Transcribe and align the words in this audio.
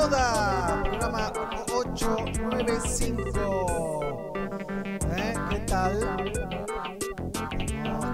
toda. 0.00 0.82
Programa 0.84 1.32
895. 1.74 4.32
¿Eh? 5.16 5.34
¿Qué 5.50 5.58
tal? 5.60 6.26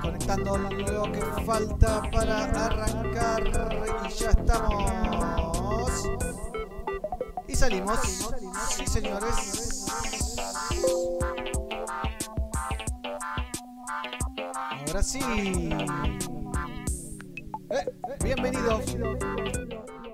Conectando 0.03 0.59
lo 0.59 1.12
que 1.12 1.22
falta 1.45 2.03
para 2.11 2.45
arrancar 2.67 3.45
y 4.04 4.09
ya 4.14 4.30
estamos. 4.30 6.09
Y 7.47 7.54
salimos. 7.54 8.01
Sí, 8.69 8.85
señores. 8.87 9.87
Ahora 14.87 15.03
sí. 15.03 15.21
Eh, 17.71 17.87
bienvenidos 18.23 18.97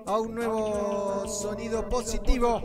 a 0.05 0.19
un 0.19 0.35
nuevo 0.35 1.27
sonido 1.27 1.87
positivo, 1.87 2.61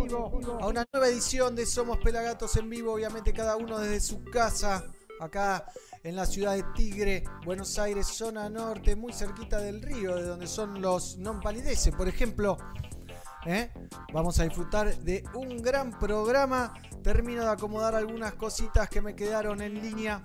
a 0.60 0.66
una 0.66 0.86
nueva 0.92 1.08
edición 1.08 1.54
de 1.54 1.66
Somos 1.66 1.98
Pelagatos 1.98 2.56
en 2.56 2.68
vivo, 2.68 2.92
obviamente 2.92 3.32
cada 3.32 3.56
uno 3.56 3.78
desde 3.78 4.00
su 4.00 4.24
casa, 4.24 4.84
acá 5.20 5.66
en 6.02 6.16
la 6.16 6.26
ciudad 6.26 6.54
de 6.54 6.64
Tigre, 6.74 7.24
Buenos 7.44 7.78
Aires, 7.78 8.06
zona 8.06 8.48
norte, 8.48 8.96
muy 8.96 9.12
cerquita 9.12 9.58
del 9.58 9.82
río, 9.82 10.16
de 10.16 10.24
donde 10.24 10.46
son 10.46 10.80
los 10.80 11.18
non 11.18 11.40
palideces, 11.40 11.94
por 11.94 12.08
ejemplo. 12.08 12.56
¿eh? 13.46 13.70
Vamos 14.12 14.38
a 14.40 14.44
disfrutar 14.44 14.96
de 14.98 15.24
un 15.34 15.62
gran 15.62 15.98
programa. 15.98 16.74
Termino 17.02 17.44
de 17.44 17.50
acomodar 17.50 17.94
algunas 17.94 18.34
cositas 18.34 18.88
que 18.88 19.00
me 19.00 19.14
quedaron 19.14 19.62
en 19.62 19.80
línea, 19.80 20.22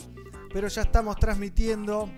pero 0.52 0.68
ya 0.68 0.82
estamos 0.82 1.18
transmitiendo. 1.18 2.10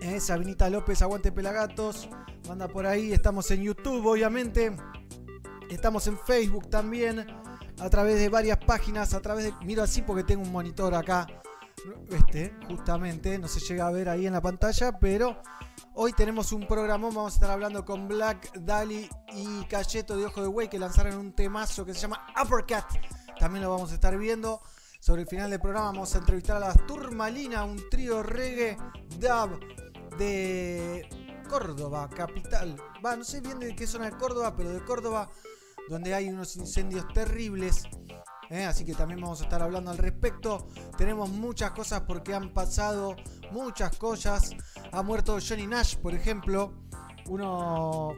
¿Eh? 0.00 0.20
Sabinita 0.20 0.70
López, 0.70 1.02
Aguante 1.02 1.32
Pelagatos, 1.32 2.08
manda 2.48 2.68
por 2.68 2.86
ahí. 2.86 3.12
Estamos 3.12 3.50
en 3.50 3.62
YouTube, 3.62 4.06
obviamente. 4.06 4.74
Estamos 5.70 6.06
en 6.06 6.18
Facebook 6.18 6.68
también, 6.70 7.26
a 7.80 7.90
través 7.90 8.18
de 8.18 8.28
varias 8.28 8.58
páginas, 8.58 9.14
a 9.14 9.20
través 9.20 9.44
de... 9.44 9.52
Miro 9.64 9.82
así 9.82 10.02
porque 10.02 10.24
tengo 10.24 10.42
un 10.42 10.52
monitor 10.52 10.94
acá 10.94 11.26
este, 12.10 12.54
justamente, 12.66 13.38
no 13.38 13.48
se 13.48 13.60
llega 13.60 13.86
a 13.86 13.90
ver 13.90 14.08
ahí 14.08 14.26
en 14.26 14.32
la 14.32 14.40
pantalla, 14.40 14.98
pero 14.98 15.40
hoy 15.94 16.12
tenemos 16.12 16.52
un 16.52 16.66
programón, 16.66 17.14
vamos 17.14 17.32
a 17.32 17.36
estar 17.36 17.50
hablando 17.50 17.84
con 17.84 18.08
Black, 18.08 18.52
Dali 18.58 19.08
y 19.34 19.64
Cayeto 19.64 20.16
de 20.16 20.26
Ojo 20.26 20.42
de 20.42 20.48
Güey 20.48 20.70
que 20.70 20.78
lanzaron 20.78 21.16
un 21.16 21.32
temazo 21.34 21.84
que 21.84 21.94
se 21.94 22.00
llama 22.00 22.26
Uppercut. 22.42 22.84
También 23.38 23.64
lo 23.64 23.70
vamos 23.70 23.90
a 23.90 23.94
estar 23.94 24.16
viendo. 24.16 24.60
Sobre 25.00 25.22
el 25.22 25.28
final 25.28 25.50
del 25.50 25.60
programa 25.60 25.88
vamos 25.88 26.14
a 26.14 26.18
entrevistar 26.18 26.56
a 26.56 26.60
las 26.60 26.86
Turmalina, 26.86 27.64
un 27.64 27.90
trío 27.90 28.22
reggae 28.22 28.78
dub 29.18 29.58
de 30.18 31.08
Córdoba, 31.48 32.08
capital. 32.08 32.76
Va, 33.04 33.16
no 33.16 33.24
sé 33.24 33.40
bien 33.40 33.58
de 33.60 33.74
qué 33.76 33.86
zona 33.86 34.06
de 34.06 34.16
Córdoba, 34.16 34.54
pero 34.56 34.70
de 34.70 34.84
Córdoba, 34.84 35.30
donde 35.88 36.14
hay 36.14 36.28
unos 36.28 36.56
incendios 36.56 37.06
terribles. 37.12 37.84
¿eh? 38.50 38.64
Así 38.64 38.84
que 38.84 38.94
también 38.94 39.20
vamos 39.20 39.40
a 39.40 39.44
estar 39.44 39.62
hablando 39.62 39.90
al 39.90 39.98
respecto. 39.98 40.66
Tenemos 40.96 41.28
muchas 41.30 41.72
cosas 41.72 42.02
porque 42.02 42.34
han 42.34 42.52
pasado 42.52 43.16
muchas 43.50 43.96
cosas. 43.96 44.50
Ha 44.92 45.02
muerto 45.02 45.38
Johnny 45.46 45.66
Nash, 45.66 45.96
por 45.96 46.14
ejemplo. 46.14 46.74
Uno. 47.26 48.14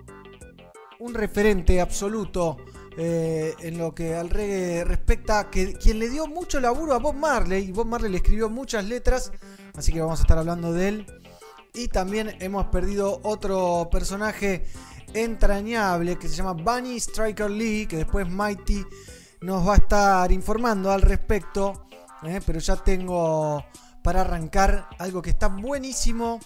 Un 0.98 1.12
referente 1.12 1.78
absoluto 1.83 2.56
eh, 2.97 3.55
en 3.60 3.77
lo 3.77 3.94
que 3.94 4.14
al 4.14 4.31
reggae 4.31 4.84
respecta. 4.84 5.50
Que, 5.50 5.75
quien 5.75 5.98
le 5.98 6.08
dio 6.08 6.27
mucho 6.27 6.60
laburo 6.60 6.94
a 6.94 6.98
Bob 6.98 7.14
Marley. 7.14 7.69
Y 7.69 7.72
Bob 7.72 7.86
Marley 7.86 8.10
le 8.10 8.19
escribió 8.19 8.48
muchas 8.48 8.84
letras. 8.84 9.33
Así 9.75 9.92
que 9.92 10.00
vamos 10.00 10.20
a 10.20 10.22
estar 10.22 10.38
hablando 10.38 10.72
de 10.72 10.88
él. 10.88 11.06
Y 11.77 11.88
también 11.88 12.36
hemos 12.41 12.66
perdido 12.66 13.20
otro 13.22 13.88
personaje 13.91 14.66
entrañable 15.14 16.19
que 16.19 16.28
se 16.28 16.34
llama 16.34 16.55
Bunny 16.55 16.96
Striker 16.96 17.50
Lee. 17.50 17.86
Que 17.86 17.98
después 17.98 18.28
Mighty 18.28 18.84
nos 19.42 19.69
va 19.69 19.74
a 19.74 19.77
estar 19.77 20.32
informando 20.32 20.91
al 20.91 21.02
respecto. 21.02 21.86
¿eh? 22.22 22.41
pero 22.44 22.58
ya 22.58 22.77
tengo 22.77 23.64
para 24.02 24.22
arrancar 24.22 24.88
algo 24.98 25.20
que 25.22 25.31
está 25.31 25.48
buenísimo, 25.48 26.38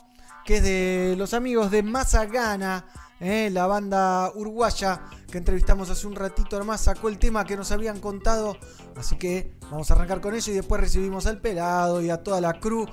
que 0.44 0.56
es 0.56 0.62
de 0.62 1.14
los 1.16 1.34
amigos 1.34 1.70
de 1.70 1.82
Mazagana, 1.82 2.86
¿eh? 3.20 3.50
la 3.52 3.66
banda 3.66 4.32
uruguaya 4.34 5.02
que 5.30 5.38
entrevistamos 5.38 5.90
hace 5.90 6.06
un 6.06 6.16
ratito 6.16 6.58
nomás, 6.58 6.80
sacó 6.80 7.08
el 7.08 7.18
tema 7.18 7.44
que 7.44 7.56
nos 7.56 7.70
habían 7.70 8.00
contado. 8.00 8.56
Así 8.96 9.16
que 9.16 9.54
vamos 9.70 9.90
a 9.90 9.94
arrancar 9.94 10.20
con 10.20 10.34
eso 10.34 10.50
y 10.50 10.54
después 10.54 10.80
recibimos 10.80 11.26
al 11.26 11.40
pelado 11.40 12.02
y 12.02 12.10
a 12.10 12.22
toda 12.22 12.40
la 12.40 12.58
crew. 12.58 12.86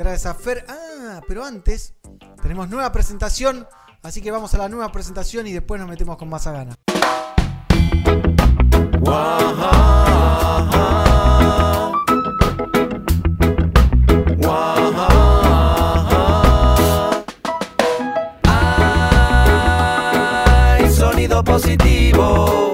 Gracias 0.00 0.24
a 0.24 0.34
Fer. 0.34 0.64
Ah, 0.66 1.20
pero 1.28 1.44
antes 1.44 1.92
tenemos 2.40 2.70
nueva 2.70 2.90
presentación. 2.90 3.68
Así 4.02 4.22
que 4.22 4.30
vamos 4.30 4.54
a 4.54 4.56
la 4.56 4.66
nueva 4.66 4.90
presentación 4.90 5.46
y 5.46 5.52
después 5.52 5.78
nos 5.78 5.90
metemos 5.90 6.16
con 6.16 6.30
Mazagana. 6.30 6.74
Hay 20.78 20.90
sonido 20.90 21.44
positivo. 21.44 22.69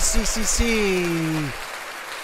Sí, 0.00 0.20
sí, 0.24 0.42
sí. 0.44 1.06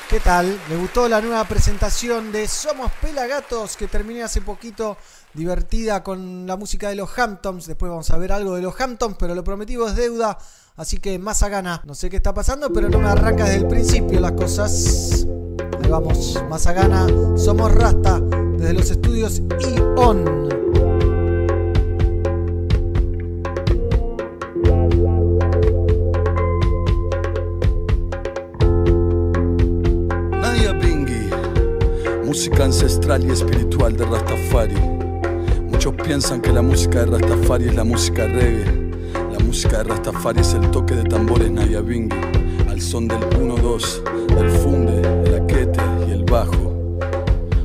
¿Qué 0.08 0.20
tal? 0.20 0.58
¿Le 0.70 0.76
gustó 0.76 1.06
la 1.08 1.20
nueva 1.20 1.44
presentación 1.44 2.32
de 2.32 2.48
Somos 2.48 2.90
Pelagatos 3.00 3.76
que 3.76 3.86
terminé 3.88 4.22
hace 4.22 4.40
poquito? 4.40 4.96
Divertida 5.34 6.02
con 6.02 6.46
la 6.46 6.56
música 6.56 6.88
de 6.88 6.94
los 6.94 7.16
Hamptons. 7.18 7.66
Después 7.66 7.90
vamos 7.90 8.10
a 8.10 8.16
ver 8.16 8.32
algo 8.32 8.56
de 8.56 8.62
los 8.62 8.80
Hamptons, 8.80 9.16
pero 9.18 9.34
lo 9.34 9.44
prometido 9.44 9.86
es 9.86 9.96
deuda. 9.96 10.38
Así 10.76 10.98
que 10.98 11.18
más 11.18 11.42
a 11.42 11.50
gana. 11.50 11.82
No 11.84 11.94
sé 11.94 12.08
qué 12.08 12.16
está 12.16 12.32
pasando, 12.32 12.72
pero 12.72 12.88
no 12.88 12.98
me 12.98 13.08
arranca 13.08 13.44
desde 13.44 13.58
el 13.58 13.68
principio 13.68 14.18
las 14.18 14.32
cosas. 14.32 15.26
Ahí 15.82 15.90
vamos, 15.90 16.42
más 16.48 16.66
a 16.66 16.72
gana. 16.72 17.06
Somos 17.36 17.72
Rasta 17.74 18.18
desde 18.56 18.72
los 18.72 18.90
estudios 18.90 19.42
ION. 19.60 20.77
Música 32.28 32.64
ancestral 32.66 33.24
y 33.24 33.30
espiritual 33.30 33.96
de 33.96 34.04
Rastafari. 34.04 34.74
Muchos 35.70 35.94
piensan 35.94 36.42
que 36.42 36.52
la 36.52 36.60
música 36.60 36.98
de 36.98 37.06
Rastafari 37.06 37.68
es 37.68 37.74
la 37.74 37.84
música 37.84 38.26
reggae. 38.26 38.66
La 39.32 39.38
música 39.42 39.78
de 39.78 39.84
Rastafari 39.84 40.40
es 40.40 40.52
el 40.52 40.70
toque 40.70 40.94
de 40.94 41.04
tambores 41.04 41.50
Nadia 41.50 41.80
Bingi, 41.80 42.14
al 42.68 42.82
son 42.82 43.08
del 43.08 43.20
1-2, 43.20 44.02
del 44.36 44.50
funde, 44.50 45.00
el 45.24 45.42
aquete 45.42 45.80
y 46.06 46.10
el 46.10 46.24
bajo. 46.24 46.74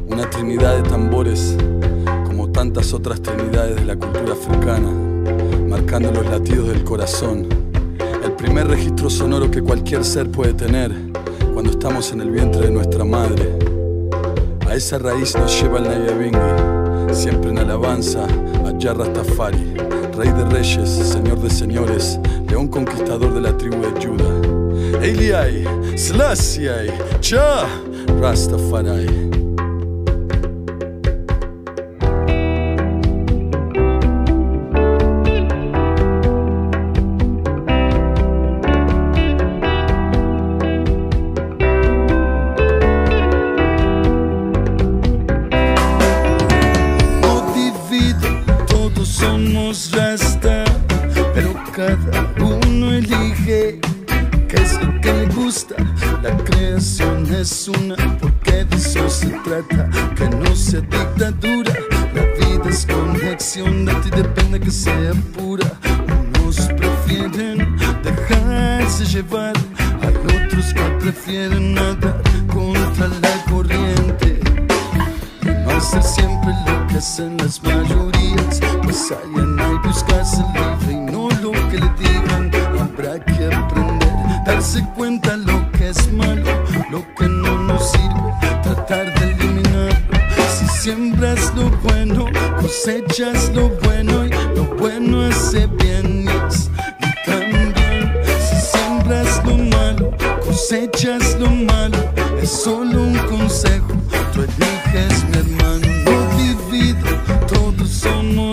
Una 0.08 0.30
trinidad 0.30 0.78
de 0.78 0.90
tambores, 0.90 1.58
como 2.26 2.50
tantas 2.50 2.94
otras 2.94 3.22
trinidades 3.22 3.76
de 3.76 3.84
la 3.84 3.98
cultura 3.98 4.32
africana, 4.32 4.90
marcando 5.68 6.10
los 6.14 6.26
latidos 6.26 6.70
del 6.70 6.86
corazón. 6.86 7.50
El 8.24 8.32
primer 8.32 8.68
registro 8.68 9.10
sonoro 9.10 9.52
que 9.52 9.62
cualquier 9.62 10.06
ser 10.06 10.32
puede 10.32 10.54
tener 10.54 10.94
cuando 11.52 11.70
estamos 11.70 12.14
en 12.14 12.22
el 12.22 12.32
vientre 12.32 12.62
de 12.62 12.72
nuestra 12.72 13.04
madre. 13.04 13.73
A 14.74 14.76
esa 14.76 14.98
raíz 14.98 15.36
nos 15.36 15.62
lleva 15.62 15.78
el 15.78 15.84
Nayabingi, 15.84 17.14
siempre 17.14 17.52
en 17.52 17.60
alabanza 17.60 18.24
a 18.24 18.74
Jah 18.80 18.96
Rastafari, 18.96 19.76
rey 20.18 20.32
de 20.32 20.46
reyes, 20.46 20.90
señor 20.90 21.40
de 21.42 21.52
señores, 21.52 22.20
león 22.50 22.68
conquistador 22.70 23.36
de 23.36 23.42
la 23.42 23.56
tribu 23.56 23.84
de 23.84 24.04
Judá. 24.04 25.06
Eliai, 25.06 25.64
Slasiai, 25.96 26.92
Cha, 27.20 27.68
Rastafari. 28.20 29.43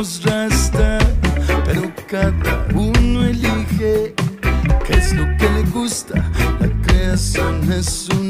rasta, 0.00 0.99
pero 1.67 1.93
cada 2.08 2.67
uno 2.75 3.23
elige 3.23 4.14
qué 4.87 4.94
es 4.94 5.12
lo 5.12 5.25
que 5.37 5.47
le 5.50 5.62
gusta. 5.70 6.14
La 6.58 6.69
creación 6.87 7.70
es 7.70 8.08
un 8.08 8.29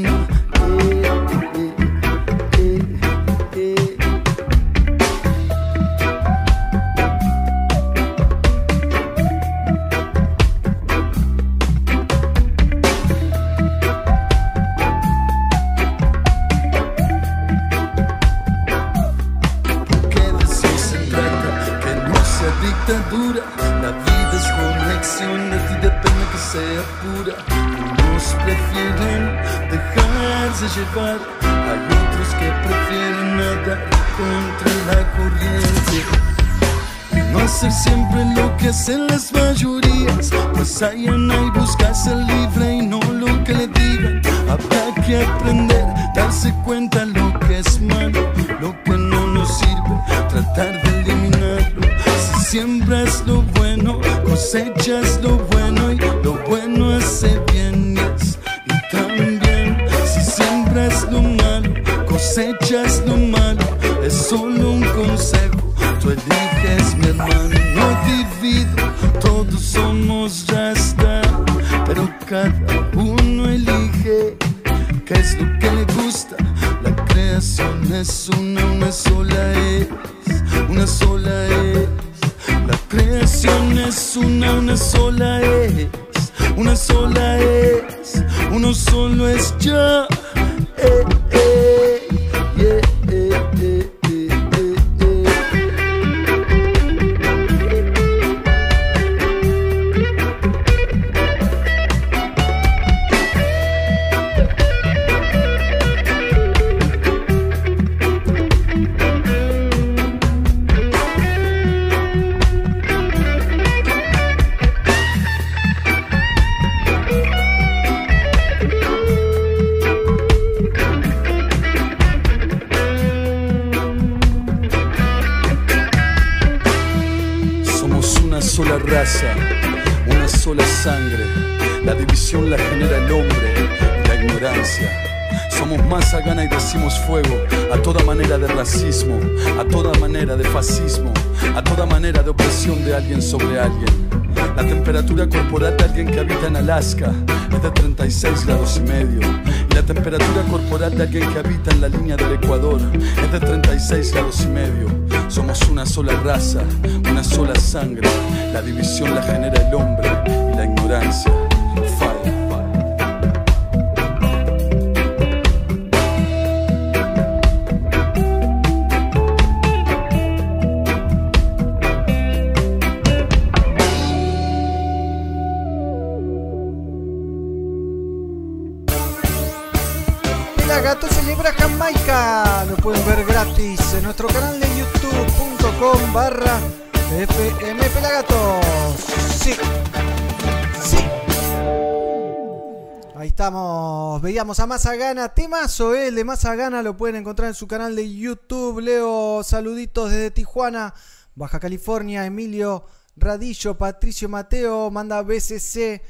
Más 194.71 194.85
a 194.85 194.91
Mazagana, 194.91 195.33
temazo 195.33 195.93
eh, 195.93 196.07
el 196.07 196.15
de 196.15 196.23
Mazagana, 196.23 196.81
lo 196.81 196.95
pueden 196.95 197.17
encontrar 197.17 197.49
en 197.49 197.53
su 197.53 197.67
canal 197.67 197.93
de 197.93 198.09
YouTube. 198.09 198.79
Leo, 198.79 199.43
saluditos 199.43 200.09
desde 200.09 200.31
Tijuana, 200.31 200.93
Baja 201.35 201.59
California, 201.59 202.25
Emilio 202.25 202.85
Radillo, 203.17 203.77
Patricio 203.77 204.29
Mateo, 204.29 204.89
manda 204.89 205.21
BCC, 205.23 206.01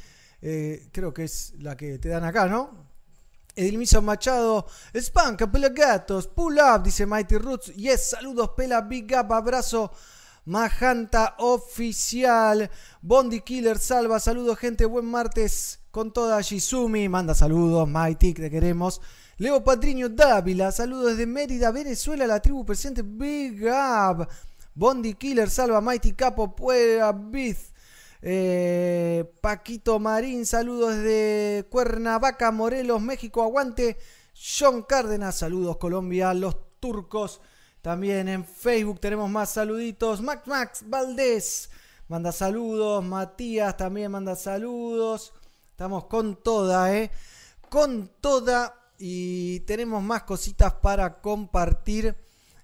eh, 0.43 0.89
creo 0.91 1.11
que 1.11 1.23
es 1.23 1.55
la 1.57 1.75
que 1.75 1.97
te 1.97 2.09
dan 2.09 2.23
acá, 2.23 2.45
¿no? 2.45 2.85
Edilmisa 3.55 3.99
Machado, 3.99 4.67
Spanca, 4.95 5.51
Pela 5.51 5.69
Gatos, 5.69 6.27
Pull 6.27 6.59
Up, 6.59 6.83
dice 6.83 7.07
Mighty 7.07 7.39
Roots, 7.39 7.73
Yes, 7.73 8.11
saludos, 8.11 8.51
Pela 8.55 8.81
Big 8.81 9.11
Up, 9.19 9.33
abrazo. 9.33 9.91
Majanta 10.45 11.35
Oficial, 11.39 12.69
Bondi 13.01 13.41
Killer 13.41 13.79
Salva, 13.79 14.19
saludos 14.19 14.59
gente, 14.59 14.85
buen 14.85 15.05
martes 15.05 15.80
con 15.91 16.13
toda 16.13 16.41
Shizumi, 16.41 17.09
manda 17.09 17.35
saludos, 17.35 17.87
Mighty, 17.87 18.33
que 18.33 18.43
te 18.43 18.49
queremos. 18.49 19.01
Leo 19.37 19.63
Patriño 19.63 20.09
Dávila, 20.09 20.71
saludos 20.71 21.11
desde 21.11 21.25
Mérida, 21.25 21.71
Venezuela, 21.71 22.25
la 22.25 22.41
tribu 22.41 22.65
presente 22.65 23.01
Big 23.03 23.63
Up. 23.65 24.27
Bondi 24.73 25.15
Killer, 25.15 25.49
salva 25.49 25.81
Mighty 25.81 26.13
Capo, 26.13 26.55
Puebla, 26.55 27.11
Biz. 27.11 27.71
Eh, 28.21 29.29
Paquito 29.41 29.99
Marín, 29.99 30.45
saludos 30.45 30.95
desde 30.95 31.67
Cuernavaca, 31.69 32.51
Morelos, 32.51 33.01
México, 33.01 33.43
aguante. 33.43 33.97
John 34.33 34.83
Cárdenas, 34.83 35.35
saludos 35.35 35.77
Colombia, 35.77 36.33
los 36.33 36.55
turcos. 36.79 37.41
También 37.81 38.29
en 38.29 38.45
Facebook 38.45 38.99
tenemos 38.99 39.29
más 39.29 39.51
saluditos. 39.51 40.21
Max 40.21 40.47
Max 40.47 40.83
Valdés 40.85 41.69
manda 42.07 42.31
saludos. 42.31 43.03
Matías 43.03 43.75
también 43.75 44.11
manda 44.11 44.35
saludos. 44.35 45.33
Estamos 45.81 46.05
con 46.05 46.35
toda, 46.43 46.95
¿eh? 46.95 47.09
Con 47.67 48.11
toda. 48.21 48.93
Y 48.99 49.61
tenemos 49.61 50.03
más 50.03 50.21
cositas 50.21 50.73
para 50.73 51.21
compartir. 51.21 52.15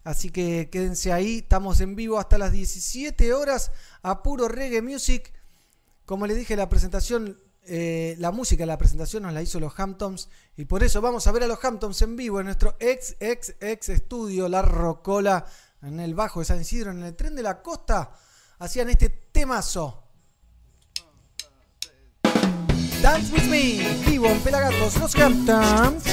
Así 0.04 0.30
que 0.30 0.70
quédense 0.70 1.12
ahí. 1.12 1.40
Estamos 1.40 1.82
en 1.82 1.96
vivo 1.96 2.20
hasta 2.20 2.38
las 2.38 2.52
17 2.52 3.34
horas 3.34 3.72
a 4.04 4.22
puro 4.22 4.48
reggae 4.48 4.84
music. 4.84 5.34
Como 6.06 6.28
les 6.28 6.38
dije, 6.38 6.56
la 6.56 6.70
presentación, 6.70 7.42
eh, 7.64 8.16
la 8.20 8.30
música 8.30 8.62
de 8.62 8.68
la 8.68 8.78
presentación 8.78 9.24
nos 9.24 9.34
la 9.34 9.42
hizo 9.42 9.60
los 9.60 9.74
Hamptons. 9.80 10.30
Y 10.56 10.66
por 10.66 10.84
eso 10.84 11.02
vamos 11.02 11.26
a 11.26 11.32
ver 11.32 11.42
a 11.42 11.48
los 11.48 11.66
Hamptons 11.66 12.00
en 12.04 12.18
vivo 12.18 12.40
en 12.40 12.46
nuestro 12.46 12.76
ex, 12.80 13.16
ex, 13.20 13.56
ex 13.60 13.90
estudio, 13.90 14.48
La 14.48 14.62
Rocola, 14.62 15.44
en 15.82 16.00
el 16.00 16.14
Bajo 16.14 16.42
de 16.42 16.46
San 16.46 16.62
Isidro, 16.62 16.92
en 16.92 17.02
el 17.02 17.16
tren 17.16 17.36
de 17.36 17.42
la 17.42 17.64
costa. 17.64 18.12
Hacían 18.60 18.92
este 18.92 19.10
temazo. 19.10 20.07
Dance 23.08 23.32
with 23.32 23.48
me, 23.50 23.80
vivo 24.06 24.28
en 24.28 24.38
Pelagatos, 24.42 24.98
los 25.00 25.16
Hamptons. 25.16 26.04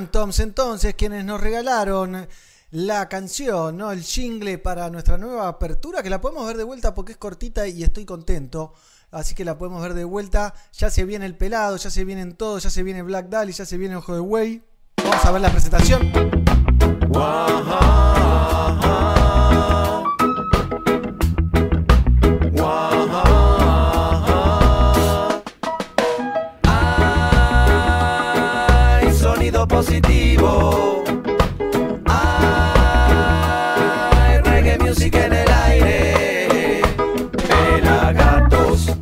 Hamptons 0.00 0.40
entonces, 0.40 0.94
quienes 0.94 1.26
nos 1.26 1.42
regalaron 1.42 2.26
la 2.70 3.06
canción, 3.10 3.76
¿no? 3.76 3.92
El 3.92 4.02
jingle 4.02 4.56
para 4.56 4.88
nuestra 4.88 5.18
nueva 5.18 5.46
apertura, 5.46 6.02
que 6.02 6.08
la 6.08 6.22
podemos 6.22 6.46
ver 6.46 6.56
de 6.56 6.64
vuelta 6.64 6.94
porque 6.94 7.12
es 7.12 7.18
cortita 7.18 7.68
y 7.68 7.82
estoy 7.82 8.06
contento. 8.06 8.72
Así 9.10 9.34
que 9.34 9.44
la 9.44 9.58
podemos 9.58 9.82
ver 9.82 9.92
de 9.92 10.04
vuelta. 10.04 10.54
Ya 10.72 10.88
se 10.88 11.04
viene 11.04 11.26
el 11.26 11.36
pelado, 11.36 11.76
ya 11.76 11.90
se 11.90 12.06
vienen 12.06 12.34
todos, 12.34 12.62
ya 12.62 12.70
se 12.70 12.82
viene 12.82 13.02
Black 13.02 13.28
Dahlia, 13.28 13.54
ya 13.54 13.66
se 13.66 13.76
viene 13.76 13.96
Ojo 13.96 14.14
de 14.14 14.20
Güey. 14.20 14.62
Vamos 15.04 15.22
a 15.22 15.30
ver 15.32 15.42
la 15.42 15.50
presentación. 15.50 16.10
Positivo. 30.00 31.04
Reggae 34.44 34.78
music 34.78 35.14
en 35.14 35.32
el 35.32 35.50
aire. 35.50 36.82
Pelagatos. 37.48 38.96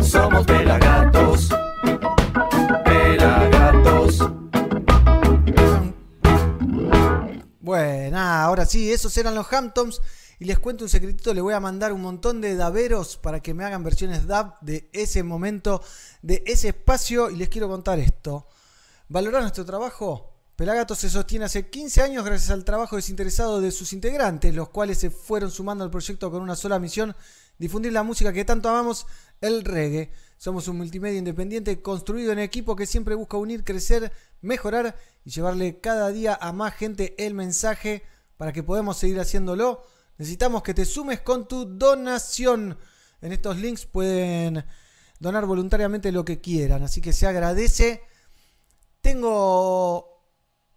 Somos 0.00 0.46
pelagatos. 0.46 1.48
Pelagatos. 2.84 4.30
Bueno, 7.60 8.18
ahora 8.18 8.66
sí, 8.66 8.92
esos 8.92 9.16
eran 9.16 9.34
los 9.34 9.52
Hamptons. 9.52 10.00
Y 10.38 10.44
les 10.44 10.58
cuento 10.58 10.84
un 10.84 10.90
secretito, 10.90 11.32
les 11.32 11.42
voy 11.42 11.54
a 11.54 11.60
mandar 11.60 11.92
un 11.92 12.02
montón 12.02 12.40
de 12.40 12.56
daveros 12.56 13.16
para 13.16 13.40
que 13.40 13.54
me 13.54 13.64
hagan 13.64 13.84
versiones 13.84 14.26
DAB 14.26 14.58
de 14.60 14.90
ese 14.92 15.22
momento, 15.22 15.80
de 16.20 16.42
ese 16.46 16.68
espacio. 16.68 17.30
Y 17.30 17.36
les 17.36 17.48
quiero 17.48 17.68
contar 17.68 18.00
esto. 18.00 18.48
¿Valorar 19.12 19.42
nuestro 19.42 19.66
trabajo? 19.66 20.32
Pelagato 20.56 20.94
se 20.94 21.10
sostiene 21.10 21.44
hace 21.44 21.68
15 21.68 22.00
años 22.00 22.24
gracias 22.24 22.48
al 22.48 22.64
trabajo 22.64 22.96
desinteresado 22.96 23.60
de 23.60 23.70
sus 23.70 23.92
integrantes, 23.92 24.54
los 24.54 24.70
cuales 24.70 24.96
se 24.96 25.10
fueron 25.10 25.50
sumando 25.50 25.84
al 25.84 25.90
proyecto 25.90 26.30
con 26.30 26.40
una 26.40 26.56
sola 26.56 26.78
misión, 26.78 27.14
difundir 27.58 27.92
la 27.92 28.04
música 28.04 28.32
que 28.32 28.46
tanto 28.46 28.70
amamos, 28.70 29.04
el 29.42 29.66
reggae. 29.66 30.12
Somos 30.38 30.66
un 30.66 30.78
multimedia 30.78 31.18
independiente 31.18 31.82
construido 31.82 32.32
en 32.32 32.38
equipo 32.38 32.74
que 32.74 32.86
siempre 32.86 33.14
busca 33.14 33.36
unir, 33.36 33.64
crecer, 33.64 34.10
mejorar 34.40 34.96
y 35.26 35.30
llevarle 35.30 35.78
cada 35.78 36.08
día 36.08 36.38
a 36.40 36.54
más 36.54 36.72
gente 36.72 37.14
el 37.22 37.34
mensaje 37.34 38.04
para 38.38 38.54
que 38.54 38.62
podamos 38.62 38.96
seguir 38.96 39.20
haciéndolo. 39.20 39.84
Necesitamos 40.16 40.62
que 40.62 40.72
te 40.72 40.86
sumes 40.86 41.20
con 41.20 41.46
tu 41.46 41.66
donación. 41.66 42.78
En 43.20 43.32
estos 43.32 43.58
links 43.58 43.84
pueden 43.84 44.64
donar 45.20 45.44
voluntariamente 45.44 46.12
lo 46.12 46.24
que 46.24 46.40
quieran, 46.40 46.82
así 46.82 47.02
que 47.02 47.12
se 47.12 47.26
agradece. 47.26 48.00
Tengo 49.02 50.22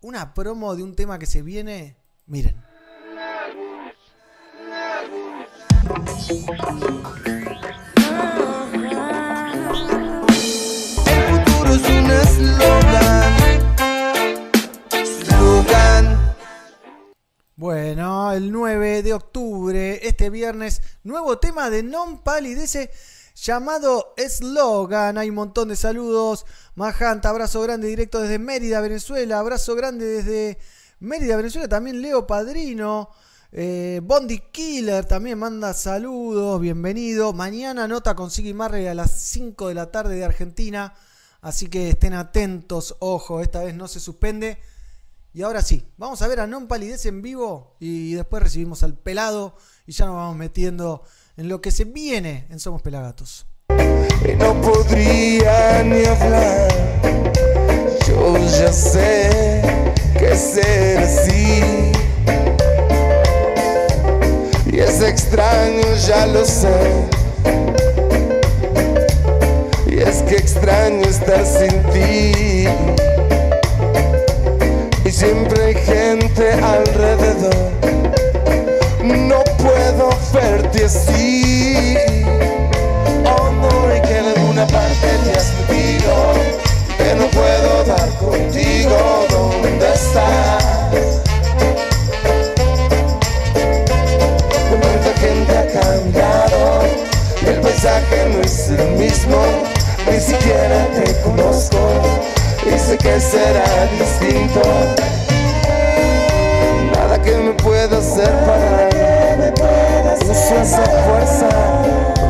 una 0.02 0.34
promo 0.34 0.76
de 0.76 0.82
un 0.82 0.96
tema 0.96 1.20
que 1.20 1.28
se 1.28 1.44
viene. 1.44 1.96
Miren. 2.26 2.56
El 11.06 11.46
futuro 11.46 11.74
es 11.76 11.88
un 11.88 12.12
eslogan. 12.12 13.38
Slogan. 15.06 16.36
Bueno, 17.56 18.32
el 18.34 18.52
9 18.52 19.04
de 19.04 19.14
octubre, 19.14 20.00
este 20.08 20.32
viernes, 20.32 20.82
nuevo 21.04 21.38
tema 21.38 21.70
de 21.70 21.84
Non 21.84 22.24
Palidece 22.24 22.90
llamado 23.46 24.14
Slogan. 24.18 25.18
Hay 25.18 25.30
un 25.30 25.36
montón 25.36 25.70
de 25.70 25.76
saludos. 25.76 26.46
Majanta, 26.76 27.30
abrazo 27.30 27.62
grande 27.62 27.88
directo 27.88 28.20
desde 28.20 28.40
Mérida, 28.40 28.82
Venezuela. 28.82 29.40
Abrazo 29.40 29.76
grande 29.76 30.06
desde 30.06 30.58
Mérida, 31.00 31.38
Venezuela. 31.38 31.68
También 31.68 32.02
Leo 32.02 32.26
Padrino. 32.26 33.10
Eh, 33.52 34.02
Bondi 34.04 34.40
Killer 34.52 35.06
también 35.06 35.38
manda 35.38 35.74
saludos. 35.74 36.60
Bienvenido. 36.60 37.34
Mañana 37.34 37.88
nota 37.88 38.16
con 38.16 38.32
Siggy 38.32 38.54
Marley 38.54 38.88
a 38.88 38.96
las 38.96 39.12
5 39.12 39.68
de 39.68 39.76
la 39.76 39.92
tarde 39.92 40.16
de 40.16 40.26
Argentina. 40.26 40.96
Así 41.42 41.68
que 41.68 41.90
estén 41.90 42.14
atentos. 42.14 42.96
Ojo, 43.00 43.42
esta 43.42 43.64
vez 43.64 43.76
no 43.76 43.88
se 43.88 44.00
suspende. 44.00 44.58
Y 45.34 45.44
ahora 45.44 45.62
sí, 45.62 45.86
vamos 45.98 46.22
a 46.22 46.28
ver 46.28 46.40
a 46.40 46.48
Non 46.48 46.68
Palidez 46.68 47.06
en 47.06 47.22
vivo 47.22 47.76
y 47.82 48.14
después 48.14 48.42
recibimos 48.42 48.84
al 48.84 48.98
pelado 48.98 49.58
y 49.86 49.92
ya 49.92 50.06
nos 50.06 50.16
vamos 50.16 50.38
metiendo 50.38 51.04
en 51.38 51.50
lo 51.50 51.62
que 51.62 51.72
se 51.72 51.84
viene 51.84 52.46
en 52.50 52.60
Somos 52.60 52.82
Pelagatos. 52.82 53.46
y 53.70 54.36
no 54.36 54.60
podría 54.62 55.84
ni 55.84 56.06
hablar. 56.06 56.68
Yo 58.08 58.38
ya 58.38 58.72
sé 58.72 59.62
que 60.18 60.36
ser 60.36 61.00
así. 61.00 61.92
Y 64.72 64.80
es 64.80 65.02
extraño, 65.02 65.84
ya 66.08 66.26
lo 66.28 66.46
sé. 66.46 66.70
Y 69.88 70.00
es 70.00 70.22
que 70.24 70.36
extraño 70.36 71.02
estar 71.02 71.46
sin 71.46 71.84
ti. 71.92 72.68
Y 75.06 75.12
siempre 75.12 75.66
hay 75.66 75.76
gente 75.76 76.52
alrededor. 76.54 77.56
No 79.04 79.45
puedo 79.66 80.10
verte 80.34 80.86
así. 80.86 81.98
Y 83.96 84.02
que 84.02 84.18
en 84.18 84.26
alguna 84.26 84.68
parte 84.68 85.08
te 85.24 85.32
has 85.32 85.54
metido 85.60 86.14
Que 86.98 87.16
no 87.16 87.28
puedo 87.28 87.84
dar 87.86 88.10
contigo 88.18 89.26
¿Dónde 89.30 89.94
estás? 89.94 91.22
Cuánta 94.70 95.20
gente 95.20 95.58
ha 95.58 95.68
cambiado 95.80 96.82
el 97.46 97.62
paisaje 97.62 98.30
no 98.34 98.42
es 98.42 98.70
el 98.70 98.92
mismo 98.92 99.38
Ni 100.12 100.20
siquiera 100.20 100.88
te 100.96 101.14
conozco 101.22 101.78
Y 102.66 102.78
sé 102.78 102.98
que 102.98 103.20
será 103.20 103.88
distinto 104.00 104.62
Nada 106.94 107.22
que 107.22 107.38
me 107.38 107.54
pueda 107.54 108.02
Uso 110.30 110.56
esa 110.62 110.84
fuerza 110.84 111.50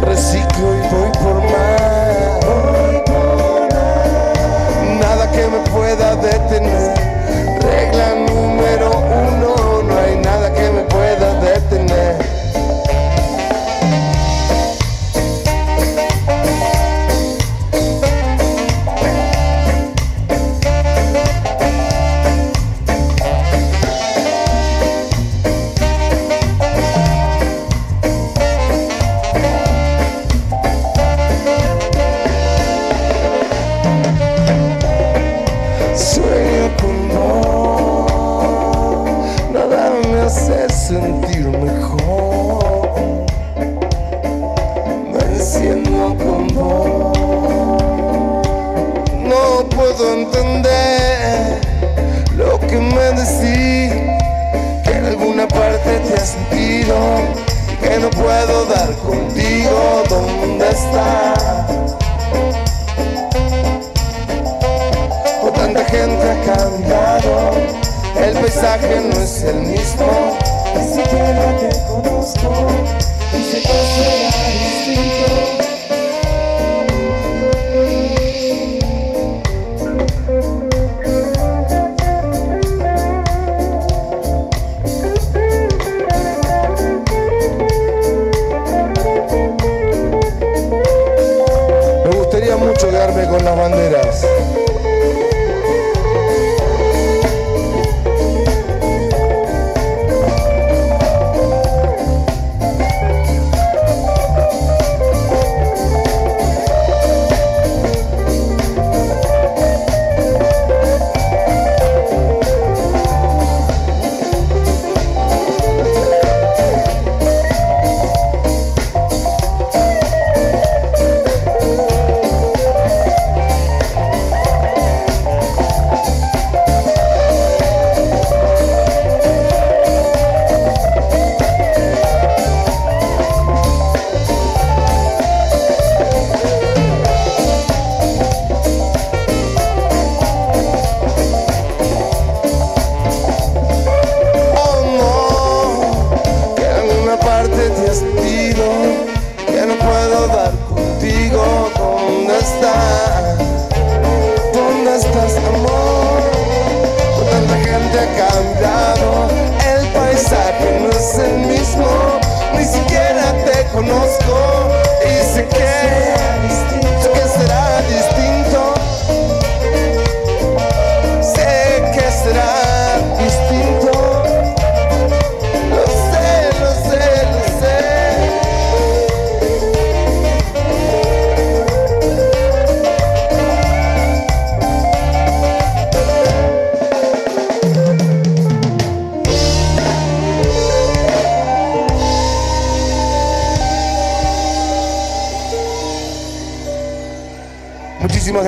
reciclo 0.02 0.76
y 0.76 0.82
voy 0.90 1.12
por 1.24 1.44
más. 1.44 2.46
Nada 5.00 5.32
que 5.32 5.48
me 5.48 5.60
pueda 5.72 6.16
detener. 6.16 7.05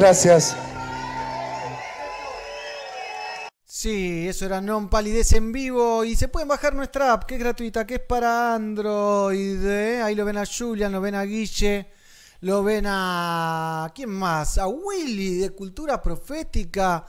Gracias. 0.08 0.56
Sí, 3.65 4.26
eso 4.26 4.46
era 4.46 4.62
Non 4.62 4.88
Palidez 4.88 5.34
en 5.34 5.52
vivo 5.52 6.06
y 6.06 6.15
se 6.15 6.30
pueden 6.30 6.48
bajar 6.48 6.74
nuestra 6.74 7.12
app 7.12 7.26
que 7.26 7.36
es 7.36 7.41
gratuita, 7.41 7.86
que 7.86 7.96
es 7.96 8.06
para 8.08 8.56
Android. 8.56 9.60
¿eh? 9.65 10.02
Ahí 10.02 10.15
lo 10.15 10.24
ven 10.24 10.38
a 10.38 10.46
Julian, 10.46 10.93
lo 10.93 11.02
ven 11.02 11.15
a 11.15 11.24
Guille, 11.24 11.91
lo 12.39 12.63
ven 12.63 12.86
a... 12.88 13.91
¿Quién 13.93 14.12
más? 14.12 14.58
A 14.58 14.67
Willy 14.67 15.39
de 15.39 15.50
Cultura 15.50 16.02
Profética. 16.02 17.06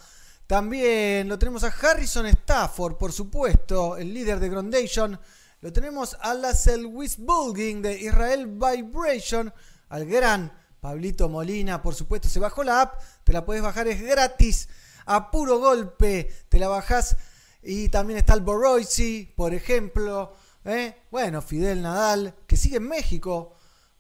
También 0.48 1.28
lo 1.28 1.38
tenemos 1.38 1.62
a 1.62 1.68
Harrison 1.68 2.26
Stafford, 2.26 2.96
por 2.96 3.12
supuesto, 3.12 3.96
el 3.96 4.12
líder 4.12 4.40
de 4.40 4.48
Groundation. 4.48 5.20
Lo 5.61 5.72
tenemos 5.72 6.16
a 6.20 6.34
Lassel 6.34 6.84
Wisbulging 6.87 7.80
de 7.80 7.96
Israel 7.96 8.48
Vibration, 8.48 9.54
al 9.88 10.04
gran 10.04 10.52
Pablito 10.88 11.29
Molina, 11.29 11.83
por 11.83 11.94
supuesto, 11.94 12.31
se 12.31 12.40
bajó 12.40 12.64
la 12.64 12.81
app, 12.81 13.03
te 13.22 13.35
la 13.35 13.44
puedes 13.44 13.62
bajar, 13.62 13.87
es 13.88 14.01
gratis, 14.01 14.70
a 15.05 15.31
puro 15.31 15.59
golpe, 15.59 16.33
te 16.48 16.59
la 16.59 16.68
bajás. 16.68 17.14
Y 17.62 17.90
también 17.90 18.18
está 18.18 18.33
el 18.33 18.40
Boroisi, 18.40 19.31
por 19.37 19.53
ejemplo. 19.53 20.33
¿eh? 20.64 21.03
Bueno, 21.11 21.42
Fidel 21.42 21.83
Nadal, 21.83 22.35
que 22.46 22.57
sigue 22.57 22.79
en 22.79 22.88
México, 22.88 23.55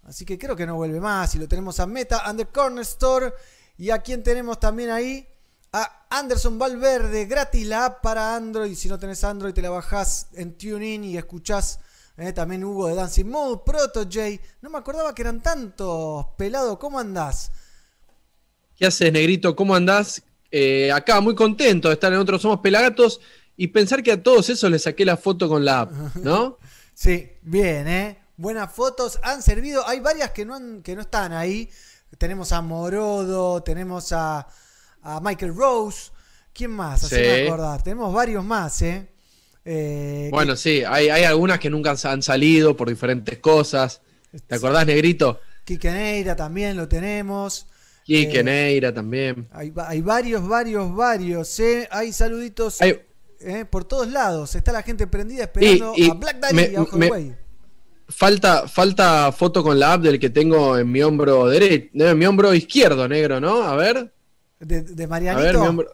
así 0.04 0.24
que 0.24 0.38
creo 0.38 0.56
que 0.56 0.64
no 0.64 0.76
vuelve 0.76 0.98
más. 0.98 1.34
Y 1.34 1.38
lo 1.38 1.46
tenemos 1.46 1.78
a 1.78 1.86
Meta 1.86 2.24
the 2.34 2.46
Corner 2.46 2.80
Store. 2.80 3.34
Y 3.76 3.90
a 3.90 3.98
quien 3.98 4.22
tenemos 4.22 4.58
también 4.58 4.88
ahí, 4.88 5.28
a 5.74 6.06
Anderson 6.08 6.58
Valverde, 6.58 7.26
gratis 7.26 7.66
la 7.66 7.84
app 7.84 8.00
para 8.00 8.34
Android. 8.34 8.74
Si 8.74 8.88
no 8.88 8.98
tenés 8.98 9.22
Android, 9.24 9.52
te 9.52 9.60
la 9.60 9.68
bajás 9.68 10.28
en 10.32 10.56
TuneIn 10.56 11.04
y 11.04 11.18
escuchás. 11.18 11.80
Eh, 12.18 12.32
también 12.32 12.64
Hugo 12.64 12.88
de 12.88 12.94
Dancing 12.94 13.26
Mode, 13.26 13.62
Proto 13.64 14.02
J. 14.02 14.20
No 14.60 14.70
me 14.70 14.78
acordaba 14.78 15.14
que 15.14 15.22
eran 15.22 15.40
tantos. 15.42 16.26
Pelado, 16.36 16.78
¿cómo 16.78 16.98
andás? 16.98 17.50
¿Qué 18.76 18.86
haces, 18.86 19.12
Negrito? 19.12 19.56
¿Cómo 19.56 19.74
andás? 19.74 20.22
Eh, 20.50 20.90
acá, 20.92 21.20
muy 21.20 21.34
contento 21.34 21.88
de 21.88 21.94
estar 21.94 22.12
en 22.12 22.18
otros 22.18 22.42
Somos 22.42 22.60
Pelagatos 22.60 23.20
y 23.56 23.68
pensar 23.68 24.02
que 24.02 24.12
a 24.12 24.22
todos 24.22 24.48
esos 24.50 24.70
les 24.70 24.82
saqué 24.82 25.04
la 25.04 25.16
foto 25.16 25.48
con 25.48 25.64
la 25.64 25.80
app, 25.80 25.92
¿no? 26.16 26.58
Sí, 26.94 27.30
bien, 27.42 27.86
¿eh? 27.86 28.18
Buenas 28.36 28.72
fotos, 28.72 29.20
han 29.22 29.40
servido. 29.40 29.86
Hay 29.86 30.00
varias 30.00 30.32
que 30.32 30.44
no, 30.44 30.56
han- 30.56 30.82
que 30.82 30.96
no 30.96 31.02
están 31.02 31.32
ahí. 31.32 31.70
Tenemos 32.18 32.50
a 32.50 32.60
Morodo, 32.60 33.62
tenemos 33.62 34.10
a, 34.12 34.48
a 35.02 35.20
Michael 35.20 35.54
Rose. 35.54 36.10
¿Quién 36.52 36.72
más? 36.72 37.04
Haceme 37.04 37.36
Sí. 37.42 37.46
acordar. 37.46 37.82
Tenemos 37.84 38.12
varios 38.12 38.44
más, 38.44 38.82
¿eh? 38.82 39.12
Eh, 39.70 40.28
Bueno, 40.32 40.56
sí, 40.56 40.82
hay, 40.86 41.10
hay 41.10 41.24
algunas 41.24 41.58
que 41.58 41.68
nunca 41.68 41.94
han 42.04 42.22
salido 42.22 42.74
por 42.74 42.88
diferentes 42.88 43.36
cosas. 43.38 44.00
¿Te 44.46 44.54
acordás, 44.54 44.86
Negrito? 44.86 45.40
Quique 45.64 45.90
Neira 45.90 46.34
también 46.34 46.74
lo 46.74 46.88
tenemos. 46.88 47.66
Quique 48.04 48.40
Eh, 48.40 48.44
Neira 48.44 48.94
también. 48.94 49.46
Hay, 49.52 49.70
hay 49.76 50.00
varios, 50.00 50.48
varios, 50.48 50.94
varios. 50.94 51.60
¿eh? 51.60 51.86
Hay 51.90 52.12
saluditos 52.14 52.80
Hay- 52.80 52.98
por 53.70 53.84
todos 53.84 54.08
lados. 54.08 54.54
Está 54.54 54.72
la 54.72 54.82
gente 54.82 55.06
prendida 55.06 55.42
esperando 55.44 55.92
Y- 55.96 56.06
y 56.06 56.10
a 56.10 56.14
Black 56.14 56.40
Daddy 56.40 56.54
me- 56.54 56.68
y 56.72 56.74
a 56.76 56.82
Ojo 56.82 56.96
me- 56.96 57.08
Güey. 57.08 57.34
Falta, 58.08 58.66
falta 58.68 59.30
foto 59.32 59.62
con 59.62 59.78
la 59.78 59.92
app 59.92 60.02
del 60.02 60.18
que 60.18 60.30
tengo 60.30 60.78
en 60.78 60.90
mi 60.90 61.02
hombro 61.02 61.46
derecho, 61.46 61.90
en 61.92 62.18
mi 62.18 62.24
hombro 62.24 62.54
izquierdo, 62.54 63.06
negro, 63.06 63.38
¿no? 63.38 63.62
A 63.62 63.76
ver, 63.76 64.14
De, 64.60 64.80
de 64.80 65.04
a 65.04 65.06
Marianito. 65.08 65.44
ver, 65.44 65.58
mi 65.58 65.66
hombro. 65.66 65.90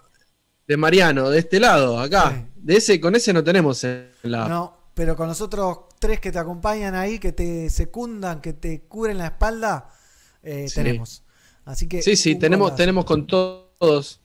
De 0.67 0.77
Mariano, 0.77 1.29
de 1.31 1.41
este 1.41 1.61
lado, 1.61 1.99
acá. 2.01 2.31
Sí. 2.35 2.47
De 2.57 2.77
ese, 2.77 3.01
con 3.01 3.15
ese 3.15 3.33
no 3.33 3.45
tenemos 3.45 3.85
en 3.85 4.11
la. 4.23 4.49
No, 4.49 4.91
pero 4.95 5.15
con 5.17 5.29
los 5.29 5.41
otros 5.41 5.81
tres 5.99 6.21
que 6.21 6.33
te 6.33 6.39
acompañan 6.39 6.95
ahí, 6.95 7.19
que 7.19 7.33
te 7.33 7.69
secundan, 7.69 8.41
que 8.41 8.55
te 8.55 8.83
cubren 8.83 9.19
la 9.19 9.27
espalda, 9.27 9.89
eh, 10.43 10.67
Sí. 10.69 10.75
tenemos. 10.77 11.23
Así 11.67 11.87
que. 11.87 12.01
Sí, 12.03 12.17
sí, 12.17 12.37
tenemos, 12.37 12.67
golazo. 12.69 12.77
tenemos 12.77 13.05
con 13.05 13.27
to- 13.27 13.75
todos. 13.79 14.21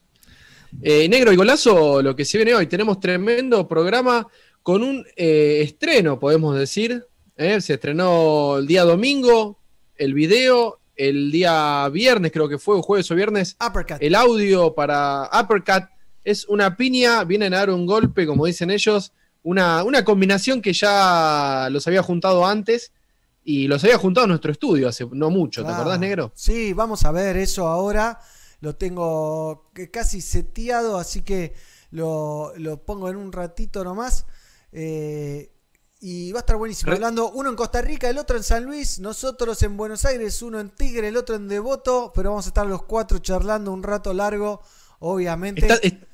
Eh, 0.82 1.08
Negro 1.08 1.32
y 1.32 1.36
Golazo, 1.36 2.00
lo 2.00 2.14
que 2.14 2.24
se 2.24 2.38
viene 2.38 2.54
hoy, 2.54 2.66
tenemos 2.68 3.00
tremendo 3.00 3.66
programa 3.66 4.26
con 4.62 4.82
un 4.84 5.04
eh, 5.16 5.60
estreno, 5.62 6.18
podemos 6.18 6.56
decir. 6.56 7.06
Se 7.36 7.72
estrenó 7.74 8.58
el 8.58 8.66
día 8.66 8.84
domingo, 8.84 9.58
el 9.96 10.12
video, 10.14 10.78
el 10.94 11.32
día 11.32 11.88
viernes, 11.88 12.30
creo 12.32 12.48
que 12.50 12.58
fue, 12.58 12.76
o 12.76 12.82
jueves 12.82 13.10
o 13.10 13.14
viernes, 13.14 13.56
Uppercut. 13.66 13.96
el 14.00 14.14
audio 14.14 14.74
para 14.74 15.28
Uppercut. 15.32 15.84
Es 16.24 16.46
una 16.48 16.76
piña, 16.76 17.24
vienen 17.24 17.54
a 17.54 17.58
dar 17.58 17.70
un 17.70 17.86
golpe, 17.86 18.26
como 18.26 18.46
dicen 18.46 18.70
ellos, 18.70 19.12
una, 19.42 19.82
una 19.84 20.04
combinación 20.04 20.60
que 20.60 20.72
ya 20.72 21.68
los 21.70 21.86
había 21.86 22.02
juntado 22.02 22.46
antes 22.46 22.92
y 23.42 23.68
los 23.68 23.82
había 23.84 23.96
juntado 23.96 24.26
en 24.26 24.30
nuestro 24.30 24.52
estudio 24.52 24.88
hace 24.88 25.06
no 25.12 25.30
mucho, 25.30 25.62
¿te 25.62 25.66
Claro. 25.68 25.80
acordás, 25.80 25.98
Negro? 26.00 26.32
Sí, 26.34 26.72
vamos 26.74 27.04
a 27.04 27.10
ver 27.12 27.36
eso 27.38 27.66
ahora. 27.68 28.20
Lo 28.60 28.76
tengo 28.76 29.70
casi 29.90 30.20
seteado, 30.20 30.98
así 30.98 31.22
que 31.22 31.54
lo, 31.90 32.52
lo 32.58 32.84
pongo 32.84 33.08
en 33.08 33.16
un 33.16 33.32
ratito 33.32 33.82
nomás. 33.82 34.26
Eh, 34.72 35.50
y 36.02 36.32
va 36.32 36.38
a 36.38 36.40
estar 36.40 36.56
buenísimo. 36.56 36.90
Re- 36.90 36.96
Hablando 36.96 37.30
uno 37.32 37.48
en 37.50 37.56
Costa 37.56 37.80
Rica, 37.80 38.08
el 38.10 38.18
otro 38.18 38.36
en 38.36 38.42
San 38.42 38.64
Luis, 38.64 38.98
nosotros 39.00 39.62
en 39.62 39.76
Buenos 39.78 40.04
Aires, 40.04 40.42
uno 40.42 40.60
en 40.60 40.70
Tigre, 40.70 41.08
el 41.08 41.16
otro 41.16 41.36
en 41.36 41.48
Devoto, 41.48 42.12
pero 42.14 42.30
vamos 42.30 42.44
a 42.46 42.48
estar 42.48 42.66
los 42.66 42.82
cuatro 42.84 43.18
charlando 43.18 43.72
un 43.72 43.82
rato 43.82 44.12
largo, 44.12 44.60
obviamente. 44.98 45.66
Está- 45.66 46.06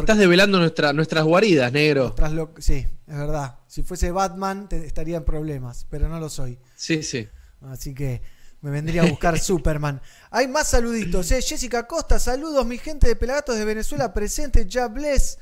es- 0.00 0.02
estás 0.02 0.18
develando 0.18 0.58
nuestra, 0.58 0.92
nuestras 0.92 1.24
guaridas, 1.24 1.72
negro. 1.72 2.14
Lo- 2.32 2.54
sí, 2.58 2.86
es 3.06 3.16
verdad. 3.16 3.56
Si 3.66 3.82
fuese 3.82 4.10
Batman 4.10 4.68
te- 4.68 4.86
estaría 4.86 5.16
en 5.18 5.24
problemas, 5.24 5.86
pero 5.90 6.08
no 6.08 6.18
lo 6.20 6.28
soy. 6.28 6.58
Sí, 6.76 7.02
sí. 7.02 7.28
Así 7.62 7.94
que 7.94 8.22
me 8.60 8.70
vendría 8.70 9.02
a 9.02 9.06
buscar 9.06 9.38
Superman. 9.38 10.00
Hay 10.30 10.48
más 10.48 10.68
saluditos, 10.70 11.30
¿eh? 11.32 11.40
Jessica 11.42 11.86
Costa, 11.86 12.18
saludos 12.18 12.64
mi 12.66 12.78
gente 12.78 13.08
de 13.08 13.16
Pelagatos 13.16 13.56
de 13.56 13.64
Venezuela 13.64 14.12
presente, 14.12 14.66
ya 14.66 14.88
bless. 14.88 15.38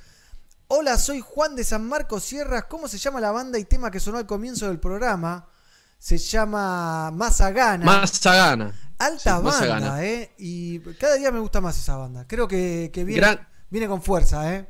Hola, 0.68 0.96
soy 0.98 1.20
Juan 1.20 1.54
de 1.56 1.62
San 1.64 1.86
Marcos 1.86 2.24
Sierras. 2.24 2.64
¿Cómo 2.64 2.88
se 2.88 2.98
llama 2.98 3.20
la 3.20 3.30
banda 3.30 3.58
y 3.58 3.64
tema 3.64 3.90
que 3.90 4.00
sonó 4.00 4.18
al 4.18 4.26
comienzo 4.26 4.66
del 4.68 4.80
programa? 4.80 5.46
Se 5.98 6.18
llama 6.18 7.10
Masa 7.12 7.50
Gana. 7.50 7.84
Más 7.84 8.20
gana. 8.22 8.74
Alta 8.98 9.38
sí, 9.38 9.42
banda. 9.68 10.04
¿eh? 10.04 10.32
Y 10.38 10.78
cada 10.94 11.16
día 11.16 11.30
me 11.32 11.38
gusta 11.40 11.60
más 11.60 11.78
esa 11.78 11.96
banda. 11.96 12.26
Creo 12.26 12.46
que, 12.48 12.90
que 12.92 13.04
viene, 13.04 13.20
Gran- 13.20 13.48
viene 13.74 13.88
con 13.88 14.00
fuerza, 14.00 14.54
¿eh? 14.54 14.66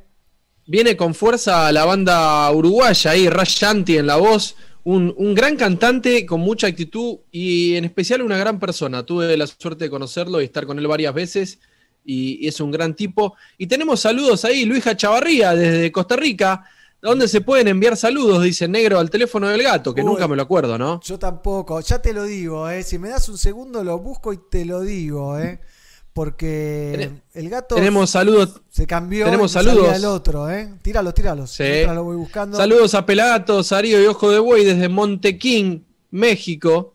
Viene 0.65 0.97
con 0.97 1.13
fuerza 1.13 1.71
la 1.71 1.85
banda 1.85 2.51
uruguaya 2.51 3.11
ahí, 3.11 3.29
Rash 3.29 3.59
Shanti 3.59 3.97
en 3.97 4.07
la 4.07 4.15
voz. 4.15 4.55
Un, 4.83 5.13
un 5.17 5.35
gran 5.35 5.57
cantante 5.57 6.25
con 6.25 6.39
mucha 6.39 6.65
actitud 6.65 7.19
y 7.29 7.75
en 7.75 7.85
especial 7.85 8.23
una 8.23 8.35
gran 8.35 8.59
persona. 8.59 9.05
Tuve 9.05 9.37
la 9.37 9.45
suerte 9.45 9.85
de 9.85 9.89
conocerlo 9.91 10.41
y 10.41 10.45
estar 10.45 10.65
con 10.65 10.79
él 10.79 10.87
varias 10.87 11.13
veces 11.13 11.59
y, 12.03 12.43
y 12.43 12.47
es 12.47 12.59
un 12.59 12.71
gran 12.71 12.95
tipo. 12.95 13.35
Y 13.59 13.67
tenemos 13.67 13.99
saludos 13.99 14.43
ahí, 14.43 14.65
Luisa 14.65 14.97
Chavarría 14.97 15.53
desde 15.53 15.91
Costa 15.91 16.15
Rica, 16.15 16.65
donde 16.99 17.27
se 17.27 17.41
pueden 17.41 17.67
enviar 17.67 17.95
saludos, 17.95 18.41
dice 18.41 18.67
negro, 18.67 18.97
al 18.97 19.11
teléfono 19.11 19.47
del 19.49 19.61
gato, 19.61 19.93
que 19.93 20.01
Uy. 20.01 20.07
nunca 20.07 20.27
me 20.27 20.35
lo 20.35 20.41
acuerdo, 20.41 20.79
¿no? 20.79 20.99
Yo 21.03 21.19
tampoco, 21.19 21.79
ya 21.81 22.01
te 22.01 22.11
lo 22.11 22.23
digo, 22.23 22.67
¿eh? 22.71 22.81
Si 22.81 22.97
me 22.97 23.09
das 23.09 23.29
un 23.29 23.37
segundo 23.37 23.83
lo 23.83 23.99
busco 23.99 24.33
y 24.33 24.39
te 24.49 24.65
lo 24.65 24.81
digo, 24.81 25.37
¿eh? 25.37 25.61
Porque 26.15 27.11
el 27.33 27.49
gato 27.49 27.75
Tenemos 27.75 28.09
saludos 28.09 28.61
se 28.69 28.87
cambió 28.87 29.25
tenemos 29.25 29.51
saludos. 29.51 29.93
el 29.97 30.05
otro, 30.05 30.49
¿eh? 30.49 30.73
Tíralos, 30.81 31.13
tíralos. 31.13 31.51
Sí. 31.51 31.63
Mientras 31.63 31.93
lo 31.93 32.05
voy 32.05 32.15
buscando. 32.15 32.55
Saludos 32.55 32.93
a 32.95 33.05
Pelagatos, 33.05 33.67
Sarío 33.67 34.01
y 34.01 34.05
Ojo 34.05 34.31
de 34.31 34.39
Buey 34.39 34.63
desde 34.63 34.87
Montequín, 34.87 35.85
México. 36.11 36.93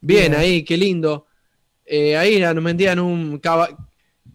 Bien, 0.00 0.30
Bien. 0.30 0.40
ahí, 0.40 0.64
qué 0.64 0.78
lindo. 0.78 1.26
Eh, 1.84 2.16
ahí 2.16 2.40
nos 2.40 2.64
vendían 2.64 2.98
un 2.98 3.38
caba- 3.40 3.76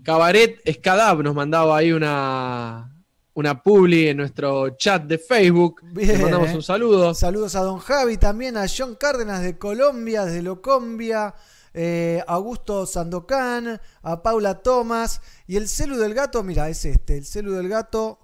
cabaret 0.03 0.61
Escadab, 0.65 1.23
nos 1.23 1.33
mandaba 1.33 1.75
ahí 1.75 1.91
una, 1.91 2.95
una 3.33 3.63
publi 3.63 4.09
en 4.09 4.17
nuestro 4.17 4.69
chat 4.77 5.01
de 5.05 5.17
Facebook. 5.17 5.81
Bien, 5.81 6.09
Le 6.09 6.17
mandamos 6.19 6.51
eh. 6.51 6.55
un 6.57 6.61
saludo. 6.61 7.15
Saludos 7.15 7.55
a 7.55 7.61
Don 7.61 7.79
Javi, 7.79 8.17
también 8.17 8.55
a 8.55 8.67
John 8.67 8.93
Cárdenas 8.93 9.41
de 9.41 9.57
Colombia, 9.57 10.25
desde 10.25 10.43
Locombia, 10.43 11.33
eh, 11.77 12.23
Augusto 12.25 12.85
Sandocan, 12.85 13.81
a 14.01 14.23
Paula 14.23 14.63
Tomás 14.63 15.19
y 15.45 15.57
el 15.57 15.67
celu 15.67 15.97
del 15.97 16.13
gato, 16.13 16.41
mira, 16.41 16.69
es 16.69 16.85
este, 16.85 17.17
el 17.17 17.25
celu 17.25 17.51
del 17.51 17.67
gato, 17.67 18.19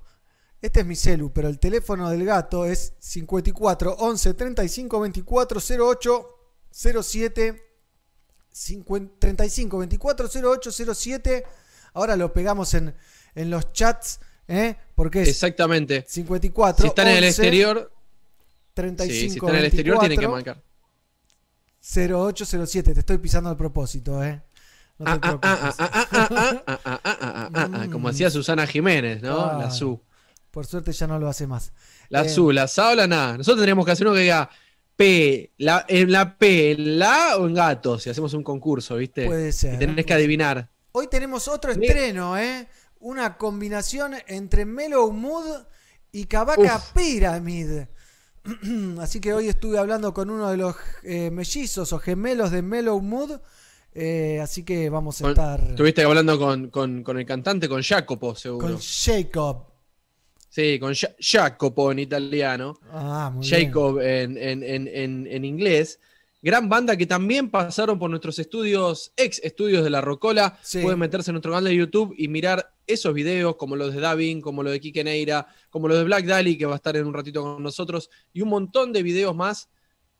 este 0.62 0.80
es 0.80 0.86
mi 0.86 0.96
celu, 0.96 1.34
pero 1.34 1.50
el 1.50 1.60
teléfono 1.60 2.10
del 2.10 2.24
gato 2.24 2.66
es 2.66 2.94
54 3.00 3.96
11 4.00 4.34
35 4.36 5.00
24 5.02 5.60
08 5.60 6.28
07 6.72 7.62
50 8.52 9.16
35 9.20 9.78
24 9.80 10.30
08 10.34 10.72
07 10.72 11.46
ahora 11.94 12.16
lo 12.16 12.32
pegamos 12.32 12.74
en, 12.74 12.96
en 13.36 13.50
los 13.50 13.74
chats 13.74 14.22
¿eh? 14.48 14.78
porque 14.96 15.24
es 15.24 15.28
Exactamente. 15.28 16.06
54 16.08 16.84
Si 16.84 16.88
están 16.88 17.08
en 17.08 17.18
el 17.18 17.24
11, 17.26 17.28
exterior, 17.28 17.92
35 18.74 19.14
sí, 19.14 19.30
si 19.30 19.36
están 19.36 19.50
en 19.50 19.56
el 19.58 19.66
exterior 19.66 20.00
tienen 20.00 20.20
que 20.20 20.28
24, 20.28 20.54
marcar. 20.56 20.71
0807, 21.82 22.94
te 22.94 23.00
estoy 23.00 23.18
pisando 23.18 23.50
al 23.50 23.58
propósito, 23.58 24.24
¿eh? 24.24 24.42
No 25.00 25.14
te 25.14 25.20
preocupes. 25.20 25.52
Como 27.92 28.10
hacía 28.10 28.30
Susana 28.30 28.68
Jiménez, 28.68 29.22
¿no? 29.22 29.60
La 29.60 29.72
SU. 29.72 30.00
Por 30.52 30.66
suerte 30.66 30.92
ya 30.92 31.08
no 31.08 31.18
lo 31.18 31.28
hace 31.28 31.48
más. 31.48 31.72
La 32.10 32.28
SU, 32.28 32.52
la 32.52 32.68
SA 32.68 32.92
o 32.92 32.96
la 32.96 33.08
NA. 33.08 33.38
Nosotros 33.38 33.58
tendríamos 33.58 33.86
que 33.86 33.92
hacer 33.92 34.06
uno 34.06 34.16
que 34.16 34.22
diga 34.22 34.50
P, 34.96 35.54
la, 35.58 35.86
en 35.88 36.12
la 36.12 36.38
P, 36.38 36.72
en 36.72 37.00
la 37.00 37.38
o 37.38 37.48
en 37.48 37.56
gato, 37.56 37.98
si 37.98 38.10
hacemos 38.10 38.34
un 38.34 38.44
concurso, 38.44 38.98
¿viste? 38.98 39.26
Puede 39.26 39.52
ser. 39.52 39.76
Y 39.76 39.78
tenés 39.78 40.06
que 40.06 40.14
adivinar. 40.14 40.70
Hoy 40.92 41.08
tenemos 41.08 41.48
otro 41.48 41.72
estreno, 41.72 42.38
¿eh? 42.38 42.68
Una 43.00 43.38
combinación 43.38 44.14
entre 44.28 44.66
Mellow 44.66 45.12
Mood 45.12 45.64
y 46.12 46.26
Cabaca 46.26 46.84
Pyramid. 46.94 47.86
Así 49.00 49.20
que 49.20 49.34
hoy 49.34 49.48
estuve 49.48 49.78
hablando 49.78 50.14
con 50.14 50.30
uno 50.30 50.50
de 50.50 50.58
los 50.58 50.76
eh, 51.04 51.30
mellizos 51.32 51.94
o 51.94 52.00
gemelos 52.00 52.52
de 52.52 52.62
Mellow 52.62 53.00
Mood. 53.02 53.40
eh, 53.94 54.40
así 54.42 54.64
que 54.64 54.90
vamos 54.90 55.20
a 55.20 55.24
Con- 55.26 55.32
estar 55.32 55.60
Estuviste 55.70 56.04
hablando 56.04 56.40
con, 56.40 56.70
con- 56.70 57.04
con 57.04 57.20
el 57.20 57.26
cantante, 57.26 57.68
con 57.68 57.82
Jacopo, 57.84 58.34
seguro. 58.36 58.68
con 58.68 58.80
Jacob. 58.80 59.66
Sí, 60.50 60.80
con 60.80 60.94
Ja- 60.96 61.12
Jacopo 61.20 61.92
en 61.92 62.00
italiano. 62.00 62.78
Ah, 62.92 63.32
muy 63.34 63.46
bien. 63.48 63.66
Jacob 63.68 64.00
en, 64.00 64.38
en- 64.38 64.64
en- 64.64 64.88
en- 64.88 65.28
en 65.28 65.46
inglés. 65.46 66.00
Gran 66.42 66.70
banda 66.70 66.98
que 66.98 67.06
también 67.06 67.52
pasaron 67.52 68.00
por 68.00 68.10
nuestros 68.10 68.40
estudios, 68.40 69.14
ex 69.16 69.40
estudios 69.44 69.84
de 69.84 69.90
la 69.92 70.02
Rocola. 70.02 70.58
Sí. 70.64 70.82
Pueden 70.82 71.00
meterse 71.00 71.30
en 71.30 71.34
nuestro 71.36 71.52
canal 71.52 71.66
de 71.66 71.76
YouTube 71.76 72.16
y 72.18 72.28
mirar 72.28 72.74
esos 72.88 73.14
videos, 73.14 73.56
como 73.58 73.76
los 73.76 73.94
de 73.94 74.02
Davin, 74.02 74.42
como 74.42 74.64
los 74.64 74.74
de 74.74 74.80
Kike 74.80 75.04
Neira, 75.04 75.48
como 75.70 75.88
los 75.88 75.98
de 75.98 76.04
Black 76.04 76.26
Dali, 76.26 76.58
que 76.58 76.66
va 76.66 76.74
a 76.74 76.78
estar 76.78 76.96
en 76.98 77.06
un 77.06 77.14
ratito 77.14 77.44
con 77.44 77.62
nosotros, 77.62 78.10
y 78.34 78.42
un 78.42 78.50
montón 78.50 78.92
de 78.92 79.04
videos 79.04 79.36
más 79.36 79.70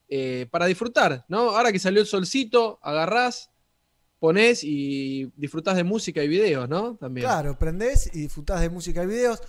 eh, 0.10 0.48
para 0.52 0.66
disfrutar, 0.66 1.26
¿no? 1.28 1.52
Ahora 1.52 1.72
que 1.72 1.80
salió 1.80 2.02
el 2.02 2.08
solcito, 2.08 2.80
agarrás, 2.82 3.50
ponés 4.20 4.64
y 4.64 5.32
disfrutás 5.36 5.76
de 5.76 5.84
música 5.84 6.24
y 6.24 6.28
videos, 6.28 6.70
¿no? 6.70 6.98
También. 6.98 7.26
Claro, 7.26 7.58
prendés 7.58 8.12
y 8.14 8.20
disfrutás 8.22 8.62
de 8.62 8.70
música 8.70 9.04
y 9.04 9.08
videos. 9.08 9.42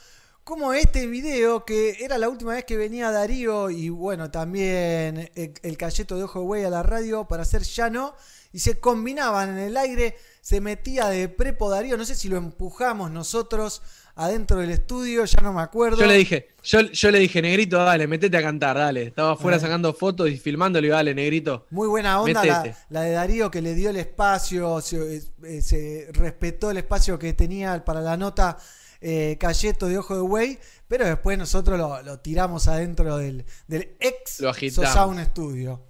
Como 0.44 0.72
este 0.72 1.06
video, 1.06 1.64
que 1.64 2.04
era 2.04 2.18
la 2.18 2.28
última 2.28 2.54
vez 2.54 2.64
que 2.64 2.76
venía 2.76 3.12
Darío 3.12 3.70
y 3.70 3.90
bueno, 3.90 4.30
también 4.32 5.30
el, 5.36 5.54
el 5.62 5.76
Cayeto 5.76 6.16
de 6.16 6.24
Ojo 6.24 6.40
de 6.40 6.44
Güey 6.46 6.64
a 6.64 6.70
la 6.70 6.82
radio 6.82 7.28
para 7.28 7.42
hacer 7.42 7.62
Ya 7.62 7.90
no, 7.90 8.16
y 8.52 8.58
se 8.58 8.80
combinaban 8.80 9.50
en 9.50 9.58
el 9.58 9.76
aire, 9.76 10.16
se 10.40 10.60
metía 10.60 11.06
de 11.06 11.28
prepo 11.28 11.70
Darío, 11.70 11.96
no 11.96 12.04
sé 12.04 12.16
si 12.16 12.28
lo 12.28 12.38
empujamos 12.38 13.12
nosotros 13.12 13.82
adentro 14.16 14.58
del 14.58 14.70
estudio, 14.70 15.24
ya 15.24 15.40
no 15.42 15.52
me 15.52 15.62
acuerdo. 15.62 16.00
Yo 16.00 16.06
le 16.06 16.16
dije, 16.16 16.48
yo, 16.64 16.80
yo 16.80 17.10
le 17.12 17.20
dije, 17.20 17.40
negrito, 17.40 17.78
dale, 17.78 18.06
metete 18.08 18.36
a 18.36 18.42
cantar, 18.42 18.76
dale. 18.76 19.04
Estaba 19.04 19.32
afuera 19.32 19.58
sacando 19.58 19.94
fotos 19.94 20.28
y 20.28 20.36
filmándolo 20.38 20.86
y 20.86 20.90
dale, 20.90 21.14
negrito. 21.14 21.66
Muy 21.70 21.88
buena 21.88 22.20
onda 22.20 22.44
la, 22.44 22.76
la 22.90 23.02
de 23.02 23.12
Darío 23.12 23.50
que 23.50 23.62
le 23.62 23.74
dio 23.74 23.90
el 23.90 23.96
espacio, 23.96 24.80
se, 24.80 25.22
eh, 25.44 25.62
se 25.62 26.08
respetó 26.12 26.72
el 26.72 26.78
espacio 26.78 27.18
que 27.18 27.32
tenía 27.32 27.84
para 27.84 28.00
la 28.00 28.16
nota 28.16 28.58
eh, 29.02 29.36
Cayeto 29.38 29.86
de 29.88 29.98
Ojo 29.98 30.14
de 30.14 30.20
Güey, 30.22 30.58
pero 30.88 31.04
después 31.04 31.36
nosotros 31.36 31.78
lo, 31.78 32.02
lo 32.02 32.20
tiramos 32.20 32.68
adentro 32.68 33.16
del, 33.18 33.44
del 33.66 33.96
ex 34.00 34.40
Lo. 34.40 34.54
Sosound 34.54 35.22
Studio. 35.30 35.82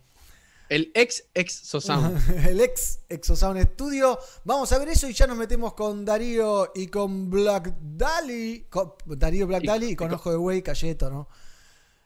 El 0.68 0.90
ex 0.94 1.24
ex 1.34 1.52
Sosound. 1.52 2.18
el 2.48 2.58
ex 2.60 3.00
Exosound 3.10 3.62
Studio. 3.74 4.18
Vamos 4.44 4.72
a 4.72 4.78
ver 4.78 4.88
eso 4.88 5.06
y 5.06 5.12
ya 5.12 5.26
nos 5.26 5.36
metemos 5.36 5.74
con 5.74 6.02
Darío 6.02 6.72
y 6.74 6.86
con 6.86 7.28
Black 7.28 7.74
Dali. 7.78 8.66
Con 8.70 8.94
Darío 9.04 9.46
Black 9.46 9.64
Dali 9.64 9.90
y 9.90 9.96
con- 9.96 10.14
Ojo 10.14 10.30
de 10.30 10.36
Güey 10.38 10.62
Cayeto, 10.62 11.10
¿no? 11.10 11.28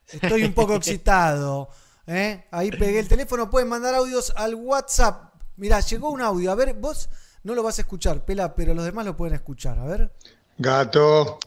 Estoy 0.09 0.43
un 0.43 0.53
poco 0.53 0.75
excitado. 0.77 1.69
¿eh? 2.09 2.47
Ahí 2.51 2.73
pegué 2.73 2.99
el 2.99 3.07
teléfono. 3.07 3.49
Pueden 3.49 3.69
mandar 3.69 3.95
audios 3.95 4.33
al 4.35 4.57
WhatsApp. 4.57 5.35
Mirá, 5.57 5.79
llegó 5.79 6.11
un 6.11 6.21
audio. 6.21 6.51
A 6.51 6.57
ver, 6.57 6.75
vos 6.75 7.09
no 7.45 7.55
lo 7.55 7.63
vas 7.63 7.79
a 7.79 7.83
escuchar, 7.83 8.25
Pela, 8.25 8.57
pero 8.57 8.75
los 8.75 8.85
demás 8.85 9.07
lo 9.07 9.17
pueden 9.17 9.37
escuchar. 9.37 9.79
A 9.79 9.85
ver. 9.85 10.13
Gato, 10.59 11.39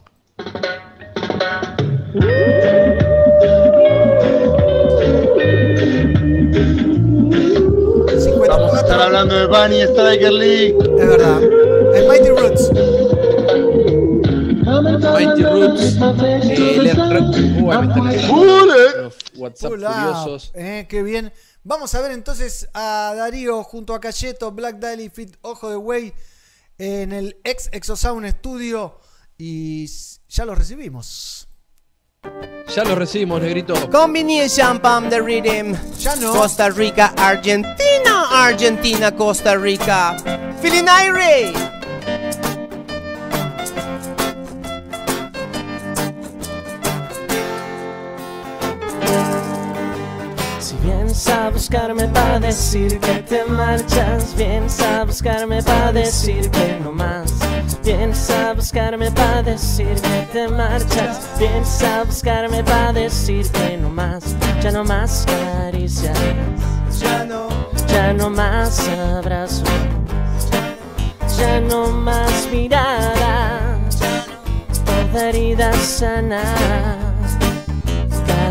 vamos 8.48 8.74
a 8.74 8.80
estar 8.80 9.00
hablando 9.00 9.34
de 9.34 9.46
Bunny 9.46 9.82
Striker 9.82 10.32
League. 10.32 10.76
Es 10.98 11.06
verdad. 11.08 11.42
El 11.94 12.08
Mighty 12.08 12.28
Roots. 12.28 12.70
Mighty 15.12 15.42
Roots. 15.42 15.96
eh, 18.70 18.92
los 19.02 19.16
WhatsApp 19.36 19.70
Pull 19.70 19.84
up, 19.84 19.90
furiosos. 19.92 20.50
eh, 20.54 20.86
qué 20.88 21.02
bien. 21.02 21.32
Vamos 21.62 21.94
a 21.94 22.00
ver 22.00 22.12
entonces 22.12 22.68
a 22.72 23.12
Darío 23.16 23.62
junto 23.62 23.94
a 23.94 24.00
Cayeto, 24.00 24.50
Black 24.50 24.78
Dali, 24.78 25.10
Fit 25.10 25.36
Ojo 25.42 25.68
de 25.70 25.76
Güey 25.76 26.14
en 26.80 27.12
el 27.12 27.36
ex 27.44 27.68
Exosound 27.72 28.26
Studio 28.38 28.98
y 29.36 29.86
ya 30.28 30.46
lo 30.46 30.54
recibimos. 30.54 31.46
Ya 32.74 32.84
lo 32.84 32.94
recibimos, 32.94 33.40
negrito. 33.40 33.74
Combination 33.90 34.80
Pump 34.80 35.10
the 35.10 35.20
Rhythm. 35.20 35.74
Ya 35.98 36.16
no. 36.16 36.32
Costa 36.32 36.70
Rica, 36.70 37.12
Argentina, 37.16 38.46
Argentina, 38.46 39.14
Costa 39.14 39.56
Rica. 39.56 40.16
Feeling 40.62 40.86
Irie. 50.82 50.84
Si 50.84 50.86
vienes 50.86 51.28
a 51.28 51.50
buscarme 51.50 52.08
para 52.08 52.40
decir 52.40 52.98
que 53.00 53.14
te 53.22 53.44
marchas, 53.44 54.34
vienes 54.36 54.80
a 54.80 55.04
buscarme 55.04 55.62
para 55.62 55.92
decir 55.92 56.50
que 56.50 56.78
no 56.82 56.92
más. 56.92 57.32
Vienes 57.84 58.30
a 58.30 58.52
buscarme 58.54 59.10
para 59.10 59.42
decir 59.42 59.94
que 60.00 60.28
te 60.32 60.48
marchas, 60.48 61.20
vienes 61.38 61.82
a 61.82 62.04
buscarme 62.04 62.62
para 62.64 62.92
decir 62.92 63.50
que 63.50 63.76
no 63.76 63.90
más. 63.90 64.36
Ya 64.62 64.70
no 64.70 64.84
más 64.84 65.26
caricias, 65.26 66.18
Ya 66.98 67.24
no. 67.24 67.48
ya 67.88 68.12
no 68.12 68.30
más 68.30 68.88
abrazos, 68.88 69.68
ya 71.38 71.60
no 71.60 71.88
más 71.88 72.48
miradas, 72.52 73.98
toda 74.84 75.28
herida 75.28 75.72
sana. 75.72 77.09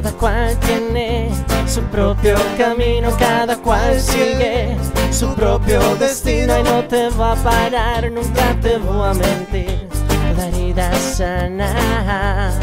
Cada 0.01 0.13
cual 0.13 0.57
tiene 0.61 1.29
su 1.67 1.81
propio 1.91 2.37
camino, 2.57 3.09
cada 3.19 3.57
cual 3.57 3.99
sigue 3.99 4.77
su 5.11 5.27
propio 5.35 5.81
destino 5.95 6.57
y 6.57 6.63
no 6.63 6.85
te 6.85 7.09
va 7.09 7.33
a 7.33 7.35
parar, 7.35 8.09
nunca 8.09 8.55
te 8.61 8.77
voy 8.77 9.09
a 9.09 9.13
mentir. 9.13 9.89
Toda 10.07 10.47
herida 10.47 10.89
sana. 10.95 12.53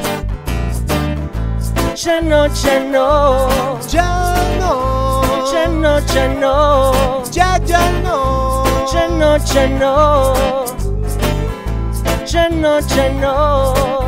Ya 1.94 2.22
no, 2.22 2.46
ya 2.46 2.81
no, 2.81 3.79
Ya 3.87 4.35
no. 4.59 5.53
ya 5.53 5.68
no, 5.68 5.99
ya 6.07 6.29
no, 6.29 7.22
Ya, 7.33 7.59
ya 7.66 7.90
no. 8.03 8.64
ya 8.90 9.09
no, 9.09 9.37
ya 9.37 9.68
no, 9.68 10.64
ya 12.25 12.49
no, 12.49 12.81
ya 12.81 13.09
no. 13.11 14.06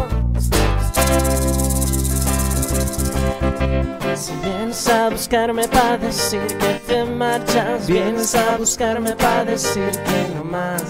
Si 4.18 4.33
vienes 4.42 4.88
a 4.88 5.11
buscarme 5.11 5.68
para 5.68 5.96
decir 5.96 6.44
que 6.59 6.81
te 6.88 7.04
marchas, 7.04 7.87
vienes 7.87 8.35
a 8.35 8.57
buscarme 8.57 9.12
para 9.14 9.44
decir 9.44 9.92
que 9.92 10.35
no 10.35 10.42
más. 10.42 10.83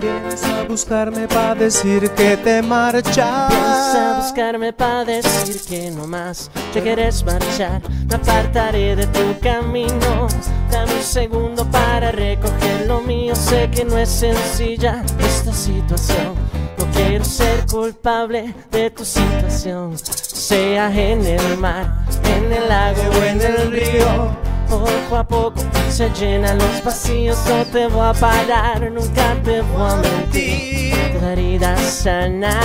Vienes 0.00 0.42
a 0.42 0.64
buscarme 0.64 1.28
para 1.28 1.54
decir 1.54 2.10
que 2.10 2.36
te 2.36 2.60
Vienes 2.60 2.64
a 2.64 2.68
marchas. 2.68 4.16
buscarme 4.24 4.72
para 4.72 5.04
decir 5.04 5.60
que 5.68 5.92
no 5.92 6.08
más 6.08 6.50
te 6.72 6.82
quieres 6.82 7.24
marchar. 7.24 7.82
Me 8.08 8.16
apartaré 8.16 8.96
de 8.96 9.06
tu 9.06 9.38
camino. 9.38 10.26
Dame 10.68 10.92
un 10.92 11.02
segundo 11.02 11.64
para 11.70 12.10
recoger 12.10 12.86
lo 12.88 13.00
mío. 13.00 13.36
Sé 13.36 13.70
que 13.70 13.84
no 13.84 13.96
es 13.96 14.08
sencilla 14.08 15.04
esta 15.20 15.52
situación. 15.52 16.61
No 16.82 16.88
quiero 16.90 17.24
ser 17.24 17.64
culpable 17.66 18.52
de 18.72 18.90
tu 18.90 19.04
situación. 19.04 19.96
Sea 19.96 20.90
en 20.90 21.24
el 21.24 21.56
mar, 21.56 22.04
en 22.24 22.52
el 22.52 22.68
lago 22.68 23.02
o 23.20 23.22
en 23.22 23.40
el 23.40 23.70
río. 23.70 24.36
Poco 24.68 25.16
a 25.16 25.22
poco 25.22 25.60
se 25.90 26.10
llenan 26.10 26.58
los 26.58 26.82
vacíos. 26.82 27.38
No 27.48 27.64
te 27.66 27.86
voy 27.86 28.04
a 28.04 28.12
parar, 28.14 28.90
nunca 28.90 29.36
te 29.44 29.60
voy 29.60 29.90
a 29.92 29.94
mentir. 29.94 31.12
Toda 31.12 31.32
herida 31.34 31.76
sana. 31.76 32.58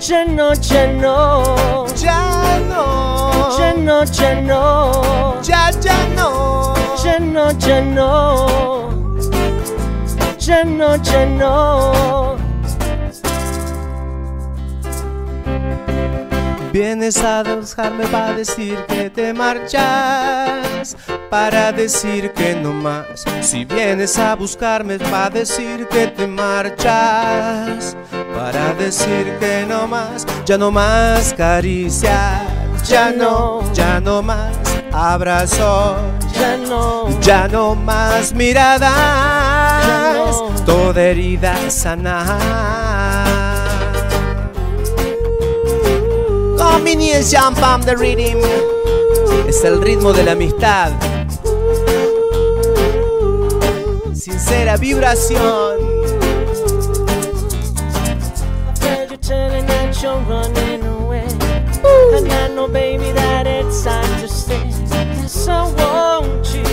Ya 0.00 0.24
no, 0.24 0.54
ya 0.54 0.86
no, 0.86 1.86
Ya 1.94 2.58
no. 2.68 3.58
ya 3.58 3.74
no, 3.74 4.04
ya 4.04 4.40
no, 4.40 5.42
Ya, 5.42 5.70
ya 5.72 6.08
no. 6.16 6.74
ya 7.04 7.18
no, 7.18 7.50
ya 7.58 7.80
no, 7.82 8.93
ya 10.46 10.62
no, 10.64 10.96
ya 10.96 11.26
no. 11.26 12.36
Vienes 16.72 17.18
a 17.18 17.42
buscarme 17.44 18.04
para 18.08 18.34
decir 18.34 18.76
que 18.88 19.08
te 19.08 19.32
marchas, 19.32 20.96
para 21.30 21.72
decir 21.72 22.32
que 22.32 22.56
no 22.56 22.72
más. 22.72 23.24
Si 23.40 23.64
vienes 23.64 24.18
a 24.18 24.34
buscarme 24.34 24.98
para 24.98 25.30
decir 25.30 25.86
que 25.88 26.08
te 26.08 26.26
marchas, 26.26 27.96
para 28.34 28.74
decir 28.74 29.36
que 29.38 29.64
no 29.66 29.86
más, 29.86 30.26
ya 30.44 30.58
no 30.58 30.70
más 30.70 31.32
caricias, 31.34 32.42
ya 32.88 33.12
no, 33.12 33.72
ya 33.72 34.00
no 34.00 34.20
más 34.20 34.63
abrazos, 34.94 35.96
Ya 36.32 36.56
no, 36.56 37.20
Ya 37.20 37.48
no 37.48 37.74
más 37.74 38.32
miradas, 38.32 38.92
no. 40.14 40.50
toda 40.64 41.02
herida 41.02 41.56
sana. 41.68 42.38
Combination 46.56 47.54
from 47.56 47.82
the 47.82 47.96
rhythm. 47.96 48.38
Es 49.48 49.64
el 49.64 49.82
ritmo 49.82 50.12
de 50.12 50.22
la 50.22 50.32
amistad. 50.32 50.92
Sincera 54.14 54.76
vibración. 54.76 55.94
heard 64.44 64.73
I 65.48 65.70
want 65.72 66.54
you. 66.54 66.64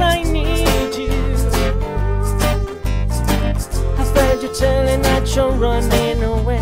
I 0.00 0.22
need 0.22 0.94
you. 0.94 1.10
I've 3.98 4.14
you 4.42 4.52
that 5.02 5.34
you're 5.34 5.50
running 5.52 6.22
away. 6.22 6.58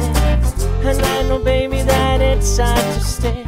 And 0.84 1.00
I 1.00 1.22
know, 1.28 1.38
baby, 1.38 1.82
that 1.82 2.20
it's 2.20 2.58
to 2.94 3.00
stay. 3.00 3.44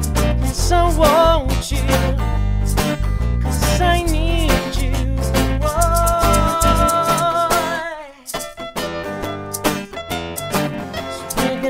I 3.81 4.03
need 4.03 4.77
you. 4.77 4.97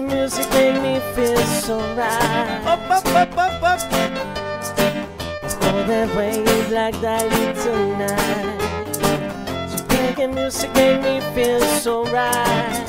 Music 0.06 0.48
make 0.52 0.82
me 0.82 1.00
feel 1.14 1.36
so 1.38 1.78
right. 1.96 2.62
Up, 2.66 2.90
up, 2.90 3.06
up, 3.62 4.35
Oh, 5.78 5.84
that 5.86 6.16
wave 6.16 6.70
like 6.70 6.98
that 7.02 7.28
tonight. 7.62 8.88
So 9.68 9.86
making 9.88 10.34
music 10.34 10.72
make 10.72 11.02
me 11.02 11.20
feel 11.34 11.60
so 11.80 12.04
right. 12.06 12.86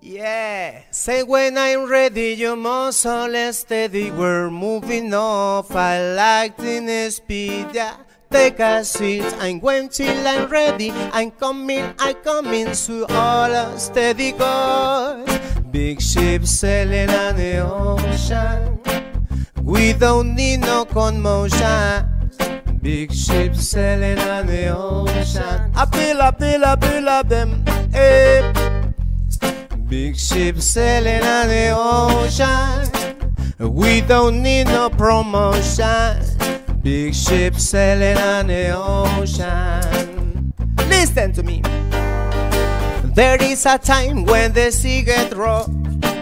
Yeah. 0.00 0.80
Say 0.90 1.22
when 1.22 1.58
I'm 1.58 1.84
ready, 1.86 2.32
you 2.32 2.56
must 2.56 3.04
all 3.04 3.52
steady. 3.52 4.10
We're 4.10 4.48
moving 4.48 5.12
off. 5.12 5.74
I 5.76 6.14
like 6.14 6.56
the 6.56 7.10
speed. 7.10 7.66
Yeah. 7.74 8.03
Take 8.34 8.58
a 8.58 8.84
seat. 8.84 9.22
I'm 9.38 9.60
going 9.60 9.88
till 9.88 10.26
I'm 10.26 10.50
ready. 10.50 10.90
I'm 10.90 11.30
coming. 11.30 11.94
I'm 12.00 12.16
coming. 12.16 12.72
to 12.72 13.06
all 13.10 13.78
steady 13.78 14.32
goes. 14.32 15.24
Big 15.70 16.02
ship 16.02 16.44
sailing 16.44 17.10
on 17.10 17.36
the 17.36 17.58
ocean. 17.58 18.80
We 19.62 19.92
don't 19.92 20.34
need 20.34 20.62
no 20.62 20.84
commotion. 20.84 22.08
Big 22.82 23.12
ship 23.12 23.54
sailing 23.54 24.18
on 24.18 24.48
the 24.48 24.76
ocean. 24.76 25.70
I 25.76 25.86
feel, 25.86 26.20
I 26.20 26.32
feel, 26.32 26.64
I 26.64 26.74
feel 26.74 27.08
of 27.08 27.28
them. 27.28 27.64
Hey. 27.92 28.52
Big 29.86 30.18
ship 30.18 30.58
sailing 30.58 31.22
on 31.22 31.46
the 31.46 31.70
ocean. 31.70 32.90
We 33.72 34.00
don't 34.00 34.42
need 34.42 34.64
no 34.64 34.90
promotion. 34.90 36.34
Big 36.84 37.14
ship 37.14 37.54
sailing 37.54 38.18
on 38.18 38.46
the 38.48 38.70
ocean. 38.76 40.52
Listen 40.86 41.32
to 41.32 41.42
me. 41.42 41.62
There 43.14 43.42
is 43.42 43.64
a 43.64 43.78
time 43.78 44.26
when 44.26 44.52
the 44.52 44.70
sea 44.70 45.00
gets 45.00 45.34
rough. 45.34 45.66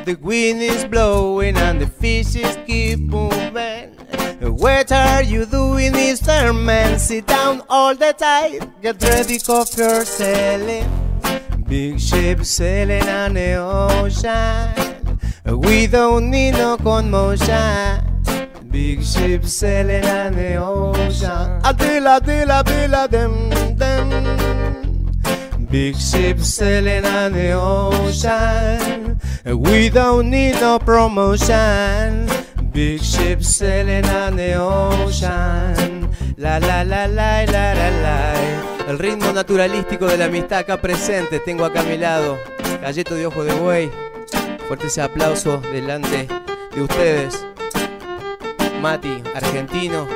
The 0.04 0.16
wind 0.22 0.62
is 0.62 0.84
blowing 0.84 1.56
and 1.56 1.80
the 1.80 1.88
fishes 1.88 2.56
keep 2.64 3.00
moving. 3.00 3.96
What 4.40 4.92
are 4.92 5.24
you 5.24 5.46
doing, 5.46 5.94
Mr. 5.94 6.54
Man? 6.54 6.96
Sit 7.00 7.26
down 7.26 7.62
all 7.68 7.96
the 7.96 8.12
time. 8.12 8.72
Get 8.80 9.02
ready, 9.02 9.40
your 9.44 10.04
sailing. 10.04 10.86
Big 11.66 11.98
ship 11.98 12.44
sailing 12.44 13.08
on 13.08 13.34
the 13.34 13.54
ocean. 13.56 15.18
We 15.58 15.88
don't 15.88 16.30
need 16.30 16.52
no 16.52 16.76
commotion. 16.76 18.12
Big 18.72 19.04
ship 19.04 19.44
sailing 19.44 20.02
on 20.06 20.32
the 20.32 20.56
ocean. 20.56 21.60
Adila, 21.60 22.18
adila, 22.18 22.62
adila, 22.64 23.06
them, 23.06 23.50
them. 23.76 25.66
Big 25.70 25.94
ship 25.94 26.40
sailing 26.40 27.04
on 27.04 27.34
the 27.34 27.52
ocean. 27.52 29.20
We 29.44 29.90
don't 29.90 30.30
need 30.30 30.54
no 30.54 30.78
promotion. 30.78 32.26
Big 32.72 33.02
ship 33.02 33.42
sailing 33.42 34.06
on 34.06 34.36
the 34.36 34.54
ocean. 34.54 36.08
La 36.38 36.56
la 36.56 36.82
la 36.82 37.04
la 37.04 37.44
la 37.44 37.74
la 37.74 37.90
la. 37.90 38.34
El 38.88 38.98
ritmo 38.98 39.34
naturalístico 39.34 40.06
de 40.06 40.16
la 40.16 40.24
amistad 40.24 40.60
acá 40.60 40.80
presente. 40.80 41.40
Tengo 41.40 41.66
acá 41.66 41.80
a 41.80 41.84
mi 41.84 41.98
lado 41.98 42.38
Galleto 42.80 43.14
de 43.16 43.26
Ojo 43.26 43.44
de 43.44 43.52
Buey. 43.52 43.90
Fuerte 44.66 44.86
ese 44.86 45.02
aplauso 45.02 45.60
delante 45.60 46.26
de 46.74 46.80
ustedes. 46.80 47.51
Mati, 48.82 49.22
argentino. 49.32 50.08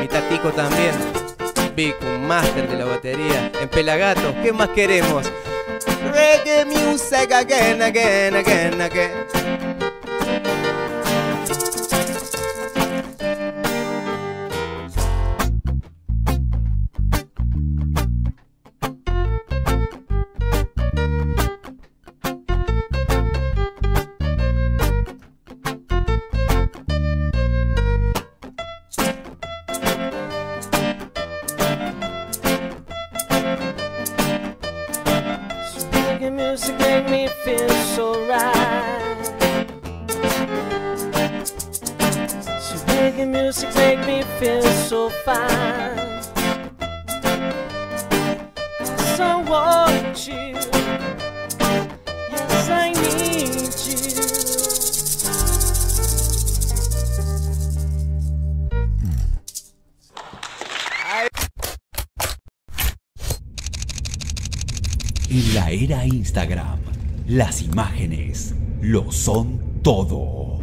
Mi 0.00 0.08
tatico 0.08 0.50
también. 0.50 0.92
Vic, 1.76 1.94
un 2.02 2.26
máster 2.26 2.68
de 2.68 2.76
la 2.76 2.84
batería. 2.84 3.52
En 3.60 3.68
Pelagato, 3.68 4.34
¿qué 4.42 4.52
más 4.52 4.70
queremos? 4.70 5.30
Reggae 6.12 6.64
music 6.64 7.30
again, 7.30 7.80
again, 7.80 8.34
again, 8.34 8.80
again. 8.80 9.63
Make 43.74 43.98
me 44.06 44.22
feel 44.38 44.62
so 44.62 45.10
fine. 45.24 46.04
En 65.34 65.52
la 65.52 65.68
era 65.70 66.06
Instagram, 66.06 66.78
las 67.26 67.60
imágenes 67.62 68.54
lo 68.80 69.10
son 69.10 69.82
todo. 69.82 70.60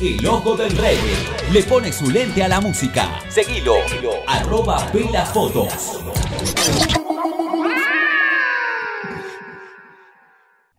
El 0.00 0.26
ojo 0.26 0.56
del 0.56 0.76
reggae 0.76 1.52
le 1.52 1.62
pone 1.62 1.92
su 1.92 2.10
lente 2.10 2.42
a 2.42 2.48
la 2.48 2.60
música. 2.60 3.20
Seguilo, 3.30 3.74
arroba 4.26 4.90
Vela 4.92 5.24
Fotos. 5.24 6.00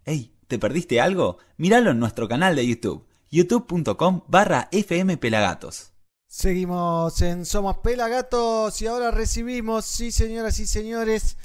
Hey, 0.04 0.34
¿te 0.48 0.60
perdiste 0.60 1.00
algo? 1.00 1.38
Míralo 1.58 1.92
en 1.92 2.00
nuestro 2.00 2.28
canal 2.28 2.56
de 2.58 2.68
YouTube, 2.68 3.08
youtube.com 3.30 4.24
barra 4.28 4.68
fmpelagatos. 4.72 5.94
Seguimos 6.28 7.22
en 7.22 7.46
Somos 7.46 7.78
Pelagatos 7.78 8.82
y 8.82 8.88
ahora 8.88 9.12
recibimos, 9.12 9.86
sí 9.86 10.12
señoras 10.12 10.60
y 10.60 10.68
señores, 10.68 11.38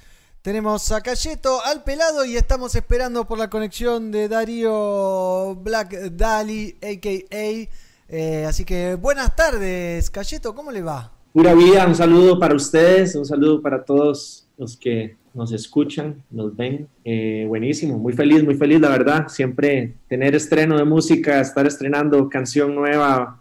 tenemos 0.45 0.93
a 0.93 1.01
Cayeto 1.01 1.65
al 1.65 1.85
pelado 1.85 2.23
y 2.27 2.37
estamos 2.37 2.77
esperando 2.77 3.27
por 3.27 3.39
la 3.39 3.49
conexión 3.49 4.13
de 4.13 4.29
Darío 4.29 5.55
Black 5.55 6.11
Dali, 6.13 6.77
a.k.a. 6.83 7.69
Eh, 8.11 8.45
así 8.47 8.67
que 8.67 8.95
buenas 8.97 9.35
tardes, 9.35 10.11
Cayeto, 10.11 10.55
¿cómo 10.55 10.71
le 10.71 10.83
va? 10.83 11.11
Pura 11.33 11.55
vida, 11.55 11.87
un 11.87 11.95
saludo 11.95 12.39
para 12.39 12.55
ustedes, 12.55 13.15
un 13.15 13.25
saludo 13.25 13.63
para 13.63 13.87
todos 13.87 14.47
los 14.59 14.77
que 14.77 15.17
nos 15.33 15.51
escuchan, 15.51 16.23
nos 16.31 16.55
ven. 16.55 16.89
Eh, 17.07 17.47
buenísimo, 17.49 17.97
muy 17.97 18.13
feliz, 18.13 18.45
muy 18.45 18.55
feliz, 18.55 18.83
la 18.83 18.91
verdad. 18.91 19.29
Siempre 19.29 19.95
tener 20.09 20.35
estreno 20.35 20.77
de 20.77 20.85
música, 20.85 21.41
estar 21.41 21.67
estrenando 21.67 22.29
canción 22.29 22.75
nueva, 22.75 23.41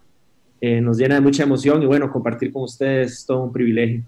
eh, 0.62 0.80
nos 0.80 0.98
llena 0.98 1.16
de 1.16 1.22
mucha 1.22 1.44
emoción 1.44 1.84
y 1.84 1.86
bueno, 1.86 2.10
compartir 2.10 2.54
con 2.54 2.64
ustedes 2.64 3.12
es 3.12 3.26
todo 3.26 3.44
un 3.44 3.52
privilegio. 3.52 4.04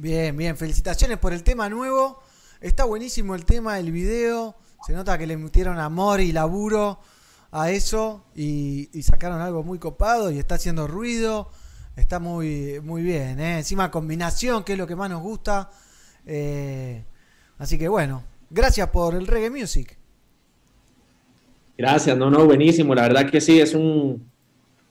Bien, 0.00 0.36
bien, 0.36 0.56
felicitaciones 0.56 1.18
por 1.18 1.32
el 1.32 1.42
tema 1.42 1.68
nuevo. 1.68 2.22
Está 2.60 2.84
buenísimo 2.84 3.34
el 3.34 3.44
tema, 3.44 3.80
el 3.80 3.90
video. 3.90 4.54
Se 4.86 4.92
nota 4.92 5.18
que 5.18 5.26
le 5.26 5.36
metieron 5.36 5.80
amor 5.80 6.20
y 6.20 6.30
laburo 6.30 7.00
a 7.50 7.72
eso 7.72 8.24
y, 8.32 8.96
y 8.96 9.02
sacaron 9.02 9.40
algo 9.40 9.64
muy 9.64 9.80
copado 9.80 10.30
y 10.30 10.38
está 10.38 10.54
haciendo 10.54 10.86
ruido. 10.86 11.50
Está 11.96 12.20
muy, 12.20 12.78
muy 12.80 13.02
bien, 13.02 13.40
¿eh? 13.40 13.58
encima 13.58 13.90
combinación, 13.90 14.62
que 14.62 14.74
es 14.74 14.78
lo 14.78 14.86
que 14.86 14.94
más 14.94 15.10
nos 15.10 15.20
gusta. 15.20 15.68
Eh, 16.26 17.02
así 17.58 17.76
que 17.76 17.88
bueno, 17.88 18.22
gracias 18.50 18.88
por 18.90 19.16
el 19.16 19.26
reggae 19.26 19.50
music. 19.50 19.98
Gracias, 21.76 22.16
no, 22.16 22.30
no, 22.30 22.46
buenísimo. 22.46 22.94
La 22.94 23.02
verdad 23.02 23.28
que 23.28 23.40
sí, 23.40 23.60
es 23.60 23.74
un, 23.74 24.30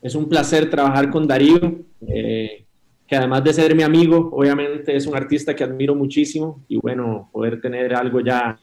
es 0.02 0.14
un 0.14 0.28
placer 0.28 0.68
trabajar 0.68 1.10
con 1.10 1.26
Darío, 1.26 1.82
eh, 2.06 2.66
que 3.08 3.16
además 3.16 3.42
de 3.42 3.54
ser 3.54 3.74
mi 3.74 3.82
amigo, 3.82 4.28
obviamente 4.32 4.94
es 4.94 5.06
un 5.06 5.16
artista 5.16 5.56
que 5.56 5.64
admiro 5.64 5.94
muchísimo 5.94 6.62
y 6.68 6.76
bueno, 6.76 7.30
poder 7.32 7.58
tener 7.60 7.94
algo 7.94 8.20
ya 8.20 8.60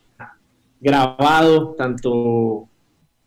grabado, 0.79 1.73
tanto 1.75 2.69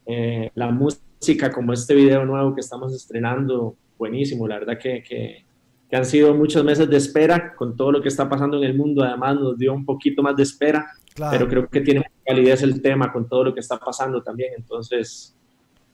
eh, 0.07 0.51
la 0.55 0.71
música 0.71 1.51
como 1.51 1.73
este 1.73 1.95
video 1.95 2.25
nuevo 2.25 2.55
que 2.55 2.61
estamos 2.61 2.95
estrenando, 2.95 3.75
buenísimo. 3.99 4.47
La 4.47 4.61
verdad 4.61 4.79
que, 4.79 5.03
que, 5.03 5.45
que 5.91 5.97
han 5.97 6.05
sido 6.05 6.35
muchos 6.35 6.63
meses 6.65 6.89
de 6.89 6.97
espera 6.97 7.55
con 7.57 7.77
todo 7.77 7.91
lo 7.93 8.01
que 8.01 8.09
está 8.09 8.29
pasando 8.29 8.57
en 8.59 8.65
el 8.65 8.77
mundo. 8.77 9.03
Además 9.03 9.35
nos 9.37 9.59
dio 9.59 9.75
un 9.75 9.85
poquito 9.85 10.23
más 10.23 10.37
de 10.37 10.45
espera, 10.45 10.87
Claro. 11.15 11.37
pero 11.37 11.49
creo 11.51 11.69
que 11.69 11.81
tiene 11.81 12.05
validez 12.29 12.63
el 12.63 12.81
tema 12.81 13.13
con 13.13 13.29
todo 13.29 13.43
lo 13.43 13.55
que 13.55 13.59
está 13.59 13.77
pasando 13.77 14.23
también. 14.23 14.53
Entonces, 14.57 15.37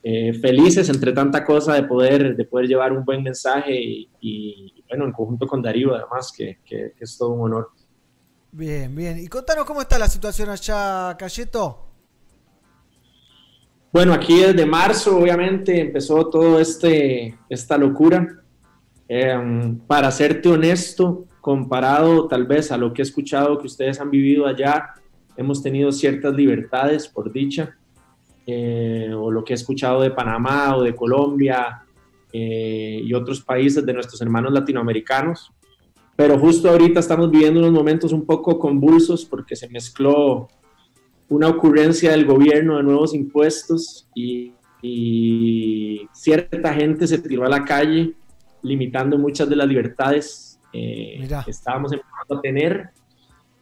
eh, 0.07 0.33
felices 0.33 0.87
entre 0.89 1.11
tanta 1.13 1.43
cosa 1.43 1.73
de 1.73 1.81
poder, 1.83 2.35
de 2.35 2.45
poder 2.45 2.67
llevar 2.67 2.93
un 2.93 3.03
buen 3.03 3.23
mensaje 3.23 3.73
y, 3.75 4.07
y, 4.21 4.83
bueno, 4.87 5.05
en 5.05 5.11
conjunto 5.11 5.47
con 5.47 5.63
Darío 5.63 5.95
además, 5.95 6.31
que, 6.37 6.59
que- 6.63 6.93
que 6.95 7.03
es 7.03 7.17
todo 7.17 7.29
un 7.31 7.41
honor. 7.41 7.69
Bien, 8.51 8.95
bien. 8.95 9.17
Y 9.17 9.27
contanos 9.27 9.65
cómo 9.65 9.81
está 9.81 9.97
la 9.97 10.07
situación 10.07 10.49
allá, 10.49 11.15
Cayeto. 11.17 11.81
Bueno, 13.91 14.13
aquí 14.13 14.37
desde 14.41 14.65
marzo 14.65 15.17
obviamente 15.17 15.79
empezó 15.81 16.29
todo 16.29 16.59
este, 16.59 17.35
esta 17.49 17.77
locura. 17.77 18.27
Em, 19.07 19.77
para 19.79 20.11
serte 20.11 20.49
honesto, 20.49 21.25
comparado 21.41 22.27
tal 22.27 22.45
vez 22.45 22.71
a 22.71 22.77
lo 22.77 22.93
que 22.93 23.01
he 23.01 23.05
escuchado 23.05 23.57
que 23.57 23.67
ustedes 23.67 23.99
han 23.99 24.09
vivido 24.11 24.45
allá, 24.47 24.93
hemos 25.37 25.61
tenido 25.63 25.91
ciertas 25.91 26.33
libertades, 26.33 27.07
por 27.07 27.31
dicha, 27.31 27.75
eh, 28.45 29.11
o 29.15 29.31
lo 29.31 29.43
que 29.43 29.53
he 29.53 29.55
escuchado 29.55 30.01
de 30.01 30.11
Panamá 30.11 30.75
o 30.75 30.83
de 30.83 30.95
Colombia 30.95 31.83
eh, 32.31 33.01
y 33.03 33.13
otros 33.13 33.41
países 33.41 33.85
de 33.85 33.93
nuestros 33.93 34.21
hermanos 34.21 34.51
latinoamericanos. 34.53 35.51
Pero 36.15 36.39
justo 36.39 36.69
ahorita 36.69 36.99
estamos 36.99 37.29
viviendo 37.29 37.59
unos 37.59 37.73
momentos 37.73 38.13
un 38.13 38.25
poco 38.25 38.57
convulsos 38.57 39.25
porque 39.25 39.55
se 39.55 39.69
mezcló 39.69 40.47
una 41.27 41.49
ocurrencia 41.49 42.11
del 42.11 42.25
gobierno 42.25 42.77
de 42.77 42.83
nuevos 42.83 43.13
impuestos 43.13 44.07
y, 44.15 44.53
y 44.81 46.07
cierta 46.13 46.73
gente 46.73 47.07
se 47.07 47.17
tiró 47.17 47.45
a 47.45 47.49
la 47.49 47.65
calle 47.65 48.13
limitando 48.61 49.17
muchas 49.17 49.49
de 49.49 49.55
las 49.55 49.67
libertades 49.67 50.59
eh, 50.73 51.27
que 51.45 51.51
estábamos 51.51 51.93
empezando 51.93 52.37
a 52.37 52.41
tener 52.41 52.89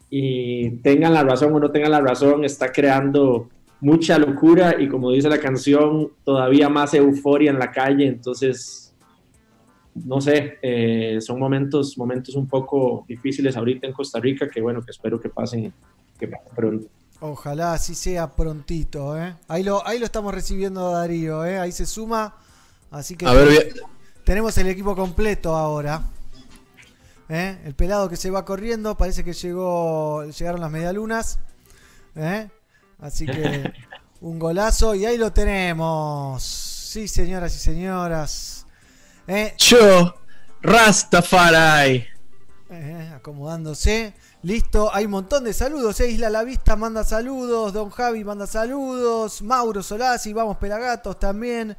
y 0.09 0.71
tengan 0.77 1.13
la 1.13 1.23
razón 1.23 1.53
o 1.53 1.59
no 1.59 1.71
tengan 1.71 1.91
la 1.91 2.01
razón, 2.01 2.43
está 2.43 2.71
creando 2.71 3.49
mucha 3.83 4.17
locura 4.17 4.81
y 4.81 4.87
como 4.87 5.11
dice 5.11 5.27
la 5.29 5.39
canción, 5.39 6.09
todavía 6.23 6.69
más 6.69 6.93
euforia 6.93 7.51
en 7.51 7.59
la 7.59 7.69
calle, 7.69 8.07
entonces, 8.07 8.95
no 9.93 10.21
sé, 10.21 10.57
eh, 10.61 11.19
son 11.19 11.37
momentos, 11.37 11.97
momentos 11.97 12.35
un 12.35 12.47
poco 12.47 13.05
difíciles 13.07 13.57
ahorita 13.57 13.85
en 13.85 13.93
Costa 13.93 14.19
Rica 14.19 14.49
que 14.49 14.61
bueno, 14.61 14.81
que 14.81 14.91
espero 14.91 15.19
que 15.19 15.29
pasen, 15.29 15.73
que 16.17 16.27
pasen 16.27 16.55
pronto. 16.55 16.87
Ojalá 17.19 17.73
así 17.73 17.93
sea 17.93 18.31
prontito, 18.31 19.17
¿eh? 19.17 19.35
Ahí 19.47 19.63
lo, 19.63 19.85
ahí 19.85 19.99
lo 19.99 20.05
estamos 20.05 20.33
recibiendo 20.33 20.91
Darío, 20.91 21.45
¿eh? 21.45 21.57
Ahí 21.57 21.71
se 21.71 21.85
suma. 21.85 22.35
Así 22.91 23.15
que 23.15 23.25
A 23.25 23.33
ver, 23.33 23.49
bien. 23.49 23.67
tenemos 24.23 24.57
el 24.57 24.67
equipo 24.67 24.95
completo 24.95 25.55
ahora. 25.55 26.03
¿Eh? 27.29 27.57
El 27.65 27.73
pelado 27.75 28.09
que 28.09 28.17
se 28.17 28.29
va 28.29 28.43
corriendo, 28.45 28.95
parece 28.95 29.23
que 29.23 29.33
llegó, 29.33 30.25
llegaron 30.25 30.59
las 30.61 30.71
medialunas. 30.71 31.39
¿eh? 32.15 32.49
Así 32.99 33.25
que 33.25 33.73
un 34.21 34.39
golazo 34.39 34.95
y 34.95 35.05
ahí 35.05 35.17
lo 35.17 35.31
tenemos. 35.33 36.43
Sí, 36.43 37.07
señoras 37.07 37.55
y 37.55 37.59
señoras. 37.59 38.65
¿Eh? 39.27 39.53
Yo, 39.57 40.15
Rastafari. 40.61 42.05
Eh, 42.69 43.11
acomodándose. 43.15 44.13
Listo, 44.41 44.93
hay 44.93 45.05
un 45.05 45.11
montón 45.11 45.43
de 45.43 45.53
saludos. 45.53 45.99
eh. 46.01 46.09
Isla 46.09 46.29
La 46.29 46.43
Vista 46.43 46.75
manda 46.75 47.03
saludos. 47.03 47.71
Don 47.73 47.89
Javi 47.89 48.23
manda 48.23 48.47
saludos. 48.47 49.41
Mauro 49.41 49.83
Solasi, 49.83 50.33
vamos 50.33 50.57
Pelagatos 50.57 51.19
también. 51.19 51.77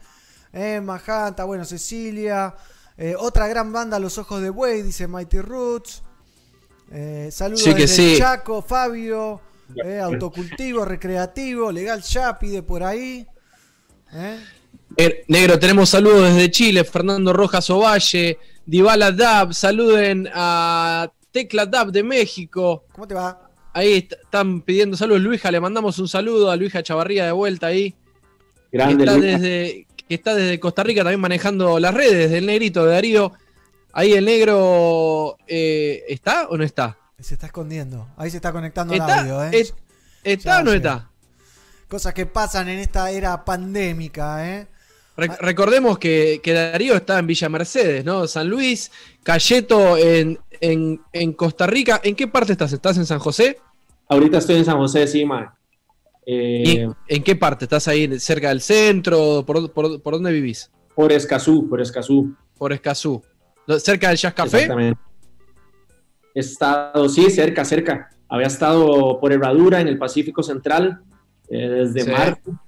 Eh, 0.52 0.80
Majanta, 0.80 1.44
bueno, 1.44 1.64
Cecilia. 1.64 2.54
Eh, 2.96 3.16
otra 3.18 3.48
gran 3.48 3.72
banda, 3.72 3.98
Los 3.98 4.18
Ojos 4.18 4.40
de 4.40 4.50
Buey, 4.50 4.82
dice 4.82 5.08
Mighty 5.08 5.40
Roots. 5.40 6.02
Eh, 6.92 7.28
saludos 7.32 7.62
Sí 7.64 7.74
que 7.74 7.82
desde 7.82 7.96
sí. 7.96 8.18
Chaco, 8.18 8.62
Fabio. 8.62 9.40
Eh, 9.84 9.98
autocultivo, 10.00 10.84
recreativo, 10.84 11.72
Legal 11.72 12.02
Ya 12.02 12.38
pide 12.38 12.62
por 12.62 12.82
ahí. 12.82 13.26
Eh, 14.12 14.38
Eh, 14.96 15.24
negro, 15.28 15.58
tenemos 15.58 15.88
saludos 15.90 16.32
desde 16.34 16.50
Chile, 16.50 16.84
Fernando 16.84 17.32
Rojas 17.32 17.68
Ovalle, 17.70 18.38
Dybala 18.64 19.10
Dab, 19.10 19.52
saluden 19.52 20.28
a 20.32 21.10
Tecla 21.32 21.66
Dab 21.66 21.90
de 21.90 22.02
México. 22.04 22.84
¿Cómo 22.92 23.08
te 23.08 23.14
va? 23.14 23.50
Ahí 23.72 23.94
est- 23.94 24.12
están 24.12 24.60
pidiendo 24.62 24.96
saludos. 24.96 25.22
Luija, 25.22 25.50
le 25.50 25.58
mandamos 25.60 25.98
un 25.98 26.06
saludo 26.06 26.50
a 26.50 26.56
Luija 26.56 26.82
Chavarría 26.84 27.26
de 27.26 27.32
vuelta 27.32 27.66
ahí. 27.68 27.92
Grande, 28.70 28.96
que, 28.96 29.02
está 29.10 29.16
Luija. 29.18 29.38
desde, 29.38 29.86
que 30.08 30.14
está 30.14 30.34
desde 30.36 30.60
Costa 30.60 30.84
Rica 30.84 31.02
también 31.02 31.20
manejando 31.20 31.80
las 31.80 31.92
redes 31.92 32.30
del 32.30 32.46
negrito 32.46 32.84
de 32.84 32.92
Darío. 32.92 33.32
Ahí 33.92 34.12
el 34.12 34.24
negro 34.24 35.36
eh, 35.48 36.04
¿está 36.08 36.46
o 36.48 36.56
no 36.56 36.62
está? 36.62 36.98
Se 37.18 37.34
está 37.34 37.46
escondiendo. 37.46 38.08
Ahí 38.16 38.30
se 38.30 38.36
está 38.36 38.52
conectando 38.52 38.94
el 38.94 39.00
¿Está, 39.00 39.20
audio. 39.20 39.44
Eh. 39.44 39.50
es- 39.52 39.74
¿está 40.22 40.56
Ya 40.56 40.60
o 40.60 40.64
no 40.64 40.72
está? 40.72 41.10
Cosas 41.88 42.14
que 42.14 42.26
pasan 42.26 42.68
en 42.68 42.78
esta 42.78 43.10
era 43.10 43.44
pandémica, 43.44 44.48
¿eh? 44.48 44.66
Re- 45.16 45.36
recordemos 45.40 45.98
que, 45.98 46.40
que 46.42 46.52
Darío 46.52 46.94
está 46.96 47.18
en 47.20 47.26
Villa 47.28 47.48
Mercedes, 47.48 48.04
¿no? 48.04 48.26
San 48.26 48.48
Luis, 48.48 48.90
Cayeto 49.22 49.96
en, 49.96 50.40
en, 50.60 51.00
en 51.12 51.32
Costa 51.34 51.66
Rica. 51.68 52.00
¿En 52.02 52.16
qué 52.16 52.26
parte 52.26 52.52
estás? 52.52 52.72
¿Estás 52.72 52.96
en 52.96 53.06
San 53.06 53.20
José? 53.20 53.58
Ahorita 54.08 54.38
estoy 54.38 54.56
en 54.56 54.64
San 54.64 54.76
José, 54.76 55.06
sí, 55.06 55.24
man. 55.24 55.50
¿Y 56.26 56.78
Eh, 56.78 56.88
¿En 57.08 57.22
qué 57.22 57.36
parte? 57.36 57.66
¿Estás 57.66 57.86
ahí 57.86 58.18
cerca 58.18 58.48
del 58.48 58.60
centro? 58.60 59.44
¿Por, 59.46 59.70
por, 59.72 60.00
por 60.02 60.14
dónde 60.14 60.32
vivís? 60.32 60.70
por 60.96 61.12
Escazú, 61.12 61.68
por 61.68 61.80
Escazú. 61.80 62.34
Por 62.56 62.72
Escazú. 62.72 63.22
¿No- 63.66 63.78
¿Cerca 63.78 64.08
del 64.08 64.16
Jazz 64.16 64.32
Café? 64.34 64.58
Exactamente. 64.62 65.00
He 66.34 66.40
estado, 66.40 67.08
sí, 67.08 67.30
cerca, 67.30 67.64
cerca. 67.64 68.10
Había 68.28 68.48
estado 68.48 69.18
por 69.20 69.32
Herradura 69.32 69.80
en 69.80 69.88
el 69.88 69.96
Pacífico 69.98 70.42
Central 70.42 71.02
eh, 71.48 71.68
desde 71.68 72.00
Sí. 72.02 72.10
marzo. 72.10 72.60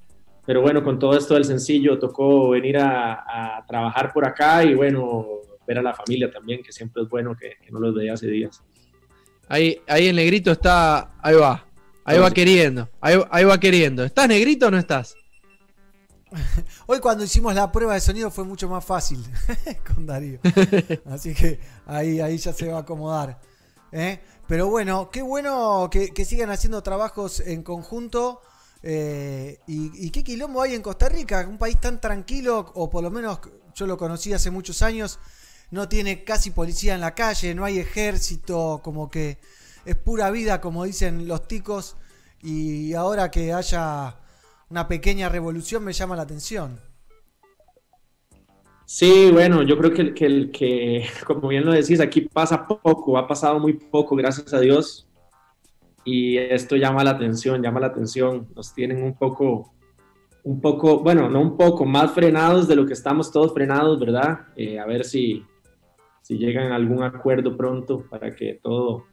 Pero 0.47 0.61
bueno, 0.63 0.85
con 0.85 0.99
todo 0.99 1.17
esto 1.19 1.35
del 1.35 1.45
sencillo 1.45 1.99
tocó 1.99 2.51
venir 2.51 2.79
a, 2.79 3.59
a 3.59 3.67
trabajar 3.67 4.13
por 4.13 4.25
acá 4.25 4.63
y 4.63 4.75
bueno, 4.75 5.27
ver 5.67 5.79
a 5.79 5.83
la 5.83 5.93
familia 5.93 6.31
también, 6.31 6.63
que 6.63 6.71
siempre 6.71 7.03
es 7.03 7.09
bueno 7.09 7.35
que, 7.37 7.55
que 7.65 7.73
no 7.73 7.81
los 7.81 7.93
veía 7.95 8.13
hace 8.13 8.29
días. 8.29 8.63
Ahí, 9.49 9.81
ahí 9.89 10.07
el 10.07 10.15
negrito 10.17 10.53
está. 10.53 11.15
Ahí 11.21 11.35
va. 11.35 11.65
Ahí 12.05 12.19
va 12.21 12.31
queriendo. 12.31 12.89
Ahí, 13.01 13.21
ahí 13.31 13.45
va 13.45 13.59
queriendo. 13.59 14.05
¿Estás 14.05 14.29
negrito 14.29 14.69
o 14.69 14.71
no 14.71 14.79
estás? 14.79 15.17
Hoy 16.87 17.01
cuando 17.01 17.25
hicimos 17.25 17.55
la 17.55 17.71
prueba 17.73 17.95
de 17.95 18.01
sonido 18.01 18.31
fue 18.31 18.45
mucho 18.45 18.69
más 18.69 18.85
fácil 18.85 19.19
con 19.95 20.07
Darío. 20.07 20.39
Así 21.11 21.35
que 21.35 21.59
ahí, 21.87 22.21
ahí 22.21 22.37
ya 22.39 22.53
se 22.53 22.69
va 22.69 22.79
a 22.79 22.81
acomodar. 22.83 23.39
¿Eh? 23.93 24.21
Pero 24.47 24.69
bueno, 24.69 25.11
qué 25.11 25.23
bueno 25.23 25.89
que, 25.91 26.25
sigan 26.25 26.51
haciendo 26.51 26.83
trabajos 26.83 27.41
en 27.41 27.63
conjunto. 27.63 28.43
eh, 28.83 29.59
y 29.67 30.11
qué 30.11 30.23
quilombo 30.23 30.63
hay 30.63 30.75
en 30.75 30.83
Costa 30.83 31.09
Rica, 31.09 31.47
un 31.49 31.59
país 31.59 31.81
tan 31.81 32.01
tranquilo, 32.01 32.73
o 32.75 32.89
por 32.91 33.03
lo 33.03 33.11
menos 33.11 33.41
yo 33.75 33.87
lo 33.87 33.97
conocí 33.99 34.33
hace 34.33 34.51
muchos 34.51 34.83
años, 34.83 35.19
no 35.71 35.89
tiene 35.89 36.25
casi 36.25 36.51
policía 36.51 36.95
en 36.95 37.01
la 37.01 37.15
calle, 37.15 37.55
no 37.55 37.65
hay 37.65 37.79
ejército, 37.79 38.81
como 38.83 39.11
que 39.11 39.39
es 39.85 39.97
pura 39.97 40.31
vida, 40.31 40.61
como 40.61 40.85
dicen 40.85 41.27
los 41.29 41.49
ticos. 41.49 41.97
Y 42.43 42.95
ahora 42.95 43.31
que 43.31 43.53
haya 43.53 44.17
una 44.69 44.89
pequeña 44.89 45.29
revolución 45.29 45.85
me 45.85 45.93
llama 45.93 46.17
la 46.17 46.23
atención. 46.23 46.81
Sí, 48.87 49.31
bueno, 49.33 49.63
yo 49.63 49.77
creo 49.77 49.93
que, 49.93 50.03
el- 50.03 50.15
que, 50.15 50.51
que, 50.53 51.05
como 51.27 51.49
bien 51.49 51.67
lo 51.67 51.73
decís, 51.73 52.01
aquí 52.01 52.23
pasa 52.23 52.67
poco, 52.67 53.19
ha 53.19 53.27
pasado 53.27 53.59
muy 53.59 53.73
poco, 53.75 54.15
gracias 54.17 54.55
a 54.55 54.61
Dios. 54.61 55.09
Y 56.05 56.39
esto 56.39 56.77
llama 56.77 57.03
la 57.03 57.11
atención, 57.11 57.61
llama 57.63 57.81
la 57.81 57.89
atención. 57.89 58.47
Nos 58.55 58.73
tienen 58.73 59.03
un 59.03 59.15
poco 59.15 59.73
un 60.45 60.61
poco, 60.61 61.01
bueno, 61.01 61.29
no 61.29 61.41
un 61.41 61.57
poco, 61.57 61.85
más 61.85 62.13
frenados 62.13 62.69
de 62.69 62.77
lo 62.77 62.87
que 62.87 62.93
estamos 62.93 63.33
todos 63.33 63.53
frenados, 63.53 63.99
¿verdad? 63.99 64.47
Eh, 64.55 64.79
a 64.79 64.87
ver 64.87 65.05
si, 65.05 65.45
si 66.23 66.39
llegan 66.39 66.71
a 66.71 66.77
algún 66.77 67.03
acuerdo 67.03 67.57
pronto 67.57 68.05
para 68.09 68.33
que 68.37 68.61
todo 68.63 69.07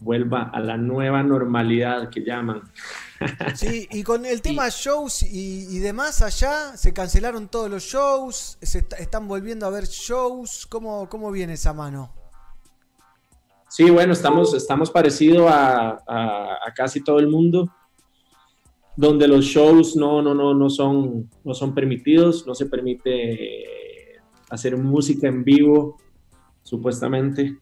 vuelva 0.00 0.50
a 0.52 0.60
la 0.60 0.76
nueva 0.76 1.22
normalidad 1.22 2.08
que 2.10 2.24
llaman. 2.24 2.62
Sí, 3.54 3.86
y 3.90 4.02
con 4.02 4.24
el 4.24 4.40
tema 4.42 4.68
shows 4.70 5.22
y, 5.22 5.66
y 5.68 5.78
demás 5.78 6.22
allá, 6.22 6.76
se 6.76 6.92
cancelaron 6.92 7.48
todos 7.48 7.70
los 7.70 7.82
shows, 7.82 8.58
se 8.62 8.78
est- 8.78 8.94
están 8.98 9.28
volviendo 9.28 9.66
a 9.66 9.70
ver 9.70 9.84
shows, 9.86 10.66
¿cómo, 10.66 11.08
cómo 11.08 11.30
viene 11.30 11.52
esa 11.54 11.72
mano? 11.74 12.12
Sí, 13.68 13.88
bueno, 13.90 14.12
estamos, 14.14 14.52
estamos 14.54 14.90
parecidos 14.90 15.50
a, 15.50 15.90
a- 16.06 16.54
a 16.66 16.74
casi 16.74 17.02
todo 17.04 17.18
el 17.20 17.28
mundo, 17.28 17.70
donde 18.96 19.28
los 19.28 19.44
shows 19.44 19.96
no, 19.96 20.20
no, 20.22 20.34
no, 20.34 20.54
no, 20.54 20.68
son, 20.68 21.30
no 21.44 21.54
son 21.54 21.74
permitidos, 21.74 22.46
no 22.46 22.54
se 22.54 22.66
permite 22.66 23.64
hacer 24.50 24.76
música 24.76 25.28
en 25.28 25.44
vivo, 25.44 25.98
supuestamente, 26.62 27.58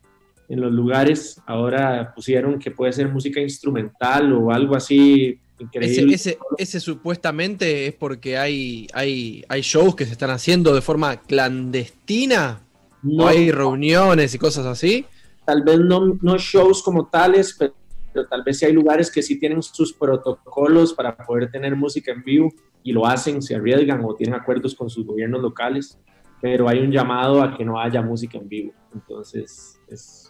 en 0.49 0.61
los 0.61 0.73
lugares. 0.73 1.41
Ahora 1.47 2.13
pusieron 2.15 2.59
que 2.59 2.71
puede 2.71 2.93
ser 2.93 3.09
música 3.09 3.41
instrumental 3.41 4.33
o 4.33 4.51
algo 4.51 4.77
así 4.77 5.39
Ese, 5.57 5.65
increíble. 5.65 6.15
ese, 6.15 6.39
ese 6.57 6.81
supuestamente 6.81 7.87
es 7.87 7.95
porque 7.95 8.39
hay, 8.39 8.87
hay, 8.93 9.45
hay 9.49 9.61
shows 9.63 9.95
que 9.95 10.07
se 10.07 10.13
están 10.13 10.31
haciendo 10.31 10.75
de 10.75 10.81
forma 10.81 11.21
clandestina. 11.23 12.63
No. 13.03 13.25
¿O 13.25 13.29
hay 13.29 13.53
reuniones 13.53 14.35
y 14.35 14.39
cosas 14.39 14.67
así? 14.67 15.07
tal 15.49 15.63
vez 15.63 15.81
no, 15.81 16.19
no 16.21 16.37
shows 16.37 16.83
como 16.83 17.07
tales, 17.07 17.57
pero, 17.59 17.73
pero 18.13 18.29
tal 18.29 18.43
vez 18.45 18.59
sí 18.59 18.67
hay 18.67 18.73
lugares 18.75 19.11
que 19.11 19.23
sí 19.23 19.39
tienen 19.39 19.63
sus 19.63 19.95
protocolos 19.95 20.93
para 20.93 21.17
poder 21.17 21.51
tener 21.51 21.75
música 21.75 22.13
en 22.13 22.23
vivo 22.23 22.53
y 22.83 22.93
lo 22.93 23.07
hacen, 23.07 23.41
se 23.41 23.55
arriesgan 23.55 24.05
o 24.05 24.15
tienen 24.15 24.39
acuerdos 24.39 24.75
con 24.75 24.91
sus 24.91 25.07
gobiernos 25.07 25.41
locales, 25.41 25.99
pero 26.43 26.69
hay 26.69 26.81
un 26.81 26.93
llamado 26.93 27.43
a 27.43 27.57
que 27.57 27.65
no 27.65 27.81
haya 27.81 28.03
música 28.03 28.37
en 28.37 28.47
vivo. 28.47 28.75
Entonces, 28.93 29.81
es, 29.89 30.28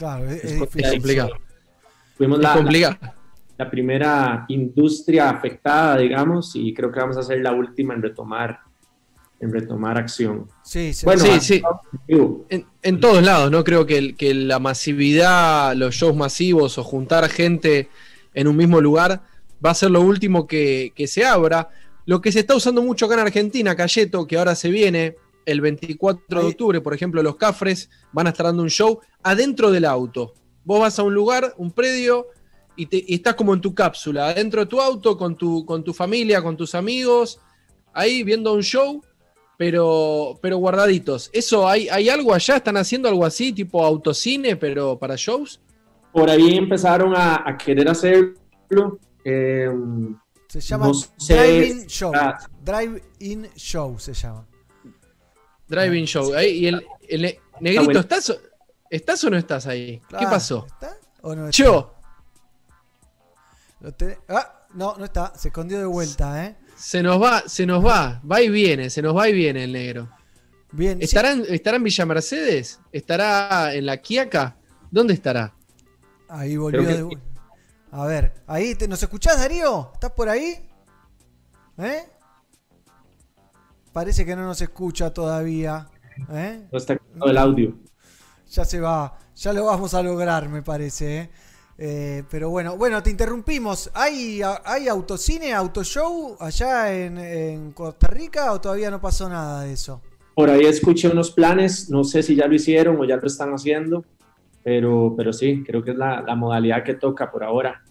Claro, 0.00 0.24
es, 0.30 0.42
es 0.44 0.58
difícil. 0.60 0.90
complicado. 0.92 1.30
Fuimos 2.16 2.38
la, 2.38 2.56
la- 2.56 3.14
la 3.58 3.70
primera 3.70 4.46
industria 4.48 5.28
afectada, 5.28 5.98
digamos, 5.98 6.52
y 6.56 6.72
creo 6.72 6.90
que 6.90 6.98
vamos 7.00 7.18
a 7.18 7.22
ser 7.22 7.42
la 7.42 7.52
última 7.52 7.92
en 7.92 8.00
retomar, 8.00 8.60
en 9.38 9.52
retomar 9.52 9.98
acción. 9.98 10.46
Sí, 10.64 10.94
se- 10.94 11.04
Bueno, 11.04 11.22
Sí, 11.22 11.38
sí. 11.40 11.62
En, 12.48 12.64
en 12.82 13.00
todos 13.00 13.22
lados, 13.22 13.50
¿no? 13.50 13.62
Creo 13.62 13.84
que, 13.84 13.98
el- 13.98 14.16
que 14.16 14.32
la 14.32 14.58
masividad, 14.58 15.74
los 15.76 15.94
shows 15.94 16.16
masivos 16.16 16.78
o 16.78 16.84
juntar 16.84 17.28
gente 17.28 17.90
en 18.32 18.48
un 18.48 18.56
mismo 18.56 18.80
lugar 18.80 19.20
va 19.62 19.72
a 19.72 19.74
ser 19.74 19.90
lo 19.90 20.00
último 20.00 20.46
que, 20.46 20.94
que 20.96 21.06
se 21.06 21.26
abra. 21.26 21.68
Lo 22.06 22.22
que 22.22 22.32
se 22.32 22.40
está 22.40 22.54
usando 22.56 22.80
mucho 22.82 23.04
acá 23.04 23.14
en 23.16 23.20
Argentina, 23.20 23.76
Cayeto, 23.76 24.26
que 24.26 24.38
ahora 24.38 24.54
se 24.54 24.70
viene, 24.70 25.16
el 25.50 25.60
24 25.60 26.40
de 26.42 26.46
octubre, 26.48 26.80
por 26.80 26.94
ejemplo, 26.94 27.22
los 27.22 27.36
Cafres 27.36 27.90
van 28.12 28.26
a 28.26 28.30
estar 28.30 28.46
dando 28.46 28.62
un 28.62 28.70
show 28.70 29.00
adentro 29.22 29.70
del 29.70 29.84
auto. 29.84 30.34
Vos 30.64 30.80
vas 30.80 30.98
a 30.98 31.02
un 31.02 31.14
lugar, 31.14 31.54
un 31.56 31.70
predio, 31.72 32.26
y, 32.76 32.86
te- 32.86 33.04
y 33.06 33.14
estás 33.14 33.34
como 33.34 33.52
en 33.54 33.60
tu 33.60 33.74
cápsula, 33.74 34.28
adentro 34.28 34.60
de 34.60 34.66
tu 34.66 34.80
auto, 34.80 35.16
con 35.18 35.36
tu, 35.36 35.64
con 35.66 35.82
tu 35.84 35.92
familia, 35.92 36.42
con 36.42 36.56
tus 36.56 36.74
amigos, 36.74 37.40
ahí 37.92 38.22
viendo 38.22 38.52
un 38.54 38.62
show, 38.62 39.02
pero, 39.58 40.38
pero 40.40 40.56
guardaditos. 40.58 41.28
¿Eso 41.32 41.68
hay, 41.68 41.88
hay 41.88 42.08
algo 42.08 42.32
allá? 42.32 42.56
¿Están 42.56 42.76
haciendo 42.78 43.08
algo 43.08 43.24
así, 43.26 43.52
tipo 43.52 43.84
autocine, 43.84 44.56
pero 44.56 44.98
para 44.98 45.16
shows? 45.16 45.60
Por 46.12 46.30
ahí 46.30 46.56
empezaron 46.56 47.14
a, 47.14 47.42
a 47.46 47.56
querer 47.58 47.88
hacerlo. 47.88 48.34
eh, 49.24 49.68
se 50.48 50.60
llama 50.60 50.88
no 50.88 50.94
sé, 50.94 51.34
Drive-In 51.36 51.86
Show. 51.86 52.12
ah, 52.14 52.38
Drive-In 52.64 53.48
Show 53.54 53.98
se 53.98 54.12
llama. 54.14 54.46
Driving 55.70 56.04
show. 56.04 56.34
Ahí, 56.34 56.50
y 56.58 56.66
el, 56.66 56.86
el 57.08 57.22
ne- 57.22 57.40
negrito. 57.60 58.00
¿estás, 58.00 58.28
o- 58.30 58.40
¿estás 58.90 59.24
o 59.24 59.30
no 59.30 59.36
estás 59.38 59.66
ahí? 59.66 60.00
¿Qué 60.08 60.24
Ah, 60.26 60.30
pasó? 60.30 60.66
¿Está 60.66 60.96
o 61.22 61.34
no 61.34 61.48
está? 61.48 61.62
Yo, 61.64 61.94
Ah, 64.28 64.66
no, 64.74 64.96
no 64.96 65.04
está. 65.06 65.32
Se 65.36 65.48
escondió 65.48 65.78
de 65.78 65.86
vuelta, 65.86 66.44
¿eh? 66.44 66.56
se 66.76 67.02
nos 67.02 67.22
va, 67.22 67.42
se 67.46 67.64
nos 67.66 67.84
va, 67.84 68.20
va 68.30 68.40
y 68.42 68.48
viene, 68.48 68.90
se 68.90 69.00
nos 69.02 69.16
va 69.16 69.28
y 69.28 69.32
viene 69.32 69.64
el 69.64 69.72
negro. 69.72 70.10
Bien. 70.72 70.98
sí. 70.98 71.04
¿Estará 71.04 71.32
en, 71.32 71.44
¿Estará 71.48 71.76
en 71.78 71.82
Villa 71.84 72.06
Mercedes? 72.06 72.80
¿Estará 72.92 73.74
en 73.74 73.86
la 73.86 73.96
Quiaca? 73.98 74.56
¿Dónde 74.90 75.14
estará? 75.14 75.54
Ahí 76.28 76.56
volvió 76.56 76.80
que 76.86 76.94
de 76.94 77.02
vuelta. 77.02 77.24
A 77.92 78.04
ver, 78.06 78.34
ahí, 78.46 78.74
te- 78.76 78.86
¿nos 78.86 79.02
escuchás, 79.02 79.38
Darío? 79.38 79.90
¿Estás 79.94 80.12
por 80.12 80.28
ahí? 80.28 80.68
¿Eh? 81.78 82.08
Parece 83.92 84.24
que 84.24 84.36
no 84.36 84.42
nos 84.42 84.60
escucha 84.62 85.12
todavía. 85.12 85.88
¿eh? 86.32 86.62
no 86.70 86.78
está 86.78 86.98
el 87.26 87.36
audio. 87.38 87.74
Ya 88.50 88.64
se 88.64 88.80
va, 88.80 89.18
ya 89.36 89.52
lo 89.52 89.66
vamos 89.66 89.94
a 89.94 90.02
lograr, 90.02 90.48
me 90.48 90.62
parece. 90.62 91.18
¿eh? 91.18 91.30
Eh, 91.78 92.24
pero 92.30 92.50
bueno, 92.50 92.76
bueno, 92.76 93.02
te 93.02 93.10
interrumpimos. 93.10 93.90
¿Hay, 93.94 94.42
hay 94.64 94.88
autocine, 94.88 95.52
autoshow 95.54 96.36
allá 96.40 96.92
en, 96.94 97.16
en 97.18 97.72
Costa 97.72 98.06
Rica 98.08 98.52
o 98.52 98.60
todavía 98.60 98.90
no 98.90 99.00
pasó 99.00 99.28
nada 99.28 99.62
de 99.64 99.72
eso? 99.72 100.02
Por 100.34 100.50
ahí 100.50 100.64
escuché 100.66 101.08
unos 101.08 101.30
planes, 101.32 101.88
no 101.90 102.04
sé 102.04 102.22
si 102.22 102.34
ya 102.36 102.46
lo 102.46 102.54
hicieron 102.54 102.96
o 103.00 103.04
ya 103.04 103.16
lo 103.16 103.26
están 103.26 103.50
haciendo, 103.52 104.04
pero, 104.62 105.14
pero 105.16 105.32
sí, 105.32 105.62
creo 105.66 105.82
que 105.82 105.92
es 105.92 105.96
la, 105.96 106.20
la 106.22 106.34
modalidad 106.34 106.84
que 106.84 106.94
toca 106.94 107.30
por 107.30 107.44
ahora. 107.44 107.82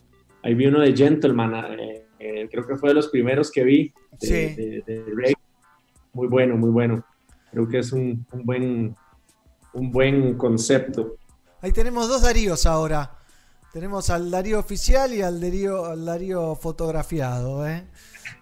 Ahí 0.44 0.54
vi 0.54 0.68
uno 0.68 0.80
de 0.80 0.96
Gentleman, 0.96 1.80
eh, 1.80 2.06
eh, 2.20 2.48
creo 2.52 2.66
que 2.66 2.76
fue 2.76 2.90
de 2.90 2.96
los 2.96 3.08
primeros 3.10 3.52
que 3.52 3.64
vi 3.64 3.94
de, 4.20 4.28
Sí. 4.28 4.34
de- 4.56 4.84
de. 4.86 5.36
Muy 6.14 6.28
bueno, 6.28 6.58
muy 6.58 6.70
bueno. 6.70 7.04
Creo 7.52 7.68
que 7.68 7.80
es 7.80 7.92
un, 7.92 8.26
un 8.32 8.46
buen, 8.46 8.96
un 9.74 9.92
buen 9.92 10.38
concepto. 10.38 11.16
Ahí 11.62 11.72
tenemos 11.72 12.08
dos 12.08 12.22
Daríos 12.22 12.66
ahora. 12.66 13.18
Tenemos 13.74 14.10
al 14.10 14.32
Darío 14.32 14.60
oficial 14.60 15.14
y 15.14 15.22
al 15.22 15.40
Darío, 15.40 15.86
al 15.86 16.06
Darío 16.06 16.56
fotografiado. 16.56 17.68
¿eh? 17.68 17.88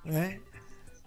¿Eh? 0.05 0.41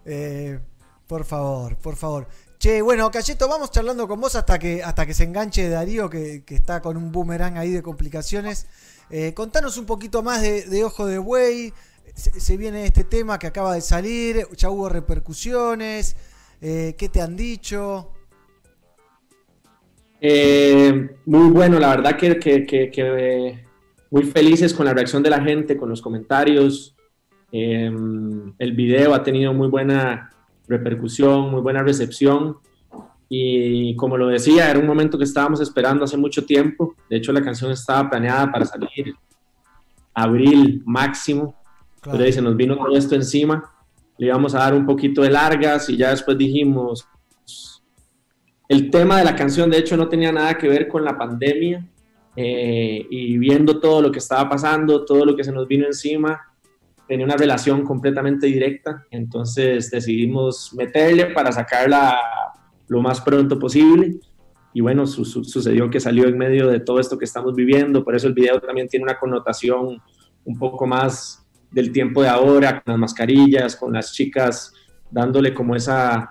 Eh, 0.04 0.60
por 1.06 1.24
favor, 1.24 1.76
por 1.76 1.96
favor. 1.96 2.28
Che, 2.58 2.82
bueno, 2.82 3.10
Cayeto, 3.10 3.48
vamos 3.48 3.70
charlando 3.70 4.06
con 4.06 4.20
vos 4.20 4.34
hasta 4.34 4.58
que, 4.58 4.82
hasta 4.82 5.06
que 5.06 5.14
se 5.14 5.24
enganche 5.24 5.68
Darío, 5.70 6.10
que, 6.10 6.44
que 6.44 6.54
está 6.54 6.82
con 6.82 6.98
un 6.98 7.10
boomerang 7.10 7.56
ahí 7.56 7.70
de 7.70 7.82
complicaciones. 7.82 8.66
Eh, 9.08 9.32
contanos 9.34 9.76
un 9.76 9.86
poquito 9.86 10.22
más 10.22 10.42
de, 10.42 10.84
Ojo 10.84 11.06
de 11.06 11.18
Buey. 11.18 11.72
Se 12.14 12.56
viene 12.56 12.84
este 12.84 13.04
tema 13.04 13.38
que 13.38 13.46
acaba 13.46 13.74
de 13.74 13.80
salir, 13.80 14.46
ya 14.56 14.68
hubo 14.68 14.88
repercusiones. 14.88 16.16
Eh, 16.60 16.94
¿Qué 16.98 17.08
te 17.08 17.20
han 17.20 17.36
dicho? 17.36 18.10
Eh, 20.20 21.10
muy 21.26 21.48
bueno, 21.50 21.78
la 21.78 21.88
verdad 21.96 22.16
que, 22.16 22.38
que- 22.38 22.66
que- 22.66 22.90
que, 22.90 23.02
eh, 23.48 23.64
muy 24.10 24.24
felices 24.24 24.74
con 24.74 24.84
la 24.86 24.92
reacción 24.92 25.22
de 25.22 25.30
la 25.30 25.42
gente, 25.42 25.76
con 25.76 25.88
los 25.88 26.02
comentarios. 26.02 26.94
Eh, 27.52 27.90
el 28.58 28.72
video 28.72 29.14
ha 29.14 29.22
tenido 29.22 29.54
muy 29.54 29.68
buena 29.68 30.30
repercusión, 30.68 31.50
muy 31.50 31.60
buena 31.62 31.82
recepción. 31.82 32.58
Y 33.28 33.94
como 33.96 34.16
lo 34.16 34.26
decía, 34.26 34.68
era 34.70 34.78
un 34.80 34.86
momento 34.86 35.16
que 35.16 35.24
estábamos 35.24 35.60
esperando 35.60 36.04
hace 36.04 36.16
mucho 36.16 36.44
tiempo. 36.44 36.96
De 37.08 37.16
hecho, 37.16 37.32
la 37.32 37.42
canción 37.42 37.70
estaba 37.70 38.10
planeada 38.10 38.50
para 38.50 38.66
salir 38.66 39.14
abril 40.12 40.82
máximo. 40.84 41.54
Claro. 42.00 42.16
Pero 42.18 42.24
ahí 42.24 42.32
se 42.32 42.42
nos 42.42 42.56
vino 42.56 42.76
todo 42.76 42.96
esto 42.96 43.14
encima. 43.14 43.72
Le 44.20 44.26
íbamos 44.26 44.54
a 44.54 44.58
dar 44.58 44.74
un 44.74 44.84
poquito 44.84 45.22
de 45.22 45.30
largas 45.30 45.88
y 45.88 45.96
ya 45.96 46.10
después 46.10 46.36
dijimos, 46.36 47.08
el 48.68 48.90
tema 48.90 49.18
de 49.18 49.24
la 49.24 49.34
canción 49.34 49.70
de 49.70 49.78
hecho 49.78 49.96
no 49.96 50.08
tenía 50.08 50.30
nada 50.30 50.58
que 50.58 50.68
ver 50.68 50.88
con 50.88 51.04
la 51.04 51.16
pandemia 51.16 51.88
eh, 52.36 53.06
y 53.10 53.38
viendo 53.38 53.80
todo 53.80 54.02
lo 54.02 54.12
que 54.12 54.18
estaba 54.18 54.46
pasando, 54.48 55.06
todo 55.06 55.24
lo 55.24 55.34
que 55.34 55.42
se 55.42 55.52
nos 55.52 55.66
vino 55.66 55.86
encima, 55.86 56.38
tenía 57.08 57.24
una 57.24 57.36
relación 57.36 57.82
completamente 57.82 58.46
directa, 58.46 59.04
entonces 59.10 59.90
decidimos 59.90 60.72
meterle 60.74 61.26
para 61.32 61.50
sacarla 61.50 62.14
lo 62.88 63.00
más 63.00 63.20
pronto 63.22 63.58
posible. 63.58 64.16
Y 64.74 64.82
bueno, 64.82 65.06
su- 65.06 65.24
su- 65.24 65.42
sucedió 65.44 65.88
que 65.90 65.98
salió 65.98 66.28
en 66.28 66.36
medio 66.38 66.68
de 66.68 66.78
todo 66.78 67.00
esto 67.00 67.16
que 67.18 67.24
estamos 67.24 67.54
viviendo, 67.54 68.04
por 68.04 68.14
eso 68.14 68.28
el 68.28 68.34
video 68.34 68.60
también 68.60 68.86
tiene 68.86 69.02
una 69.04 69.18
connotación 69.18 70.00
un 70.44 70.58
poco 70.58 70.86
más 70.86 71.39
del 71.70 71.92
tiempo 71.92 72.22
de 72.22 72.28
ahora, 72.28 72.80
con 72.82 72.92
las 72.92 72.98
mascarillas, 73.00 73.76
con 73.76 73.92
las 73.92 74.12
chicas 74.12 74.72
dándole 75.10 75.52
como 75.54 75.74
esa, 75.76 76.30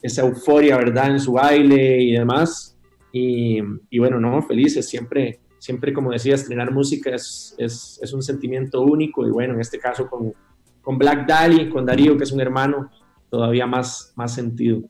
esa 0.00 0.22
euforia, 0.22 0.76
¿verdad? 0.76 1.10
En 1.10 1.20
su 1.20 1.32
baile 1.32 2.00
y 2.02 2.12
demás. 2.12 2.76
Y, 3.12 3.58
y 3.90 3.98
bueno, 3.98 4.18
no, 4.20 4.40
felices, 4.42 4.88
siempre, 4.88 5.40
siempre 5.58 5.92
como 5.92 6.10
decía, 6.12 6.34
estrenar 6.34 6.72
música 6.72 7.14
es, 7.14 7.54
es, 7.58 7.98
es 8.02 8.12
un 8.12 8.22
sentimiento 8.22 8.80
único 8.82 9.26
y 9.26 9.30
bueno, 9.30 9.54
en 9.54 9.60
este 9.60 9.78
caso 9.78 10.08
con, 10.08 10.32
con 10.80 10.98
Black 10.98 11.26
Dali, 11.26 11.68
con 11.68 11.84
Darío, 11.84 12.16
que 12.16 12.24
es 12.24 12.32
un 12.32 12.40
hermano, 12.40 12.90
todavía 13.30 13.66
más, 13.66 14.12
más 14.16 14.34
sentido. 14.34 14.82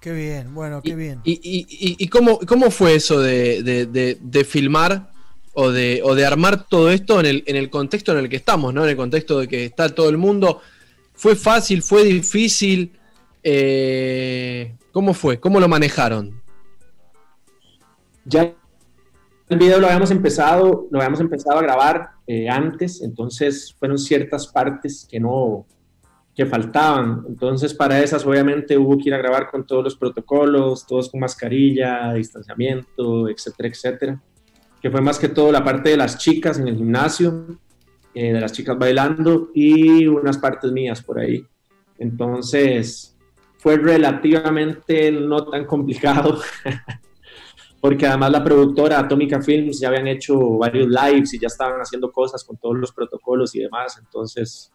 Qué 0.00 0.12
bien, 0.12 0.54
bueno, 0.54 0.82
qué 0.82 0.94
bien. 0.94 1.20
¿Y, 1.24 1.32
y- 1.42 1.66
y- 1.68 1.96
y 1.98 2.08
cómo, 2.08 2.38
cómo 2.46 2.70
fue 2.70 2.94
eso 2.94 3.20
de, 3.20 3.62
de- 3.62 3.86
de- 3.86 4.18
de 4.20 4.44
filmar 4.44 5.10
o 5.56 5.72
de, 5.72 6.00
o 6.04 6.14
de 6.14 6.24
armar 6.24 6.68
todo 6.68 6.90
esto 6.90 7.18
en 7.18 7.26
el, 7.26 7.44
en 7.46 7.56
el 7.56 7.70
contexto 7.70 8.12
en 8.12 8.18
el 8.18 8.28
que 8.28 8.36
estamos, 8.36 8.72
¿no? 8.72 8.84
En 8.84 8.90
el 8.90 8.96
contexto 8.96 9.40
de 9.40 9.48
que 9.48 9.64
está 9.64 9.88
todo 9.88 10.08
el 10.08 10.16
mundo 10.16 10.60
¿Fue 11.16 11.34
fácil? 11.34 11.82
¿Fue 11.82 12.04
difícil? 12.04 12.92
Eh, 13.42 14.76
¿Cómo 14.92 15.14
fue? 15.14 15.40
¿Cómo 15.40 15.58
lo 15.58 15.66
manejaron? 15.66 16.42
Ya 18.26 18.54
el 19.48 19.58
video 19.58 19.80
lo 19.80 19.86
habíamos 19.86 20.10
empezado, 20.10 20.86
lo 20.90 20.98
habíamos 20.98 21.20
empezado 21.20 21.58
a 21.58 21.62
grabar 21.62 22.10
eh, 22.26 22.48
antes, 22.48 23.00
entonces 23.00 23.74
fueron 23.78 23.98
ciertas 23.98 24.48
partes 24.48 25.06
que 25.08 25.20
no, 25.20 25.64
que 26.34 26.44
faltaban. 26.44 27.24
Entonces, 27.28 27.72
para 27.72 28.00
esas, 28.00 28.26
obviamente, 28.26 28.76
hubo 28.76 28.98
que 28.98 29.08
ir 29.08 29.14
a 29.14 29.18
grabar 29.18 29.50
con 29.50 29.64
todos 29.64 29.84
los 29.84 29.96
protocolos, 29.96 30.86
todos 30.86 31.08
con 31.08 31.20
mascarilla, 31.20 32.12
distanciamiento, 32.12 33.28
etcétera, 33.28 33.68
etcétera. 33.68 34.22
Que 34.86 34.90
fue 34.92 35.00
más 35.00 35.18
que 35.18 35.30
todo 35.30 35.50
la 35.50 35.64
parte 35.64 35.90
de 35.90 35.96
las 35.96 36.16
chicas 36.16 36.60
en 36.60 36.68
el 36.68 36.76
gimnasio, 36.76 37.58
eh, 38.14 38.32
de 38.32 38.40
las 38.40 38.52
chicas 38.52 38.78
bailando 38.78 39.50
y 39.52 40.06
unas 40.06 40.38
partes 40.38 40.70
mías 40.70 41.02
por 41.02 41.18
ahí. 41.18 41.44
Entonces, 41.98 43.18
fue 43.58 43.78
relativamente 43.78 45.10
no 45.10 45.44
tan 45.46 45.64
complicado. 45.64 46.38
porque 47.80 48.06
además 48.06 48.30
la 48.30 48.44
productora 48.44 49.00
Atómica 49.00 49.42
Films 49.42 49.80
ya 49.80 49.88
habían 49.88 50.06
hecho 50.06 50.38
varios 50.56 50.86
lives 50.86 51.34
y 51.34 51.40
ya 51.40 51.48
estaban 51.48 51.80
haciendo 51.80 52.12
cosas 52.12 52.44
con 52.44 52.56
todos 52.56 52.76
los 52.76 52.92
protocolos 52.92 53.56
y 53.56 53.62
demás, 53.62 53.98
entonces 53.98 54.72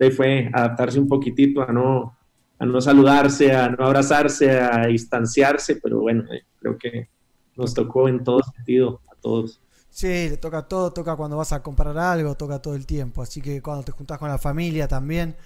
de 0.00 0.10
fue 0.10 0.50
adaptarse 0.52 0.98
un 0.98 1.06
poquitito 1.06 1.62
a 1.62 1.72
no, 1.72 2.18
a 2.58 2.66
no 2.66 2.80
saludarse, 2.80 3.52
a 3.52 3.68
no 3.68 3.86
abrazarse, 3.86 4.50
a 4.50 4.88
distanciarse, 4.88 5.76
pero 5.76 6.00
bueno, 6.00 6.24
eh, 6.32 6.42
creo 6.58 6.76
que 6.76 7.08
nos 7.56 7.72
tocó 7.72 8.08
en 8.08 8.24
todo 8.24 8.40
sentido 8.42 9.00
todos. 9.24 9.58
Sí, 9.90 10.28
le 10.28 10.36
toca 10.36 10.62
todo, 10.62 10.92
toca 10.92 11.16
cuando 11.16 11.36
vas 11.36 11.52
a 11.52 11.62
comprar 11.62 11.96
algo, 11.96 12.34
toca 12.34 12.60
todo 12.60 12.74
el 12.74 12.84
tiempo, 12.84 13.22
así 13.22 13.40
que 13.40 13.62
cuando 13.62 13.84
te 13.84 13.92
juntas 13.92 14.18
con 14.18 14.28
la 14.28 14.38
familia 14.38 14.86
también, 14.88 15.36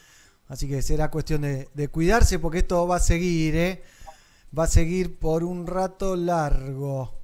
así 0.48 0.66
que 0.68 0.82
será 0.82 1.10
cuestión 1.10 1.42
de, 1.42 1.68
de 1.74 1.88
cuidarse 1.88 2.38
porque 2.38 2.58
esto 2.58 2.86
va 2.86 2.96
a 2.96 3.00
seguir, 3.00 3.54
¿eh? 3.56 3.82
va 4.58 4.64
a 4.64 4.66
seguir 4.66 5.18
por 5.18 5.44
un 5.44 5.66
rato 5.66 6.16
largo. 6.16 7.14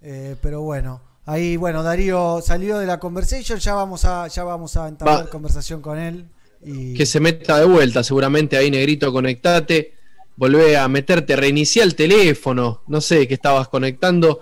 Eh, 0.00 0.36
pero 0.40 0.62
bueno, 0.62 1.00
ahí 1.26 1.56
bueno, 1.56 1.82
Darío 1.82 2.40
salió 2.42 2.78
de 2.78 2.86
la 2.86 2.98
conversation, 2.98 3.58
ya 3.58 3.74
vamos 3.74 4.04
a 4.04 4.28
ya 4.28 4.44
vamos 4.44 4.76
a 4.76 4.88
entablar 4.88 5.28
conversación 5.28 5.80
con 5.80 5.98
él 5.98 6.28
y 6.62 6.94
Que 6.94 7.06
se 7.06 7.20
meta 7.20 7.58
de 7.58 7.66
vuelta, 7.66 8.02
seguramente 8.02 8.56
ahí 8.56 8.70
negrito, 8.70 9.12
conectate, 9.12 9.94
volvé 10.36 10.76
a 10.76 10.88
meterte, 10.88 11.36
reiniciar 11.36 11.86
el 11.86 11.94
teléfono, 11.94 12.82
no 12.86 13.00
sé 13.00 13.28
qué 13.28 13.34
estabas 13.34 13.68
conectando. 13.68 14.40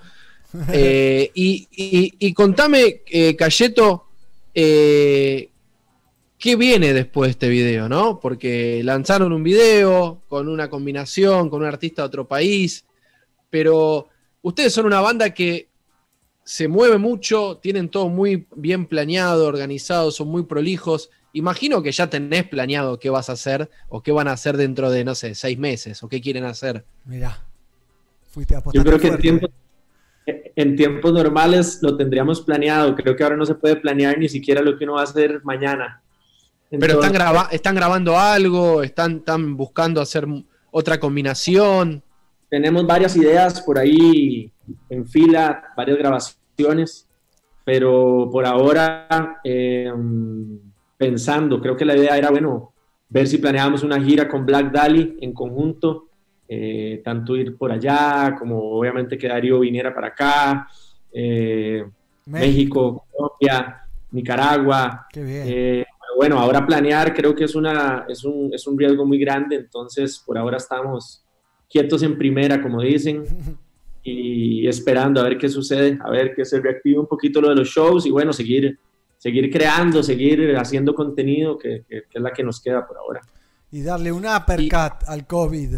Eh, 0.72 1.30
y, 1.34 1.68
y- 1.70 2.14
y 2.18 2.34
contame, 2.34 3.02
eh, 3.06 3.34
Cayeto, 3.36 4.06
eh, 4.54 5.50
¿qué 6.38 6.56
viene 6.56 6.92
después 6.92 7.28
de 7.28 7.30
este 7.32 7.48
video, 7.48 7.88
no? 7.88 8.20
Porque 8.20 8.82
lanzaron 8.84 9.32
un 9.32 9.42
video 9.42 10.22
con 10.28 10.48
una 10.48 10.68
combinación, 10.68 11.48
con 11.48 11.62
un 11.62 11.68
artista 11.68 12.02
de 12.02 12.06
otro 12.06 12.28
país, 12.28 12.84
pero 13.50 14.08
ustedes 14.42 14.72
son 14.72 14.86
una 14.86 15.00
banda 15.00 15.30
que 15.32 15.68
se 16.44 16.66
mueve 16.68 16.98
mucho, 16.98 17.58
tienen 17.62 17.88
todo 17.88 18.08
muy 18.08 18.46
bien 18.56 18.86
planeado, 18.86 19.46
organizado, 19.46 20.10
son 20.10 20.28
muy 20.28 20.42
prolijos. 20.44 21.08
Imagino 21.32 21.82
que 21.82 21.92
ya 21.92 22.10
tenés 22.10 22.44
planeado 22.48 22.98
qué 22.98 23.08
vas 23.08 23.30
a 23.30 23.34
hacer 23.34 23.70
o 23.88 24.02
qué 24.02 24.10
van 24.12 24.28
a 24.28 24.32
hacer 24.32 24.56
dentro 24.56 24.90
de, 24.90 25.04
no 25.04 25.14
sé, 25.14 25.34
seis 25.34 25.56
meses 25.58 26.02
o 26.02 26.08
qué 26.08 26.20
quieren 26.20 26.44
hacer. 26.44 26.84
Mirá, 27.04 27.46
fuiste 28.32 28.54
a 28.54 28.58
Yo 28.58 28.60
apostar 28.60 28.84
creo 28.84 28.98
que 28.98 29.06
en 29.28 29.38
fuerte. 29.40 29.56
En 30.26 30.76
tiempos 30.76 31.12
normales 31.12 31.80
lo 31.82 31.96
tendríamos 31.96 32.40
planeado, 32.42 32.94
creo 32.94 33.16
que 33.16 33.22
ahora 33.24 33.36
no 33.36 33.44
se 33.46 33.54
puede 33.54 33.76
planear 33.76 34.18
ni 34.18 34.28
siquiera 34.28 34.60
lo 34.62 34.76
que 34.78 34.84
uno 34.84 34.94
va 34.94 35.00
a 35.00 35.04
hacer 35.04 35.40
mañana. 35.44 36.00
Pero 36.70 36.94
están, 36.94 37.12
graba- 37.12 37.48
están 37.50 37.74
grabando 37.74 38.18
algo, 38.18 38.82
están, 38.82 39.16
están 39.16 39.56
buscando 39.56 40.00
hacer 40.00 40.26
otra 40.70 40.98
combinación. 40.98 42.02
tenemos 42.48 42.86
varias 42.86 43.16
ideas 43.16 43.60
por 43.62 43.78
ahí 43.78 44.50
en 44.88 45.06
fila, 45.06 45.64
varias 45.76 45.98
grabaciones, 45.98 47.08
pero 47.64 48.28
por 48.32 48.46
ahora 48.46 49.38
eh, 49.44 49.92
pensando, 50.96 51.60
creo 51.60 51.76
que 51.76 51.84
la 51.84 51.96
idea 51.96 52.16
era, 52.16 52.30
bueno, 52.30 52.72
ver 53.08 53.26
si 53.26 53.38
planeábamos 53.38 53.82
una 53.82 54.00
gira 54.00 54.28
con 54.28 54.46
Black 54.46 54.72
Dali 54.72 55.18
en 55.20 55.32
conjunto, 55.32 56.08
eh, 56.48 57.00
tanto 57.04 57.36
ir 57.36 57.56
por 57.56 57.72
allá 57.72 58.34
como 58.38 58.58
obviamente 58.78 59.16
que 59.16 59.28
Darío 59.28 59.60
viniera 59.60 59.94
para 59.94 60.08
acá, 60.08 60.68
eh, 61.12 61.84
México, 62.26 63.04
Colombia, 63.10 63.82
Nicaragua. 64.10 65.06
Qué 65.12 65.22
bien. 65.22 65.42
Eh, 65.46 65.84
bueno, 66.16 66.38
ahora 66.38 66.64
planear 66.66 67.14
creo 67.14 67.34
que 67.34 67.44
es, 67.44 67.54
una, 67.54 68.04
es, 68.08 68.22
un, 68.24 68.50
es 68.52 68.66
un 68.66 68.78
riesgo 68.78 69.04
muy 69.06 69.18
grande, 69.18 69.56
entonces 69.56 70.22
por 70.24 70.36
ahora 70.38 70.58
estamos 70.58 71.24
quietos 71.70 72.02
en 72.02 72.18
primera, 72.18 72.60
como 72.60 72.82
dicen, 72.82 73.24
y 74.04 74.66
esperando 74.68 75.20
a 75.20 75.24
ver 75.24 75.38
qué 75.38 75.48
sucede, 75.48 75.98
a 76.04 76.10
ver 76.10 76.34
que 76.34 76.44
se 76.44 76.60
reactive 76.60 76.98
un 76.98 77.06
poquito 77.06 77.40
lo 77.40 77.48
de 77.48 77.54
los 77.56 77.68
shows 77.68 78.04
y 78.04 78.10
bueno, 78.10 78.32
seguir, 78.32 78.78
seguir 79.16 79.50
creando, 79.50 80.02
seguir 80.02 80.54
haciendo 80.56 80.94
contenido, 80.94 81.56
que, 81.56 81.84
que- 81.88 82.02
que 82.02 82.18
es 82.18 82.20
la 82.22 82.32
que 82.32 82.42
nos 82.42 82.60
queda 82.60 82.86
por 82.86 82.98
ahora. 82.98 83.20
Y 83.70 83.82
darle 83.82 84.12
un 84.12 84.24
uppercut 84.26 85.02
al 85.08 85.26
COVID. 85.26 85.76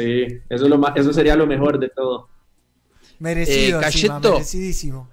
Sí, 0.00 0.40
eso, 0.48 0.64
es 0.64 0.70
lo 0.70 0.78
más, 0.78 0.92
eso 0.96 1.12
sería 1.12 1.36
lo 1.36 1.46
mejor 1.46 1.78
de 1.78 1.88
todo. 1.88 2.28
Merecido, 3.18 3.80
Eh, 3.80 3.86
encima, 3.86 4.18
merecidísimo. 4.18 5.08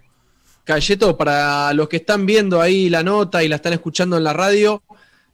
Cayeto, 0.64 1.16
para 1.16 1.74
los 1.74 1.88
que 1.88 1.98
están 1.98 2.26
viendo 2.26 2.62
ahí 2.62 2.90
la 2.90 3.04
nota 3.04 3.44
y 3.44 3.48
la 3.48 3.56
están 3.58 3.74
escuchando 3.74 4.18
en 4.18 4.24
la 4.24 4.34
radio, 4.34 4.82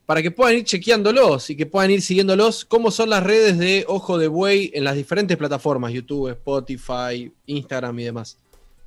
para 0.05 0.21
que 0.21 0.31
puedan 0.31 0.57
ir 0.57 0.63
chequeándolos 0.63 1.49
y 1.49 1.55
que 1.55 1.65
puedan 1.65 1.91
ir 1.91 2.01
siguiéndolos, 2.01 2.65
cómo 2.65 2.91
son 2.91 3.09
las 3.09 3.23
redes 3.23 3.57
de 3.57 3.85
Ojo 3.87 4.17
de 4.17 4.27
Buey 4.27 4.71
en 4.73 4.83
las 4.83 4.95
diferentes 4.95 5.37
plataformas, 5.37 5.93
YouTube, 5.93 6.29
Spotify, 6.29 7.31
Instagram 7.45 7.99
y 7.99 8.03
demás. 8.03 8.37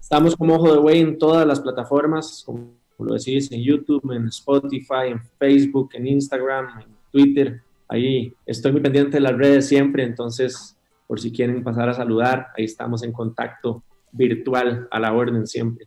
Estamos 0.01 0.37
como 0.37 0.55
Ojo 0.55 0.73
de 0.73 0.79
Güey 0.79 1.01
en 1.01 1.19
todas 1.19 1.47
las 1.47 1.61
plataformas, 1.61 2.43
como 2.45 2.71
lo 2.99 3.15
decís, 3.15 3.51
en 3.51 3.63
YouTube, 3.63 4.09
en 4.13 4.29
Spotify, 4.29 5.09
en 5.11 5.21
Facebook, 5.39 5.91
en 5.95 6.07
Instagram, 6.07 6.81
en 6.81 6.87
Twitter. 7.11 7.63
Ahí 7.89 8.33
estoy 8.45 8.73
muy 8.73 8.81
pendiente 8.81 9.17
de 9.17 9.21
las 9.21 9.37
redes 9.37 9.69
siempre, 9.69 10.05
entonces 10.05 10.77
por 11.07 11.21
si 11.21 11.31
quieren 11.31 11.63
pasar 11.63 11.89
a 11.89 11.95
saludar, 11.95 12.49
ahí 12.57 12.65
estamos 12.65 13.03
en 13.03 13.13
contacto 13.13 13.85
virtual 14.13 14.89
a 14.91 14.99
la 14.99 15.13
orden 15.13 15.47
siempre. 15.47 15.87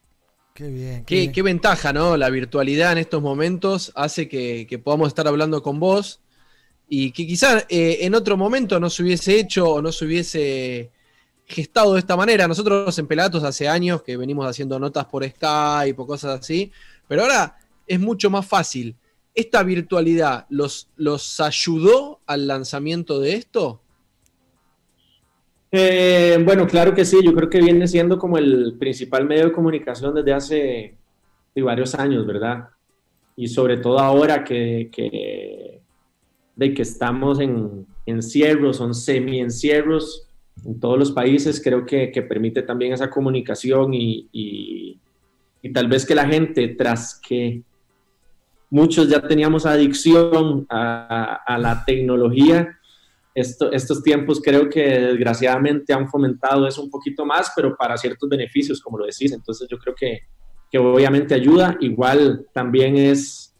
Qué 0.53 0.69
bien. 0.69 1.05
Qué, 1.05 1.31
qué 1.31 1.41
ventaja, 1.41 1.93
¿no? 1.93 2.17
La 2.17 2.29
virtualidad 2.29 2.93
en 2.93 2.99
estos 2.99 3.21
momentos 3.21 3.91
hace 3.95 4.27
que, 4.27 4.65
que 4.67 4.79
podamos 4.79 5.09
estar 5.09 5.27
hablando 5.27 5.61
con 5.61 5.79
vos 5.79 6.21
y 6.87 7.11
que 7.11 7.27
quizás 7.27 7.65
en 7.69 8.15
otro 8.15 8.35
momento 8.35 8.79
no 8.79 8.89
se 8.89 9.03
hubiese 9.03 9.39
hecho 9.39 9.69
o 9.69 9.81
no 9.81 9.91
se 9.91 10.05
hubiese 10.05 10.91
gestado 11.45 11.93
de 11.93 11.99
esta 11.99 12.17
manera. 12.17 12.47
Nosotros 12.47 12.97
en 12.97 13.07
Pelagatos 13.07 13.43
hace 13.43 13.67
años 13.67 14.01
que 14.01 14.17
venimos 14.17 14.47
haciendo 14.47 14.79
notas 14.79 15.05
por 15.05 15.23
Skype 15.27 16.01
o 16.01 16.07
cosas 16.07 16.39
así, 16.39 16.71
pero 17.07 17.23
ahora 17.23 17.57
es 17.85 17.99
mucho 17.99 18.29
más 18.29 18.45
fácil. 18.45 18.95
¿Esta 19.39 19.63
virtualidad 19.63 20.47
los, 20.49 20.89
los 20.97 21.39
ayudó 21.39 22.19
al 22.25 22.45
lanzamiento 22.45 23.21
de 23.21 23.35
esto? 23.35 23.81
Eh, 25.71 26.37
bueno, 26.43 26.67
claro 26.67 26.93
que 26.93 27.05
sí, 27.05 27.19
yo 27.23 27.33
creo 27.33 27.49
que 27.49 27.61
viene 27.61 27.87
siendo 27.87 28.19
como 28.19 28.37
el 28.37 28.75
principal 28.77 29.25
medio 29.25 29.45
de 29.45 29.51
comunicación 29.53 30.13
desde 30.13 30.33
hace 30.33 30.97
varios 31.55 31.95
años, 31.95 32.27
¿verdad? 32.27 32.67
Y 33.37 33.47
sobre 33.47 33.77
todo 33.77 33.99
ahora 33.99 34.43
que, 34.43 34.89
que, 34.91 35.79
de 36.57 36.73
que 36.73 36.81
estamos 36.81 37.39
en 37.39 37.87
encierros, 38.05 38.75
son 38.75 38.93
semi-encierros 38.93 40.27
en 40.65 40.81
todos 40.81 40.99
los 40.99 41.13
países, 41.13 41.61
creo 41.63 41.85
que, 41.85 42.11
que 42.11 42.23
permite 42.23 42.61
también 42.61 42.91
esa 42.91 43.09
comunicación 43.09 43.93
y, 43.93 44.27
y, 44.33 44.99
y 45.61 45.71
tal 45.71 45.87
vez 45.87 46.05
que 46.05 46.15
la 46.15 46.27
gente, 46.27 46.67
tras 46.67 47.17
que 47.25 47.63
muchos 48.69 49.09
ya 49.09 49.21
teníamos 49.21 49.65
adicción 49.65 50.65
a, 50.69 51.57
la 51.57 51.83
tecnología, 51.85 52.77
esto, 53.33 53.71
estos 53.71 54.03
tiempos 54.03 54.41
creo 54.43 54.69
que 54.69 54.81
desgraciadamente 54.81 55.93
han 55.93 56.09
fomentado 56.09 56.67
eso 56.67 56.81
un 56.81 56.89
poquito 56.89 57.25
más, 57.25 57.51
pero 57.55 57.75
para 57.75 57.97
ciertos 57.97 58.27
beneficios, 58.27 58.81
como 58.81 58.97
lo 58.97 59.05
decís. 59.05 59.31
Entonces 59.31 59.67
yo 59.69 59.77
creo 59.77 59.95
que, 59.95 60.21
que 60.69 60.77
obviamente 60.77 61.33
ayuda. 61.35 61.77
Igual 61.79 62.47
también 62.53 62.97
es, 62.97 63.55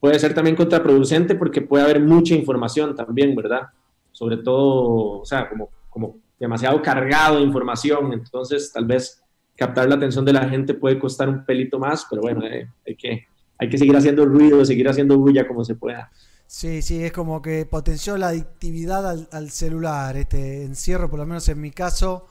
puede 0.00 0.18
ser 0.18 0.34
también 0.34 0.56
contraproducente 0.56 1.34
porque 1.34 1.60
puede 1.60 1.84
haber 1.84 2.00
mucha 2.00 2.34
información 2.34 2.94
también, 2.94 3.34
¿verdad? 3.36 3.68
Sobre 4.10 4.38
todo, 4.38 5.20
o 5.20 5.24
sea, 5.24 5.48
como, 5.48 5.70
como 5.88 6.16
demasiado 6.38 6.82
cargado 6.82 7.36
de 7.36 7.44
información. 7.44 8.12
Entonces 8.12 8.72
tal 8.72 8.86
vez 8.86 9.22
captar 9.56 9.88
la 9.88 9.94
atención 9.94 10.24
de 10.24 10.32
la 10.32 10.48
gente 10.48 10.74
puede 10.74 10.98
costar 10.98 11.28
un 11.28 11.44
pelito 11.44 11.78
más, 11.78 12.06
pero 12.10 12.22
bueno, 12.22 12.44
eh, 12.44 12.68
hay, 12.86 12.96
que, 12.96 13.26
hay 13.62 13.68
que 13.70 13.78
seguir 13.78 13.96
haciendo 13.96 14.24
ruido, 14.26 14.64
seguir 14.64 14.88
haciendo 14.88 15.18
bulla 15.18 15.46
como 15.46 15.64
se 15.64 15.74
pueda. 15.74 16.10
Sí, 16.46 16.82
sí, 16.82 17.02
es 17.02 17.12
como 17.12 17.40
que 17.40 17.64
potenció 17.64 18.16
la 18.18 18.28
adictividad 18.28 19.08
al, 19.08 19.28
al 19.32 19.50
celular, 19.50 20.16
este 20.16 20.64
encierro, 20.64 21.08
por 21.08 21.18
lo 21.18 21.26
menos 21.26 21.48
en 21.48 21.60
mi 21.60 21.70
caso, 21.70 22.26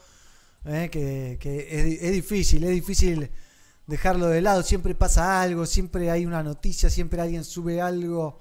eh, 0.65 0.89
que, 0.91 1.37
que 1.39 1.67
es, 1.71 2.01
es, 2.03 2.11
difícil, 2.11 2.63
es 2.63 2.69
difícil 2.69 3.31
dejarlo 3.87 4.27
de 4.27 4.41
lado, 4.41 4.61
siempre 4.61 4.93
pasa 4.93 5.41
algo, 5.41 5.65
siempre 5.65 6.11
hay 6.11 6.25
una 6.27 6.43
noticia, 6.43 6.89
siempre 6.89 7.19
alguien 7.19 7.43
sube 7.43 7.81
algo 7.81 8.39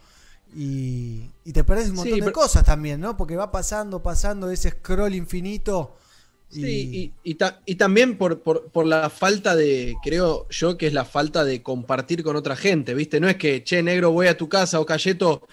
y, 0.55 1.30
y 1.45 1.53
te 1.53 1.64
perdés 1.64 1.88
un 1.91 1.97
montón 1.97 2.12
Sí, 2.14 2.20
de 2.20 2.26
pero- 2.26 2.32
cosas 2.34 2.64
también, 2.64 3.01
¿no? 3.01 3.16
Porque 3.16 3.36
va 3.36 3.51
pasando, 3.51 4.03
pasando 4.03 4.51
ese 4.51 4.70
scroll 4.70 5.14
infinito. 5.14 5.97
Y, 6.53 6.55
Sí, 6.62 7.12
y, 7.24 7.30
y 7.30 7.34
ta- 7.36 7.61
y 7.64 7.76
también 7.76 8.18
por, 8.18 8.40
por- 8.42 8.70
por 8.72 8.86
la 8.86 9.09
falta 9.11 9.55
de, 9.55 9.94
creo 10.03 10.48
yo 10.51 10.76
que 10.76 10.88
es 10.88 10.92
la 10.92 11.05
falta 11.05 11.44
de 11.44 11.62
compartir 11.62 12.22
con 12.24 12.34
otra 12.36 12.57
gente, 12.57 12.94
¿viste? 12.94 13.20
No 13.20 13.28
es 13.28 13.36
que, 13.36 13.62
che, 13.62 13.82
negro, 13.82 14.11
voy 14.11 14.26
a 14.26 14.36
tu 14.36 14.48
casa 14.48 14.80
o 14.80 14.86
Cayeto, 14.86 15.46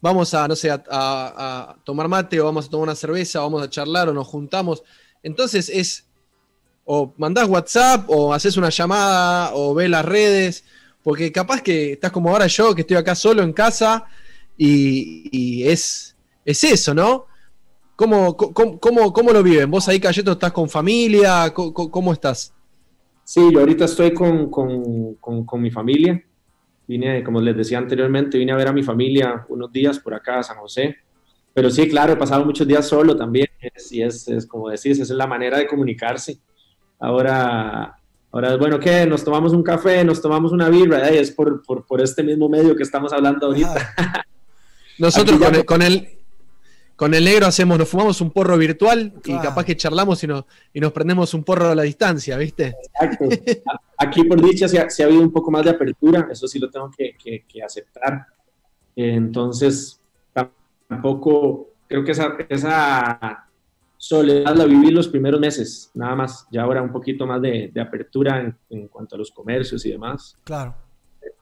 vamos 0.00 0.34
a, 0.34 0.48
no 0.48 0.56
sé, 0.56 0.70
a, 0.70 0.82
a- 0.90 1.70
a 1.72 1.76
tomar 1.84 2.08
mate 2.08 2.40
o 2.40 2.44
vamos 2.46 2.66
a 2.66 2.70
tomar 2.70 2.84
una 2.84 2.94
cerveza, 2.96 3.40
o 3.40 3.44
vamos 3.44 3.62
a 3.62 3.70
charlar 3.70 4.08
o 4.08 4.12
nos 4.14 4.26
juntamos. 4.28 4.82
Entonces 5.22 5.68
es, 5.68 6.06
o 6.84 7.14
mandás 7.18 7.48
WhatsApp 7.48 8.06
o 8.08 8.34
haces 8.34 8.56
una 8.56 8.70
llamada 8.70 9.54
o 9.54 9.74
ves 9.74 9.90
las 9.90 10.04
redes, 10.04 10.64
porque 11.02 11.32
capaz 11.32 11.62
que 11.62 11.92
estás 11.92 12.12
como 12.12 12.30
ahora 12.30 12.46
yo, 12.48 12.74
que 12.74 12.82
estoy 12.82 12.96
acá 12.96 13.14
solo 13.14 13.42
en 13.42 13.52
casa 13.52 14.06
y, 14.56 15.28
y 15.32 15.68
es, 15.68 16.16
es 16.44 16.64
eso, 16.64 16.94
¿no? 16.94 17.26
¿Cómo, 17.96 18.36
cómo, 18.36 18.78
cómo, 18.80 19.12
cómo 19.12 19.32
lo 19.32 19.42
viven? 19.42 19.70
¿Vos 19.70 19.88
ahí, 19.88 20.00
Cayeto, 20.00 20.32
estás 20.32 20.52
con 20.52 20.68
familia? 20.68 21.52
¿Cómo, 21.54 21.72
cómo- 21.72 22.12
estás? 22.12 22.52
Sí, 23.24 23.40
yo 23.52 23.60
ahorita 23.60 23.84
estoy 23.84 24.12
con, 24.12 24.50
con- 24.50 25.14
con- 25.16 25.44
con 25.46 25.62
mi 25.62 25.70
familia. 25.70 26.22
Vine, 26.88 27.22
como 27.22 27.40
les 27.40 27.56
decía 27.56 27.78
anteriormente, 27.78 28.38
vine 28.38 28.52
a 28.52 28.56
ver 28.56 28.68
a 28.68 28.72
mi 28.72 28.82
familia 28.82 29.46
unos 29.48 29.70
días 29.72 29.98
por 29.98 30.14
acá 30.14 30.40
a 30.40 30.42
San 30.42 30.56
José. 30.58 30.96
Pero 31.54 31.70
sí, 31.70 31.88
claro, 31.88 32.14
he 32.14 32.16
pasado 32.16 32.44
muchos 32.44 32.66
días 32.66 32.86
solo 32.88 33.16
también. 33.16 33.46
y 33.90 34.02
es, 34.02 34.26
es 34.28 34.46
como 34.46 34.68
decís, 34.70 34.92
esa 34.98 35.02
es 35.02 35.10
la 35.10 35.26
manera 35.26 35.58
de 35.58 35.66
comunicarse. 35.66 36.38
Ahora, 36.98 37.96
ahora 38.32 38.52
es 38.52 38.58
bueno 38.58 38.80
que 38.80 39.06
nos 39.06 39.22
tomamos 39.24 39.52
un 39.52 39.62
café, 39.62 40.02
nos 40.04 40.20
tomamos 40.20 40.50
una 40.52 40.68
birra, 40.68 41.12
y 41.12 41.18
es 41.18 41.30
por, 41.30 41.62
por, 41.62 41.84
por 41.86 42.00
este 42.00 42.22
mismo 42.22 42.48
medio 42.48 42.74
que 42.74 42.82
estamos 42.82 43.12
hablando 43.12 43.46
ahorita. 43.46 43.94
Nosotros 44.98 45.38
con 45.38 45.54
el, 45.54 45.64
con, 45.64 45.82
el, 45.82 46.08
con 47.02 47.14
el 47.14 47.24
negro 47.24 47.46
hacemos, 47.46 47.76
nos 47.76 47.88
fumamos 47.88 48.20
un 48.20 48.30
porro 48.30 48.56
virtual 48.56 49.12
y 49.24 49.36
capaz 49.38 49.64
que 49.64 49.76
charlamos 49.76 50.22
y, 50.22 50.28
nos 50.28 50.44
y 50.72 50.78
nos 50.78 50.92
prendemos 50.92 51.34
un 51.34 51.42
porro 51.42 51.70
a 51.70 51.74
la 51.74 51.82
distancia, 51.82 52.36
¿viste? 52.36 52.76
Exacto. 52.94 53.24
Aquí, 53.98 54.22
por 54.22 54.40
dicha, 54.40 54.68
sí 54.68 54.76
ha, 54.78 55.04
habido 55.04 55.20
un 55.20 55.32
poco 55.32 55.50
más 55.50 55.64
de 55.64 55.70
apertura, 55.70 56.28
eso 56.30 56.46
sí 56.46 56.60
lo 56.60 56.70
tengo 56.70 56.92
que, 56.96 57.16
que- 57.20 57.44
que 57.48 57.60
aceptar. 57.60 58.26
Entonces, 58.94 60.00
tampoco 60.88 61.70
creo 61.88 62.04
que 62.04 62.12
esa, 62.12 62.36
esa 62.48 63.48
soledad 63.96 64.54
la 64.54 64.64
viví 64.64 64.92
los 64.92 65.08
primeros 65.08 65.40
meses, 65.40 65.90
nada 65.94 66.14
más. 66.14 66.46
Ya 66.52 66.62
ahora 66.62 66.82
un 66.82 66.92
poquito 66.92 67.26
más 67.26 67.42
de, 67.42 67.72
de 67.74 67.80
apertura 67.80 68.40
en, 68.42 68.56
en 68.70 68.86
cuanto 68.86 69.16
a 69.16 69.18
los 69.18 69.32
comercios 69.32 69.84
y 69.86 69.90
demás. 69.90 70.38
Claro. 70.44 70.72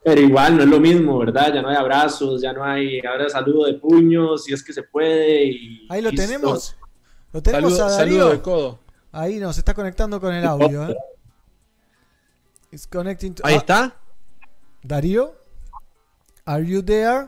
Pero 0.02 0.20
igual 0.20 0.56
no 0.56 0.62
es 0.62 0.68
lo 0.68 0.80
mismo, 0.80 1.18
¿verdad? 1.18 1.52
Ya 1.54 1.62
no 1.62 1.68
hay 1.68 1.76
abrazos, 1.76 2.40
ya 2.40 2.52
no 2.52 2.64
hay 2.64 3.00
ahora 3.04 3.28
saludo 3.28 3.66
de 3.66 3.74
puños, 3.74 4.44
si 4.44 4.52
es 4.52 4.62
que 4.62 4.72
se 4.72 4.82
puede. 4.82 5.44
Y 5.44 5.86
Ahí 5.90 6.00
lo 6.02 6.10
listo. 6.10 6.26
tenemos. 6.26 6.76
Lo 7.32 7.42
tenemos 7.42 7.76
Saludo, 7.76 7.86
a 7.94 7.96
Darío. 7.98 8.14
saludo 8.18 8.30
de 8.32 8.40
codo. 8.42 8.78
Ahí 9.12 9.36
nos 9.38 9.58
está 9.58 9.74
conectando 9.74 10.20
con 10.20 10.34
el 10.34 10.44
audio. 10.44 10.88
¿eh? 10.88 10.96
It's 12.72 12.86
connecting 12.86 13.34
to- 13.34 13.46
Ahí 13.46 13.54
Ah, 13.54 13.58
está. 13.58 13.96
Darío, 14.82 15.34
are 16.46 16.64
you 16.64 16.82
there? 16.82 17.26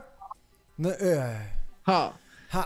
No, 0.77 0.89
eh. 0.91 1.49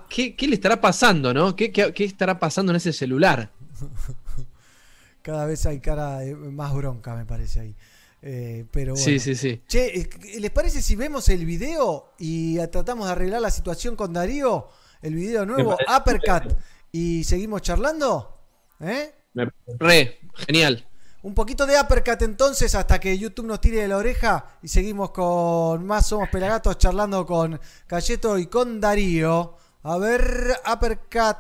¿Qué, 0.09 0.35
qué 0.35 0.47
le 0.47 0.55
estará 0.55 0.79
pasando, 0.79 1.33
no? 1.33 1.55
¿Qué, 1.55 1.71
qué, 1.71 1.93
qué 1.93 2.03
estará 2.05 2.39
pasando 2.39 2.71
en 2.71 2.77
ese 2.77 2.93
celular? 2.93 3.49
Cada 5.21 5.45
vez 5.45 5.65
hay 5.65 5.79
cara 5.81 6.19
de 6.19 6.35
más 6.35 6.73
bronca, 6.73 7.15
me 7.15 7.25
parece 7.25 7.59
ahí. 7.59 7.75
Eh, 8.21 8.65
pero 8.71 8.93
bueno. 8.93 9.05
Sí, 9.05 9.19
sí, 9.19 9.35
sí. 9.35 9.61
Che, 9.67 9.99
eh, 10.01 10.09
¿les 10.39 10.51
parece 10.51 10.81
si 10.81 10.95
vemos 10.95 11.29
el 11.29 11.45
video 11.45 12.13
y 12.17 12.57
tratamos 12.67 13.05
de 13.05 13.11
arreglar 13.11 13.41
la 13.41 13.51
situación 13.51 13.95
con 13.95 14.11
Darío? 14.13 14.67
El 15.01 15.13
video 15.13 15.45
nuevo, 15.45 15.77
Uppercut, 15.95 16.57
y 16.91 17.23
seguimos 17.23 17.61
charlando. 17.61 18.41
¿Eh? 18.79 19.13
Me- 19.33 19.49
Re, 19.79 20.19
genial. 20.33 20.87
Un 21.21 21.33
poquito 21.33 21.65
de 21.65 21.79
Uppercut 21.79 22.21
entonces 22.21 22.73
hasta 22.73 22.99
que 22.99 23.17
YouTube 23.17 23.45
nos 23.45 23.59
tire 23.61 23.81
de 23.81 23.87
la 23.87 23.97
oreja 23.97 24.57
y 24.61 24.67
seguimos 24.67 25.11
con 25.11 25.85
más 25.85 26.07
Somos 26.07 26.29
Pelagatos 26.29 26.77
charlando 26.77 27.25
con 27.25 27.59
Cayeto 27.85 28.37
y 28.39 28.47
con 28.47 28.79
Darío. 28.81 29.55
A 29.83 29.97
ver, 29.97 30.59
Uppercut. 30.71 31.37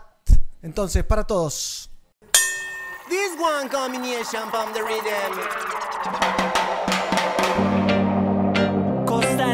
Entonces, 0.61 1.03
para 1.03 1.23
todos. 1.23 1.89
This 3.09 3.31
one 3.39 3.69
combination 3.69 4.49
from 4.51 4.73
the 4.73 4.81
rhythm. 4.81 6.36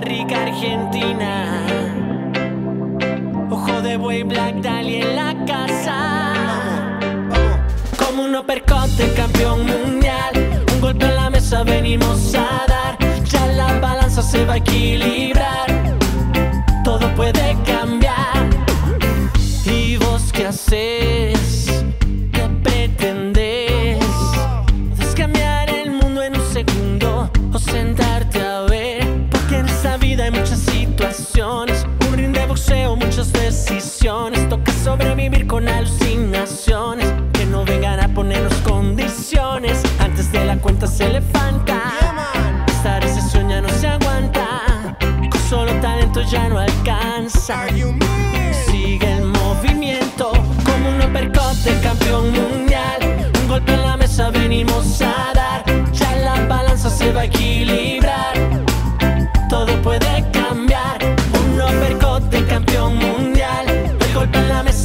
Rica, 0.03 0.43
Argentina. 0.43 1.65
Ojo 3.49 3.81
de 3.81 3.95
buey, 3.95 4.23
Black 4.23 4.55
Dahlia 4.55 4.99
en 4.99 5.15
la 5.15 5.45
casa. 5.45 6.33
Como 7.97 8.23
un 8.23 8.35
uppercut 8.35 8.89
campeón 9.15 9.65
mundial. 9.65 10.65
Un 10.73 10.81
golpe 10.81 11.05
en 11.05 11.15
la 11.15 11.29
mesa 11.29 11.63
venimos 11.63 12.35
a 12.35 12.65
dar. 12.67 12.97
Ya 13.23 13.47
la 13.47 13.79
balanza 13.79 14.21
se 14.21 14.43
va 14.45 14.55
a 14.55 14.57
equilibrar. 14.57 15.67
Todo 16.83 17.07
puede 17.15 17.57
cambiar. 17.65 18.49
¿Y 19.65 19.97
vos 19.97 20.31
qué 20.33 20.47
haces? 20.47 21.62
Decisiones. 33.31 34.49
Toca 34.49 34.71
sobrevivir 34.83 35.47
con 35.47 35.67
alucinaciones. 35.67 37.07
Que 37.33 37.45
no 37.45 37.63
vengan 37.63 37.99
a 37.99 38.07
ponernos 38.13 38.53
condiciones. 38.67 39.81
Antes 39.99 40.31
de 40.31 40.45
la 40.45 40.57
cuenta 40.57 40.87
se 40.87 41.09
le 41.09 41.21
falta. 41.21 41.81
Estar 42.67 43.03
ese 43.03 43.21
sueño 43.21 43.61
no 43.61 43.69
se 43.69 43.87
aguanta. 43.87 44.97
Con 44.99 45.41
solo 45.49 45.71
talento 45.81 46.21
ya 46.21 46.49
no 46.49 46.59
alcanza. 46.59 47.65
Sigue 48.65 49.11
el 49.13 49.25
movimiento 49.25 50.31
como 50.65 50.89
un 50.89 51.01
uppercut 51.01 51.55
de 51.63 51.79
campeón 51.81 52.31
mundial. 52.31 53.31
Un 53.41 53.47
golpe 53.47 53.73
en 53.73 53.81
la 53.81 53.97
mesa 53.97 54.29
venimos 54.29 55.01
a 55.01 55.32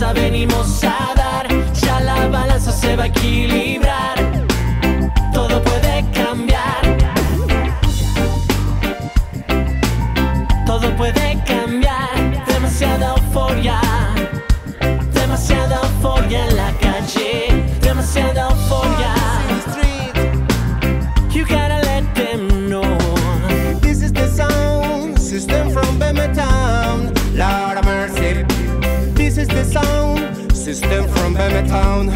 venimos 0.06 0.84
a 0.84 0.97
system 30.74 31.08
from 31.08 31.32
Bema 31.32 31.66
Town. 31.66 32.10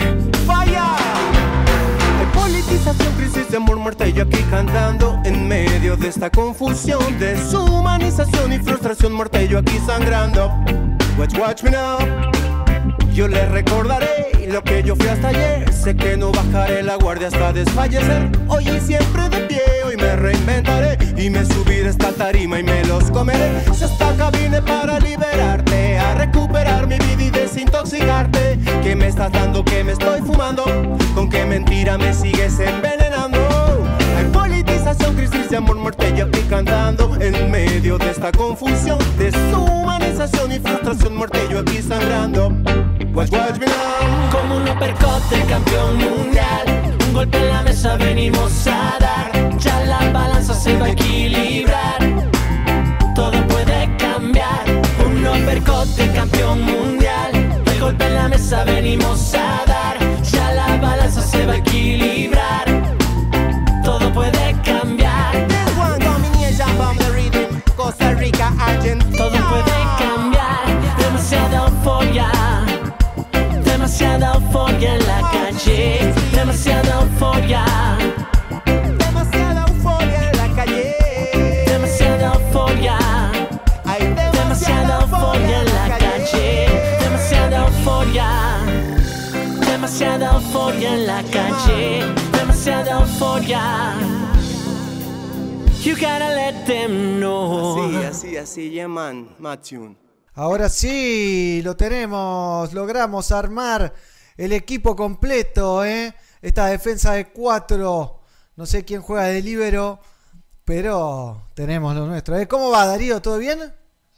Politización, 2.35 3.15
crisis 3.17 3.51
de 3.51 3.57
amor, 3.57 3.79
muerte 3.79 4.13
y 4.15 4.21
aquí 4.21 4.43
cantando 4.51 5.19
en 5.25 5.49
medio 5.49 5.97
de 5.97 6.09
esta 6.09 6.29
confusión, 6.29 7.19
deshumanización 7.19 8.53
y 8.53 8.59
frustración, 8.59 9.15
muerte 9.15 9.49
yo 9.49 9.59
aquí 9.59 9.79
sangrando. 9.87 10.53
Watch, 11.19 11.39
watch 11.39 11.63
me 11.63 11.71
now. 11.71 11.99
Yo 13.15 13.27
les 13.27 13.51
recordaré 13.51 14.47
lo 14.49 14.63
que 14.63 14.83
yo 14.83 14.97
fui 14.97 15.09
hasta 15.09 15.29
ayer. 15.29 15.73
Sé 15.73 15.97
que 15.97 16.19
no 16.19 16.31
bajaré 16.31 16.83
la 16.83 16.97
guardia 16.97 17.29
hasta 17.29 17.55
desfallecer. 17.55 18.31
Hoy 18.49 18.69
y 18.69 18.81
siempre 18.81 19.31
de 19.31 19.41
pie, 19.47 19.63
hoy 19.83 19.97
me 19.97 20.17
reinventaré. 20.17 20.99
Y 21.17 21.31
me 21.31 21.45
subiré 21.45 21.89
esta 21.89 22.13
tarima 22.13 22.59
y 22.59 22.63
me 22.63 22.85
los 22.85 23.11
comeré. 23.11 23.63
Si 23.75 23.85
acá 23.85 24.31
vine 24.31 24.61
para 24.63 24.99
liberarte, 24.99 25.99
a 25.99 26.15
recuperar 26.15 26.87
mi 26.87 26.99
vida 26.99 27.23
y 27.23 27.31
desintoxicarte. 27.31 28.59
¿Qué 28.83 28.97
me 28.97 29.09
estás 29.09 29.31
dando? 29.33 29.65
¿Qué 29.65 29.85
me 29.85 29.93
estoy 29.93 30.21
fumando? 30.21 30.65
¿Con 31.15 31.29
qué 31.29 31.45
mentira 31.45 31.99
me 31.99 32.13
sigues 32.13 32.59
envenenando? 32.59 33.39
Hay 34.17 34.25
politización, 34.33 35.15
crisis 35.15 35.51
de 35.51 35.57
amor, 35.57 35.77
muerte 35.77 36.13
y 36.17 36.21
aquí 36.21 36.41
cantando 36.49 37.17
En 37.21 37.51
medio 37.51 37.99
de 37.99 38.11
esta 38.11 38.31
confusión 38.33 38.99
Deshumanización 39.19 40.53
y 40.53 40.59
frustración, 40.59 41.17
muerte 41.17 41.39
y 41.49 41.53
yo 41.53 41.61
aquí 41.61 41.81
sangrando 41.81 42.53
Watch, 43.15 43.33
watch 43.33 43.59
me 43.59 43.67
now 43.67 44.31
Como 44.31 44.57
un 44.57 44.69
uppercut 44.69 45.23
campeón 45.49 45.97
mundial 45.97 47.02
golpe 47.13 47.39
en 47.39 47.49
la 47.49 47.63
mesa 47.63 47.97
venimos 47.97 48.67
a 48.67 48.97
dar. 48.99 49.59
Ya 49.59 49.81
la 49.85 50.11
balanza 50.13 50.55
se 50.55 50.77
va 50.79 50.87
a 50.87 50.91
equilibrar. 50.91 51.99
Todo 53.15 53.47
puede 53.49 53.97
cambiar. 53.97 54.65
Un 55.05 55.27
uppercut 55.27 55.87
de 55.97 56.13
campeón 56.13 56.63
mundial. 56.63 57.31
El 57.67 57.81
golpe 57.81 58.07
en 58.07 58.15
la 58.15 58.29
mesa 58.29 58.65
venimos 58.65 59.35
a 59.35 59.65
dar. 59.67 59.97
Ya 60.23 60.53
la 60.53 60.77
balanza 60.79 61.21
se 61.21 61.47
va 61.47 61.55
a 61.55 61.57
equilibrar. 61.57 62.12
Calle, 91.31 92.05
demasiada 92.33 93.01
euforia. 93.01 93.95
You 95.83 95.95
gotta 95.95 96.35
let 96.35 96.65
them 96.67 97.19
know. 97.19 97.85
Así, 97.85 98.07
así, 98.07 98.37
así, 98.37 98.71
yeah 98.71 98.89
man. 98.89 99.29
Ahora 100.35 100.69
sí, 100.69 101.61
lo 101.63 101.77
tenemos, 101.77 102.73
logramos 102.73 103.33
armar 103.33 103.93
el 104.37 104.53
equipo 104.53 104.97
completo, 104.97 105.85
¿eh? 105.85 106.15
Esta 106.41 106.67
defensa 106.67 107.13
de 107.13 107.31
cuatro, 107.31 108.21
no 108.57 108.67
sé 108.67 108.85
quién 108.85 109.03
juega 109.03 109.25
de 109.25 109.43
libero, 109.43 110.01
pero 110.65 111.49
tenemos 111.55 111.95
lo 111.95 112.07
nuestro. 112.07 112.37
¿eh? 112.39 112.49
¿Cómo 112.49 112.71
va 112.71 112.87
Darío? 112.87 113.21
¿Todo 113.21 113.39
bien? 113.39 113.59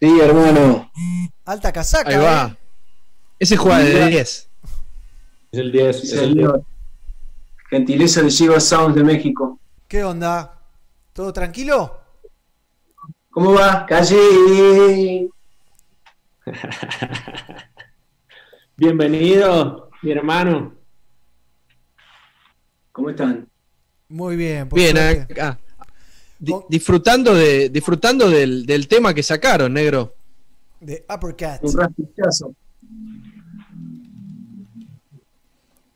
Sí, 0.01 0.21
hermano. 0.21 0.91
Alta 1.45 1.73
casaca. 1.73 2.11
Ahí 2.11 2.17
va. 2.17 2.47
¿eh? 2.53 2.57
Ese 3.39 3.57
juega 3.57 3.79
de 3.81 4.07
10. 4.07 4.49
Es 5.55 5.59
el 5.61 5.71
10. 5.71 6.01
Sí, 6.01 6.07
es 6.09 6.13
el 6.15 6.35
10. 6.35 6.47
señor. 6.47 6.65
Gentileza 7.71 8.23
de 8.23 8.29
Shiva 8.31 8.59
Sounds 8.59 8.97
de 8.97 9.05
México. 9.05 9.61
¿Qué 9.87 10.03
onda? 10.03 10.61
¿Todo 11.13 11.33
tranquilo? 11.33 12.01
¿Cómo 13.31 13.53
va? 13.55 13.87
Calle. 13.87 15.29
Bienvenido, 18.77 19.91
mi 20.03 20.11
hermano. 20.11 20.75
¿Cómo 22.91 23.11
están? 23.11 23.49
Muy 24.09 24.35
bien. 24.35 24.69
por 24.69 24.77
Bien, 24.77 24.99
acá. 24.99 25.61
Di- 26.37 26.53
disfrutando 26.69 27.33
de 27.33 27.69
disfrutando 27.69 28.29
del, 28.29 28.67
del 28.67 28.89
tema 28.89 29.15
que 29.15 29.23
sacaron, 29.23 29.73
negro. 29.73 30.17
De 30.81 31.05
Uppercut. 31.09 31.63
Un. 31.63 32.55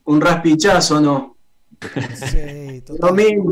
Un 0.09 0.21
raspichazo, 0.21 1.01
¿no? 1.01 1.37
Sí, 2.15 2.81
total. 2.81 3.11
Domingo. 3.11 3.51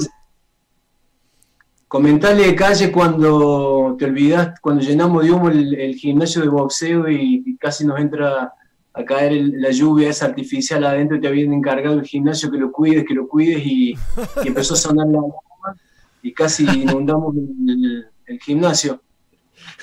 Comentale 1.89 2.55
calle 2.57 2.91
cuando 2.91 3.95
te 3.99 4.07
olvidaste, 4.07 4.55
cuando 4.61 4.83
llenamos 4.83 5.23
de 5.25 5.31
humo 5.31 5.49
el, 5.51 5.75
el 5.79 5.95
gimnasio 5.95 6.43
de 6.43 6.49
boxeo 6.49 7.09
y, 7.09 7.43
y 7.47 7.57
casi 7.57 7.87
nos 7.87 8.01
entra 8.01 8.53
a 8.95 9.05
caer 9.05 9.33
el- 9.33 9.61
la 9.61 9.71
lluvia 9.71 10.09
esa 10.09 10.25
artificial 10.27 10.83
adentro 10.85 11.21
te 11.21 11.29
habían 11.29 11.53
encargado 11.53 11.99
el 12.01 12.07
gimnasio 12.07 12.51
que 12.51 12.57
lo 12.59 12.73
cuides, 12.73 13.05
que 13.07 13.15
lo 13.15 13.29
cuides 13.29 13.63
y, 13.65 13.91
y 13.93 14.49
empezó 14.49 14.75
a 14.75 14.79
sonar 14.79 15.07
la 15.09 15.19
alarma 15.19 15.77
y 16.23 16.33
casi 16.33 16.65
inundamos 16.65 17.37
el, 17.37 17.71
el- 17.71 18.07
el 18.27 18.41
gimnasio. 18.41 19.03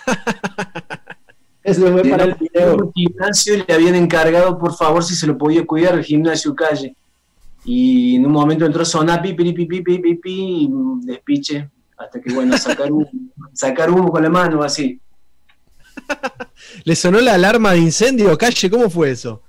Eso 1.63 1.91
fue 1.91 2.03
para 2.03 2.25
el 2.25 2.35
video. 2.35 2.91
Gimnasio 2.93 3.63
le 3.65 3.73
habían 3.73 3.95
encargado, 3.95 4.59
por 4.59 4.75
favor, 4.75 5.03
si 5.03 5.15
se 5.15 5.25
lo 5.25 5.37
podía 5.37 5.65
cuidar 5.65 5.93
el 5.93 6.03
gimnasio 6.03 6.53
calle. 6.53 6.95
Y 7.63 8.17
en 8.17 8.25
un 8.25 8.31
momento 8.33 8.65
entró 8.65 8.81
a 8.81 8.85
sonar 8.85 9.21
pi, 9.21 9.33
pi, 9.33 9.53
pi, 9.53 9.65
pi, 9.65 9.81
pi, 9.81 9.99
pi, 9.99 10.15
pi, 10.15 10.31
y 10.31 10.69
despiche, 11.05 11.69
hasta 11.97 12.19
que, 12.19 12.33
bueno, 12.33 12.57
sacar 12.57 12.91
humo, 12.91 13.09
sacar 13.53 13.89
humo 13.89 14.11
con 14.11 14.21
la 14.21 14.29
mano, 14.29 14.61
así. 14.61 14.99
¿Le 16.83 16.95
sonó 16.95 17.21
la 17.21 17.35
alarma 17.35 17.71
de 17.71 17.79
incendio, 17.79 18.37
calle? 18.37 18.69
¿Cómo 18.69 18.89
fue 18.89 19.11
eso? 19.11 19.41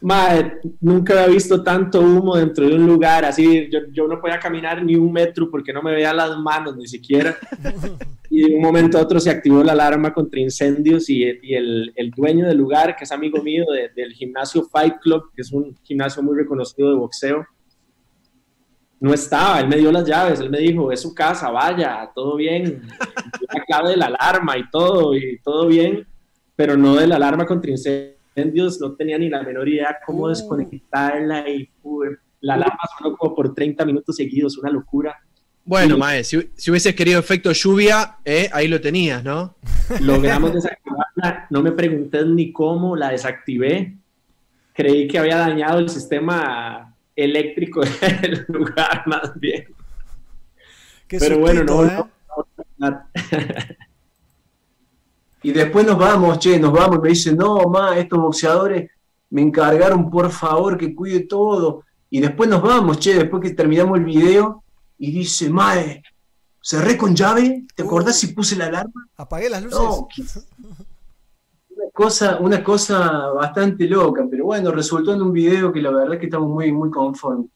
Mae, 0.00 0.60
nunca 0.80 1.14
había 1.14 1.34
visto 1.34 1.62
tanto 1.62 2.00
humo 2.00 2.36
dentro 2.36 2.68
de 2.68 2.74
un 2.74 2.86
lugar, 2.86 3.24
así 3.24 3.68
yo, 3.72 3.80
yo 3.90 4.06
no 4.06 4.20
podía 4.20 4.38
caminar 4.38 4.84
ni 4.84 4.96
un 4.96 5.10
metro 5.10 5.50
porque 5.50 5.72
no 5.72 5.82
me 5.82 5.92
veía 5.92 6.12
las 6.12 6.36
manos 6.38 6.76
ni 6.76 6.86
siquiera. 6.86 7.36
Y 8.36 8.48
de 8.50 8.56
un 8.56 8.62
momento 8.62 8.98
a 8.98 9.02
otro 9.02 9.20
se 9.20 9.30
activó 9.30 9.62
la 9.62 9.72
alarma 9.72 10.12
contra 10.12 10.40
incendios 10.40 11.08
y, 11.08 11.22
y 11.40 11.54
el, 11.54 11.92
el 11.94 12.10
dueño 12.10 12.48
del 12.48 12.58
lugar, 12.58 12.96
que 12.96 13.04
es 13.04 13.12
amigo 13.12 13.40
mío 13.40 13.64
de- 13.72 13.90
del 13.94 14.12
gimnasio 14.12 14.64
Fight 14.64 14.94
Club, 15.00 15.30
que 15.36 15.42
es 15.42 15.52
un 15.52 15.76
gimnasio 15.84 16.20
muy 16.20 16.36
reconocido 16.36 16.90
de 16.90 16.96
boxeo, 16.96 17.46
no 18.98 19.14
estaba, 19.14 19.60
él 19.60 19.68
me 19.68 19.76
dio 19.76 19.92
las 19.92 20.04
llaves, 20.04 20.40
él 20.40 20.50
me 20.50 20.58
dijo, 20.58 20.90
es 20.90 21.00
su 21.02 21.14
casa, 21.14 21.50
vaya, 21.50 22.10
todo 22.12 22.34
bien, 22.36 22.82
la 23.54 23.62
clave 23.64 23.90
de 23.90 23.96
la 23.98 24.06
alarma 24.06 24.58
y 24.58 24.68
todo, 24.68 25.14
y 25.14 25.38
todo 25.44 25.68
bien, 25.68 26.04
pero 26.56 26.76
no 26.76 26.96
de 26.96 27.06
la 27.06 27.14
alarma 27.16 27.46
contra 27.46 27.70
incendios, 27.70 28.80
no 28.80 28.94
tenía 28.96 29.16
ni 29.16 29.28
la 29.28 29.44
menor 29.44 29.68
idea 29.68 29.98
cómo 30.04 30.28
desconectarla 30.28 31.48
y 31.48 31.68
la 32.40 32.54
alarma 32.54 32.78
sonó 32.98 33.16
como 33.16 33.32
por 33.34 33.54
30 33.54 33.84
minutos 33.84 34.16
seguidos, 34.16 34.58
una 34.58 34.70
locura. 34.70 35.14
Bueno, 35.66 35.96
Mae, 35.96 36.24
si, 36.24 36.50
si 36.56 36.70
hubieses 36.70 36.94
querido 36.94 37.18
efecto 37.18 37.50
lluvia, 37.52 38.18
eh, 38.24 38.50
ahí 38.52 38.68
lo 38.68 38.80
tenías, 38.80 39.24
¿no? 39.24 39.54
Logramos 40.00 40.52
desactivarla, 40.52 41.46
no 41.48 41.62
me 41.62 41.72
pregunté 41.72 42.24
ni 42.26 42.52
cómo 42.52 42.94
la 42.96 43.10
desactivé, 43.10 43.96
creí 44.74 45.08
que 45.08 45.18
había 45.18 45.38
dañado 45.38 45.78
el 45.78 45.88
sistema 45.88 46.94
eléctrico 47.16 47.80
del 48.22 48.44
lugar 48.48 49.04
más 49.06 49.32
bien. 49.40 49.66
Qué 51.08 51.18
Pero 51.18 51.38
bueno, 51.38 51.64
no, 51.64 51.84
¿eh? 51.84 52.04
no, 52.78 52.90
no, 52.90 53.02
Y 55.42 55.52
después 55.52 55.86
nos 55.86 55.98
vamos, 55.98 56.38
che, 56.38 56.58
nos 56.58 56.72
vamos, 56.72 57.00
me 57.00 57.10
dice, 57.10 57.34
no, 57.34 57.68
ma, 57.68 57.98
estos 57.98 58.18
boxeadores 58.18 58.90
me 59.30 59.42
encargaron, 59.42 60.10
por 60.10 60.30
favor, 60.30 60.76
que 60.76 60.94
cuide 60.94 61.20
todo. 61.20 61.84
Y 62.10 62.20
después 62.20 62.48
nos 62.48 62.62
vamos, 62.62 62.98
che, 62.98 63.14
después 63.14 63.42
que 63.42 63.50
terminamos 63.50 63.98
el 63.98 64.04
video, 64.04 64.63
y 65.04 65.10
dice, 65.10 65.50
mae, 65.50 66.02
cerré 66.62 66.96
con 66.96 67.14
llave, 67.14 67.64
¿te 67.74 67.82
acordás 67.82 68.18
si 68.18 68.28
puse 68.28 68.56
la 68.56 68.66
alarma? 68.66 69.06
Apagué 69.18 69.50
las 69.50 69.62
luces. 69.62 69.78
No, 69.78 70.08
Una 71.68 71.90
cosa, 71.92 72.38
una 72.40 72.64
cosa 72.64 73.28
bastante 73.34 73.86
loca, 73.86 74.24
pero 74.30 74.46
bueno, 74.46 74.70
resultó 74.70 75.12
en 75.12 75.20
un 75.20 75.32
video 75.32 75.70
que 75.70 75.82
la 75.82 75.90
verdad 75.90 76.14
es 76.14 76.20
que 76.20 76.26
estamos 76.26 76.48
muy, 76.48 76.72
muy 76.72 76.90
conformes. 76.90 77.50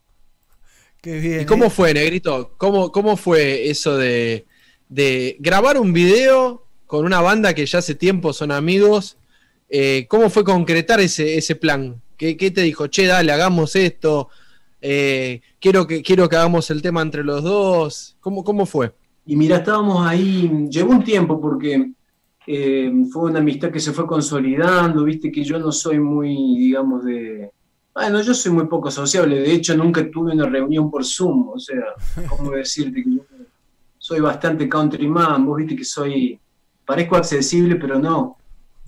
Qué 1.00 1.18
bien. 1.20 1.40
¿Y 1.40 1.46
cómo 1.46 1.66
¿eh? 1.66 1.70
fue, 1.70 1.94
Negrito? 1.94 2.52
¿Cómo, 2.58 2.92
cómo 2.92 3.16
fue 3.16 3.70
eso 3.70 3.96
de, 3.96 4.46
de 4.90 5.36
grabar 5.40 5.78
un 5.78 5.94
video 5.94 6.66
con 6.86 7.06
una 7.06 7.22
banda 7.22 7.54
que 7.54 7.64
ya 7.64 7.78
hace 7.78 7.94
tiempo 7.94 8.34
son 8.34 8.52
amigos? 8.52 9.16
Eh, 9.70 10.06
¿Cómo 10.10 10.28
fue 10.28 10.44
concretar 10.44 11.00
ese, 11.00 11.38
ese 11.38 11.54
plan? 11.54 12.02
¿Qué, 12.18 12.36
qué 12.36 12.50
te 12.50 12.60
dijo? 12.60 12.88
Che, 12.88 13.06
dale, 13.06 13.32
hagamos 13.32 13.74
esto. 13.74 14.28
Eh, 14.80 15.40
quiero, 15.60 15.86
que, 15.86 16.02
quiero 16.02 16.28
que 16.28 16.36
hagamos 16.36 16.70
el 16.70 16.82
tema 16.82 17.02
entre 17.02 17.24
los 17.24 17.42
dos. 17.42 18.16
¿Cómo, 18.20 18.44
cómo 18.44 18.66
fue? 18.66 18.92
Y 19.26 19.36
mira, 19.36 19.58
estábamos 19.58 20.06
ahí, 20.06 20.68
llevó 20.70 20.92
un 20.92 21.04
tiempo 21.04 21.40
porque 21.40 21.92
eh, 22.46 22.90
fue 23.12 23.30
una 23.30 23.40
amistad 23.40 23.70
que 23.70 23.78
se 23.78 23.92
fue 23.92 24.06
consolidando, 24.06 25.04
viste 25.04 25.30
que 25.30 25.44
yo 25.44 25.58
no 25.58 25.70
soy 25.70 26.00
muy, 26.00 26.34
digamos, 26.56 27.04
de... 27.04 27.50
Bueno, 27.92 28.22
yo 28.22 28.32
soy 28.32 28.52
muy 28.52 28.66
poco 28.66 28.90
sociable, 28.90 29.40
de 29.40 29.52
hecho 29.52 29.76
nunca 29.76 30.08
tuve 30.10 30.32
una 30.32 30.48
reunión 30.48 30.90
por 30.90 31.04
Zoom, 31.04 31.50
o 31.50 31.58
sea, 31.58 31.82
¿cómo 32.28 32.52
decirte 32.52 33.02
que 33.02 33.16
yo 33.16 33.22
soy 33.98 34.20
bastante 34.20 34.66
countryman, 34.66 35.44
vos 35.44 35.58
viste 35.58 35.76
que 35.76 35.84
soy, 35.84 36.40
parezco 36.86 37.16
accesible, 37.16 37.76
pero 37.76 37.98
no. 37.98 38.38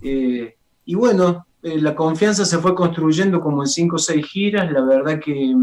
Eh, 0.01 0.57
y 0.87 0.95
bueno, 0.95 1.47
eh, 1.63 1.79
la 1.79 1.95
confianza 1.95 2.47
se 2.47 2.57
fue 2.57 2.75
construyendo 2.75 3.43
como 3.43 3.63
en 3.63 3.69
cinco 3.69 3.97
o 3.97 3.99
seis 3.99 4.25
giras, 4.25 4.73
la 4.73 4.81
verdad 4.83 5.21
que 5.21 5.55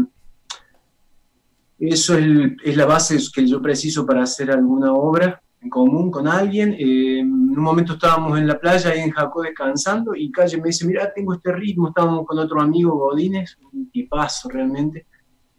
eso 1.78 2.18
es, 2.18 2.76
la 2.76 2.86
base 2.86 3.18
que 3.32 3.46
yo 3.46 3.62
preciso 3.62 4.04
para 4.04 4.22
hacer 4.22 4.50
alguna 4.50 4.92
obra 4.92 5.40
en 5.60 5.70
común 5.70 6.10
con 6.10 6.26
alguien. 6.26 6.74
Eh, 6.74 7.20
en 7.20 7.30
un 7.30 7.60
momento 7.60 7.94
estábamos 7.94 8.38
en 8.38 8.46
la 8.46 8.58
playa, 8.58 8.90
ahí 8.90 9.00
en 9.00 9.10
Jacó, 9.10 9.42
descansando, 9.42 10.14
y 10.14 10.30
Calle 10.30 10.56
me 10.58 10.68
dice, 10.68 10.86
mira, 10.86 11.12
tengo 11.12 11.34
este 11.34 11.52
ritmo, 11.52 11.88
estábamos 11.88 12.26
con 12.26 12.38
otro 12.38 12.60
amigo, 12.60 12.96
Godínez, 12.96 13.56
un 13.72 13.90
tipazo 13.90 14.48
realmente, 14.48 15.06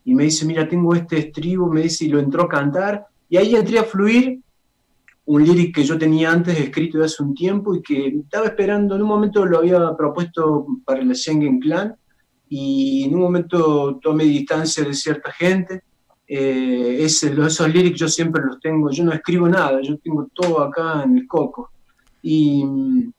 y 0.03 0.13
me 0.13 0.23
dice, 0.23 0.45
mira, 0.45 0.67
tengo 0.67 0.93
este 0.93 1.17
estribo, 1.19 1.71
me 1.71 1.83
dice, 1.83 2.05
y 2.05 2.09
lo 2.09 2.19
entró 2.19 2.43
a 2.43 2.49
cantar, 2.49 3.07
y 3.29 3.37
ahí 3.37 3.55
entré 3.55 3.79
a 3.79 3.83
fluir 3.83 4.41
un 5.25 5.43
lyric 5.43 5.75
que 5.75 5.83
yo 5.83 5.97
tenía 5.97 6.31
antes 6.31 6.59
escrito 6.59 6.97
de 6.97 7.05
hace 7.05 7.21
un 7.21 7.35
tiempo 7.35 7.75
y 7.75 7.83
que 7.83 8.07
estaba 8.07 8.47
esperando, 8.47 8.95
en 8.95 9.03
un 9.03 9.07
momento 9.07 9.45
lo 9.45 9.59
había 9.59 9.95
propuesto 9.95 10.65
para 10.83 11.01
el 11.01 11.15
Schengen 11.15 11.59
Clan, 11.59 11.95
y 12.47 13.03
en 13.03 13.13
un 13.13 13.21
momento 13.21 13.99
tomé 14.01 14.23
distancia 14.23 14.83
de 14.83 14.93
cierta 14.93 15.31
gente, 15.31 15.83
eh, 16.29 16.97
esos 17.03 17.67
lyrics 17.73 17.99
yo 17.99 18.07
siempre 18.07 18.43
los 18.45 18.59
tengo, 18.59 18.91
yo 18.91 19.03
no 19.03 19.11
escribo 19.11 19.49
nada, 19.49 19.81
yo 19.81 19.97
tengo 19.97 20.27
todo 20.33 20.61
acá 20.61 21.01
en 21.03 21.17
el 21.17 21.27
coco. 21.27 21.71
Y 22.21 22.63
mm, 22.63 23.11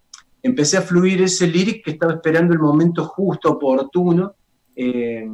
empecé 0.45 0.77
a 0.77 0.83
fluir 0.83 1.21
ese 1.23 1.49
lyric 1.49 1.85
que 1.85 1.91
estaba 1.91 2.13
esperando 2.15 2.55
el 2.55 2.61
momento 2.61 3.05
justo, 3.05 3.51
oportuno, 3.51 4.35
eh, 4.77 5.29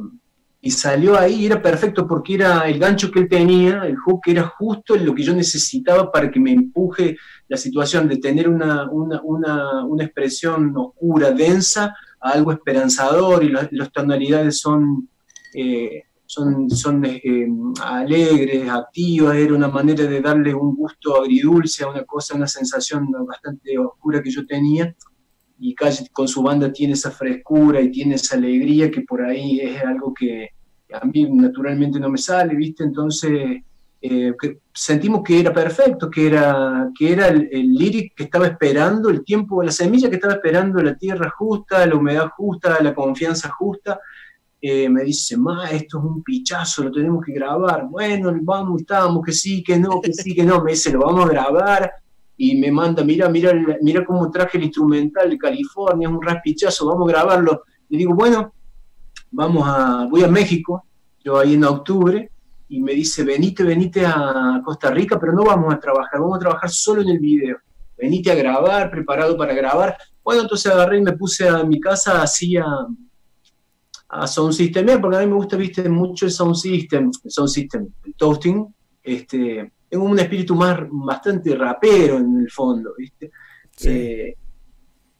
y 0.62 0.70
salió 0.70 1.16
ahí, 1.16 1.46
era 1.46 1.60
perfecto 1.62 2.08
porque 2.08 2.34
era 2.34 2.66
el 2.66 2.78
gancho 2.80 3.10
que 3.12 3.20
él 3.20 3.28
tenía, 3.28 3.82
el 3.84 3.96
hook 3.96 4.22
era 4.26 4.44
justo 4.58 4.96
lo 4.96 5.14
que 5.14 5.22
yo 5.22 5.32
necesitaba 5.34 6.10
para 6.10 6.28
que 6.30 6.40
me 6.40 6.50
empuje 6.52 7.16
la 7.46 7.56
situación 7.56 8.08
de 8.08 8.16
tener 8.16 8.48
una, 8.48 8.90
una, 8.90 9.20
una, 9.22 9.84
una 9.84 10.02
expresión 10.04 10.72
oscura, 10.76 11.30
densa, 11.30 11.94
a 12.20 12.30
algo 12.30 12.50
esperanzador, 12.52 13.44
y 13.44 13.50
la- 13.50 13.68
las 13.70 13.92
tonalidades 13.92 14.58
son... 14.58 15.08
eh, 15.54 16.02
son, 16.36 16.68
son 16.68 17.02
eh, 17.06 17.48
alegres, 17.82 18.68
activas, 18.68 19.36
era 19.36 19.54
una 19.54 19.68
manera 19.68 20.04
de 20.04 20.20
darle 20.20 20.54
un 20.54 20.76
gusto 20.76 21.22
agridulce 21.22 21.84
a 21.84 21.88
una 21.88 22.04
cosa, 22.04 22.34
una 22.34 22.46
sensación 22.46 23.10
bastante 23.26 23.78
oscura 23.78 24.22
que 24.22 24.30
yo 24.30 24.46
tenía, 24.46 24.94
y 25.58 25.74
Calle 25.74 26.06
con 26.12 26.28
su 26.28 26.42
banda 26.42 26.70
tiene 26.70 26.92
esa 26.92 27.10
frescura 27.10 27.80
y 27.80 27.90
tiene 27.90 28.16
esa 28.16 28.36
alegría 28.36 28.90
que 28.90 29.00
por 29.00 29.22
ahí 29.22 29.60
es 29.60 29.82
algo 29.82 30.12
que 30.12 30.50
a 30.92 31.06
mí 31.06 31.26
naturalmente 31.30 31.98
no 31.98 32.10
me 32.10 32.18
sale, 32.18 32.54
¿viste? 32.54 32.84
Entonces 32.84 33.62
eh, 34.02 34.34
que 34.38 34.58
sentimos 34.74 35.22
que 35.24 35.40
era 35.40 35.54
perfecto, 35.54 36.10
que 36.10 36.26
era, 36.26 36.90
que 36.96 37.12
era 37.14 37.28
el, 37.28 37.48
el 37.50 37.72
lyric 37.72 38.14
que 38.14 38.24
estaba 38.24 38.46
esperando, 38.46 39.08
el 39.08 39.24
tiempo, 39.24 39.62
la 39.62 39.72
semilla 39.72 40.10
que 40.10 40.16
estaba 40.16 40.34
esperando, 40.34 40.82
la 40.82 40.98
tierra 40.98 41.30
justa, 41.30 41.86
la 41.86 41.96
humedad 41.96 42.28
justa, 42.36 42.82
la 42.82 42.94
confianza 42.94 43.48
justa. 43.48 43.98
Eh, 44.60 44.88
me 44.88 45.04
dice, 45.04 45.36
ma, 45.36 45.70
esto 45.70 45.98
es 45.98 46.04
un 46.04 46.22
pichazo, 46.22 46.84
lo 46.84 46.90
tenemos 46.90 47.24
que 47.24 47.32
grabar. 47.32 47.86
Bueno, 47.88 48.32
vamos, 48.42 48.80
estamos, 48.80 49.24
que 49.24 49.32
sí, 49.32 49.62
que 49.62 49.78
no, 49.78 50.00
que 50.00 50.12
sí, 50.12 50.34
que 50.34 50.44
no. 50.44 50.62
Me 50.62 50.72
dice, 50.72 50.92
lo 50.92 51.00
vamos 51.00 51.26
a 51.26 51.28
grabar. 51.28 51.92
Y 52.38 52.56
me 52.56 52.70
manda, 52.70 53.02
mira, 53.02 53.28
mira, 53.28 53.52
mira 53.80 54.04
cómo 54.04 54.30
traje 54.30 54.58
el 54.58 54.64
instrumental 54.64 55.30
de 55.30 55.38
California, 55.38 56.08
es 56.08 56.14
un 56.14 56.22
raspichazo, 56.22 56.86
vamos 56.86 57.08
a 57.08 57.12
grabarlo. 57.12 57.62
Le 57.88 57.98
digo, 57.98 58.14
bueno, 58.14 58.52
vamos 59.30 59.64
a, 59.66 60.06
voy 60.10 60.22
a 60.22 60.28
México, 60.28 60.84
yo 61.24 61.38
ahí 61.38 61.54
en 61.54 61.64
octubre, 61.64 62.30
y 62.68 62.82
me 62.82 62.92
dice, 62.92 63.24
venite, 63.24 63.62
venite 63.62 64.04
a 64.04 64.60
Costa 64.64 64.90
Rica, 64.90 65.18
pero 65.18 65.32
no 65.32 65.44
vamos 65.44 65.72
a 65.72 65.78
trabajar, 65.78 66.20
vamos 66.20 66.36
a 66.36 66.40
trabajar 66.40 66.68
solo 66.68 67.02
en 67.02 67.08
el 67.10 67.18
video. 67.18 67.56
Venite 67.96 68.30
a 68.30 68.34
grabar, 68.34 68.90
preparado 68.90 69.36
para 69.36 69.54
grabar. 69.54 69.96
Bueno, 70.22 70.42
entonces 70.42 70.70
agarré 70.70 70.98
y 70.98 71.02
me 71.02 71.12
puse 71.12 71.48
a 71.48 71.64
mi 71.64 71.80
casa 71.80 72.20
así 72.20 72.56
a 74.20 74.26
Sound 74.26 74.52
System, 74.52 75.00
porque 75.00 75.16
a 75.16 75.20
mí 75.20 75.26
me 75.26 75.34
gusta, 75.34 75.56
viste, 75.56 75.88
mucho 75.88 76.26
el 76.26 76.32
Sound 76.32 76.56
System, 76.56 77.10
el 77.24 77.30
Sound 77.30 77.50
System, 77.50 77.88
el 78.04 78.14
toasting, 78.14 78.66
este, 79.02 79.72
tengo 79.88 80.04
un 80.04 80.18
espíritu 80.18 80.54
más, 80.54 80.78
bastante 80.90 81.54
rapero 81.54 82.18
en 82.18 82.40
el 82.40 82.50
fondo, 82.50 82.94
viste. 82.96 83.30
Eh, 83.84 84.34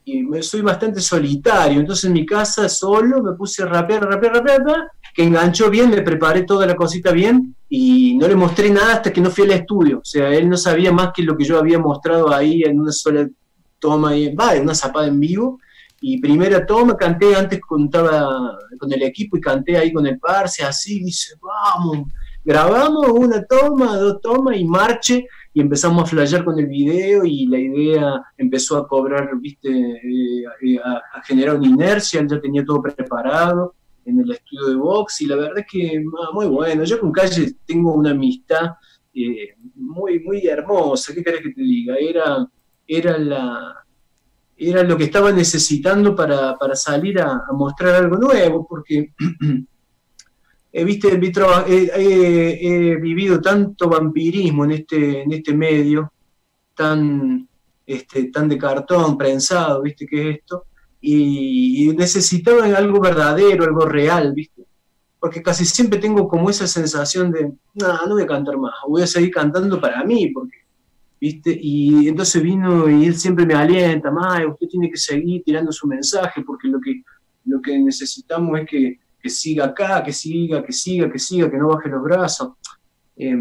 y 0.04 0.22
me, 0.22 0.42
soy 0.42 0.60
bastante 0.60 1.00
solitario, 1.00 1.80
entonces 1.80 2.04
en 2.04 2.12
mi 2.12 2.24
casa 2.24 2.68
solo 2.68 3.22
me 3.22 3.32
puse 3.32 3.62
a 3.62 3.66
rapear, 3.66 4.04
rapear, 4.04 4.34
rapear, 4.34 4.60
rapear, 4.60 4.90
que 5.12 5.24
enganchó 5.24 5.68
bien, 5.68 5.90
me 5.90 6.02
preparé 6.02 6.44
toda 6.44 6.66
la 6.66 6.76
cosita 6.76 7.10
bien 7.10 7.56
y 7.68 8.16
no 8.16 8.28
le 8.28 8.36
mostré 8.36 8.70
nada 8.70 8.94
hasta 8.94 9.12
que 9.12 9.20
no 9.20 9.30
fui 9.30 9.44
al 9.44 9.50
estudio, 9.52 9.98
o 9.98 10.04
sea, 10.04 10.32
él 10.32 10.48
no 10.48 10.56
sabía 10.56 10.92
más 10.92 11.10
que 11.14 11.22
lo 11.22 11.36
que 11.36 11.44
yo 11.44 11.58
había 11.58 11.78
mostrado 11.78 12.32
ahí 12.32 12.62
en 12.62 12.78
una 12.78 12.92
sola 12.92 13.28
toma, 13.78 14.16
y, 14.16 14.34
va, 14.34 14.54
en 14.54 14.62
una 14.62 14.74
zapada 14.74 15.08
en 15.08 15.18
vivo, 15.18 15.58
y 16.08 16.20
primera 16.20 16.64
toma, 16.64 16.96
canté 16.96 17.34
antes 17.34 17.60
contaba 17.60 18.56
con 18.78 18.92
el 18.92 19.02
equipo 19.02 19.36
y 19.36 19.40
canté 19.40 19.76
ahí 19.76 19.92
con 19.92 20.06
el 20.06 20.20
parce, 20.20 20.62
así, 20.62 21.02
dice, 21.02 21.34
vamos, 21.42 22.06
grabamos 22.44 23.08
una 23.08 23.44
toma, 23.44 23.96
dos 23.96 24.20
tomas 24.20 24.56
y 24.56 24.64
marche, 24.64 25.26
y 25.52 25.60
empezamos 25.60 26.04
a 26.04 26.06
flashear 26.06 26.44
con 26.44 26.60
el 26.60 26.68
video 26.68 27.24
y 27.24 27.48
la 27.48 27.58
idea 27.58 28.22
empezó 28.38 28.76
a 28.76 28.86
cobrar, 28.86 29.30
viste, 29.40 29.68
eh, 29.68 30.78
a, 30.84 31.22
generar 31.24 31.56
una 31.56 31.66
inercia, 31.66 32.24
ya 32.24 32.40
tenía 32.40 32.64
todo 32.64 32.80
preparado 32.80 33.74
en 34.04 34.20
el 34.20 34.30
estudio 34.30 34.66
de 34.68 34.76
box 34.76 35.22
y 35.22 35.26
la 35.26 35.34
verdad 35.34 35.58
es 35.58 35.66
que 35.68 36.04
muy 36.32 36.46
bueno, 36.46 36.84
yo 36.84 37.00
con 37.00 37.10
Calle 37.10 37.52
tengo 37.66 37.92
una 37.92 38.12
amistad 38.12 38.76
eh, 39.12 39.56
muy, 39.74 40.20
muy 40.20 40.46
hermosa, 40.46 41.12
¿qué 41.12 41.24
querés 41.24 41.42
que 41.42 41.50
te 41.50 41.62
diga? 41.62 41.96
Era, 41.98 42.46
era 42.86 43.18
la, 43.18 43.85
era 44.56 44.82
lo 44.82 44.96
que 44.96 45.04
estaba 45.04 45.32
necesitando 45.32 46.14
para, 46.14 46.56
para 46.56 46.74
salir 46.74 47.20
a, 47.20 47.42
mostrar 47.52 47.96
algo 47.96 48.16
nuevo, 48.16 48.66
porque 48.66 49.12
he, 50.72 50.84
viste, 50.84 51.08
he, 51.08 51.90
he, 51.94 52.92
he, 52.92 52.96
vivido 52.96 53.40
tanto 53.40 53.88
vampirismo 53.88 54.64
en 54.64 54.70
este, 54.72 55.22
en 55.22 55.32
este 55.32 55.52
medio, 55.52 56.12
tan, 56.74 57.46
este, 57.86 58.24
tan 58.30 58.48
de 58.48 58.56
cartón, 58.56 59.18
prensado, 59.18 59.82
viste, 59.82 60.06
que 60.06 60.30
es 60.30 60.36
esto, 60.38 60.64
y, 61.00 61.90
y 61.90 61.96
necesitaba 61.96 62.64
algo 62.64 63.00
verdadero, 63.00 63.64
algo 63.64 63.84
real, 63.84 64.32
viste, 64.32 64.64
porque 65.20 65.42
casi 65.42 65.66
siempre 65.66 65.98
tengo 65.98 66.26
como 66.26 66.48
esa 66.48 66.66
sensación 66.66 67.30
de, 67.30 67.52
no, 67.74 68.06
no 68.06 68.14
voy 68.14 68.22
a 68.22 68.26
cantar 68.26 68.56
más, 68.56 68.72
voy 68.88 69.02
a 69.02 69.06
seguir 69.06 69.30
cantando 69.30 69.78
para 69.78 70.02
mí, 70.02 70.28
porque 70.30 70.65
¿viste? 71.20 71.58
Y 71.60 72.08
entonces 72.08 72.42
vino 72.42 72.88
y 72.88 73.06
él 73.06 73.14
siempre 73.16 73.46
me 73.46 73.54
alienta, 73.54 74.10
más 74.10 74.44
usted 74.46 74.68
tiene 74.68 74.90
que 74.90 74.96
seguir 74.96 75.42
tirando 75.44 75.72
su 75.72 75.86
mensaje, 75.86 76.42
porque 76.42 76.68
lo 76.68 76.80
que, 76.80 77.02
lo 77.44 77.60
que 77.60 77.78
necesitamos 77.78 78.60
es 78.60 78.68
que, 78.68 79.00
que 79.20 79.28
siga 79.28 79.66
acá, 79.66 80.02
que 80.02 80.12
siga, 80.12 80.64
que 80.64 80.72
siga, 80.72 81.10
que 81.10 81.18
siga, 81.18 81.50
que 81.50 81.58
no 81.58 81.68
baje 81.68 81.88
los 81.88 82.02
brazos. 82.02 82.52
Eh, 83.16 83.36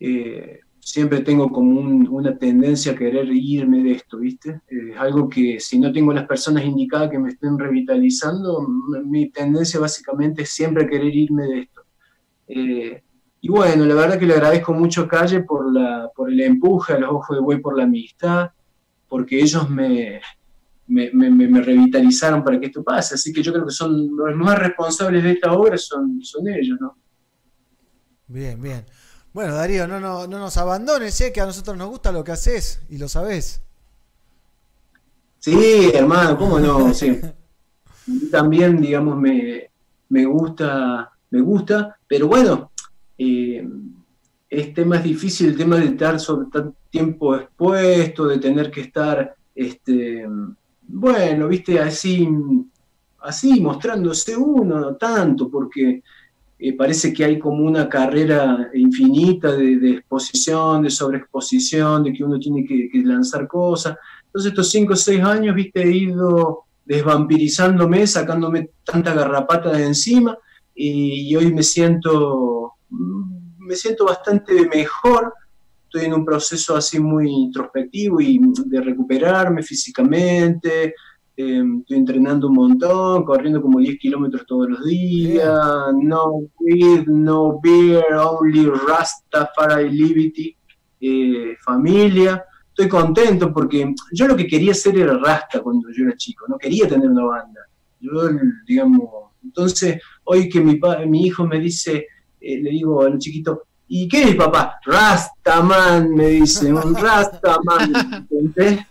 eh, 0.00 0.60
siempre 0.88 1.20
tengo 1.20 1.50
como 1.50 1.80
un, 1.80 2.08
una 2.08 2.38
tendencia 2.38 2.92
a 2.92 2.96
querer 2.96 3.28
irme 3.30 3.82
de 3.82 3.92
esto, 3.92 4.18
¿viste? 4.18 4.62
Es 4.66 4.96
algo 4.96 5.28
que 5.28 5.60
si 5.60 5.78
no 5.78 5.92
tengo 5.92 6.14
las 6.14 6.26
personas 6.26 6.64
indicadas 6.64 7.10
que 7.10 7.18
me 7.18 7.30
estén 7.30 7.58
revitalizando, 7.58 8.66
mi 9.04 9.28
tendencia 9.28 9.78
básicamente 9.80 10.42
es 10.42 10.50
siempre 10.50 10.88
querer 10.88 11.14
irme 11.14 11.46
de 11.46 11.58
esto. 11.60 11.82
Eh, 12.46 13.02
y 13.48 13.50
bueno, 13.50 13.86
la 13.86 13.94
verdad 13.94 14.18
que 14.18 14.26
le 14.26 14.34
agradezco 14.34 14.74
mucho 14.74 15.04
a 15.04 15.08
Calle 15.08 15.40
por, 15.40 15.72
la, 15.72 16.10
por 16.14 16.30
el 16.30 16.38
empuje 16.38 16.92
a 16.92 16.98
los 16.98 17.10
ojos 17.10 17.34
de 17.34 17.40
buey 17.42 17.58
por 17.62 17.78
la 17.78 17.84
amistad, 17.84 18.50
porque 19.08 19.40
ellos 19.40 19.70
me, 19.70 20.20
me, 20.86 21.10
me, 21.14 21.30
me, 21.30 21.62
revitalizaron 21.62 22.44
para 22.44 22.60
que 22.60 22.66
esto 22.66 22.84
pase. 22.84 23.14
Así 23.14 23.32
que 23.32 23.42
yo 23.42 23.50
creo 23.54 23.64
que 23.64 23.72
son 23.72 24.14
los 24.14 24.36
más 24.36 24.58
responsables 24.58 25.24
de 25.24 25.30
esta 25.30 25.54
obra 25.54 25.78
son, 25.78 26.22
son 26.22 26.46
ellos, 26.46 26.76
¿no? 26.78 26.98
Bien, 28.26 28.60
bien. 28.60 28.84
Bueno, 29.32 29.54
Darío, 29.54 29.88
no, 29.88 29.98
no, 29.98 30.26
no 30.26 30.38
nos 30.38 30.58
abandones, 30.58 31.18
¿eh? 31.22 31.32
que 31.32 31.40
a 31.40 31.46
nosotros 31.46 31.74
nos 31.74 31.88
gusta 31.88 32.12
lo 32.12 32.22
que 32.22 32.32
haces 32.32 32.82
y 32.90 32.98
lo 32.98 33.08
sabés. 33.08 33.62
Sí, 35.38 35.90
hermano, 35.94 36.36
¿cómo 36.36 36.60
no? 36.60 36.92
Sí. 36.92 37.18
También, 38.30 38.78
digamos, 38.78 39.16
me, 39.16 39.70
me 40.10 40.26
gusta, 40.26 41.12
me 41.30 41.40
gusta, 41.40 41.98
pero 42.06 42.28
bueno, 42.28 42.72
eh, 43.18 43.68
este 44.48 44.84
más 44.84 45.02
difícil 45.04 45.48
el 45.48 45.56
tema 45.56 45.76
de 45.76 45.86
estar 45.86 46.18
sobre 46.18 46.48
tanto 46.50 46.76
tiempo 46.90 47.36
expuesto, 47.36 48.26
de 48.26 48.38
tener 48.38 48.70
que 48.70 48.82
estar, 48.82 49.34
este, 49.54 50.26
bueno, 50.86 51.48
viste, 51.48 51.78
así, 51.80 52.26
así 53.20 53.60
mostrándose 53.60 54.36
uno, 54.36 54.80
no 54.80 54.96
tanto, 54.96 55.50
porque 55.50 56.02
eh, 56.58 56.72
parece 56.74 57.12
que 57.12 57.24
hay 57.24 57.38
como 57.38 57.64
una 57.64 57.88
carrera 57.88 58.70
infinita 58.72 59.52
de, 59.52 59.90
exposición, 59.90 60.82
de 60.82 60.90
sobreexposición, 60.90 62.04
de 62.04 62.12
que 62.12 62.24
uno 62.24 62.38
tiene 62.38 62.64
que, 62.64 62.90
lanzar 63.04 63.46
cosas. 63.46 63.96
Entonces 64.26 64.52
estos 64.52 64.70
cinco 64.70 64.94
o 64.94 64.96
seis 64.96 65.22
años, 65.22 65.54
viste, 65.54 65.82
he 65.82 65.90
ido 65.90 66.64
desvampirizándome, 66.86 68.06
sacándome 68.06 68.70
tanta 68.82 69.12
garrapata 69.12 69.72
de 69.72 69.84
encima, 69.84 70.38
y 70.80 71.34
hoy 71.34 71.52
me 71.52 71.64
siento 71.64 72.57
me 72.90 73.74
siento 73.74 74.06
bastante 74.06 74.68
mejor, 74.68 75.34
estoy 75.84 76.06
en 76.06 76.14
un 76.14 76.24
proceso 76.24 76.76
así 76.76 76.98
muy 77.00 77.30
introspectivo 77.30 78.20
y 78.20 78.40
de 78.66 78.80
recuperarme 78.80 79.62
físicamente, 79.62 80.94
eh, 81.40 81.62
estoy 81.80 81.96
entrenando 81.96 82.48
un 82.48 82.54
montón, 82.54 83.24
corriendo 83.24 83.62
como 83.62 83.78
10 83.78 83.96
kilómetros 84.00 84.44
todos 84.44 84.70
los 84.70 84.84
días, 84.84 85.56
no 86.02 86.48
weed, 86.58 87.06
no 87.06 87.60
beer, 87.62 88.12
only 88.14 88.66
Rastafari 88.66 89.88
liberty, 89.88 90.56
eh, 91.00 91.56
familia. 91.64 92.44
Estoy 92.70 92.88
contento 92.88 93.52
porque 93.52 93.94
yo 94.12 94.26
lo 94.26 94.34
que 94.34 94.48
quería 94.48 94.72
hacer 94.72 94.98
era 94.98 95.16
Rasta 95.16 95.60
cuando 95.62 95.88
yo 95.92 96.06
era 96.06 96.16
chico, 96.16 96.44
no 96.48 96.58
quería 96.58 96.88
tener 96.88 97.08
una 97.08 97.24
banda. 97.24 97.60
Yo, 98.00 98.10
digamos, 98.66 99.08
entonces 99.44 100.02
hoy 100.24 100.48
que 100.48 100.60
mi, 100.60 100.80
mi 101.06 101.26
hijo 101.26 101.46
me 101.46 101.60
dice, 101.60 102.04
eh, 102.40 102.60
le 102.62 102.70
digo 102.70 103.02
a 103.02 103.18
chiquito, 103.18 103.62
¿y 103.88 104.06
qué 104.08 104.22
es 104.22 104.36
papá? 104.36 104.78
Rastaman, 104.84 106.14
me 106.14 106.28
dice, 106.28 106.72
un 106.72 106.94
Rastaman. 106.94 108.28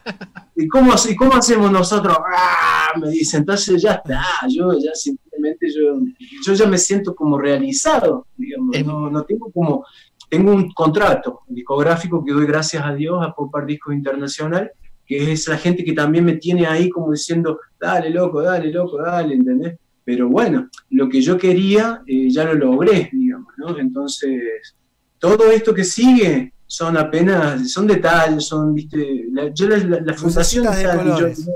¿Y 0.56 0.68
cómo, 0.68 0.94
¿Y 1.08 1.16
cómo 1.16 1.36
hacemos 1.36 1.72
nosotros? 1.72 2.18
¡Ah! 2.36 2.94
Me 3.00 3.10
dice, 3.10 3.38
entonces 3.38 3.82
ya 3.82 3.94
está, 3.94 4.24
yo 4.50 4.74
ya 4.74 4.94
simplemente, 4.94 5.68
yo, 5.72 6.00
yo 6.46 6.54
ya 6.54 6.66
me 6.66 6.80
siento 6.80 7.14
como 7.14 7.38
realizado, 7.38 8.26
digamos, 8.36 8.76
no, 8.84 9.10
no 9.12 9.24
tengo 9.24 9.52
como, 9.52 9.86
tengo 10.30 10.52
un 10.52 10.72
contrato 10.72 11.42
discográfico 11.48 12.26
que 12.26 12.34
doy 12.34 12.48
gracias 12.48 12.84
a 12.84 12.94
Dios 12.94 13.24
a 13.24 13.34
Popar 13.34 13.66
Discos 13.68 13.94
Internacional, 13.94 14.72
que 15.06 15.32
es 15.32 15.48
la 15.48 15.58
gente 15.58 15.84
que 15.84 15.94
también 15.94 16.26
me 16.26 16.38
tiene 16.38 16.66
ahí 16.66 16.90
como 16.90 17.12
diciendo, 17.12 17.60
dale 17.80 18.10
loco, 18.10 18.42
dale 18.42 18.72
loco, 18.72 18.98
dale, 18.98 19.36
¿entendés? 19.36 19.78
Pero 20.08 20.30
bueno, 20.30 20.70
lo 20.92 21.10
que 21.10 21.22
yo 21.22 21.38
quería 21.38 22.02
eh, 22.08 22.30
ya 22.30 22.46
lo 22.46 22.54
logré, 22.54 23.10
digamos, 23.12 23.54
¿no? 23.58 23.78
Entonces, 23.78 24.74
todo 25.20 25.52
esto 25.52 25.74
que 25.74 25.84
sigue 25.84 26.54
son 26.66 26.96
apenas, 26.96 27.70
son 27.70 27.88
detalles, 27.88 28.46
son, 28.46 28.74
viste, 28.74 29.26
la, 29.34 29.54
yo 29.54 29.68
la, 29.68 29.76
la, 29.80 30.00
la 30.00 30.14
fundación 30.14 30.64
de 30.64 30.96
colores. 30.96 31.46
Yo, 31.46 31.52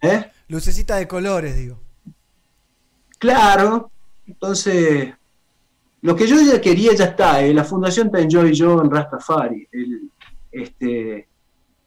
¿Eh? 0.08 0.26
Lucecita 0.48 0.96
de 0.96 1.06
colores, 1.06 1.54
digo. 1.54 1.78
Claro, 3.16 3.92
entonces, 4.26 5.14
lo 6.00 6.16
que 6.16 6.26
yo 6.26 6.34
ya 6.40 6.60
quería 6.60 6.96
ya 6.96 7.04
está, 7.04 7.44
eh, 7.44 7.54
la 7.54 7.62
fundación 7.62 8.08
está 8.08 8.18
en 8.18 8.28
yo 8.28 8.44
y 8.44 8.54
yo 8.54 8.82
en 8.82 8.90
Rastafari, 8.90 9.68
el, 9.70 10.10
este, 10.50 11.28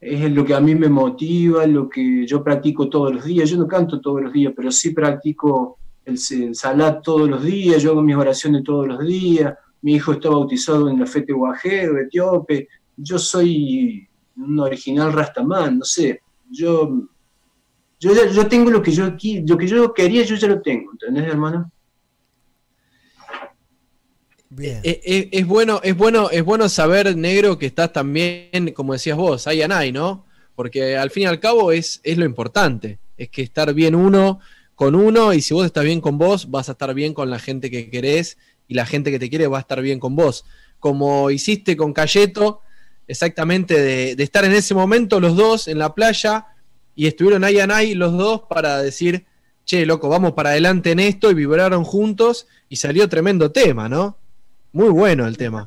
es 0.05 0.31
lo 0.31 0.45
que 0.45 0.53
a 0.53 0.59
mí 0.59 0.75
me 0.75 0.89
motiva, 0.89 1.65
lo 1.65 1.89
que 1.89 2.27
yo 2.27 2.43
practico 2.43 2.87
todos 2.89 3.15
los 3.15 3.25
días. 3.25 3.49
Yo 3.49 3.57
no 3.57 3.67
canto 3.67 3.99
todos 3.99 4.21
los 4.21 4.33
días, 4.33 4.53
pero 4.55 4.71
sí 4.71 4.91
practico 4.91 5.79
el, 6.05 6.19
el 6.31 6.55
salat 6.55 7.01
todos 7.03 7.27
los 7.29 7.43
días, 7.43 7.81
yo 7.81 7.91
hago 7.91 8.01
mis 8.01 8.15
oraciones 8.15 8.63
todos 8.63 8.87
los 8.87 9.05
días, 9.05 9.53
mi 9.81 9.95
hijo 9.95 10.13
está 10.13 10.29
bautizado 10.29 10.89
en 10.89 10.99
la 10.99 11.05
fe 11.05 11.23
tehuajero, 11.23 11.99
etíope, 11.99 12.67
yo 12.95 13.17
soy 13.17 14.07
un 14.37 14.59
original 14.59 15.11
Rastaman, 15.11 15.79
no 15.79 15.85
sé, 15.85 16.21
yo, 16.49 17.07
yo, 17.99 18.11
yo 18.13 18.47
tengo 18.47 18.69
lo 18.69 18.81
que 18.81 18.91
yo, 18.91 19.05
lo 19.05 19.57
que 19.57 19.67
yo 19.67 19.93
quería, 19.93 20.23
yo 20.23 20.35
ya 20.35 20.47
lo 20.47 20.61
tengo, 20.61 20.91
¿entendés, 20.91 21.25
hermano? 21.25 21.71
Eh, 24.61 24.81
eh, 24.83 25.29
es, 25.31 25.45
bueno, 25.45 25.81
es, 25.83 25.95
bueno, 25.95 26.29
es 26.29 26.43
bueno 26.43 26.69
saber, 26.69 27.15
negro, 27.17 27.57
que 27.57 27.65
estás 27.65 27.91
también, 27.91 28.71
como 28.73 28.93
decías 28.93 29.17
vos, 29.17 29.47
ahí 29.47 29.61
and 29.61 29.83
I, 29.83 29.91
¿no? 29.91 30.25
Porque 30.55 30.97
al 30.97 31.11
fin 31.11 31.23
y 31.23 31.25
al 31.25 31.39
cabo 31.39 31.71
es, 31.71 31.99
es 32.03 32.17
lo 32.17 32.25
importante. 32.25 32.99
Es 33.17 33.29
que 33.29 33.41
estar 33.41 33.73
bien 33.73 33.95
uno 33.95 34.39
con 34.75 34.95
uno, 34.95 35.33
y 35.33 35.41
si 35.41 35.53
vos 35.53 35.65
estás 35.65 35.83
bien 35.83 36.01
con 36.01 36.17
vos, 36.17 36.51
vas 36.51 36.69
a 36.69 36.73
estar 36.73 36.93
bien 36.93 37.13
con 37.13 37.29
la 37.29 37.39
gente 37.39 37.71
que 37.71 37.89
querés, 37.89 38.37
y 38.67 38.73
la 38.73 38.85
gente 38.85 39.11
que 39.11 39.19
te 39.19 39.29
quiere 39.29 39.47
va 39.47 39.57
a 39.57 39.61
estar 39.61 39.81
bien 39.81 39.99
con 39.99 40.15
vos. 40.15 40.45
Como 40.79 41.31
hiciste 41.31 41.77
con 41.77 41.93
Cayeto, 41.93 42.61
exactamente 43.07 43.79
de, 43.79 44.23
estar 44.23 44.43
en 44.45 44.53
ese 44.53 44.73
momento 44.73 45.19
los 45.19 45.35
dos 45.35 45.67
en 45.67 45.79
la 45.79 45.93
playa, 45.93 46.47
y 46.95 47.07
estuvieron 47.07 47.43
ahí 47.43 47.59
and 47.59 47.73
I 47.81 47.93
los 47.93 48.17
dos 48.17 48.43
para 48.49 48.81
decir, 48.81 49.25
che, 49.65 49.85
loco, 49.85 50.09
vamos 50.09 50.33
para 50.33 50.51
adelante 50.51 50.91
en 50.91 50.99
esto, 50.99 51.31
y 51.31 51.33
vibraron 51.33 51.83
juntos, 51.83 52.47
y 52.69 52.77
salió 52.77 53.07
tremendo 53.09 53.51
tema, 53.51 53.89
¿no? 53.89 54.17
Muy 54.75 54.89
bueno 54.89 55.25
el 55.25 55.37
tema. 55.37 55.65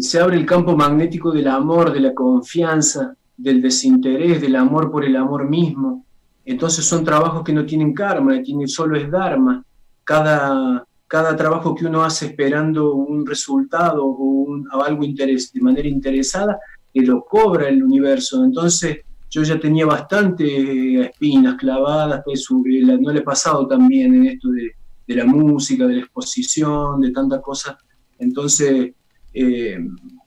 Se 0.00 0.18
abre 0.18 0.36
el 0.36 0.44
campo 0.44 0.76
magnético 0.76 1.30
del 1.30 1.46
amor, 1.46 1.92
de 1.92 2.00
la 2.00 2.12
confianza, 2.12 3.14
del 3.36 3.62
desinterés, 3.62 4.40
del 4.40 4.56
amor 4.56 4.90
por 4.90 5.04
el 5.04 5.14
amor 5.14 5.48
mismo. 5.48 6.04
Entonces 6.44 6.84
son 6.84 7.04
trabajos 7.04 7.44
que 7.44 7.52
no 7.52 7.64
tienen 7.64 7.94
karma, 7.94 8.42
tienen, 8.42 8.66
solo 8.66 8.96
es 8.96 9.08
dharma. 9.08 9.64
Cada, 10.02 10.84
cada 11.06 11.36
trabajo 11.36 11.76
que 11.76 11.86
uno 11.86 12.02
hace 12.02 12.26
esperando 12.26 12.92
un 12.96 13.24
resultado 13.24 14.04
o, 14.04 14.16
un- 14.20 14.66
o 14.72 14.82
algo 14.82 15.04
interes- 15.04 15.52
de 15.52 15.60
manera 15.60 15.86
interesada, 15.88 16.58
que 16.92 17.02
lo 17.02 17.24
cobra 17.24 17.68
el 17.68 17.84
universo. 17.84 18.42
Entonces 18.44 18.98
yo 19.30 19.44
ya 19.44 19.60
tenía 19.60 19.86
bastante 19.86 20.44
eh, 20.44 21.02
espinas 21.02 21.54
clavadas, 21.54 22.22
pues, 22.24 22.48
la- 22.82 22.96
no 22.96 23.12
le 23.12 23.20
he 23.20 23.22
pasado 23.22 23.68
también 23.68 24.12
en 24.12 24.26
esto 24.26 24.48
de, 24.50 24.72
de 25.06 25.14
la 25.14 25.24
música, 25.24 25.86
de 25.86 25.94
la 25.94 26.00
exposición, 26.00 27.00
de 27.00 27.12
tantas 27.12 27.40
cosas. 27.42 27.76
Entonces, 28.20 28.92
eh, 29.34 29.78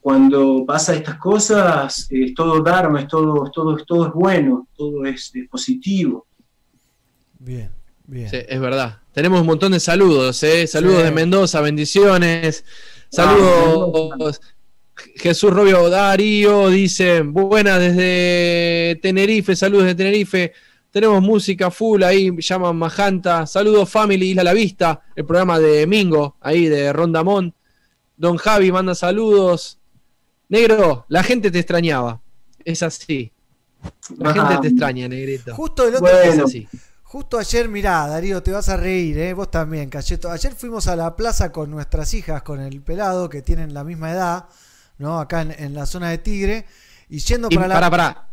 cuando 0.01 0.65
pasa 0.65 0.93
estas 0.93 1.15
cosas, 1.17 2.07
es 2.09 2.33
todo 2.33 2.61
dharma, 2.61 3.01
es 3.01 3.07
todo, 3.07 3.49
todo, 3.53 3.77
todo 3.85 4.07
es 4.07 4.13
bueno, 4.13 4.67
todo 4.75 5.05
es, 5.05 5.31
es 5.33 5.47
positivo. 5.47 6.25
Bien, 7.39 7.69
bien. 8.05 8.29
Sí, 8.29 8.37
es 8.47 8.59
verdad. 8.59 8.97
Tenemos 9.13 9.41
un 9.41 9.47
montón 9.47 9.71
de 9.71 9.79
saludos, 9.79 10.41
¿eh? 10.43 10.65
Saludos 10.67 10.97
Sí. 10.99 11.03
de 11.03 11.11
Mendoza, 11.11 11.61
bendiciones. 11.61 12.65
Saludos. 13.09 14.41
Jesús 15.15 15.51
Robio 15.51 15.89
Darío 15.89 16.69
dice, 16.69 17.21
buenas 17.21 17.79
desde 17.79 18.99
Tenerife, 19.01 19.55
saludos 19.55 19.85
de 19.85 19.95
Tenerife. 19.95 20.53
Tenemos 20.91 21.21
música 21.21 21.71
full 21.71 22.03
ahí, 22.03 22.29
llaman 22.39 22.75
Majanta. 22.75 23.47
Saludos 23.47 23.89
Family, 23.89 24.29
Isla 24.31 24.43
La 24.43 24.53
Vista, 24.53 25.01
el 25.15 25.25
programa 25.25 25.59
de 25.59 25.87
Mingo, 25.87 26.37
ahí 26.41 26.67
de 26.67 26.93
Rondamón. 26.93 27.53
Don 28.17 28.37
Javi 28.37 28.71
manda 28.71 28.95
saludos. 28.95 29.79
Negro, 30.49 31.05
la 31.07 31.23
gente 31.23 31.49
te 31.51 31.59
extrañaba. 31.59 32.21
Es 32.63 32.83
así. 32.83 33.31
La 34.17 34.29
Ajá. 34.31 34.47
gente 34.47 34.61
te 34.61 34.67
extraña, 34.69 35.07
negrito. 35.07 35.55
Justo 35.55 35.87
el 35.87 35.95
otro 35.95 36.07
día, 36.07 36.43
así. 36.43 36.67
Justo 37.03 37.37
ayer, 37.37 37.67
mirá, 37.69 38.07
Darío, 38.07 38.41
te 38.41 38.51
vas 38.51 38.69
a 38.69 38.77
reír, 38.77 39.17
¿eh? 39.19 39.33
vos 39.33 39.51
también, 39.51 39.89
Cayeto. 39.89 40.31
Ayer 40.31 40.53
fuimos 40.53 40.87
a 40.87 40.95
la 40.95 41.15
plaza 41.15 41.51
con 41.51 41.69
nuestras 41.69 42.13
hijas, 42.13 42.41
con 42.43 42.59
el 42.59 42.81
pelado, 42.81 43.29
que 43.29 43.41
tienen 43.41 43.73
la 43.73 43.83
misma 43.83 44.11
edad, 44.11 44.45
¿no? 44.97 45.19
Acá 45.19 45.41
en, 45.41 45.51
en 45.51 45.73
la 45.75 45.85
zona 45.85 46.09
de 46.09 46.17
Tigre. 46.17 46.65
Y 47.09 47.19
yendo 47.19 47.49
Y 47.51 47.55
para 47.55 47.67
la. 47.67 47.73
para, 47.75 47.89
para. 47.91 48.29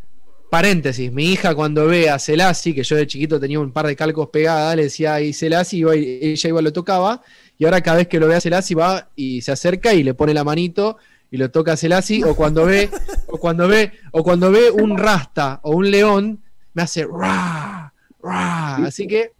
Paréntesis, 0.51 1.13
mi 1.13 1.26
hija 1.33 1.54
cuando 1.54 1.87
ve 1.87 2.11
a 2.11 2.18
Celasi, 2.18 2.75
que 2.75 2.83
yo 2.83 2.96
de 2.96 3.07
chiquito 3.07 3.38
tenía 3.38 3.61
un 3.61 3.71
par 3.71 3.87
de 3.87 3.95
calcos 3.95 4.30
pegadas, 4.30 4.75
le 4.75 4.84
decía 4.84 5.14
ahí 5.14 5.33
Celasi, 5.33 5.79
iba 5.79 5.95
y- 5.95 6.18
ella 6.22 6.49
iba 6.49 6.61
y 6.61 6.64
lo 6.64 6.72
tocaba, 6.72 7.22
y 7.61 7.64
ahora 7.66 7.80
cada 7.82 7.99
vez 7.99 8.08
que 8.08 8.18
lo 8.18 8.26
ve 8.26 8.34
a 8.37 8.41
Celasi 8.41 8.74
va 8.74 9.11
y 9.14 9.42
se 9.42 9.53
acerca 9.53 9.92
y 9.95 10.03
le 10.03 10.14
pone 10.14 10.32
la 10.34 10.42
manito 10.42 10.96
y 11.30 11.37
lo 11.37 11.50
toca 11.50 11.74
a 11.74 11.76
Celasi, 11.76 12.24
o 12.24 12.34
cuando 12.34 12.64
ve, 12.66 12.88
o 13.28 13.38
cuando 13.38 13.68
ve, 13.68 13.92
o 14.12 14.24
cuando 14.24 14.50
ve 14.50 14.70
un 14.70 14.96
rasta 14.99 15.61
o 15.62 15.76
un 15.76 15.91
león, 15.91 16.41
me 16.74 16.82
hace 16.82 17.04
ra, 17.07 17.92
ra. 18.22 18.76
Así 18.76 19.07
que 19.07 19.32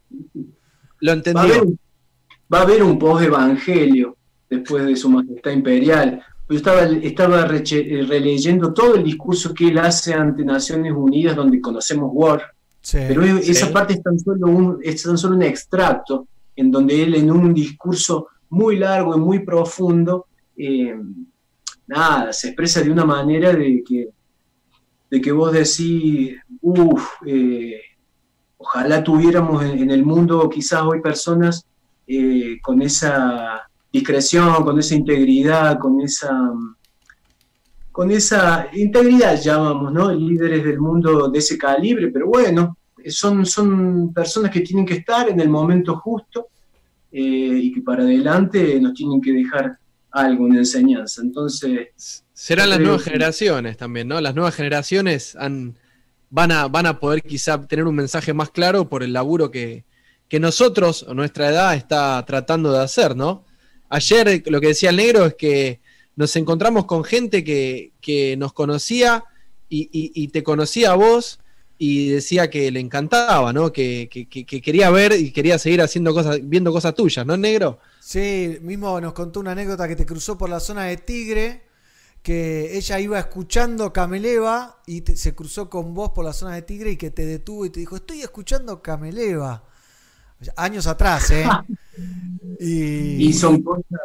lo 1.01 1.13
Va 1.13 1.41
a 1.41 1.43
haber, 1.43 1.57
entendió. 1.57 1.63
un- 1.65 1.79
va 2.53 2.59
a 2.59 2.63
haber 2.63 2.83
un 2.83 2.99
post-evangelio 2.99 4.17
después 4.49 4.85
de 4.85 4.97
su 4.97 5.09
majestad 5.11 5.51
imperial. 5.53 6.23
Yo 6.49 6.57
estaba, 6.57 6.83
estaba 6.83 7.47
reche- 7.49 7.87
eh, 7.89 8.05
releyendo 8.07 8.73
todo 8.75 8.97
el 8.97 9.05
discurso 9.05 9.55
que 9.55 9.69
él 9.69 9.79
hace 9.79 10.13
ante 10.15 10.45
Naciones 10.45 10.93
Unidas, 10.95 11.35
donde 11.37 11.61
conocemos 11.61 12.11
War. 12.13 12.43
Pero 12.93 13.23
sí. 13.43 13.51
esa 13.53 13.71
parte 13.73 13.95
es 13.95 14.03
tan, 14.03 14.19
solo 14.19 14.47
un, 14.49 14.79
es 14.83 15.03
tan 15.03 15.17
solo 15.19 15.37
un 15.37 15.43
extracto, 15.43 16.27
en 16.61 16.71
donde 16.71 17.03
él 17.03 17.15
en 17.15 17.31
un 17.31 17.53
discurso 17.55 18.29
muy 18.51 18.77
largo 18.77 19.17
y 19.17 19.21
muy 19.21 19.39
profundo, 19.41 20.27
eh, 20.57 20.95
nada, 21.87 22.33
se 22.33 22.49
expresa 22.49 22.83
de 22.83 22.91
una 22.91 23.05
manera 23.05 23.53
de 23.53 23.83
que, 23.87 24.09
de 25.11 25.21
que 25.21 25.33
vos 25.33 25.53
decís, 25.53 26.37
uff, 26.61 27.05
ojalá 28.59 29.03
tuviéramos 29.03 29.65
en, 29.65 29.79
en 29.79 29.91
el 29.91 30.05
mundo 30.05 30.49
quizás 30.49 30.83
hoy 30.83 31.01
personas 31.01 31.65
eh, 32.13 32.59
con 32.61 32.83
esa 32.83 33.71
discreción, 33.93 34.65
con 34.65 34.79
esa 34.81 34.97
integridad, 34.97 35.79
con 35.79 36.01
esa 36.01 36.31
con 37.93 38.11
esa 38.11 38.69
integridad 38.73 39.41
llamamos, 39.41 39.93
¿no? 39.93 40.13
Líderes 40.13 40.65
del 40.65 40.81
mundo 40.81 41.29
de 41.29 41.39
ese 41.39 41.57
calibre, 41.57 42.09
pero 42.09 42.27
bueno, 42.27 42.77
son, 43.09 43.47
son 43.47 44.13
personas 44.13 44.51
que 44.51 44.61
tienen 44.61 44.85
que 44.87 44.95
estar 44.95 45.29
en 45.29 45.41
el 45.41 45.49
momento 45.49 45.97
justo 45.97 46.49
eh, 47.13 47.21
y 47.21 47.73
que 47.73 47.81
para 47.83 48.03
adelante 48.03 48.81
nos 48.81 48.95
tienen 48.95 49.21
que 49.21 49.33
dejar 49.33 49.79
algo, 50.13 50.45
una 50.45 50.59
enseñanza. 50.59 51.23
Entonces... 51.23 52.25
Serán 52.33 52.71
las 52.71 52.81
nuevas 52.81 53.03
que- 53.03 53.11
generaciones 53.11 53.77
también, 53.77 54.09
¿no? 54.09 54.21
Las 54.21 54.35
nuevas 54.35 54.55
generaciones 54.55 55.37
han, 55.37 55.77
van, 56.31 56.53
a, 56.53 56.69
van 56.69 56.87
a 56.87 56.99
poder 57.01 57.23
quizá 57.23 57.67
tener 57.67 57.85
un 57.87 57.95
mensaje 57.95 58.33
más 58.33 58.51
claro 58.51 58.89
por 58.89 59.03
el 59.03 59.13
laburo 59.13 59.51
que, 59.51 59.85
que 60.29 60.41
nosotros, 60.41 61.03
o 61.03 61.15
nuestra 61.15 61.49
edad, 61.51 61.75
está 61.75 62.25
tratando 62.27 62.73
de 62.73 62.81
hacer, 62.83 63.17
¿no? 63.17 63.45
Ayer 63.89 64.43
lo 64.47 64.61
que 64.61 64.69
decía 64.69 64.91
el 64.91 64.97
negro 64.97 65.27
es 65.27 65.35
que 65.35 65.81
nos 66.17 66.35
encontramos 66.37 66.85
con 66.87 67.03
gente 67.03 67.43
que, 67.43 67.93
que 68.01 68.37
nos 68.37 68.53
conocía 68.53 69.25
y, 69.69 69.83
y- 69.93 70.13
y 70.15 70.29
te 70.29 70.43
conocía 70.45 70.93
a 70.93 70.95
vos 70.95 71.40
y 71.83 72.11
decía 72.11 72.51
que 72.51 72.71
le 72.71 72.81
encantaba, 72.81 73.53
¿no? 73.55 73.73
Que, 73.73 74.09
que- 74.13 74.29
que- 74.29 74.45
que 74.47 74.61
quería 74.63 74.91
ver 74.91 75.13
y 75.15 75.33
quería 75.33 75.59
seguir 75.59 75.81
haciendo 75.83 76.13
cosas, 76.15 76.39
viendo 76.43 76.73
cosas 76.73 76.95
tuyas, 76.95 77.25
¿no, 77.27 77.37
negro? 77.39 77.81
Sí, 77.99 78.59
mismo 78.63 79.01
nos 79.01 79.13
contó 79.15 79.41
una 79.41 79.53
anécdota 79.53 79.89
que 79.89 79.97
te 79.97 80.07
cruzó 80.07 80.37
por 80.39 80.51
la 80.51 80.61
zona 80.61 80.85
de 80.85 80.97
Tigre, 80.99 81.63
que 82.23 82.77
ella 82.77 83.01
iba 83.01 83.19
escuchando 83.19 83.93
Cameleva 83.93 84.83
y 84.87 85.03
te- 85.03 85.17
se 85.17 85.35
cruzó 85.35 85.71
con 85.71 85.95
vos 85.95 86.11
por 86.15 86.25
la 86.25 86.33
zona 86.35 86.55
de 86.55 86.63
Tigre 86.63 86.91
y 86.93 86.97
que 86.99 87.11
te 87.11 87.25
detuvo 87.27 87.65
y 87.67 87.71
te 87.71 87.81
dijo, 87.81 87.97
estoy 87.97 88.21
escuchando 88.23 88.83
Cameleva. 88.83 89.65
Años 90.57 90.87
atrás, 90.87 91.31
¿eh? 91.31 91.47
y... 92.61 93.27
Y 93.29 93.33
son 93.33 93.63
cosas, 93.63 94.01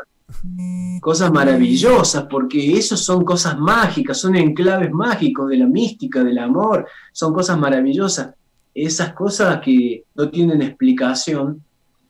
cosas 1.02 1.32
maravillosas, 1.32 2.26
porque 2.30 2.78
eso 2.78 2.98
son 2.98 3.24
cosas 3.24 3.58
mágicas, 3.58 4.18
son 4.18 4.36
enclaves 4.36 4.92
mágicos 4.92 5.50
de 5.50 5.58
la 5.58 5.68
mística, 5.68 6.24
del 6.24 6.40
amor, 6.40 6.88
son 7.12 7.34
cosas 7.34 7.58
maravillosas. 7.58 8.34
Esas 8.74 9.14
cosas 9.14 9.62
que 9.62 10.04
no 10.16 10.30
tienen 10.30 10.62
explicación 10.62 11.64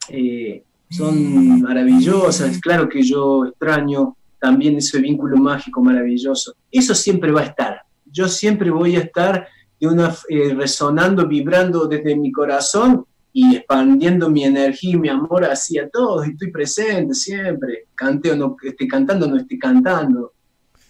eh, 0.10 0.64
son 0.90 1.62
maravillosas. 1.62 2.60
Claro 2.60 2.88
que 2.90 3.04
yo 3.04 3.46
extraño 3.46 4.16
también 4.40 4.78
ese 4.78 5.00
vínculo 5.00 5.38
mágico 5.38 5.82
maravilloso. 5.82 6.56
Eso 6.72 6.96
siempre 6.96 7.32
va 7.32 7.42
a 7.42 7.46
estar. 7.46 7.82
Yo 8.12 8.28
siempre 8.28 8.72
voy 8.72 8.96
a 8.96 9.00
estar 9.00 9.48
de 9.80 9.88
una, 9.88 10.16
eh, 10.30 10.54
resonando, 10.54 11.28
vibrando 11.28 11.86
desde 11.86 12.16
mi 12.16 12.32
corazón 12.32 13.06
y 13.38 13.58
expandiendo 13.58 14.30
mi 14.30 14.46
energía 14.46 14.92
y 14.92 14.98
mi 14.98 15.10
amor 15.10 15.44
hacia 15.44 15.90
todos. 15.90 16.26
Y 16.26 16.32
estoy 16.32 16.52
presente 16.52 17.14
siempre, 17.14 17.90
cante 17.94 18.32
o 18.32 18.36
no 18.38 18.56
esté 18.64 18.88
cantando 18.88 19.26
o 19.26 19.30
no 19.30 19.36
esté 19.36 19.60
cantando. 19.60 20.32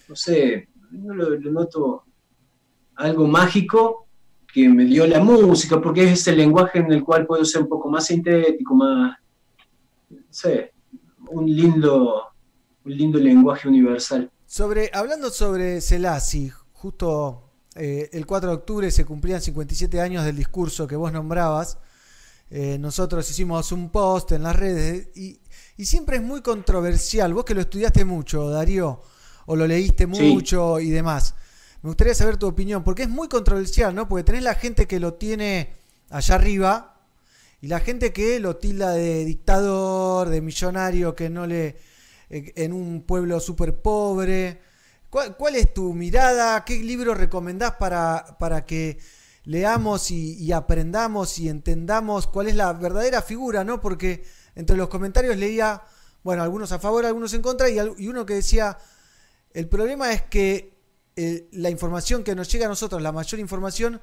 No 0.07 0.15
sé, 0.15 0.69
lo, 0.91 1.31
lo 1.31 1.51
noto 1.51 2.03
algo 2.97 3.25
mágico 3.25 4.07
que 4.53 4.69
me 4.69 4.85
dio 4.85 5.07
la 5.07 5.21
música, 5.21 5.81
porque 5.81 6.03
es 6.03 6.19
ese 6.19 6.35
lenguaje 6.35 6.77
en 6.77 6.91
el 6.91 7.03
cual 7.03 7.25
puedo 7.25 7.43
ser 7.43 7.63
un 7.63 7.67
poco 7.67 7.89
más 7.89 8.05
sintético, 8.05 8.75
más, 8.75 9.17
no 10.11 10.17
sé, 10.29 10.71
un 11.31 11.47
lindo, 11.47 12.25
un 12.85 12.95
lindo 12.95 13.17
lenguaje 13.17 13.67
universal. 13.67 14.29
Sobre, 14.45 14.91
hablando 14.93 15.31
sobre 15.31 15.81
Selassie, 15.81 16.51
justo 16.73 17.53
eh, 17.73 18.07
el 18.13 18.27
4 18.27 18.49
de 18.49 18.55
octubre 18.55 18.91
se 18.91 19.03
cumplían 19.03 19.41
57 19.41 19.99
años 19.99 20.23
del 20.23 20.35
discurso 20.35 20.85
que 20.85 20.95
vos 20.95 21.11
nombrabas. 21.11 21.79
Eh, 22.49 22.77
nosotros 22.79 23.29
hicimos 23.29 23.71
un 23.71 23.89
post 23.89 24.31
en 24.33 24.43
las 24.43 24.55
redes 24.55 25.09
y, 25.15 25.39
y 25.77 25.85
siempre 25.85 26.17
es 26.17 26.23
muy 26.23 26.41
controversial. 26.41 27.33
Vos 27.33 27.45
que 27.45 27.55
lo 27.55 27.61
estudiaste 27.61 28.05
mucho, 28.05 28.49
Darío, 28.49 29.01
o 29.47 29.55
lo 29.55 29.67
leíste 29.67 30.05
Sí. 30.11 30.41
mucho 30.41 30.79
y 30.79 30.89
demás. 30.89 31.35
Me 31.81 31.89
gustaría 31.89 32.15
saber 32.15 32.37
tu 32.37 32.47
opinión, 32.47 32.83
porque 32.83 33.03
es 33.03 33.09
muy 33.09 33.27
controversial, 33.27 33.93
¿no? 33.93 34.07
Porque 34.07 34.23
tenés 34.23 34.43
la 34.43 34.55
gente 34.55 34.87
que 34.87 34.99
lo 34.99 35.15
tiene 35.15 35.73
allá 36.09 36.35
arriba 36.35 36.97
y 37.61 37.67
la 37.67 37.79
gente 37.79 38.11
que 38.13 38.39
lo 38.39 38.57
tilda 38.57 38.91
de 38.91 39.25
dictador, 39.25 40.29
de 40.29 40.41
millonario, 40.41 41.15
que 41.15 41.29
no 41.29 41.45
le. 41.47 41.77
eh, 42.29 42.53
en 42.55 42.73
un 42.73 43.03
pueblo 43.03 43.39
súper 43.39 43.81
pobre. 43.81 44.61
¿Cuál, 45.09 45.37
cuál 45.37 45.55
es 45.55 45.73
tu 45.73 45.93
mirada? 45.93 46.63
¿Qué 46.65 46.77
libro 46.83 47.13
recomendás 47.13 47.73
para, 47.75 48.35
para 48.39 48.65
que 48.65 48.99
leamos 49.45 50.11
y, 50.11 50.33
y 50.35 50.51
aprendamos 50.51 51.39
y 51.39 51.49
entendamos 51.49 52.27
cuál 52.27 52.47
es 52.47 52.55
la 52.55 52.73
verdadera 52.73 53.21
figura, 53.21 53.63
¿no? 53.63 53.79
Porque 53.79 54.23
entre 54.55 54.77
los 54.77 54.89
comentarios 54.89 55.37
leía, 55.37 55.83
bueno, 56.23 56.41
algunos 56.43 56.71
a 56.71 56.79
favor, 56.79 57.05
algunos 57.05 57.33
en 57.33 57.41
contra, 57.41 57.69
y, 57.69 57.79
uno 58.07 58.25
que 58.25 58.35
decía, 58.35 58.77
el 59.53 59.67
problema 59.67 60.11
es 60.11 60.23
que 60.23 60.73
eh, 61.15 61.47
la 61.51 61.69
información 61.69 62.23
que 62.23 62.35
nos 62.35 62.51
llega 62.51 62.65
a 62.65 62.69
nosotros, 62.69 63.01
la 63.01 63.11
mayor 63.11 63.39
información, 63.39 64.01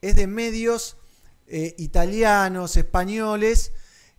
es 0.00 0.16
de 0.16 0.26
medios 0.26 0.96
eh, 1.46 1.74
italianos, 1.78 2.76
españoles, 2.76 3.72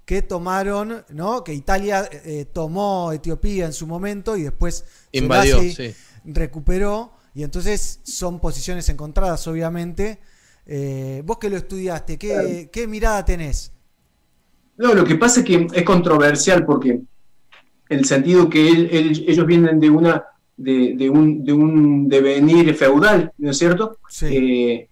que 0.06 0.22
tomaron, 0.22 1.06
¿no? 1.10 1.44
Que 1.44 1.54
Italia 1.54 2.10
eh, 2.12 2.46
tomó 2.52 3.12
Etiopía 3.14 3.66
en 3.66 3.74
su 3.74 3.88
momento 3.88 4.36
y 4.36 4.44
después 4.44 4.86
Invadió, 5.12 5.62
sí. 5.62 5.96
recuperó, 6.26 7.14
y 7.34 7.44
entonces 7.44 8.00
son 8.04 8.40
posiciones 8.40 8.90
encontradas, 8.90 9.48
obviamente. 9.48 10.20
Eh, 10.66 11.22
vos 11.26 11.38
que 11.38 11.50
lo 11.50 11.58
estudiaste, 11.58 12.18
¿qué, 12.18 12.28
Claro. 12.30 12.48
qué 12.72 12.88
mirada 12.88 13.26
tenés? 13.26 13.72
No, 14.78 14.94
lo 14.94 15.04
que 15.04 15.16
pasa 15.16 15.42
es 15.42 15.46
que 15.46 15.68
es 15.74 15.84
controversial 15.84 16.66
porque 16.66 17.02
el 17.90 18.06
sentido 18.06 18.50
que 18.50 18.68
él- 18.70 18.90
él- 18.92 19.26
ellos 19.28 19.46
vienen 19.46 19.80
de 19.80 19.90
una 19.90 20.24
de, 20.56 20.94
de 20.96 21.10
un, 21.10 21.44
de 21.44 21.52
un 21.52 22.08
devenir 22.08 22.74
feudal, 22.76 23.32
¿no 23.40 23.50
es 23.52 23.58
cierto? 23.58 23.98
Eh, 24.22 24.88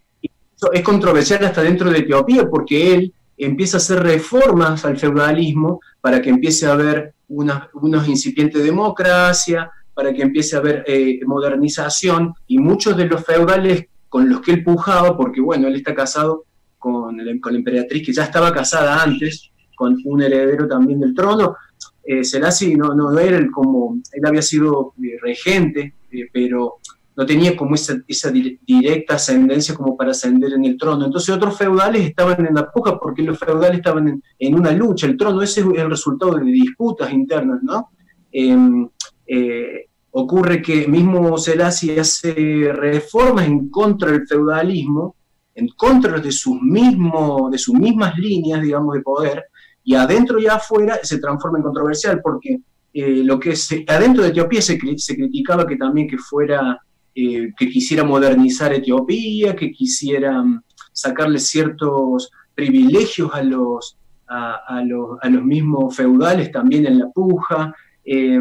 es 0.73 0.81
controversial 0.81 1.45
hasta 1.45 1.61
dentro 1.61 1.89
de 1.89 1.99
Etiopía 1.99 2.49
porque 2.49 2.93
él 2.93 3.13
empieza 3.37 3.77
a 3.77 3.79
hacer 3.79 4.01
reformas 4.01 4.83
al 4.85 4.97
feudalismo 4.97 5.79
para 6.01 6.21
que 6.21 6.29
empiece 6.31 6.65
a 6.65 6.73
haber 6.73 7.13
una, 7.29 7.69
unos 7.75 8.07
incipiente 8.07 8.59
democracia, 8.59 9.69
para 9.93 10.11
que 10.13 10.23
empiece 10.23 10.55
a 10.55 10.59
haber 10.59 10.83
eh, 10.87 11.19
modernización 11.25 12.33
y 12.47 12.57
muchos 12.57 12.97
de 12.97 13.05
los 13.05 13.23
feudales 13.23 13.85
con 14.11 14.27
los 14.29 14.41
que 14.41 14.51
él 14.51 14.61
pujaba, 14.61 15.15
porque 15.15 15.39
bueno, 15.39 15.69
él 15.69 15.75
está 15.77 15.95
casado 15.95 16.43
con, 16.77 17.15
la 17.15 17.31
emperatriz 17.31 18.05
que 18.05 18.11
ya 18.11 18.25
estaba 18.25 18.51
casada 18.51 19.01
antes, 19.01 19.51
con 19.73 19.97
un 20.03 20.21
heredero 20.21 20.67
también 20.67 20.99
del 20.99 21.13
trono. 21.13 21.55
Eh, 22.03 22.25
Selassie 22.25 22.75
no, 22.75 22.93
no 22.93 23.17
era 23.17 23.37
el 23.37 23.49
como, 23.49 24.01
él 24.11 24.25
había 24.25 24.41
sido 24.41 24.93
eh, 25.01 25.17
regente, 25.21 25.93
eh, 26.11 26.27
pero 26.33 26.79
no 27.15 27.25
tenía 27.25 27.55
como 27.55 27.75
esa, 27.75 28.01
esa 28.05 28.29
di- 28.31 28.59
directa 28.67 29.15
ascendencia 29.15 29.75
como 29.75 29.95
para 29.95 30.11
ascender 30.11 30.51
en 30.51 30.65
el 30.65 30.77
trono. 30.77 31.05
Entonces 31.05 31.33
otros 31.33 31.57
feudales 31.57 32.01
estaban 32.05 32.45
en 32.45 32.53
la 32.53 32.69
puja 32.69 32.99
porque 32.99 33.23
los 33.23 33.39
feudales 33.39 33.77
estaban 33.77 34.09
en, 34.09 34.21
en 34.39 34.55
una 34.55 34.73
lucha. 34.73 35.07
El 35.07 35.15
trono 35.15 35.41
ese 35.41 35.61
es 35.61 35.67
el 35.67 35.89
resultado 35.89 36.33
de 36.33 36.51
disputas 36.51 37.13
internas, 37.13 37.63
¿no? 37.63 37.91
Em, 38.29 38.89
eh, 39.25 39.85
ocurre 40.11 40.61
que 40.61 40.87
mismo 40.87 41.37
Selassie 41.37 41.99
hace 41.99 42.71
reformas 42.73 43.47
en 43.47 43.69
contra 43.69 44.11
del 44.11 44.27
feudalismo, 44.27 45.15
en 45.55 45.69
contra 45.69 46.19
de 46.19 46.31
sus, 46.31 46.61
mismos, 46.61 47.51
de 47.51 47.57
sus 47.57 47.75
mismas 47.75 48.17
líneas, 48.17 48.61
digamos, 48.61 48.95
de 48.95 49.01
poder, 49.01 49.45
y 49.83 49.95
adentro 49.95 50.39
y 50.39 50.47
afuera 50.47 50.99
se 51.01 51.19
transforma 51.19 51.57
en 51.57 51.63
controversial, 51.63 52.21
porque 52.21 52.59
eh, 52.93 53.23
lo 53.23 53.39
que 53.39 53.55
se, 53.55 53.85
adentro 53.87 54.23
de 54.23 54.29
Etiopía 54.29 54.61
se, 54.61 54.77
se 54.97 55.15
criticaba 55.15 55.65
que 55.65 55.77
también 55.77 56.07
que 56.07 56.17
fuera, 56.17 56.79
eh, 57.15 57.51
que 57.57 57.69
quisiera 57.69 58.03
modernizar 58.03 58.73
Etiopía, 58.73 59.55
que 59.55 59.71
quisiera 59.71 60.41
mm, 60.43 60.61
sacarle 60.91 61.39
ciertos 61.39 62.31
privilegios 62.53 63.31
a 63.33 63.41
los, 63.41 63.97
a 64.27 64.81
los, 64.85 65.17
a 65.21 65.29
los 65.29 65.43
mismos 65.43 65.95
feudales 65.95 66.51
también 66.51 66.85
en 66.85 66.99
la 66.99 67.09
puja. 67.09 67.73
Eh, 68.03 68.39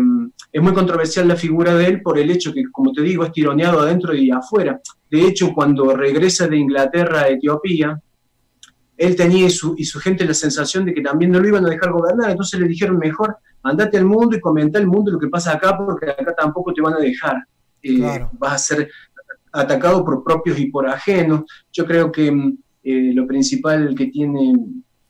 es 0.53 0.63
muy 0.63 0.73
controversial 0.73 1.29
la 1.29 1.37
figura 1.37 1.75
de 1.75 1.87
él 1.87 2.03
por 2.03 2.19
el 2.19 2.31
hecho 2.31 2.53
que, 2.53 2.65
como 2.73 2.93
te 2.93 3.03
digo, 3.03 3.25
es 3.25 3.33
tironeado 3.33 3.81
adentro 3.81 4.15
y 4.15 4.31
afuera. 4.31 4.81
De 5.11 5.23
hecho, 5.23 5.53
cuando 5.53 5.95
regresa 5.95 6.49
de 6.49 6.57
Inglaterra 6.57 7.23
a 7.23 7.29
Etiopía, 7.29 8.01
él 8.97 9.17
tenía 9.17 9.47
y 9.47 9.51
su, 9.51 9.75
y 9.79 9.85
su 9.85 9.99
gente 9.99 10.25
la 10.27 10.35
sensación 10.35 10.85
de 10.85 10.93
que 10.93 11.01
también 11.01 11.31
no 11.31 11.41
lo 11.41 11.49
iban 11.49 11.65
a 11.65 11.71
dejar 11.71 11.91
gobernar, 11.91 12.31
entonces 12.31 12.61
le 12.61 12.69
dijeron 12.69 12.99
mejor, 12.99 13.37
andate 13.63 13.97
al 13.97 14.05
mundo 14.05 14.37
y 14.37 14.41
comenta 14.41 14.79
al 14.79 14.87
mundo 14.87 15.11
lo 15.11 15.19
que 15.19 15.29
pasa 15.29 15.53
acá, 15.53 15.77
porque 15.77 16.11
acá 16.11 16.35
tampoco 16.35 16.73
te 16.75 16.83
van 16.83 16.95
a 16.95 16.99
dejar. 16.99 17.37
Eh, 17.83 17.97
Claro. 17.97 18.31
Vas 18.35 18.53
a 18.53 18.59
ser 18.59 18.91
atacado 19.53 20.05
por 20.05 20.23
propios 20.23 20.59
y 20.59 20.67
por 20.67 20.87
ajenos. 20.87 21.45
Yo 21.73 21.87
creo 21.87 22.13
que 22.13 22.31
mm, 22.31 22.59
eh, 22.85 23.13
lo 23.15 23.27
principal 23.27 23.95
que 23.95 24.07
tiene 24.07 24.55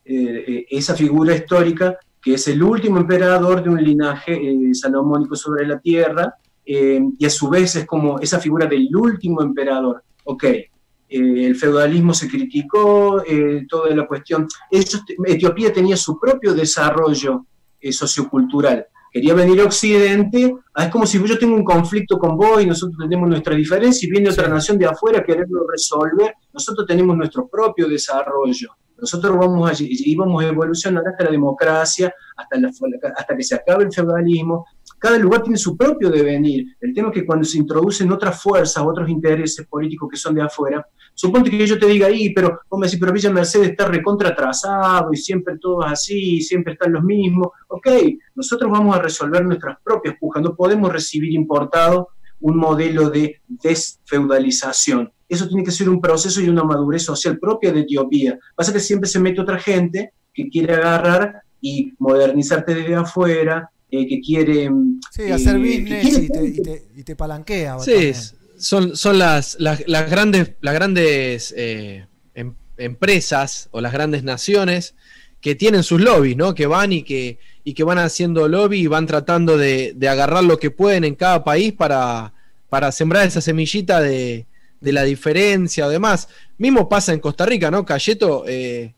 eh, 0.04 0.66
esa 0.70 0.94
figura 0.94 1.34
histórica, 1.34 1.96
que 2.22 2.34
es 2.34 2.48
el 2.48 2.62
último 2.62 2.98
emperador 2.98 3.62
de 3.62 3.70
un 3.70 3.82
linaje 3.82 4.34
eh, 4.34 4.74
salomónico 4.74 5.36
sobre 5.36 5.66
la 5.66 5.78
tierra, 5.78 6.34
eh, 6.64 7.00
y 7.18 7.24
a 7.26 7.30
su 7.30 7.48
vez 7.48 7.76
es 7.76 7.86
como 7.86 8.18
esa 8.20 8.38
figura 8.38 8.66
del 8.66 8.88
último 8.94 9.42
emperador. 9.42 10.02
Ok, 10.24 10.44
eh, 10.44 10.68
el 11.08 11.56
feudalismo 11.56 12.12
se 12.14 12.28
criticó, 12.28 13.22
eh, 13.26 13.64
toda 13.68 13.94
la 13.96 14.06
cuestión. 14.06 14.46
Ellos- 14.70 15.02
Etiopía 15.24 15.72
tenía 15.72 15.96
su 15.96 16.18
propio 16.18 16.54
desarrollo 16.54 17.46
eh, 17.80 17.92
sociocultural. 17.92 18.86
Quería 19.12 19.34
venir 19.34 19.60
a 19.60 19.64
Occidente, 19.64 20.54
ah, 20.74 20.84
es 20.84 20.90
como 20.90 21.04
si 21.04 21.18
yo 21.26 21.36
tengo 21.36 21.56
un 21.56 21.64
conflicto 21.64 22.16
con 22.16 22.36
vos 22.36 22.62
y 22.62 22.66
nosotros 22.66 22.96
tenemos 23.00 23.28
nuestra 23.28 23.56
diferencia 23.56 24.06
y 24.06 24.10
viene 24.10 24.30
otra 24.30 24.46
nación 24.46 24.78
de 24.78 24.86
afuera 24.86 25.18
a 25.18 25.24
quererlo 25.24 25.66
resolver, 25.68 26.34
nosotros 26.52 26.86
tenemos 26.86 27.16
nuestro 27.16 27.48
propio 27.48 27.88
desarrollo. 27.88 28.68
Nosotros 29.00 29.36
vamos 29.36 29.70
a, 29.70 29.74
íbamos 29.78 30.42
a 30.42 30.48
evolucionar 30.48 31.02
hasta 31.06 31.24
la 31.24 31.30
democracia, 31.30 32.12
hasta, 32.36 32.58
la, 32.58 32.70
hasta 33.16 33.36
que 33.36 33.42
se 33.42 33.54
acabe 33.54 33.84
el 33.84 33.92
feudalismo. 33.92 34.66
Cada 34.98 35.18
lugar 35.18 35.42
tiene 35.42 35.56
su 35.56 35.76
propio 35.76 36.10
devenir. 36.10 36.76
El 36.80 36.92
tema 36.92 37.08
es 37.08 37.14
que 37.14 37.24
cuando 37.24 37.44
se 37.44 37.58
introducen 37.58 38.12
otras 38.12 38.42
fuerzas, 38.42 38.84
otros 38.86 39.08
intereses 39.08 39.66
políticos 39.66 40.08
que 40.10 40.18
son 40.18 40.34
de 40.34 40.42
afuera, 40.42 40.86
suponte 41.14 41.50
que 41.50 41.66
yo 41.66 41.78
te 41.78 41.86
diga 41.86 42.06
ahí, 42.06 42.34
pero 42.34 42.60
vos 42.68 42.78
me 42.78 42.86
decís, 42.86 43.00
Villa 43.12 43.30
Mercedes 43.30 43.70
está 43.70 43.86
recontra 43.86 44.30
atrasado 44.30 45.12
y 45.12 45.16
siempre 45.16 45.58
todo 45.58 45.84
es 45.86 45.92
así, 45.92 46.40
siempre 46.42 46.74
están 46.74 46.92
los 46.92 47.02
mismos. 47.02 47.48
Ok, 47.68 47.88
nosotros 48.34 48.70
vamos 48.70 48.96
a 48.96 49.00
resolver 49.00 49.44
nuestras 49.44 49.78
propias 49.82 50.16
pujas, 50.20 50.42
no 50.42 50.54
podemos 50.54 50.92
recibir 50.92 51.32
importado 51.32 52.08
un 52.40 52.56
modelo 52.56 53.10
de 53.10 53.40
desfeudalización. 53.48 55.12
Eso 55.28 55.46
tiene 55.46 55.62
que 55.64 55.70
ser 55.70 55.88
un 55.88 56.00
proceso 56.00 56.40
y 56.40 56.48
una 56.48 56.64
madurez 56.64 57.02
social 57.04 57.38
propia 57.38 57.72
de 57.72 57.80
Etiopía. 57.80 58.38
Pasa 58.56 58.72
que 58.72 58.80
siempre 58.80 59.08
se 59.08 59.20
mete 59.20 59.40
otra 59.40 59.58
gente 59.58 60.12
que 60.34 60.48
quiere 60.48 60.74
agarrar 60.74 61.42
y 61.60 61.92
modernizarte 61.98 62.74
desde 62.74 62.94
afuera, 62.94 63.70
eh, 63.90 64.08
que 64.08 64.20
quiere... 64.20 64.70
Sí, 65.10 65.22
eh, 65.22 65.32
hacer 65.32 65.54
que 65.54 65.58
business 65.80 66.02
quiere- 66.08 66.24
y 66.24 66.28
te, 66.28 66.44
y 66.44 66.62
te- 66.62 66.82
y 66.96 67.02
te 67.04 67.16
palanquea. 67.16 67.78
Sí, 67.78 68.12
son, 68.58 68.96
son 68.96 69.18
las, 69.18 69.56
las, 69.60 69.86
las 69.86 70.10
grandes, 70.10 70.52
las 70.60 70.74
grandes 70.74 71.54
eh, 71.56 72.06
em- 72.34 72.54
empresas 72.76 73.68
o 73.72 73.80
las 73.80 73.92
grandes 73.92 74.22
naciones 74.24 74.94
que 75.40 75.54
tienen 75.54 75.82
sus 75.82 76.00
lobbies, 76.00 76.36
¿no? 76.36 76.54
Que 76.54 76.66
van 76.66 76.92
y 76.92 77.02
que, 77.02 77.38
y 77.64 77.74
que 77.74 77.84
van 77.84 77.98
haciendo 77.98 78.48
lobby 78.48 78.80
y 78.80 78.86
van 78.86 79.06
tratando 79.06 79.56
de, 79.56 79.92
de 79.94 80.08
agarrar 80.08 80.44
lo 80.44 80.58
que 80.58 80.70
pueden 80.70 81.04
en 81.04 81.14
cada 81.14 81.44
país 81.44 81.72
para, 81.72 82.32
para 82.68 82.90
sembrar 82.92 83.26
esa 83.26 83.40
semillita 83.40 84.00
de, 84.00 84.46
de 84.80 84.92
la 84.92 85.04
diferencia 85.04 85.86
o 85.86 85.90
demás. 85.90 86.28
Mismo 86.58 86.88
pasa 86.88 87.12
en 87.12 87.20
Costa 87.20 87.46
Rica, 87.46 87.70
¿no? 87.70 87.84
Cayeto, 87.84 88.44
eh, 88.46 88.94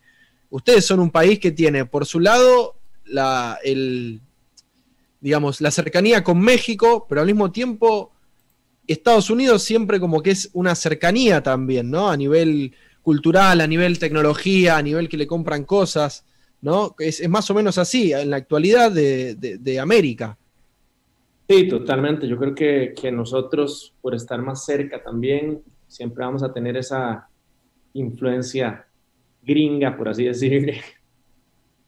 ustedes 0.50 0.86
son 0.86 1.00
un 1.00 1.10
país 1.10 1.38
que 1.38 1.50
tiene 1.50 1.84
por 1.86 2.06
su 2.06 2.20
lado 2.20 2.76
la, 3.04 3.58
el, 3.64 4.20
digamos, 5.20 5.60
la 5.60 5.70
cercanía 5.70 6.22
con 6.22 6.40
México, 6.40 7.06
pero 7.08 7.20
al 7.20 7.26
mismo 7.26 7.50
tiempo 7.50 8.12
Estados 8.86 9.30
Unidos 9.30 9.62
siempre 9.62 10.00
como 10.00 10.22
que 10.22 10.32
es 10.32 10.50
una 10.52 10.74
cercanía 10.74 11.42
también, 11.42 11.90
¿no? 11.90 12.10
A 12.10 12.16
nivel 12.16 12.74
cultural, 13.02 13.60
a 13.60 13.66
nivel 13.66 13.98
tecnología, 13.98 14.76
a 14.76 14.82
nivel 14.82 15.08
que 15.08 15.16
le 15.16 15.26
compran 15.26 15.64
cosas, 15.64 16.24
¿no? 16.62 16.94
Es, 16.98 17.20
es 17.20 17.28
más 17.28 17.50
o 17.50 17.54
menos 17.54 17.78
así 17.78 18.12
en 18.12 18.30
la 18.30 18.36
actualidad 18.38 18.92
de, 18.92 19.34
de- 19.36 19.58
de 19.58 19.80
América. 19.80 20.38
Sí, 21.48 21.68
totalmente. 21.68 22.26
Yo 22.28 22.38
creo 22.38 22.54
que, 22.54 22.94
que 23.00 23.12
nosotros, 23.12 23.94
por 24.00 24.14
estar 24.14 24.40
más 24.40 24.64
cerca 24.64 25.02
también, 25.02 25.62
siempre 25.86 26.24
vamos 26.24 26.42
a 26.42 26.52
tener 26.52 26.76
esa 26.76 27.28
influencia 27.94 28.88
gringa, 29.42 29.96
por 29.96 30.08
así 30.08 30.24
decirlo, 30.24 30.72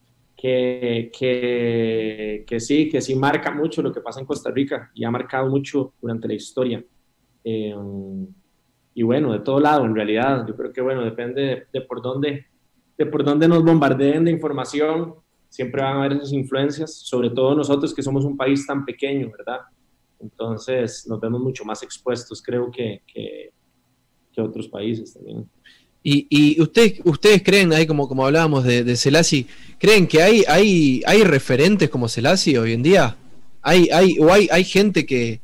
que, 0.37 1.11
que, 1.17 2.45
que 2.47 2.61
sí, 2.61 2.89
que 2.91 3.01
sí 3.01 3.15
marca 3.15 3.51
mucho 3.51 3.83
lo 3.83 3.93
que 3.93 4.01
pasa 4.01 4.21
en 4.21 4.27
Costa 4.27 4.51
Rica 4.51 4.91
y 4.95 5.05
ha 5.05 5.11
marcado 5.11 5.49
mucho 5.49 5.95
durante 6.01 6.29
la 6.29 6.35
historia. 6.35 6.85
Eh, 7.45 7.75
y 8.95 9.03
bueno, 9.03 9.33
de 9.33 9.41
todo 9.41 9.61
lado, 9.61 9.85
en 9.85 9.95
realidad, 9.95 10.47
yo 10.47 10.57
creo 10.57 10.73
que 10.73 10.81
bueno, 10.81 11.03
depende 11.05 11.43
de, 11.43 11.67
de 11.73 11.81
por 11.83 12.01
dónde 12.03 12.47
de 12.97 13.07
por 13.07 13.25
dónde 13.25 13.49
nos 13.49 13.65
bombardeen 13.65 14.25
de 14.25 14.31
información, 14.31 15.15
siempre 15.49 15.83
van 15.83 15.97
a 15.97 16.05
haber 16.05 16.13
esas 16.19 16.33
influencias, 16.33 16.95
sobre 16.95 17.31
todo 17.31 17.55
nosotros 17.55 17.95
que 17.95 18.03
somos 18.03 18.25
un 18.25 18.37
país 18.37 18.67
tan 18.67 18.85
pequeño, 18.85 19.31
¿verdad? 19.31 19.61
Entonces 20.21 21.07
nos 21.07 21.21
vemos 21.21 21.41
mucho 21.41 21.65
más 21.65 21.83
expuestos, 21.83 22.43
creo 22.43 22.71
que, 22.71 23.03
que, 23.07 23.51
otros 24.37 24.67
países 24.67 25.15
también. 25.15 25.49
Y, 26.03 26.27
y 26.29 26.61
ustedes, 26.61 27.01
ustedes 27.05 27.43
creen, 27.43 27.73
ahí 27.73 27.87
como, 27.87 28.09
como 28.09 28.27
hablábamos 28.27 28.65
de, 28.65 28.83
de 28.83 28.97
Selassie, 28.97 29.47
¿creen 29.79 30.09
que 30.09 30.23
hay, 30.23 30.43
hay, 30.49 31.03
hay 31.07 31.23
referentes 31.23 31.89
como 31.89 32.09
Selassie 32.09 32.59
hoy 32.59 32.73
en 32.73 32.83
día? 32.83 33.17
¿Hay, 33.63 33.89
hay, 33.91 34.19
o 34.19 34.33
hay, 34.33 34.49
hay 34.51 34.65
gente 34.65 35.07
que, 35.07 35.41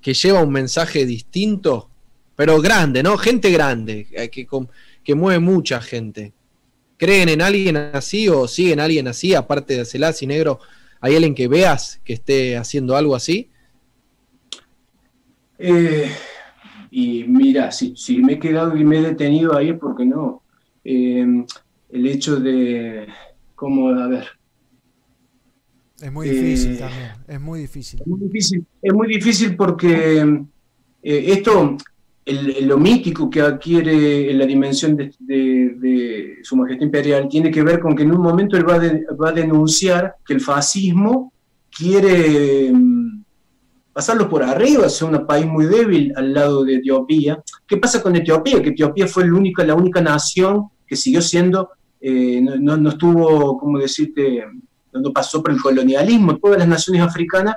que 0.00 0.14
lleva 0.14 0.42
un 0.42 0.50
mensaje 0.50 1.04
distinto, 1.04 1.88
pero 2.34 2.60
grande, 2.60 3.02
¿no? 3.02 3.18
Gente 3.18 3.50
grande, 3.50 4.06
eh, 4.12 4.30
que, 4.30 4.46
que 5.04 5.14
mueve 5.14 5.38
mucha 5.38 5.80
gente. 5.80 6.32
¿Creen 7.02 7.30
en 7.30 7.42
alguien 7.42 7.76
así 7.76 8.28
o 8.28 8.46
siguen 8.46 8.78
a 8.78 8.84
alguien 8.84 9.08
así, 9.08 9.34
aparte 9.34 9.76
de 9.76 9.84
Selassie 9.84 10.28
Negro? 10.28 10.60
¿Hay 11.00 11.16
alguien 11.16 11.34
que 11.34 11.48
veas 11.48 12.00
que 12.04 12.12
esté 12.12 12.56
haciendo 12.56 12.94
algo 12.94 13.16
así? 13.16 13.50
Eh, 15.58 16.08
y 16.92 17.24
mira, 17.24 17.72
si, 17.72 17.96
si 17.96 18.18
me 18.18 18.34
he 18.34 18.38
quedado 18.38 18.76
y 18.76 18.84
me 18.84 18.98
he 18.98 19.02
detenido 19.02 19.56
ahí 19.56 19.70
es 19.70 19.78
porque 19.80 20.04
no. 20.04 20.44
Eh, 20.84 21.26
el 21.90 22.06
hecho 22.06 22.36
de, 22.36 23.08
¿cómo? 23.56 23.88
A 23.88 24.06
ver. 24.06 24.28
Es 26.00 26.12
muy 26.12 26.28
difícil 26.28 26.74
Eh, 26.74 26.78
también, 26.78 27.10
es 27.26 27.40
muy 27.40 27.60
difícil. 27.62 28.00
Es 28.00 28.06
muy 28.06 28.20
difícil, 28.20 28.66
es 28.80 28.94
muy 28.94 29.08
difícil 29.08 29.56
porque 29.56 30.20
eh, 31.02 31.24
esto, 31.32 31.76
el- 32.24 32.66
lo 32.68 32.78
mítico 32.78 33.28
que 33.28 33.40
adquiere 33.40 34.30
en 34.30 34.38
la 34.38 34.46
dimensión 34.46 34.96
de, 34.96 36.38
Su 36.42 36.56
Majestad 36.56 36.84
Imperial 36.86 37.28
tiene 37.28 37.50
que 37.50 37.62
ver 37.62 37.80
con 37.80 37.94
que 37.96 38.02
en 38.02 38.12
un 38.12 38.20
momento 38.20 38.56
él 38.56 38.68
va, 38.68 39.28
a 39.28 39.32
denunciar 39.32 40.16
que 40.26 40.34
el 40.34 40.40
fascismo 40.40 41.32
quiere 41.76 42.70
mm, 42.72 43.24
pasarlo 43.92 44.28
por 44.28 44.42
arriba, 44.42 44.88
ser 44.88 45.08
un 45.08 45.26
país 45.26 45.46
muy 45.46 45.66
débil 45.66 46.12
al 46.16 46.32
lado 46.32 46.64
de 46.64 46.76
Etiopía. 46.76 47.42
¿Qué 47.66 47.76
pasa 47.76 48.02
con 48.02 48.14
Etiopía? 48.16 48.62
Que 48.62 48.70
Etiopía 48.70 49.06
fue 49.06 49.24
el 49.24 49.32
única, 49.32 49.64
la 49.64 49.74
única 49.74 50.00
nación 50.00 50.68
que 50.86 50.96
siguió 50.96 51.20
siendo, 51.22 51.70
eh, 52.00 52.40
no, 52.40 52.76
no- 52.76 52.90
estuvo, 52.90 53.56
¿cómo 53.58 53.78
decirte? 53.78 54.44
No 54.92 55.12
pasó 55.12 55.42
por 55.42 55.52
el 55.52 55.60
colonialismo. 55.60 56.36
Todas 56.38 56.58
las 56.58 56.68
naciones 56.68 57.02
africanas 57.02 57.56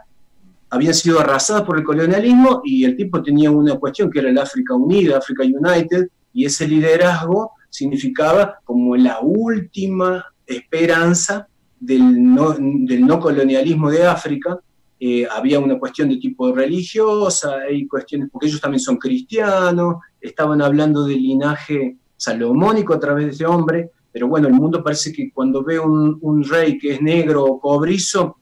habían 0.70 0.94
sido 0.94 1.20
arrasadas 1.20 1.64
por 1.64 1.78
el 1.78 1.84
colonialismo 1.84 2.62
y 2.64 2.84
el 2.86 2.96
tipo 2.96 3.22
tenía 3.22 3.52
una 3.52 3.76
cuestión 3.76 4.10
que 4.10 4.20
era 4.20 4.30
el 4.30 4.38
África 4.38 4.74
Unida, 4.76 5.18
África 5.18 5.44
United, 5.44 6.10
y 6.34 6.46
ese 6.46 6.68
liderazgo 6.68 7.52
significaba 7.70 8.60
como 8.64 8.96
la 8.96 9.20
última 9.22 10.26
esperanza 10.46 11.48
del 11.80 12.34
no, 12.34 13.20
colonialismo 13.20 13.90
de 13.90 14.06
África. 14.06 14.60
Eh, 15.00 15.28
había 15.30 15.60
una 15.60 15.78
cuestión 15.78 16.10
de 16.10 16.18
tipo 16.18 16.52
religiosa, 16.54 17.58
hay 17.70 17.88
cuestiones, 17.88 18.30
porque 18.32 18.48
ellos 18.48 18.62
también 18.62 18.80
son 18.80 18.98
cristianos, 18.98 19.98
estaban 20.20 20.62
hablando 20.62 21.06
del 21.06 21.22
linaje 21.22 21.98
salomónico 22.18 22.94
a 22.94 23.00
través 23.00 23.26
de 23.26 23.32
ese 23.32 23.46
hombre, 23.46 23.92
pero 24.12 24.28
bueno, 24.28 24.48
el 24.48 24.54
mundo 24.54 24.82
parece 24.82 25.12
que 25.12 25.32
cuando 25.32 25.64
ve 25.64 25.78
un 25.80 26.44
rey 26.44 26.78
que 26.78 26.94
es 26.94 27.02
negro 27.02 27.44
o 27.44 27.60
cobrizo, 27.60 28.38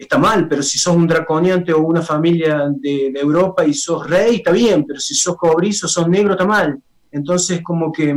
está 0.00 0.16
mal, 0.18 0.48
pero 0.48 0.62
si 0.62 0.78
sos 0.78 0.96
un 0.96 1.06
draconiante 1.06 1.74
o 1.74 1.82
una 1.82 2.00
familia 2.00 2.70
de, 2.74 3.12
Europa 3.14 3.66
y 3.66 3.74
sos 3.74 4.08
rey, 4.08 4.36
está 4.36 4.50
bien, 4.50 4.84
pero 4.86 4.98
si 4.98 5.14
sos 5.14 5.36
cobrizo, 5.36 5.86
sos 5.86 6.08
negro, 6.08 6.32
está 6.32 6.46
mal. 6.46 6.80
Entonces, 7.12 7.60
como 7.62 7.92
que 7.92 8.16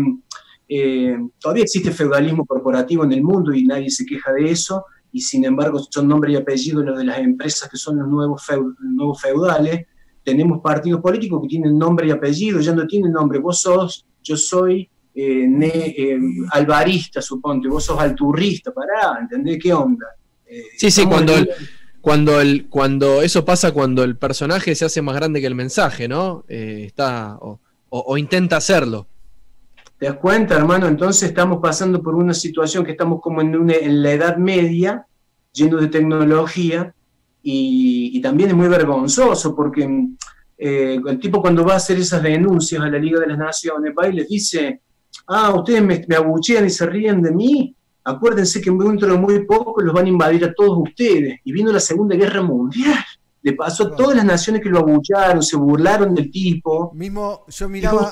eh, 0.69 1.17
todavía 1.37 1.63
existe 1.63 1.91
feudalismo 1.91 2.45
corporativo 2.45 3.03
en 3.03 3.11
el 3.11 3.21
mundo 3.21 3.53
y 3.53 3.65
nadie 3.65 3.89
se 3.89 4.05
queja 4.05 4.31
de 4.31 4.49
eso, 4.49 4.85
y 5.11 5.19
sin 5.19 5.43
embargo 5.43 5.77
son 5.89 6.07
nombre 6.07 6.31
y 6.31 6.37
apellido 6.37 6.81
los 6.81 6.97
de 6.97 7.03
las 7.03 7.19
empresas 7.19 7.69
que 7.69 7.77
son 7.77 7.99
los 7.99 8.07
nuevos, 8.07 8.41
nuevos 8.79 9.21
feudales. 9.21 9.85
Tenemos 10.23 10.61
partidos 10.61 11.01
políticos 11.01 11.41
que 11.41 11.49
tienen 11.49 11.77
nombre 11.77 12.07
y 12.07 12.11
apellido, 12.11 12.61
ya 12.61 12.73
no 12.73 12.87
tienen 12.87 13.11
nombre. 13.11 13.39
Vos 13.39 13.59
sos, 13.59 14.05
yo 14.23 14.37
soy 14.37 14.89
eh, 15.13 15.45
ne- 15.49 15.93
eh, 15.97 16.17
alvarista, 16.51 17.21
suponte, 17.21 17.67
vos 17.67 17.83
sos 17.83 17.99
alturrista, 17.99 18.71
pará, 18.71 19.19
¿entendés 19.19 19.59
qué 19.61 19.73
onda? 19.73 20.07
Eh, 20.53 20.63
Sí, 20.77 20.91
sí, 20.91 21.05
cuando 21.05 21.35
el, 21.35 21.49
cuando 22.01 22.41
el, 22.41 22.67
cuando 22.69 23.21
eso 23.21 23.43
pasa 23.45 23.71
cuando 23.71 24.03
el 24.03 24.17
personaje 24.17 24.75
se 24.75 24.85
hace 24.85 25.01
más 25.01 25.15
grande 25.15 25.39
que 25.41 25.47
el 25.47 25.55
mensaje, 25.55 26.07
¿no? 26.07 26.43
Eh, 26.47 26.83
está, 26.87 27.37
o, 27.41 27.59
o- 27.89 28.03
o 28.07 28.17
intenta 28.17 28.57
hacerlo. 28.57 29.07
¿Te 29.97 30.07
das 30.07 30.17
cuenta, 30.17 30.55
hermano? 30.55 30.87
Entonces 30.87 31.29
estamos 31.29 31.59
pasando 31.61 32.01
por 32.03 32.15
una 32.15 32.33
situación 32.33 32.83
que 32.83 32.91
estamos 32.91 33.21
como 33.21 33.41
en, 33.41 33.55
una- 33.55 33.75
en 33.75 34.01
la 34.03 34.11
Edad 34.11 34.37
Media, 34.37 35.05
lleno 35.53 35.77
de 35.77 35.87
tecnología, 35.87 36.93
y, 37.41 38.11
y 38.17 38.21
también 38.21 38.49
es 38.49 38.55
muy 38.55 38.67
vergonzoso 38.67 39.55
porque 39.55 39.87
eh, 40.57 40.99
el 41.05 41.19
tipo 41.19 41.41
cuando 41.41 41.65
va 41.65 41.73
a 41.73 41.77
hacer 41.77 41.97
esas 41.97 42.21
denuncias 42.23 42.81
a 42.81 42.87
la 42.89 42.97
Liga 42.97 43.19
de 43.19 43.27
las 43.27 43.37
Naciones, 43.37 43.93
va 43.97 44.07
y 44.07 44.13
les 44.13 44.27
dice, 44.29 44.81
ah, 45.27 45.53
ustedes 45.55 45.81
me, 45.83 46.03
me 46.07 46.15
abuchean 46.15 46.65
y 46.65 46.69
se 46.69 46.85
ríen 46.85 47.21
de 47.21 47.31
mí, 47.31 47.75
acuérdense 48.03 48.61
que 48.61 48.71
dentro 48.71 49.11
de 49.11 49.17
muy 49.17 49.45
poco 49.45 49.81
los 49.81 49.93
van 49.93 50.05
a 50.05 50.09
invadir 50.09 50.45
a 50.45 50.53
todos 50.53 50.77
ustedes. 50.77 51.39
Y 51.43 51.51
vino 51.51 51.71
la 51.71 51.79
Segunda 51.79 52.15
Guerra 52.15 52.41
Mundial. 52.41 52.99
Le 53.41 53.53
pasó 53.53 53.87
a 53.87 53.95
todas 53.95 54.15
las 54.15 54.25
naciones 54.25 54.61
que 54.61 54.69
lo 54.69 54.79
abucharon, 54.79 55.43
se 55.43 55.57
burlaron 55.57 56.15
del 56.15 56.31
tipo. 56.31 56.93
Mismo, 56.93 57.45
yo 57.49 57.67
miraba 57.67 58.11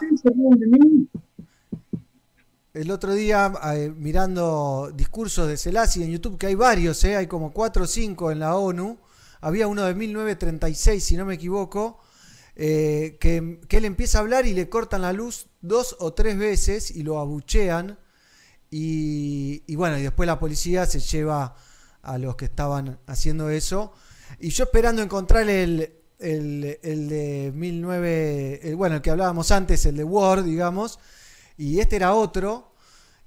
el 2.74 2.90
otro 2.90 3.14
día 3.14 3.52
eh, 3.74 3.94
mirando 3.96 4.92
discursos 4.96 5.48
de 5.48 5.58
Selassie 5.58 6.06
en 6.06 6.12
YouTube, 6.12 6.38
que 6.38 6.48
hay 6.48 6.56
varios, 6.56 7.04
eh, 7.04 7.18
hay 7.18 7.28
como 7.28 7.52
4 7.52 7.84
o 7.84 7.88
5 7.88 8.32
en 8.32 8.40
la 8.40 8.56
ONU. 8.56 8.98
Había 9.42 9.68
uno 9.68 9.84
de 9.84 9.94
1936, 9.94 11.04
si 11.04 11.18
no 11.18 11.26
me 11.26 11.34
equivoco, 11.34 12.00
eh, 12.56 13.18
que, 13.20 13.60
que 13.68 13.78
él 13.78 13.86
empieza 13.86 14.20
a 14.20 14.22
hablar 14.22 14.46
y 14.46 14.54
le 14.54 14.70
cortan 14.70 15.02
la 15.02 15.12
luz 15.12 15.48
dos 15.62 15.98
o 16.00 16.14
tres 16.14 16.38
veces 16.38 16.92
y 16.92 17.04
lo 17.04 17.20
abuchean. 17.20 17.98
Y, 18.72 19.64
y 19.68 19.76
bueno, 19.76 19.98
y 20.00 20.04
después 20.04 20.28
la 20.28 20.40
policía 20.40 20.86
se 20.88 21.00
lleva 21.02 21.56
a 22.02 22.18
los 22.18 22.36
que 22.38 22.46
estaban 22.46 23.00
haciendo 23.08 23.50
eso. 23.50 23.94
Y 24.40 24.50
yo 24.52 24.64
esperando 24.66 25.02
encontrar 25.04 25.50
el, 25.50 25.94
el, 26.20 26.80
el 26.82 27.10
de 27.10 27.52
19, 27.54 28.70
el- 28.70 28.76
bueno, 28.78 28.96
el 28.98 29.02
que 29.02 29.12
hablábamos 29.12 29.52
antes, 29.52 29.86
el 29.86 29.98
de 29.98 30.04
Word, 30.06 30.46
digamos, 30.46 31.00
y 31.58 31.80
este 31.80 31.98
era 31.98 32.14
otro. 32.16 32.70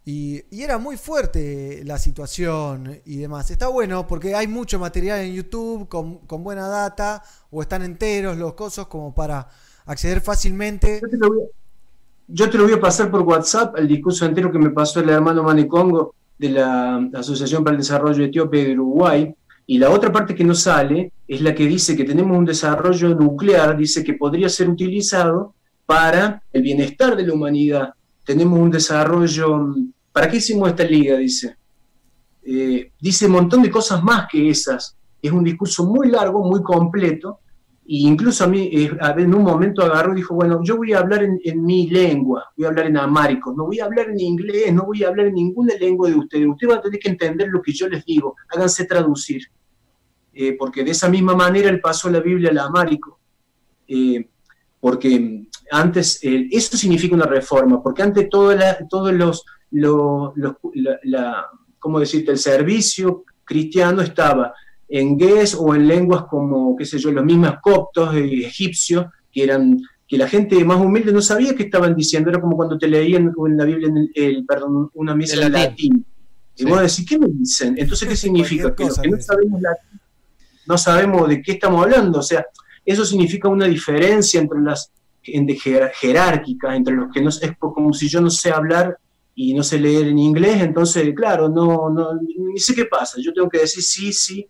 Y, 0.06 0.44
y 0.54 0.62
era 0.62 0.76
muy 0.78 0.96
fuerte 0.98 1.82
la 1.84 1.98
situación 1.98 3.00
y 3.06 3.16
demás. 3.18 3.50
Está 3.50 3.68
bueno 3.68 4.06
porque 4.06 4.34
hay 4.34 4.46
mucho 4.46 4.78
material 4.78 5.20
en 5.20 5.32
YouTube 5.34 5.88
con, 5.88 6.18
con 6.26 6.44
buena 6.44 6.68
data 6.68 7.22
o 7.50 7.62
están 7.62 7.82
enteros 7.82 8.36
los 8.36 8.52
cosos 8.54 8.86
como 8.88 9.14
para 9.14 9.48
acceder 9.86 10.20
fácilmente. 10.20 11.00
Yo 11.02 11.08
te, 11.08 11.16
lo 11.16 11.28
voy 11.28 11.48
yo 12.28 12.50
te 12.50 12.58
lo 12.58 12.64
voy 12.64 12.72
a 12.72 12.80
pasar 12.80 13.10
por 13.10 13.22
WhatsApp, 13.22 13.76
el 13.78 13.88
discurso 13.88 14.24
entero 14.24 14.50
que 14.50 14.58
me 14.58 14.70
pasó 14.70 15.00
el 15.00 15.08
hermano 15.08 15.42
Mane 15.42 15.66
Congo 15.66 16.14
de 16.38 16.50
la 16.50 16.96
Asociación 17.14 17.62
para 17.62 17.74
el 17.74 17.82
Desarrollo 17.82 18.24
Etíope 18.24 18.64
de 18.64 18.72
Uruguay. 18.72 19.34
Y 19.66 19.78
la 19.78 19.90
otra 19.90 20.12
parte 20.12 20.34
que 20.34 20.44
no 20.44 20.54
sale 20.54 21.12
es 21.26 21.40
la 21.40 21.54
que 21.54 21.66
dice 21.66 21.96
que 21.96 22.04
tenemos 22.04 22.36
un 22.36 22.44
desarrollo 22.44 23.14
nuclear, 23.14 23.76
dice 23.76 24.04
que 24.04 24.14
podría 24.14 24.48
ser 24.48 24.68
utilizado 24.68 25.54
para 25.86 26.42
el 26.52 26.62
bienestar 26.62 27.16
de 27.16 27.26
la 27.26 27.32
humanidad. 27.32 27.94
Tenemos 28.24 28.58
un 28.58 28.70
desarrollo... 28.70 29.74
¿Para 30.12 30.28
qué 30.28 30.36
hicimos 30.36 30.68
esta 30.68 30.84
liga? 30.84 31.16
Dice. 31.16 31.56
Eh, 32.44 32.90
dice 33.00 33.26
un 33.26 33.32
montón 33.32 33.62
de 33.62 33.70
cosas 33.70 34.02
más 34.02 34.26
que 34.30 34.48
esas. 34.50 34.96
Es 35.20 35.32
un 35.32 35.42
discurso 35.42 35.86
muy 35.86 36.08
largo, 36.08 36.44
muy 36.44 36.62
completo, 36.62 37.40
e 37.86 37.96
incluso 38.08 38.44
a 38.44 38.46
mí 38.46 38.70
eh, 38.72 38.90
en 39.18 39.34
un 39.34 39.42
momento 39.42 39.82
agarró 39.82 40.12
y 40.12 40.16
dijo, 40.16 40.34
bueno, 40.34 40.60
yo 40.64 40.76
voy 40.76 40.92
a 40.94 40.98
hablar 41.00 41.22
en, 41.22 41.38
en 41.44 41.64
mi 41.64 41.88
lengua, 41.88 42.44
voy 42.56 42.64
a 42.64 42.68
hablar 42.68 42.86
en 42.86 42.96
amárico, 42.96 43.52
no 43.56 43.66
voy 43.66 43.80
a 43.80 43.84
hablar 43.84 44.08
en 44.10 44.20
inglés, 44.20 44.72
no 44.72 44.84
voy 44.86 45.04
a 45.04 45.08
hablar 45.08 45.26
en 45.26 45.34
ninguna 45.34 45.74
lengua 45.78 46.08
de 46.08 46.16
ustedes, 46.16 46.46
ustedes 46.48 46.68
van 46.70 46.78
a 46.78 46.82
tener 46.82 46.98
que 46.98 47.08
entender 47.10 47.48
lo 47.48 47.60
que 47.60 47.72
yo 47.72 47.88
les 47.88 48.04
digo, 48.04 48.36
háganse 48.48 48.86
traducir. 48.86 49.42
Eh, 50.32 50.56
porque 50.58 50.82
de 50.82 50.90
esa 50.90 51.08
misma 51.08 51.36
manera 51.36 51.68
él 51.68 51.80
pasó 51.80 52.10
la 52.10 52.18
Biblia 52.20 52.50
al 52.50 52.58
amárico. 52.58 53.20
Eh, 53.86 54.28
porque 54.80 55.46
antes, 55.70 56.18
eso 56.22 56.76
significa 56.76 57.14
una 57.14 57.26
reforma, 57.26 57.82
porque 57.82 58.02
antes 58.02 58.28
todo 58.28 58.54
todos 58.90 59.12
los, 59.12 59.44
los, 59.70 60.32
los- 60.36 60.56
la, 60.74 60.98
la- 61.04 61.46
¿cómo 61.78 62.00
decirte?, 62.00 62.32
el 62.32 62.38
servicio 62.38 63.24
cristiano 63.44 64.02
estaba 64.02 64.52
en 64.88 65.16
gués 65.16 65.54
o 65.58 65.74
en 65.74 65.88
lenguas 65.88 66.24
como, 66.28 66.76
qué 66.76 66.84
sé 66.84 66.98
yo, 66.98 67.10
los 67.12 67.24
mismos 67.24 67.54
coptos 67.62 68.14
eh, 68.14 68.46
egipcios, 68.46 69.06
que 69.32 69.44
eran 69.44 69.80
que 70.06 70.18
la 70.18 70.28
gente 70.28 70.62
más 70.64 70.78
humilde 70.80 71.12
no 71.12 71.22
sabía 71.22 71.54
qué 71.54 71.62
estaban 71.64 71.96
diciendo, 71.96 72.28
era 72.30 72.40
como 72.40 72.56
cuando 72.56 72.76
te 72.78 72.86
leían 72.86 73.32
en 73.46 73.56
la 73.56 73.64
Biblia, 73.64 73.88
en 73.88 73.96
el, 73.96 74.10
el- 74.14 74.44
perdón, 74.44 74.90
una 74.94 75.14
misa 75.14 75.34
En 75.42 75.50
latín. 75.52 75.70
latín. 75.70 76.06
Y 76.56 76.64
vos 76.66 76.80
decís, 76.80 77.06
¿qué 77.08 77.18
me 77.18 77.26
dicen? 77.28 77.74
Entonces, 77.78 78.08
¿qué 78.08 78.14
significa? 78.16 78.74
Que 78.74 78.84
los 78.84 78.98
que 78.98 79.08
no 79.08 79.20
sabemos 79.20 79.60
latín, 79.62 80.00
no 80.66 80.78
sabemos 80.78 81.28
de 81.28 81.42
qué 81.42 81.52
estamos 81.52 81.82
hablando. 81.82 82.18
O 82.20 82.22
sea, 82.22 82.44
eso 82.84 83.04
significa 83.04 83.48
una 83.48 83.66
diferencia 83.66 84.40
entre 84.40 84.60
las 84.60 84.90
en 85.24 85.46
de 85.46 85.54
jer- 85.56 85.90
jerárquicas, 85.94 86.76
entre 86.76 86.94
los 86.94 87.10
que 87.10 87.22
no 87.22 87.30
es 87.30 87.40
como 87.58 87.92
si 87.94 88.08
yo 88.08 88.20
no 88.20 88.28
sé 88.30 88.50
hablar 88.50 88.98
y 89.34 89.54
no 89.54 89.62
sé 89.62 89.80
leer 89.80 90.08
en 90.08 90.18
inglés, 90.18 90.60
entonces, 90.60 91.12
claro, 91.16 91.48
no, 91.48 91.88
no, 91.90 92.10
ni 92.52 92.58
sé 92.60 92.74
qué 92.74 92.84
pasa, 92.84 93.16
yo 93.20 93.32
tengo 93.32 93.48
que 93.48 93.58
decir 93.60 93.82
sí, 93.82 94.12
sí. 94.12 94.46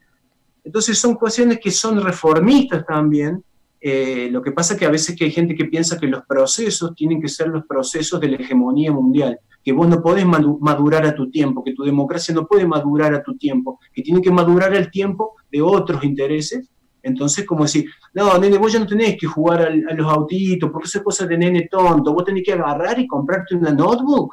Entonces 0.64 0.98
son 0.98 1.14
cuestiones 1.14 1.60
que 1.60 1.70
son 1.70 2.00
reformistas 2.02 2.84
también. 2.86 3.42
Eh, 3.80 4.28
lo 4.30 4.40
que 4.42 4.52
pasa 4.52 4.72
es 4.74 4.80
que 4.80 4.86
a 4.86 4.90
veces 4.90 5.14
que 5.14 5.24
hay 5.26 5.30
gente 5.30 5.54
que 5.54 5.66
piensa 5.66 5.98
que 5.98 6.06
los 6.06 6.24
procesos 6.26 6.94
tienen 6.94 7.20
que 7.20 7.28
ser 7.28 7.48
los 7.48 7.66
procesos 7.66 8.18
de 8.18 8.28
la 8.28 8.36
hegemonía 8.36 8.90
mundial, 8.90 9.38
que 9.62 9.72
vos 9.72 9.86
no 9.86 10.00
podés 10.00 10.24
madu- 10.24 10.58
madurar 10.60 11.04
a 11.04 11.14
tu 11.14 11.30
tiempo, 11.30 11.62
que 11.62 11.74
tu 11.74 11.82
democracia 11.84 12.34
no 12.34 12.46
puede 12.46 12.66
madurar 12.66 13.14
a 13.14 13.22
tu 13.22 13.36
tiempo, 13.36 13.78
que 13.92 14.00
tiene 14.02 14.22
que 14.22 14.30
madurar 14.30 14.74
el 14.74 14.90
tiempo 14.90 15.34
de 15.52 15.60
otros 15.60 16.02
intereses. 16.02 16.66
Entonces, 17.02 17.44
como 17.44 17.64
decir, 17.64 17.84
no, 18.14 18.38
nene, 18.38 18.56
vos 18.56 18.72
ya 18.72 18.78
no 18.78 18.86
tenés 18.86 19.18
que 19.20 19.26
jugar 19.26 19.60
al- 19.60 19.84
a 19.90 19.92
los 19.92 20.10
autitos, 20.10 20.70
porque 20.70 20.86
eso 20.86 20.98
es 20.98 21.04
cosa 21.04 21.26
de 21.26 21.36
nene 21.36 21.68
tonto, 21.70 22.14
vos 22.14 22.24
tenés 22.24 22.42
que 22.42 22.54
agarrar 22.54 22.98
y 22.98 23.06
comprarte 23.06 23.54
una 23.54 23.70
notebook 23.70 24.32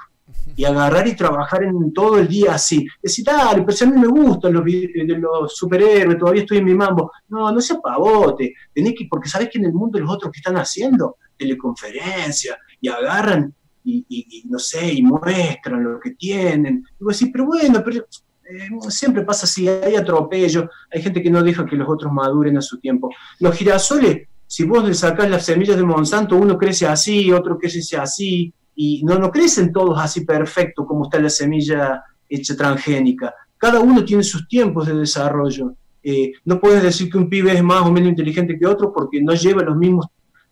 y 0.55 0.63
agarrar 0.65 1.07
y 1.07 1.15
trabajar 1.15 1.63
en 1.63 1.93
todo 1.93 2.19
el 2.19 2.27
día 2.27 2.55
así. 2.55 2.87
Decir, 3.01 3.25
dale, 3.25 3.61
pero 3.61 3.71
si 3.71 3.83
a 3.83 3.87
mí 3.87 3.99
me 3.99 4.07
gustan 4.07 4.53
los, 4.53 4.65
de 4.65 5.17
los 5.19 5.55
superhéroes, 5.55 6.17
todavía 6.17 6.41
estoy 6.41 6.59
en 6.59 6.65
mi 6.65 6.75
mambo. 6.75 7.11
No, 7.29 7.51
no 7.51 7.61
seas 7.61 7.79
pavote, 7.81 8.53
tenés 8.73 8.93
que, 8.97 9.07
porque 9.09 9.29
sabés 9.29 9.49
que 9.49 9.59
en 9.59 9.65
el 9.65 9.73
mundo 9.73 9.99
los 9.99 10.11
otros 10.11 10.31
que 10.31 10.39
están 10.39 10.57
haciendo 10.57 11.17
teleconferencias 11.37 12.57
y 12.79 12.87
agarran 12.87 13.53
y, 13.83 14.43
no 14.47 14.59
sé, 14.59 14.93
y 14.93 15.01
muestran 15.01 15.83
lo 15.83 15.99
que 15.99 16.11
tienen. 16.11 16.85
Y 16.99 17.03
vos 17.03 17.17
decís, 17.17 17.31
pero 17.33 17.45
bueno, 17.45 17.83
eh, 17.89 18.69
siempre 18.89 19.23
pasa 19.23 19.45
así, 19.45 19.67
hay 19.67 19.95
atropello, 19.95 20.69
hay 20.91 21.01
gente 21.01 21.21
que 21.21 21.29
no 21.29 21.41
deja 21.41 21.65
que 21.65 21.75
los 21.75 21.89
otros 21.89 22.11
maduren 22.11 22.57
a 22.57 22.61
su 22.61 22.79
tiempo. 22.79 23.09
Los 23.39 23.55
girasoles, 23.55 24.27
si 24.45 24.65
vos 24.65 24.83
le 24.87 24.93
sacás 24.93 25.29
las 25.29 25.45
semillas 25.45 25.77
de 25.77 25.83
Monsanto, 25.83 26.35
uno 26.35 26.57
crece 26.57 26.85
así, 26.85 27.31
otro 27.31 27.57
crece 27.57 27.97
así, 27.97 28.53
y 28.83 29.03
no, 29.03 29.19
no 29.19 29.29
crecen 29.29 29.71
todos 29.71 29.99
así 29.99 30.25
perfecto 30.25 30.87
como 30.87 31.03
está 31.03 31.19
la 31.19 31.29
semilla 31.29 32.03
hecha 32.27 32.55
transgénica. 32.55 33.31
Cada 33.55 33.79
uno 33.79 34.03
tiene 34.03 34.23
sus 34.23 34.47
tiempos 34.47 34.87
de 34.87 34.95
desarrollo. 34.95 35.75
Eh, 36.01 36.31
no 36.45 36.59
puedes 36.59 36.81
decir 36.81 37.07
que 37.11 37.19
un 37.19 37.29
pibe 37.29 37.51
es 37.53 37.61
más 37.61 37.83
o 37.85 37.91
menos 37.91 38.09
inteligente 38.09 38.57
que 38.57 38.65
otro 38.65 38.91
porque 38.91 39.21
no 39.21 39.35
lleva 39.35 39.61
los 39.61 39.77
mismos, 39.77 40.07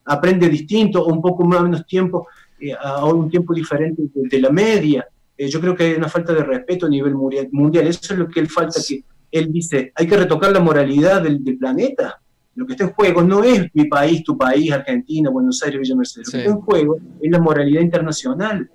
aprende 0.05 0.47
distinto 0.47 1.03
o 1.03 1.11
un 1.11 1.23
poco 1.23 1.43
más 1.43 1.61
o 1.61 1.63
menos 1.63 1.87
tiempo, 1.87 2.27
eh, 2.59 2.71
a 2.79 3.03
un 3.03 3.31
tiempo 3.31 3.51
diferente 3.51 4.03
de, 4.13 4.29
de 4.29 4.39
la 4.39 4.51
media. 4.51 5.07
Eh, 5.35 5.47
yo 5.47 5.59
creo 5.59 5.75
que 5.75 5.85
hay 5.85 5.93
una 5.93 6.07
falta 6.07 6.31
de 6.31 6.43
respeto 6.43 6.85
a 6.85 6.89
nivel 6.89 7.15
mundial. 7.15 7.49
mundial. 7.51 7.87
Eso 7.87 8.13
es 8.13 8.19
lo 8.19 8.27
que 8.27 8.41
él 8.41 8.47
falta, 8.47 8.79
que 8.87 9.03
él 9.31 9.51
dice, 9.51 9.91
hay 9.95 10.05
que 10.05 10.17
retocar 10.17 10.51
la 10.51 10.59
moralidad 10.59 11.23
del, 11.23 11.43
del 11.43 11.57
planeta. 11.57 12.21
Lo 12.59 12.65
que 12.65 12.73
está 12.73 12.83
en 12.83 12.91
juego 12.91 13.21
no 13.23 13.41
es 13.43 13.67
mi 13.73 13.85
país, 13.85 14.21
tu 14.23 14.37
país, 14.37 14.69
Argentina, 14.71 15.29
Buenos 15.29 15.63
Aires, 15.63 15.79
Villa 15.79 15.95
Mercedes. 15.95 16.27
Lo 16.27 16.31
que 16.33 16.37
está 16.39 16.51
en 16.51 16.61
juego 16.61 16.97
es 17.21 17.31
la 17.31 17.39
moralidad 17.39 17.81
internacional. 17.81 18.69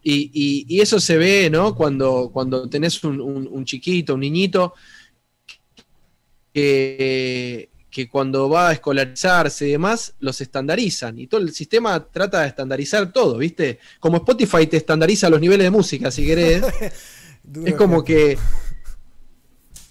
Y, 0.00 0.30
y- 0.32 0.64
y 0.76 0.80
eso 0.80 1.00
se 1.00 1.16
ve, 1.16 1.50
¿no? 1.50 1.74
Cuando, 1.74 2.30
cuando 2.32 2.68
tenés 2.70 3.02
un, 3.02 3.20
un- 3.20 3.48
un 3.50 3.64
chiquito, 3.64 4.14
un 4.14 4.20
niñito, 4.20 4.74
que, 6.54 7.68
que 7.90 8.08
cuando 8.08 8.48
va 8.48 8.68
a 8.68 8.72
escolarizarse 8.72 9.68
y 9.68 9.72
demás, 9.72 10.14
los 10.20 10.40
estandarizan. 10.40 11.18
Y 11.18 11.26
todo 11.26 11.40
el 11.40 11.52
sistema 11.52 12.04
trata 12.08 12.42
de 12.42 12.48
estandarizar 12.48 13.12
todo, 13.12 13.38
¿viste? 13.38 13.78
Como 14.00 14.18
Spotify 14.18 14.66
te 14.66 14.76
estandariza 14.76 15.28
los 15.28 15.40
niveles 15.40 15.64
de 15.64 15.70
música, 15.70 16.10
si 16.10 16.24
querés. 16.26 16.62
es 17.64 17.74
como 17.74 18.04
que, 18.04 18.38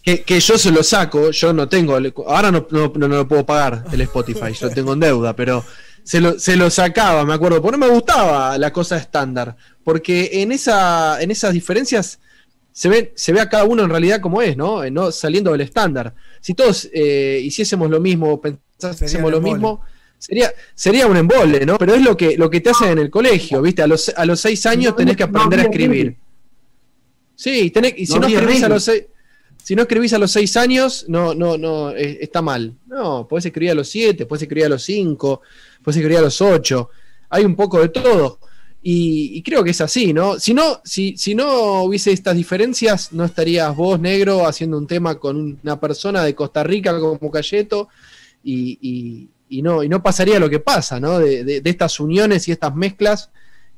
que, 0.08 0.22
que 0.22 0.40
yo 0.40 0.58
se 0.58 0.72
lo 0.72 0.84
saco, 0.84 1.32
yo 1.32 1.52
no 1.52 1.68
tengo, 1.68 1.98
ahora 2.28 2.50
no, 2.50 2.66
no, 2.72 2.94
no 2.96 3.08
lo 3.10 3.28
puedo 3.28 3.46
pagar 3.46 3.84
el 3.92 4.00
Spotify, 4.00 4.54
yo 4.58 4.70
tengo 4.70 4.94
en 4.94 5.02
deuda, 5.02 5.36
pero 5.36 5.66
se 6.02 6.22
lo, 6.22 6.40
se 6.40 6.56
lo 6.56 6.70
sacaba, 6.70 7.26
me 7.26 7.34
acuerdo, 7.34 7.62
porque 7.62 7.78
no 7.78 7.86
me 7.86 7.92
gustaba 7.92 8.58
la 8.58 8.72
cosa 8.72 8.96
estándar, 8.96 9.58
porque 9.84 10.30
en, 10.32 10.54
esa, 10.54 11.22
en 11.22 11.30
esas 11.30 11.52
diferencias 11.52 12.22
se 12.72 12.88
ve, 12.88 13.12
se 13.18 13.34
ve 13.34 13.42
a 13.42 13.50
cada 13.50 13.66
uno 13.66 13.84
en 13.84 13.90
realidad 13.90 14.22
como 14.22 14.42
es, 14.42 14.56
¿no? 14.56 14.82
Eh, 14.82 14.92
no 14.92 15.12
saliendo 15.12 15.52
del 15.52 15.60
estándar. 15.60 16.16
Si 16.40 16.54
todos 16.54 16.88
eh, 16.94 17.42
hiciésemos 17.44 17.90
lo 17.90 18.00
mismo, 18.00 18.40
pensásemos 18.40 19.30
lo 19.30 19.42
mismo, 19.42 19.82
sería, 20.18 20.54
sería 20.74 21.08
un 21.08 21.18
embole, 21.18 21.66
¿no? 21.66 21.78
Pero 21.78 21.96
es 21.96 22.02
lo 22.02 22.16
que, 22.16 22.38
lo 22.38 22.50
que 22.50 22.62
te 22.62 22.70
hacen 22.70 22.92
en 22.92 23.00
el 23.00 23.10
colegio, 23.10 23.62
¿viste? 23.62 23.82
A 23.82 23.88
los, 23.88 24.08
a 24.16 24.26
los 24.26 24.40
seis 24.40 24.66
años 24.68 24.96
tenés 24.96 25.18
que 25.18 25.24
aprender 25.24 25.60
a 25.60 25.64
escribir. 25.64 26.16
Sí, 27.36 27.72
tenés, 27.72 27.94
y 27.98 28.06
si 28.06 28.18
No 28.18 28.26
escribís 28.26 28.64
a 28.64 28.70
los 28.70 28.86
seis, 28.86 29.04
si 29.68 29.76
no 29.76 29.82
escribís 29.82 30.14
a 30.14 30.18
los 30.18 30.32
seis 30.32 30.56
años, 30.56 31.04
no, 31.10 31.36
no, 31.36 31.58
no, 31.58 31.92
eh, 31.92 32.20
está 32.22 32.42
mal. 32.42 32.74
No, 32.86 33.28
podés 33.28 33.48
escribir 33.48 33.72
a 33.72 33.76
los 33.76 33.90
siete, 33.90 34.26
podés 34.26 34.44
escribir 34.44 34.68
a 34.68 34.70
los 34.70 34.82
cinco, 34.82 35.42
podés 35.84 35.98
escribir 35.98 36.20
a 36.20 36.22
los 36.22 36.40
ocho. 36.40 36.90
Hay 37.28 37.44
un 37.44 37.54
poco 37.54 37.82
de 37.82 37.90
todo. 37.90 38.40
Y, 38.82 39.42
creo 39.42 39.66
que 39.66 39.72
es 39.72 39.82
así, 39.82 40.14
¿no? 40.14 40.40
Si 40.40 40.54
no, 40.54 40.80
si, 40.86 41.18
si 41.18 41.36
no 41.36 41.82
hubiese 41.84 42.14
estas 42.14 42.38
diferencias, 42.38 43.12
no 43.12 43.26
estarías 43.26 43.76
vos, 43.76 44.00
negro, 44.00 44.48
haciendo 44.48 44.78
un 44.78 44.88
tema 44.88 45.16
con 45.16 45.60
una 45.62 45.78
persona 45.78 46.24
de 46.24 46.34
Costa 46.34 46.64
Rica 46.64 46.98
como 46.98 47.30
Cayeto, 47.30 47.90
y, 48.46 48.80
y- 48.82 49.28
y 49.50 49.62
no, 49.62 49.84
y 49.84 49.90
no 49.90 50.02
pasaría 50.02 50.40
lo 50.40 50.50
que 50.50 50.60
pasa, 50.62 50.98
¿no? 51.02 51.20
De, 51.20 51.62
estas 51.66 52.00
uniones 52.00 52.48
y 52.48 52.54
estas 52.54 52.74
mezclas 52.74 53.32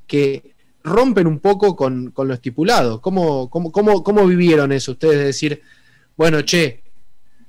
que 0.05 0.53
rompen 0.83 1.25
un 1.25 1.39
poco 1.39 1.75
con, 1.75 2.13
lo 2.15 2.33
estipulado. 2.35 3.01
¿Cómo, 3.01 3.49
cómo, 3.49 3.71
cómo, 3.71 4.03
cómo 4.03 4.27
vivieron 4.27 4.71
eso 4.71 4.91
ustedes? 4.91 5.17
De 5.17 5.25
decir, 5.25 5.63
bueno, 6.19 6.41
che, 6.41 6.83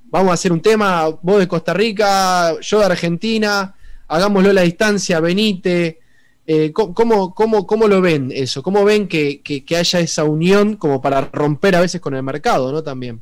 vamos 0.05 0.31
a 0.31 0.35
hacer 0.35 0.53
un 0.53 0.63
tema, 0.63 1.09
vos 1.09 1.41
de 1.41 1.49
Costa 1.49 1.75
Rica, 1.75 2.55
yo 2.61 2.79
de 2.79 2.85
Argentina, 2.85 3.75
hagámoslo 4.07 4.51
a 4.51 4.53
la 4.53 4.61
distancia, 4.63 5.19
venite. 5.19 5.99
Eh, 6.47 6.71
¿cómo, 6.73 7.35
cómo, 7.35 7.67
cómo, 7.67 7.89
lo 7.89 8.01
ven 8.01 8.31
eso? 8.33 8.63
¿Cómo 8.63 8.85
ven 8.85 9.09
que, 9.09 9.41
que- 9.43 9.65
que 9.65 9.77
haya 9.77 9.99
esa 9.99 10.23
unión 10.23 10.77
como 10.77 11.03
para 11.03 11.23
romper 11.33 11.75
a 11.75 11.81
veces 11.81 12.01
con 12.01 12.15
el 12.15 12.23
mercado, 12.23 12.71
¿no? 12.71 12.81
También. 12.81 13.21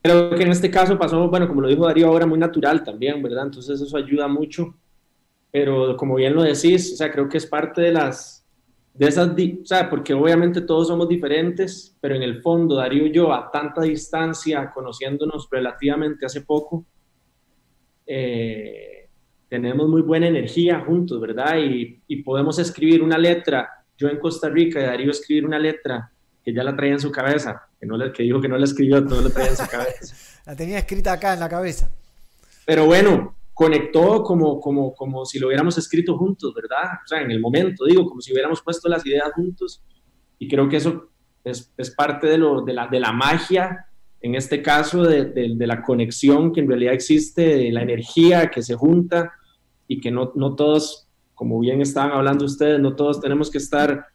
Creo 0.00 0.30
que 0.30 0.44
en 0.44 0.52
este 0.52 0.70
caso 0.70 0.98
pasó, 0.98 1.28
bueno, 1.28 1.46
como 1.46 1.60
lo 1.60 1.68
dijo 1.68 1.84
Darío 1.84 2.06
ahora, 2.06 2.24
muy 2.24 2.38
natural 2.38 2.82
también, 2.84 3.22
¿verdad? 3.22 3.44
Entonces 3.44 3.78
eso 3.82 3.98
ayuda 3.98 4.28
mucho. 4.28 4.74
Pero 5.52 5.94
como 5.98 6.14
bien 6.14 6.34
lo 6.34 6.42
decís, 6.42 6.94
o 6.94 6.96
sea, 6.96 7.12
creo 7.12 7.28
que 7.28 7.36
es 7.36 7.44
parte 7.44 7.82
de 7.82 7.92
las, 7.92 8.37
de 8.98 9.06
esas, 9.06 9.28
o 9.28 9.64
sea, 9.64 9.88
porque 9.88 10.12
obviamente 10.12 10.60
todos 10.62 10.88
somos 10.88 11.08
diferentes, 11.08 11.96
pero 12.00 12.16
en 12.16 12.22
el 12.22 12.42
fondo, 12.42 12.74
Darío 12.74 13.06
y 13.06 13.12
yo, 13.12 13.32
a 13.32 13.48
tanta 13.48 13.82
distancia, 13.82 14.72
conociéndonos 14.74 15.48
relativamente 15.48 16.26
hace 16.26 16.40
poco, 16.40 16.84
eh, 18.04 19.08
tenemos 19.48 19.88
muy 19.88 20.02
buena 20.02 20.26
energía 20.26 20.80
juntos, 20.80 21.20
¿verdad? 21.20 21.58
Y, 21.58 22.02
y 22.08 22.22
podemos 22.22 22.58
escribir 22.58 23.00
una 23.00 23.16
letra, 23.16 23.68
yo 23.96 24.08
en 24.08 24.18
Costa 24.18 24.48
Rica 24.48 24.80
y 24.80 24.86
Darío 24.86 25.12
escribir 25.12 25.46
una 25.46 25.60
letra 25.60 26.10
que 26.44 26.52
ya 26.52 26.64
la 26.64 26.74
traía 26.74 26.94
en 26.94 27.00
su 27.00 27.12
cabeza, 27.12 27.68
que, 27.78 27.86
no 27.86 27.96
le, 27.96 28.10
que 28.10 28.24
dijo 28.24 28.40
que 28.40 28.48
no 28.48 28.58
la 28.58 28.64
escribió, 28.64 29.06
todo 29.06 29.22
lo 29.22 29.30
traía 29.30 29.50
en 29.50 29.56
su 29.56 29.68
cabeza. 29.68 30.16
La 30.46 30.56
tenía 30.56 30.78
escrita 30.78 31.12
acá 31.12 31.34
en 31.34 31.40
la 31.40 31.48
cabeza. 31.48 31.90
Pero 32.64 32.86
bueno, 32.86 33.36
conectó 33.58 34.22
como, 34.22 34.60
como, 34.60 34.94
como 34.94 35.24
si 35.24 35.40
lo 35.40 35.48
hubiéramos 35.48 35.76
escrito 35.78 36.16
juntos, 36.16 36.54
¿verdad? 36.54 36.92
O 37.04 37.08
sea, 37.08 37.20
en 37.22 37.32
el 37.32 37.40
momento, 37.40 37.84
digo, 37.86 38.06
como 38.06 38.20
si 38.20 38.30
hubiéramos 38.32 38.62
puesto 38.62 38.88
las 38.88 39.04
ideas 39.04 39.32
juntos. 39.34 39.82
Y 40.38 40.46
creo 40.46 40.68
que 40.68 40.76
eso 40.76 41.08
es, 41.42 41.74
es 41.76 41.90
parte 41.90 42.28
de, 42.28 42.38
lo, 42.38 42.62
de, 42.62 42.72
la, 42.72 42.86
de 42.86 43.00
la 43.00 43.10
magia, 43.10 43.86
en 44.20 44.36
este 44.36 44.62
caso, 44.62 45.02
de, 45.02 45.24
de, 45.24 45.54
de 45.56 45.66
la 45.66 45.82
conexión 45.82 46.52
que 46.52 46.60
en 46.60 46.68
realidad 46.68 46.94
existe, 46.94 47.42
de 47.56 47.72
la 47.72 47.82
energía 47.82 48.48
que 48.48 48.62
se 48.62 48.76
junta 48.76 49.32
y 49.88 50.00
que 50.00 50.12
no, 50.12 50.30
no 50.36 50.54
todos, 50.54 51.08
como 51.34 51.58
bien 51.58 51.80
estaban 51.80 52.12
hablando 52.12 52.44
ustedes, 52.44 52.78
no 52.78 52.94
todos 52.94 53.20
tenemos 53.20 53.50
que 53.50 53.58
estar 53.58 54.06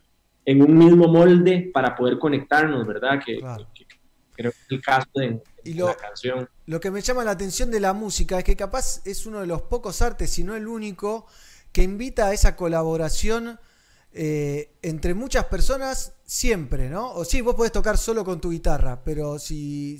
en 0.45 0.61
un 0.61 0.77
mismo 0.77 1.09
molde 1.09 1.69
para 1.73 1.97
poder 1.97 2.17
conectarnos, 2.17 2.87
¿verdad? 2.87 3.19
Que, 3.25 3.39
que- 3.57 3.65
que 3.85 3.85
creo 4.31 4.51
que 4.51 4.57
es 4.57 4.71
el 4.71 4.81
caso 4.81 5.09
de, 5.15 5.27
de 5.27 5.73
lo- 5.75 5.87
la 5.87 5.95
canción. 5.95 6.47
Lo 6.65 6.80
que 6.80 6.91
me 6.91 7.02
llama 7.02 7.23
la 7.23 7.31
atención 7.31 7.72
de 7.72 7.80
la 7.80 7.94
música 7.94 8.38
es 8.38 8.44
que 8.44 8.56
capaz 8.56 9.02
es 9.06 9.26
uno 9.26 9.41
de 9.41 9.48
los 9.48 9.64
pocos 9.64 10.02
artes, 10.02 10.30
si 10.30 10.44
no 10.44 10.56
el 10.56 10.68
único, 10.68 11.26
que 11.72 11.84
invita 11.84 12.27
a 12.27 12.34
esa 12.34 12.56
colaboración 12.56 13.60
eh, 14.14 14.76
entre 14.81 15.14
muchas 15.14 15.45
personas 15.45 16.14
siempre, 16.23 16.90
¿no? 16.90 17.11
O 17.14 17.26
sí, 17.26 17.41
vos 17.41 17.56
podés 17.56 17.72
tocar 17.72 17.98
solo 17.98 18.23
con 18.23 18.40
tu 18.40 18.52
guitarra, 18.52 19.03
pero 19.03 19.40
si, 19.40 19.99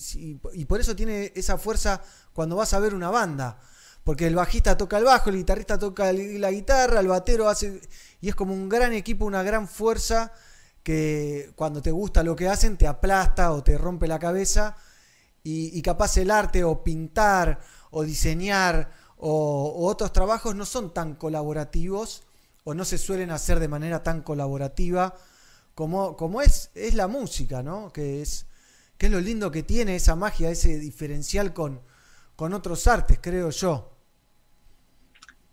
y 0.54 0.66
por 0.66 0.80
eso 0.80 0.96
tiene 0.96 1.34
esa 1.36 1.58
fuerza 1.58 2.02
cuando 2.32 2.56
vas 2.56 2.74
a 2.74 2.80
ver 2.80 2.94
una 2.94 3.10
banda, 3.10 3.60
porque 4.04 4.28
el 4.28 4.36
bajista 4.36 4.78
toca 4.78 5.00
el 5.00 5.06
bajo, 5.06 5.32
el 5.32 5.38
guitarrista 5.38 5.80
toca 5.80 6.14
la 6.14 6.52
guitarra, 6.52 7.00
el 7.00 7.08
batero 7.08 7.50
hace 7.50 7.82
y 8.22 8.30
es 8.30 8.36
como 8.36 8.54
un 8.54 8.70
gran 8.70 8.94
equipo, 8.94 9.26
una 9.26 9.44
gran 9.44 9.68
fuerza 9.68 10.32
que 10.84 11.52
cuando 11.56 11.82
te 11.82 11.92
gusta 11.92 12.24
lo 12.24 12.36
que 12.36 12.50
hacen 12.50 12.78
te 12.78 12.88
aplasta 12.88 13.52
o 13.52 13.64
te 13.64 13.78
rompe 13.78 14.08
la 14.08 14.20
cabeza 14.20 14.78
y, 15.44 15.82
capaz 15.82 16.18
el 16.18 16.32
arte 16.32 16.64
o 16.64 16.84
pintar 16.84 17.60
o 17.92 18.04
diseñar 18.04 18.92
o, 19.18 19.74
o 19.76 19.88
otros 19.88 20.14
trabajos 20.14 20.56
no 20.56 20.66
son 20.66 20.94
tan 20.94 21.16
colaborativos 21.16 22.24
o 22.64 22.74
no 22.74 22.86
se 22.86 22.98
suelen 22.98 23.32
hacer 23.32 23.60
de 23.60 23.68
manera 23.68 24.04
tan 24.04 24.22
colaborativa 24.22 25.16
como, 25.76 26.16
como 26.16 26.42
es, 26.42 26.70
es 26.76 26.94
la 26.94 27.08
música, 27.08 27.64
¿no? 27.64 27.92
Que 27.92 28.22
es, 28.22 28.46
que 28.98 29.08
es 29.08 29.12
lo 29.12 29.20
lindo 29.20 29.52
que 29.52 29.64
tiene 29.64 29.96
esa 29.96 30.16
magia, 30.16 30.50
ese 30.50 30.78
diferencial 30.80 31.54
con, 31.54 31.82
con 32.36 32.54
otros 32.54 32.88
artes, 32.88 33.20
creo 33.22 33.50
yo. 33.50 33.93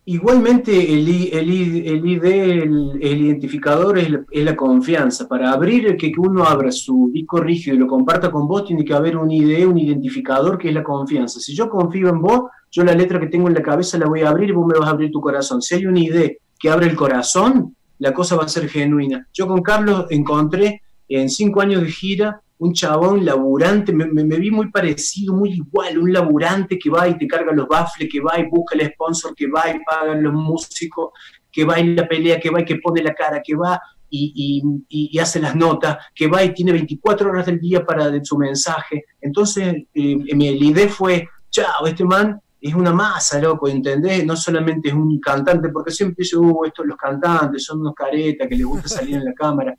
Igualmente 0.06 0.72
el, 0.72 1.06
el, 1.32 1.50
ID, 1.50 2.24
el, 2.24 2.98
el 3.00 3.20
identificador 3.20 3.98
es 3.98 4.10
la, 4.10 4.24
es 4.30 4.44
la 4.44 4.56
confianza. 4.56 5.28
Para 5.28 5.52
abrir, 5.52 5.96
que, 5.96 6.10
que 6.10 6.20
uno 6.20 6.44
abra 6.44 6.72
su 6.72 7.10
disco 7.12 7.38
rígido 7.38 7.76
y 7.76 7.78
lo 7.78 7.86
comparta 7.86 8.30
con 8.30 8.48
vos, 8.48 8.64
tiene 8.64 8.84
que 8.84 8.94
haber 8.94 9.16
un 9.16 9.30
ID, 9.30 9.66
un 9.66 9.78
identificador 9.78 10.58
que 10.58 10.68
es 10.68 10.74
la 10.74 10.82
confianza. 10.82 11.38
Si 11.38 11.54
yo 11.54 11.68
confío 11.68 12.08
en 12.08 12.20
vos, 12.20 12.50
yo 12.70 12.82
la 12.82 12.94
letra 12.94 13.20
que 13.20 13.26
tengo 13.26 13.48
en 13.48 13.54
la 13.54 13.62
cabeza 13.62 13.98
la 13.98 14.06
voy 14.06 14.22
a 14.22 14.30
abrir 14.30 14.50
y 14.50 14.52
vos 14.52 14.66
me 14.66 14.78
vas 14.78 14.88
a 14.88 14.92
abrir 14.92 15.10
tu 15.10 15.20
corazón. 15.20 15.60
Si 15.60 15.74
hay 15.74 15.86
un 15.86 15.96
ID 15.96 16.32
que 16.58 16.70
abre 16.70 16.86
el 16.86 16.96
corazón, 16.96 17.76
la 17.98 18.12
cosa 18.14 18.36
va 18.36 18.44
a 18.44 18.48
ser 18.48 18.68
genuina. 18.68 19.26
Yo 19.32 19.46
con 19.46 19.62
Carlos 19.62 20.06
encontré 20.10 20.82
en 21.08 21.28
cinco 21.28 21.60
años 21.60 21.82
de 21.82 21.90
gira 21.90 22.40
un 22.60 22.72
chabón 22.72 23.24
laburante, 23.24 23.92
me, 23.92 24.06
me- 24.06 24.24
me 24.24 24.36
vi 24.36 24.50
muy 24.50 24.70
parecido, 24.70 25.34
muy 25.34 25.50
igual, 25.54 25.98
un 25.98 26.12
laburante 26.12 26.78
que 26.78 26.88
va 26.90 27.08
y 27.08 27.16
te 27.18 27.26
carga 27.26 27.52
los 27.52 27.66
baffles, 27.66 28.08
que 28.10 28.20
va 28.20 28.38
y 28.38 28.48
busca 28.48 28.74
el 28.76 28.86
sponsor, 28.92 29.34
que 29.34 29.46
va 29.48 29.64
y 29.70 29.78
paga 29.84 30.14
los 30.14 30.32
músicos, 30.32 31.10
que 31.50 31.64
va 31.64 31.80
y 31.80 31.94
la 31.94 32.06
pelea, 32.06 32.38
que 32.38 32.50
va 32.50 32.60
y 32.60 32.64
que 32.64 32.76
pone 32.76 33.02
la 33.02 33.14
cara, 33.14 33.40
que 33.44 33.54
va 33.56 33.80
y, 34.10 34.62
y- 34.88 35.08
y- 35.14 35.18
hace 35.18 35.40
las 35.40 35.54
notas, 35.56 35.96
que 36.14 36.26
va 36.26 36.42
y 36.44 36.52
tiene 36.52 36.72
24 36.72 37.30
horas 37.30 37.46
del 37.46 37.60
día 37.60 37.84
para 37.84 38.10
de 38.10 38.24
su 38.24 38.36
mensaje. 38.36 39.04
Entonces, 39.20 39.74
eh, 39.94 40.16
mi 40.34 40.48
idea 40.48 40.88
fue, 40.88 41.28
chao, 41.50 41.86
este 41.86 42.04
man 42.04 42.40
es 42.60 42.74
una 42.74 42.92
masa, 42.92 43.40
loco, 43.40 43.68
¿entendés? 43.68 44.26
No 44.26 44.36
solamente 44.36 44.88
es 44.90 44.94
un 44.94 45.18
cantante, 45.20 45.68
porque 45.70 45.92
siempre 45.92 46.16
dice, 46.24 46.36
uh, 46.36 46.64
estos 46.66 46.84
los 46.86 46.96
cantantes 46.98 47.64
son 47.64 47.80
unos 47.80 47.94
caretas 47.94 48.46
que 48.48 48.56
les 48.56 48.66
gusta 48.66 48.88
salir 48.88 49.14
en 49.14 49.24
la 49.24 49.32
cámara. 49.42 49.74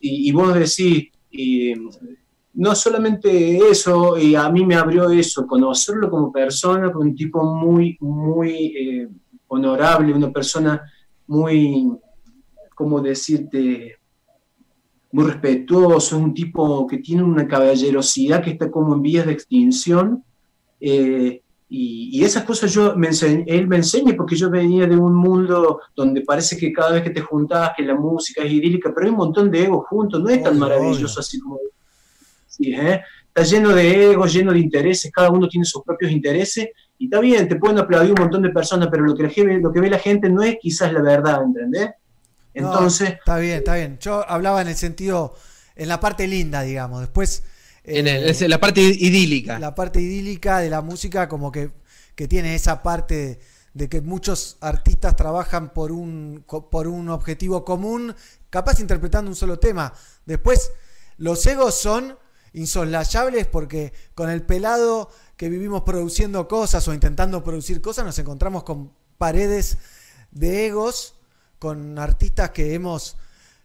Y, 0.00 0.28
y 0.28 0.32
vos 0.32 0.52
decís, 0.54 1.08
eh, 1.32 1.74
no 2.54 2.74
solamente 2.74 3.56
eso, 3.70 4.18
y 4.18 4.34
a 4.34 4.48
mí 4.50 4.64
me 4.64 4.74
abrió 4.74 5.10
eso, 5.10 5.46
conocerlo 5.46 6.10
como 6.10 6.32
persona, 6.32 6.92
un 6.94 7.14
tipo 7.14 7.42
muy, 7.44 7.96
muy 8.00 8.50
eh, 8.76 9.08
honorable, 9.48 10.12
una 10.12 10.30
persona 10.30 10.82
muy, 11.26 11.90
¿cómo 12.74 13.00
decirte? 13.00 13.96
Muy 15.12 15.24
respetuoso, 15.24 16.16
es 16.16 16.22
un 16.22 16.34
tipo 16.34 16.86
que 16.86 16.98
tiene 16.98 17.22
una 17.22 17.46
caballerosidad 17.46 18.42
que 18.42 18.50
está 18.50 18.70
como 18.70 18.94
en 18.94 19.02
vías 19.02 19.26
de 19.26 19.32
extinción. 19.32 20.24
eh, 20.80 21.41
y, 21.74 22.20
y 22.20 22.24
esas 22.24 22.44
cosas 22.44 22.70
yo 22.72 22.94
me 22.96 23.08
enseñ- 23.08 23.44
él 23.46 23.66
me 23.66 23.76
enseña 23.76 24.14
porque 24.14 24.36
yo 24.36 24.50
venía 24.50 24.86
de 24.86 24.96
un 24.96 25.14
mundo 25.14 25.80
donde 25.96 26.20
parece 26.20 26.56
que 26.56 26.70
cada 26.70 26.92
vez 26.92 27.02
que 27.02 27.10
te 27.10 27.22
juntabas 27.22 27.72
que 27.76 27.82
la 27.82 27.94
música 27.94 28.42
es 28.42 28.52
idílica, 28.52 28.90
pero 28.94 29.06
hay 29.06 29.10
un 29.10 29.16
montón 29.18 29.50
de 29.50 29.64
egos 29.64 29.86
juntos, 29.88 30.20
no 30.22 30.28
es 30.28 30.42
tan 30.42 30.58
maravilloso 30.58 31.20
así 31.20 31.40
como... 31.40 31.58
Sí, 32.46 32.74
¿eh? 32.74 33.00
Está 33.26 33.42
lleno 33.44 33.70
de 33.74 34.10
egos, 34.10 34.30
lleno 34.34 34.52
de 34.52 34.58
intereses, 34.58 35.10
cada 35.10 35.30
uno 35.30 35.48
tiene 35.48 35.64
sus 35.64 35.82
propios 35.82 36.12
intereses, 36.12 36.68
y 36.98 37.06
está 37.06 37.18
bien, 37.20 37.48
te 37.48 37.56
pueden 37.56 37.78
aplaudir 37.78 38.10
un 38.12 38.20
montón 38.20 38.42
de 38.42 38.50
personas, 38.50 38.88
pero 38.90 39.04
lo 39.04 39.14
que, 39.16 39.22
lo 39.62 39.72
que 39.72 39.80
ve 39.80 39.88
la 39.88 39.98
gente 39.98 40.28
no 40.28 40.42
es 40.42 40.56
quizás 40.60 40.92
la 40.92 41.00
verdad, 41.00 41.42
¿entendés? 41.42 41.88
No, 42.54 42.74
Entonces, 42.74 43.12
está 43.12 43.38
bien, 43.38 43.56
está 43.56 43.76
bien. 43.76 43.98
Yo 43.98 44.28
hablaba 44.28 44.60
en 44.60 44.68
el 44.68 44.76
sentido, 44.76 45.34
en 45.74 45.88
la 45.88 45.98
parte 46.00 46.28
linda, 46.28 46.60
digamos. 46.60 47.00
Después. 47.00 47.44
En 47.84 48.06
el- 48.06 48.24
eh, 48.24 48.30
es 48.30 48.40
la 48.48 48.60
parte 48.60 48.80
idílica. 48.80 49.58
La 49.58 49.74
parte 49.74 50.00
idílica 50.00 50.58
de 50.58 50.70
la 50.70 50.82
música, 50.82 51.28
como 51.28 51.50
que, 51.50 51.72
que 52.14 52.28
tiene 52.28 52.54
esa 52.54 52.82
parte 52.82 53.14
de, 53.14 53.40
de 53.74 53.88
que 53.88 54.00
muchos 54.00 54.56
artistas 54.60 55.16
trabajan 55.16 55.72
por 55.72 55.92
un, 55.92 56.44
por 56.70 56.86
un 56.86 57.08
objetivo 57.08 57.64
común, 57.64 58.14
capaz 58.50 58.80
interpretando 58.80 59.30
un 59.30 59.36
solo 59.36 59.58
tema. 59.58 59.92
Después, 60.26 60.72
los 61.16 61.44
egos 61.46 61.74
son 61.74 62.18
insoslayables 62.52 63.46
porque 63.46 63.92
con 64.14 64.28
el 64.28 64.42
pelado 64.42 65.08
que 65.36 65.48
vivimos 65.48 65.82
produciendo 65.82 66.46
cosas 66.48 66.86
o 66.86 66.94
intentando 66.94 67.42
producir 67.42 67.80
cosas, 67.80 68.04
nos 68.04 68.18
encontramos 68.18 68.62
con 68.62 68.92
paredes 69.18 69.78
de 70.30 70.66
egos, 70.66 71.14
con 71.58 71.98
artistas 71.98 72.50
que 72.50 72.74
hemos 72.74 73.16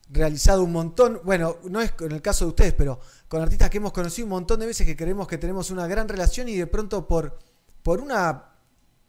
realizado 0.10 0.64
un 0.64 0.72
montón, 0.72 1.20
bueno, 1.26 1.58
no 1.70 1.82
es 1.82 1.94
en 2.00 2.14
el 2.14 2.22
caso 2.22 2.46
de 2.46 2.50
ustedes, 2.50 2.74
pero 2.74 3.00
con 3.28 3.42
artistas 3.42 3.70
que 3.70 3.78
hemos 3.78 3.92
conocido 3.92 4.26
un 4.26 4.32
montón 4.32 4.60
de 4.60 4.68
veces 4.68 4.86
que 4.86 4.96
creemos 4.96 5.28
que 5.28 5.38
tenemos 5.38 5.70
una 5.70 5.88
gran 5.88 6.08
relación 6.08 6.48
y 6.48 6.56
de 6.56 6.68
pronto 6.68 7.08
por, 7.08 7.40
por 7.84 8.00
una 8.00 8.52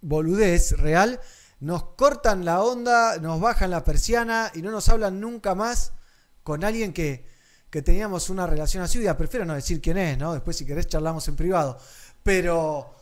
boludez 0.01 0.73
real 0.73 1.21
nos 1.61 1.85
cortan 1.95 2.45
la 2.45 2.63
onda, 2.63 3.19
nos 3.19 3.41
bajan 3.41 3.71
la 3.71 3.85
persiana 3.85 4.51
y 4.55 4.63
no 4.63 4.71
nos 4.71 4.89
hablan 4.89 5.21
nunca 5.21 5.55
más 5.55 5.93
con 6.43 6.65
alguien 6.65 6.93
que, 6.93 7.27
que 7.71 7.83
teníamos 7.83 8.31
una 8.31 8.47
relación 8.47 8.83
así. 8.83 9.03
Ya 9.03 9.17
prefiero 9.17 9.45
no 9.45 9.55
decir 9.55 9.81
quién 9.81 9.99
es, 9.99 10.19
¿no? 10.19 10.35
Después 10.35 10.57
si 10.57 10.65
querés 10.65 10.87
charlamos 10.87 11.27
en 11.29 11.37
privado. 11.37 11.79
Pero, 12.23 12.95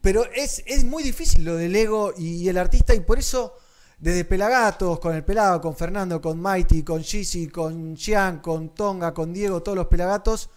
pero 0.00 0.24
es, 0.34 0.62
es 0.66 0.84
muy 0.84 1.02
difícil 1.02 1.44
lo 1.44 1.56
del 1.56 1.76
ego 1.76 2.14
y 2.16 2.48
el 2.48 2.58
artista 2.58 2.94
y 2.94 3.00
por 3.00 3.18
eso 3.18 3.54
desde 3.98 4.24
Pelagatos, 4.24 4.98
con 4.98 5.14
el 5.14 5.24
Pelado, 5.24 5.60
con 5.60 5.76
Fernando, 5.76 6.20
con 6.20 6.40
Mighty, 6.40 6.82
con 6.82 7.02
Gigi, 7.02 7.48
con 7.48 7.96
Gian, 7.96 8.40
con 8.40 8.74
Tonga, 8.74 9.14
con 9.14 9.32
Diego, 9.32 9.62
todos 9.62 9.76
los 9.76 9.86
Pelagatos, 9.86 10.50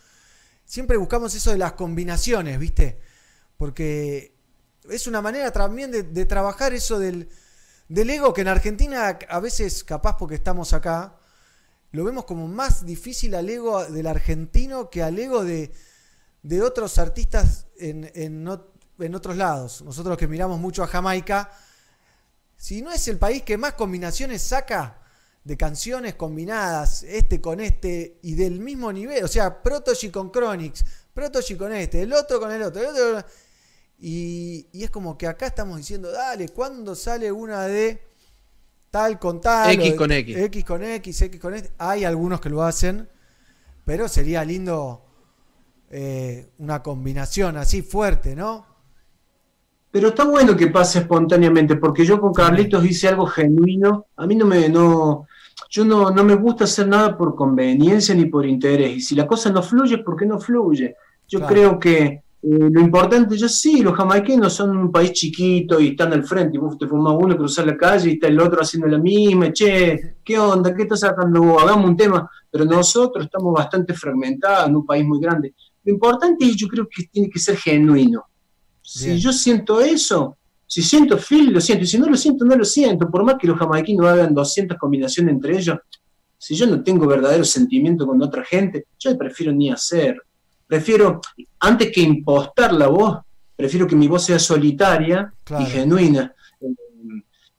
siempre 0.65 0.97
buscamos 0.97 1.33
eso 1.33 1.51
de 1.51 1.57
las 1.57 1.73
combinaciones, 1.73 2.59
¿viste? 2.59 2.99
Porque 3.57 4.35
es 4.89 5.07
una 5.07 5.21
manera 5.21 5.51
también 5.51 5.91
de, 5.91 6.25
trabajar 6.25 6.73
eso 6.73 6.99
del, 6.99 7.29
del 7.87 8.09
ego 8.09 8.33
que 8.33 8.41
en 8.41 8.47
Argentina 8.49 9.17
a 9.29 9.39
veces, 9.39 9.83
capaz 9.83 10.17
porque 10.17 10.35
estamos 10.35 10.73
acá, 10.73 11.17
lo 11.91 12.03
vemos 12.03 12.25
como 12.25 12.47
más 12.47 12.85
difícil 12.85 13.33
al 13.35 13.49
ego 13.49 13.85
del 13.85 14.07
argentino 14.07 14.89
que 14.89 15.03
al 15.03 15.17
ego 15.17 15.43
de, 15.43 15.71
de 16.43 16.61
otros 16.61 16.97
artistas 16.97 17.67
en, 17.77 18.11
en, 18.13 18.47
en 18.99 19.15
otros 19.15 19.37
lados. 19.37 19.81
Nosotros 19.81 20.17
que 20.17 20.27
miramos 20.27 20.59
mucho 20.59 20.83
a 20.83 20.87
Jamaica, 20.87 21.49
si 22.57 22.81
no 22.81 22.91
es 22.91 23.07
el 23.07 23.17
país 23.17 23.43
que 23.43 23.57
más 23.57 23.73
combinaciones 23.73 24.41
saca 24.41 24.99
de 25.43 25.55
canciones 25.55 26.15
combinadas, 26.15 27.03
este 27.03 27.39
con 27.39 27.61
este, 27.61 28.19
y 28.21 28.33
del 28.35 28.59
mismo 28.59 28.91
nivel, 28.91 29.23
o 29.23 29.27
sea, 29.29 29.63
Protogy 29.63 30.09
con 30.09 30.31
Chronix, 30.31 30.83
Protogy 31.13 31.55
con 31.55 31.71
este, 31.71 32.01
el 32.01 32.11
otro 32.11 32.39
con 32.39 32.51
el 32.51 32.61
otro, 32.63 32.81
el 32.81 32.87
otro 32.87 33.13
con- 33.13 33.25
y, 33.99 34.67
y 34.73 34.83
es 34.83 34.91
como 34.91 35.17
que 35.17 35.25
acá 35.27 35.47
estamos 35.47 35.77
diciendo, 35.77 36.11
dale, 36.11 36.49
¿cuándo 36.49 36.93
sale 36.95 37.31
una 37.31 37.63
de 37.67 38.01
tal 38.91 39.17
con 39.19 39.39
tal? 39.39 39.71
X 39.73 39.91
de- 39.91 39.95
con 39.97 40.11
X. 40.11 40.37
X 40.37 40.65
con 40.65 40.83
X, 40.83 41.21
X 41.21 41.39
con 41.41 41.55
X. 41.55 41.71
Hay 41.77 42.03
algunos 42.03 42.41
que 42.41 42.49
lo 42.49 42.63
hacen, 42.63 43.07
pero 43.85 44.07
sería 44.09 44.43
lindo 44.43 45.03
eh, 45.89 46.49
una 46.57 46.83
combinación 46.83 47.55
así 47.57 47.81
fuerte, 47.81 48.35
¿no? 48.35 48.66
Pero 49.97 50.09
está 50.09 50.25
bueno 50.25 50.55
que 50.55 50.67
pase 50.67 50.99
espontáneamente, 50.99 51.75
porque 51.77 52.05
yo 52.05 52.21
con 52.21 52.31
Carlitos 52.31 52.85
hice 52.85 53.07
algo 53.07 53.25
genuino. 53.25 54.05
A 54.17 54.27
mí 54.27 54.35
no 54.35 54.45
me, 54.45 54.69
no, 54.69 55.25
yo 55.71 55.83
no, 55.85 56.11
no 56.11 56.23
me 56.23 56.35
gusta 56.35 56.65
hacer 56.65 56.87
nada 56.87 57.17
por 57.17 57.33
conveniencia 57.33 58.13
ni 58.13 58.25
por 58.25 58.45
interés. 58.45 58.95
Y 58.97 59.01
si 59.01 59.15
la 59.15 59.25
cosa 59.25 59.49
no 59.49 59.63
fluye, 59.63 59.97
¿por 59.97 60.15
qué 60.15 60.27
no 60.27 60.39
fluye? 60.39 60.93
Yo 61.27 61.39
Claro. 61.39 61.51
creo 61.51 61.79
que 61.79 62.03
eh, 62.03 62.21
lo 62.43 62.79
importante, 62.79 63.35
yo 63.37 63.49
sí, 63.49 63.81
los 63.81 63.95
jamaiquinos 63.95 64.53
son 64.53 64.77
un 64.77 64.91
país 64.91 65.13
chiquito 65.13 65.79
y 65.79 65.87
están 65.87 66.13
al 66.13 66.23
frente, 66.25 66.57
y 66.57 66.59
vos 66.59 66.77
te 66.77 66.85
fumás 66.85 67.15
uno, 67.19 67.35
cruzar 67.35 67.65
la 67.65 67.75
calle 67.75 68.11
y 68.11 68.13
está 68.13 68.27
el 68.27 68.39
otro 68.39 68.61
haciendo 68.61 68.87
la 68.87 68.99
misma, 68.99 69.51
che, 69.51 70.17
¿qué 70.23 70.37
onda? 70.37 70.75
¿Qué 70.75 70.83
estás 70.83 70.99
sacando 70.99 71.41
vos? 71.41 71.63
Hagamos 71.63 71.89
un 71.89 71.97
tema. 71.97 72.29
Pero 72.51 72.65
nosotros 72.65 73.25
estamos 73.25 73.51
bastante 73.51 73.95
fragmentados 73.95 74.69
en 74.69 74.75
un 74.75 74.85
país 74.85 75.03
muy 75.03 75.19
grande. 75.19 75.55
Lo 75.83 75.91
importante 75.91 76.45
es, 76.45 76.55
yo 76.55 76.67
creo 76.67 76.87
que 76.87 77.05
tiene 77.11 77.31
que 77.31 77.39
ser 77.39 77.57
genuino. 77.57 78.25
Si 78.89 79.17
yo 79.19 79.33
siento 79.33 79.81
eso, 79.81 80.37
si 80.65 80.81
siento 80.81 81.17
feel, 81.17 81.51
lo 81.51 81.59
siento. 81.59 81.83
Y 81.83 81.87
si 81.87 81.97
no 81.97 82.07
lo 82.07 82.15
siento, 82.15 82.45
no 82.45 82.55
lo 82.55 82.63
siento. 82.63 83.09
Por 83.09 83.23
más 83.25 83.35
que 83.37 83.47
los 83.47 83.57
jamaiquinos 83.59 84.05
hagan 84.07 84.33
200 84.33 84.77
combinaciones 84.77 85.33
entre 85.33 85.57
ellos, 85.57 85.77
si 86.37 86.55
yo 86.55 86.65
no 86.67 86.81
tengo 86.83 87.05
verdadero 87.05 87.43
sentimiento 87.43 88.05
con 88.07 88.21
otra 88.21 88.45
gente, 88.45 88.85
yo 88.97 89.17
prefiero 89.17 89.51
ni 89.51 89.69
hacer. 89.69 90.21
Prefiero, 90.65 91.19
antes 91.59 91.91
que 91.91 92.01
impostar 92.01 92.71
la 92.73 92.87
voz, 92.87 93.17
prefiero 93.55 93.85
que 93.87 93.95
mi 93.95 94.07
voz 94.07 94.23
sea 94.23 94.39
solitaria 94.39 95.33
Claro. 95.43 95.63
y 95.63 95.67
genuina. 95.67 96.33
Eh, 96.61 96.67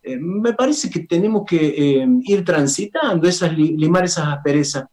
eh, 0.04 0.16
me 0.18 0.54
parece 0.54 0.88
que 0.88 1.00
tenemos 1.00 1.42
que 1.46 2.00
eh, 2.02 2.06
ir 2.24 2.42
transitando 2.44 3.28
esas, 3.28 3.52
li- 3.52 3.76
limar 3.76 4.04
esas 4.06 4.28
asperezas 4.28 4.84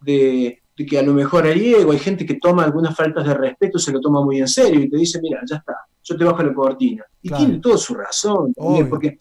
de, 0.00 0.62
de 0.76 0.84
que 0.86 0.98
a 0.98 1.02
lo 1.02 1.14
mejor 1.14 1.44
hay 1.46 1.74
ego, 1.74 1.92
hay 1.92 1.98
gente 1.98 2.26
que 2.26 2.34
toma 2.34 2.64
algunas 2.64 2.96
faltas 2.96 3.24
de 3.26 3.34
respeto, 3.34 3.78
se 3.78 3.92
lo 3.92 4.00
toma 4.00 4.22
muy 4.24 4.40
en 4.40 4.48
serio 4.48 4.80
y 4.80 4.90
te 4.90 4.96
dice, 4.96 5.20
mira, 5.22 5.40
ya 5.48 5.56
está, 5.56 5.74
yo 6.02 6.16
te 6.16 6.24
bajo 6.24 6.42
la 6.42 6.52
cortina. 6.52 7.04
Y 7.22 7.28
Claro. 7.28 7.44
tiene 7.44 7.60
toda 7.60 7.78
su 7.78 7.94
razón 7.94 8.52
Obvio. 8.56 8.88
porque 8.88 9.18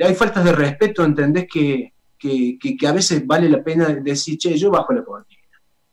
hay 0.00 0.14
faltas 0.14 0.44
de 0.44 0.52
respeto, 0.52 1.04
entendés 1.04 1.46
que, 1.52 1.92
que, 2.18 2.56
que- 2.58 2.76
que 2.76 2.86
a 2.86 2.92
veces 2.92 3.26
vale 3.26 3.48
la 3.48 3.62
pena 3.62 3.88
decir, 3.88 4.38
che, 4.38 4.56
yo 4.56 4.70
bajo 4.70 4.92
la 4.94 5.04
cortina. 5.04 5.40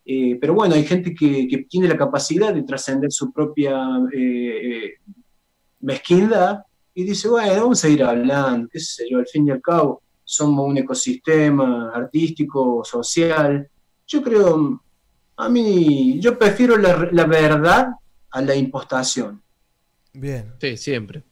Eh, 0.05 0.37
pero 0.41 0.53
bueno, 0.55 0.73
hay 0.73 0.85
gente 0.85 1.13
que, 1.13 1.65
tiene 1.69 1.87
la 1.87 1.97
capacidad 1.97 2.53
de 2.53 2.63
trascender 2.63 3.11
su 3.11 3.31
propia 3.31 3.77
eh, 4.15 4.93
mezquindad 5.81 6.59
y 6.93 7.03
dice, 7.03 7.27
bueno, 7.29 7.53
vamos 7.61 7.83
a 7.83 7.89
ir 7.89 8.03
hablando, 8.03 8.67
qué 8.71 8.79
sé 8.79 9.05
yo, 9.09 9.19
al 9.19 9.27
fin 9.27 9.47
y 9.47 9.51
al 9.51 9.61
cabo 9.61 10.01
somos 10.23 10.65
un 10.67 10.77
ecosistema 10.77 11.91
artístico, 11.93 12.83
social. 12.83 13.67
Yo 14.09 14.21
creo, 14.23 14.83
a 15.37 15.49
mí, 15.49 16.19
yo 16.19 16.37
prefiero 16.37 16.75
la, 16.77 17.07
la 17.11 17.25
verdad 17.25 17.89
a 18.31 18.41
la 18.41 18.55
impostación. 18.55 19.41
Bien. 20.13 20.51
Sí, 20.59 20.75
siempre. 20.77 21.23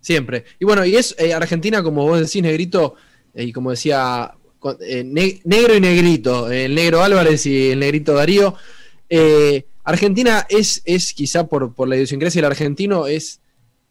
Siempre. 0.00 0.44
Y 0.58 0.64
bueno, 0.64 0.84
y 0.84 0.96
es 0.96 1.14
eh, 1.18 1.32
Argentina, 1.34 1.82
como 1.82 2.04
vos 2.06 2.18
decís, 2.20 2.42
negrito, 2.42 2.94
eh, 3.34 3.44
y 3.44 3.52
como 3.52 3.70
decía 3.70 4.32
con- 4.58 4.78
eh, 4.80 5.04
ne- 5.04 5.40
negro 5.44 5.74
y 5.76 5.80
negrito, 5.80 6.50
el 6.50 6.74
negro 6.74 7.02
Álvarez 7.02 7.44
y 7.46 7.70
el 7.72 7.78
negrito 7.80 8.14
Darío. 8.14 8.54
eh, 9.08 9.66
Argentina 9.84 10.46
es, 10.48 10.80
es 10.84 11.12
quizá 11.12 11.46
por, 11.46 11.74
por 11.74 11.88
la 11.88 11.96
idiosincrasia 11.96 12.40
del 12.40 12.50
argentino, 12.50 13.06
es, 13.06 13.40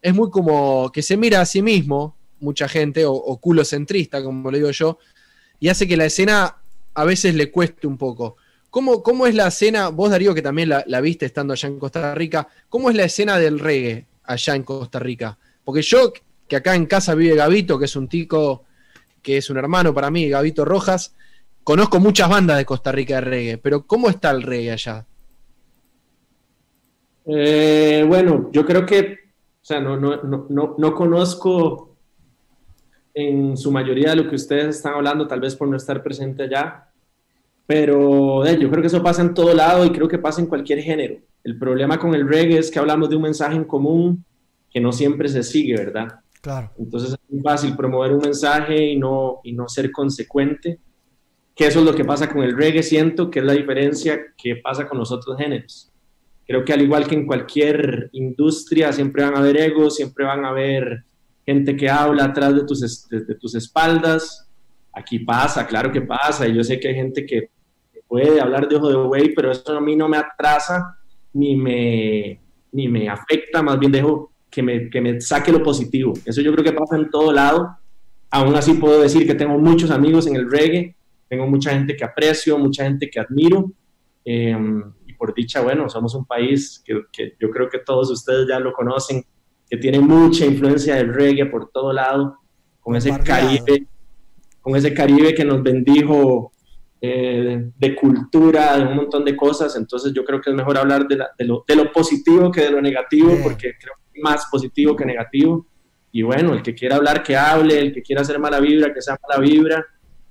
es 0.00 0.14
muy 0.14 0.30
como 0.30 0.90
que 0.90 1.02
se 1.02 1.16
mira 1.16 1.40
a 1.42 1.46
sí 1.46 1.62
mismo, 1.62 2.16
mucha 2.40 2.66
gente, 2.66 3.04
o, 3.04 3.12
o 3.12 3.38
culocentrista, 3.38 4.22
como 4.24 4.50
le 4.50 4.58
digo 4.58 4.70
yo, 4.72 4.98
y 5.60 5.68
hace 5.68 5.86
que 5.86 5.96
la 5.96 6.06
escena 6.06 6.56
a 6.94 7.04
veces 7.04 7.34
le 7.34 7.50
cueste 7.50 7.86
un 7.86 7.96
poco. 7.96 8.36
¿Cómo, 8.70 9.02
cómo 9.02 9.26
es 9.26 9.34
la 9.34 9.48
escena, 9.48 9.88
vos 9.88 10.10
Darío, 10.10 10.34
que 10.34 10.42
también 10.42 10.70
la, 10.70 11.00
viste 11.00 11.26
estando 11.26 11.52
allá 11.52 11.68
en 11.68 11.78
Costa 11.78 12.14
Rica, 12.14 12.48
cómo 12.68 12.88
es 12.88 12.96
la 12.96 13.04
escena 13.04 13.38
del 13.38 13.58
reggae 13.58 14.06
allá 14.24 14.54
en 14.54 14.62
Costa 14.62 14.98
Rica? 14.98 15.38
Porque 15.64 15.82
yo, 15.82 16.12
que 16.48 16.56
acá 16.56 16.74
en 16.74 16.86
casa 16.86 17.14
vive 17.14 17.36
Gavito, 17.36 17.78
que 17.78 17.84
es 17.84 17.96
un 17.96 18.08
tico, 18.08 18.64
que 19.20 19.36
es 19.36 19.50
un 19.50 19.58
hermano 19.58 19.92
para 19.92 20.10
mí, 20.10 20.28
Gavito 20.28 20.64
Rojas, 20.64 21.14
conozco 21.62 22.00
muchas 22.00 22.30
bandas 22.30 22.56
de 22.56 22.64
Costa 22.64 22.92
Rica 22.92 23.16
de 23.16 23.20
reggae, 23.20 23.58
pero 23.58 23.86
¿cómo 23.86 24.08
está 24.08 24.30
el 24.30 24.42
reggae 24.42 24.72
allá? 24.72 25.06
Eh, 27.26 28.04
bueno, 28.08 28.50
yo 28.52 28.64
creo 28.64 28.84
que, 28.84 29.18
o 29.62 29.64
sea, 29.64 29.80
no, 29.80 29.96
no, 29.96 30.16
no, 30.22 30.74
no 30.78 30.94
conozco 30.94 31.91
en 33.14 33.56
su 33.56 33.70
mayoría 33.70 34.10
de 34.10 34.16
lo 34.16 34.28
que 34.28 34.36
ustedes 34.36 34.76
están 34.76 34.94
hablando, 34.94 35.26
tal 35.26 35.40
vez 35.40 35.54
por 35.54 35.68
no 35.68 35.76
estar 35.76 36.02
presente 36.02 36.44
allá, 36.44 36.88
pero 37.66 38.44
eh, 38.44 38.58
yo 38.58 38.70
creo 38.70 38.80
que 38.80 38.88
eso 38.88 39.02
pasa 39.02 39.22
en 39.22 39.34
todo 39.34 39.54
lado 39.54 39.84
y 39.84 39.90
creo 39.90 40.08
que 40.08 40.18
pasa 40.18 40.40
en 40.40 40.46
cualquier 40.46 40.80
género. 40.80 41.16
El 41.44 41.58
problema 41.58 41.98
con 41.98 42.14
el 42.14 42.26
reggae 42.26 42.58
es 42.58 42.70
que 42.70 42.78
hablamos 42.78 43.08
de 43.10 43.16
un 43.16 43.22
mensaje 43.22 43.56
en 43.56 43.64
común 43.64 44.24
que 44.70 44.80
no 44.80 44.92
siempre 44.92 45.28
se 45.28 45.42
sigue, 45.42 45.76
¿verdad? 45.76 46.20
Claro. 46.40 46.72
Entonces 46.78 47.12
es 47.12 47.18
muy 47.28 47.40
fácil 47.40 47.76
promover 47.76 48.12
un 48.12 48.20
mensaje 48.20 48.90
y 48.90 48.96
no, 48.96 49.40
y 49.44 49.52
no 49.52 49.68
ser 49.68 49.92
consecuente, 49.92 50.80
que 51.54 51.66
eso 51.66 51.80
es 51.80 51.84
lo 51.84 51.94
que 51.94 52.04
pasa 52.04 52.28
con 52.28 52.42
el 52.42 52.56
reggae, 52.56 52.82
siento 52.82 53.30
que 53.30 53.40
es 53.40 53.44
la 53.44 53.52
diferencia 53.52 54.18
que 54.36 54.56
pasa 54.56 54.88
con 54.88 54.98
los 54.98 55.12
otros 55.12 55.36
géneros. 55.36 55.92
Creo 56.46 56.64
que 56.64 56.72
al 56.72 56.82
igual 56.82 57.06
que 57.06 57.14
en 57.14 57.26
cualquier 57.26 58.10
industria, 58.12 58.92
siempre 58.92 59.22
van 59.22 59.36
a 59.36 59.38
haber 59.38 59.58
egos, 59.58 59.96
siempre 59.96 60.24
van 60.24 60.44
a 60.44 60.48
haber 60.48 61.04
gente 61.44 61.76
que 61.76 61.88
habla 61.88 62.24
atrás 62.24 62.54
de 62.54 62.64
tus, 62.64 63.08
de, 63.08 63.24
de 63.24 63.34
tus 63.34 63.54
espaldas. 63.54 64.48
Aquí 64.92 65.20
pasa, 65.20 65.66
claro 65.66 65.90
que 65.90 66.02
pasa, 66.02 66.46
y 66.46 66.54
yo 66.54 66.62
sé 66.62 66.78
que 66.78 66.88
hay 66.88 66.94
gente 66.94 67.24
que 67.24 67.50
puede 68.06 68.40
hablar 68.40 68.68
de 68.68 68.76
ojo 68.76 68.88
de 68.90 68.96
buey, 68.96 69.34
pero 69.34 69.50
eso 69.50 69.76
a 69.76 69.80
mí 69.80 69.96
no 69.96 70.06
me 70.06 70.18
atrasa 70.18 70.98
ni 71.32 71.56
me, 71.56 72.40
ni 72.72 72.88
me 72.88 73.08
afecta, 73.08 73.62
más 73.62 73.78
bien 73.78 73.90
dejo 73.90 74.32
que 74.50 74.62
me, 74.62 74.90
que 74.90 75.00
me 75.00 75.18
saque 75.18 75.50
lo 75.50 75.62
positivo. 75.62 76.12
Eso 76.26 76.42
yo 76.42 76.52
creo 76.52 76.62
que 76.62 76.72
pasa 76.72 76.96
en 76.96 77.08
todo 77.08 77.32
lado. 77.32 77.74
Aún 78.30 78.54
así 78.54 78.74
puedo 78.74 79.00
decir 79.00 79.26
que 79.26 79.34
tengo 79.34 79.58
muchos 79.58 79.90
amigos 79.90 80.26
en 80.26 80.36
el 80.36 80.50
reggae, 80.50 80.94
tengo 81.26 81.46
mucha 81.46 81.70
gente 81.70 81.96
que 81.96 82.04
aprecio, 82.04 82.58
mucha 82.58 82.84
gente 82.84 83.08
que 83.08 83.18
admiro. 83.18 83.72
eh, 84.24 84.56
y 85.06 85.14
por 85.14 85.34
dicha, 85.34 85.60
bueno, 85.62 85.88
somos 85.88 86.14
un 86.14 86.24
país 86.24 86.82
que, 86.84 87.02
que 87.12 87.34
yo 87.40 87.50
creo 87.50 87.68
que 87.68 87.78
todos 87.78 88.10
ustedes 88.10 88.46
ya 88.48 88.58
lo 88.58 88.72
conocen, 88.72 89.24
que 89.72 89.78
tiene 89.78 90.00
mucha 90.00 90.44
influencia 90.44 90.96
del 90.96 91.14
reggae 91.14 91.46
por 91.46 91.70
todo 91.70 91.94
lado, 91.94 92.36
con 92.78 92.94
ese. 92.94 93.08
Caribe, 93.24 93.86
con 94.60 94.76
ese 94.76 94.92
Caribe 94.92 95.34
que 95.34 95.46
nos 95.46 95.62
bendijo 95.62 96.52
eh, 97.00 97.70
de 97.74 97.94
cultura, 97.96 98.76
de 98.76 98.84
un 98.84 98.96
montón 98.96 99.24
de 99.24 99.34
cosas. 99.34 99.74
Entonces 99.76 100.12
yo 100.12 100.26
creo 100.26 100.42
que 100.42 100.50
es 100.50 100.54
mejor 100.56 100.76
hablar 100.76 101.08
de, 101.08 101.16
la- 101.16 101.30
de 101.38 101.46
lo, 101.46 101.64
de 101.66 101.74
lo 101.74 101.90
positivo 101.90 102.52
que 102.52 102.60
de 102.60 102.70
lo 102.70 102.82
negativo, 102.82 103.28
Bien. 103.30 103.42
porque 103.42 103.72
creo 103.80 103.94
que 104.12 104.18
es 104.18 104.22
más 104.22 104.46
positivo 104.50 104.94
que 104.94 105.06
negativo. 105.06 105.66
Y 106.12 106.20
bueno, 106.20 106.52
el 106.52 106.60
que 106.62 106.74
quiera 106.74 106.96
hablar, 106.96 107.22
que 107.22 107.34
hable, 107.34 107.78
el 107.78 107.94
que 107.94 108.02
quiera 108.02 108.20
hacer 108.20 108.38
mala 108.38 108.60
vibra, 108.60 108.92
que 108.92 109.00
sea 109.00 109.16
mala 109.26 109.40
vibra. 109.40 109.86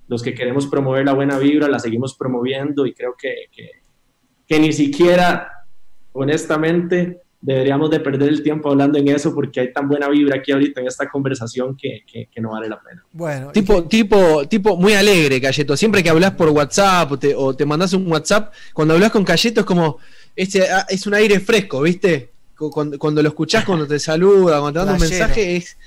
Los 0.07 0.21
que 0.21 0.35
queremos 0.35 0.67
promover 0.67 1.03
la 1.03 1.13
buena 1.13 1.39
vibra, 1.39 1.67
la 1.67 1.79
seguimos 1.79 2.15
promoviendo 2.15 2.85
y 2.85 2.93
creo 2.93 3.15
que, 3.17 3.45
que, 3.51 3.71
que 4.45 4.59
ni 4.59 4.71
siquiera, 4.71 5.51
honestamente, 6.13 7.21
deberíamos 7.41 7.89
de 7.89 7.99
perder 7.99 8.29
el 8.29 8.43
tiempo 8.43 8.69
hablando 8.69 8.99
en 8.99 9.07
eso 9.07 9.33
porque 9.33 9.59
hay 9.61 9.73
tan 9.73 9.87
buena 9.89 10.07
vibra 10.09 10.37
aquí 10.37 10.51
ahorita 10.51 10.79
en 10.81 10.87
esta 10.87 11.09
conversación 11.09 11.75
que, 11.75 12.03
que, 12.05 12.27
que 12.31 12.41
no 12.41 12.51
vale 12.51 12.69
la 12.69 12.79
pena. 12.79 13.03
Bueno, 13.11 13.51
Tipo, 13.51 13.83
tipo, 13.85 14.47
tipo 14.47 14.77
muy 14.77 14.93
alegre, 14.93 15.41
Cayeto. 15.41 15.75
Siempre 15.75 16.03
que 16.03 16.09
hablas 16.11 16.31
por 16.31 16.49
WhatsApp 16.49 17.11
o 17.11 17.17
te, 17.19 17.33
o 17.35 17.55
te 17.55 17.65
mandas 17.65 17.93
un 17.93 18.09
WhatsApp, 18.11 18.53
cuando 18.73 18.93
hablas 18.93 19.11
con 19.11 19.23
Cayeto 19.23 19.61
es 19.61 19.65
como, 19.65 19.97
este, 20.35 20.69
ah, 20.69 20.85
es 20.87 21.07
un 21.07 21.15
aire 21.15 21.39
fresco, 21.39 21.81
¿viste? 21.81 22.29
Cu- 22.55 22.69
Cuando, 22.69 22.99
cuando 22.99 23.23
lo 23.23 23.29
escuchás, 23.29 23.65
cuando 23.65 23.87
te 23.87 23.97
saluda, 23.97 24.59
cuando 24.59 24.81
te 24.81 24.85
manda 24.85 24.93
un 24.93 24.99
mensaje, 25.09 25.55
es... 25.55 25.77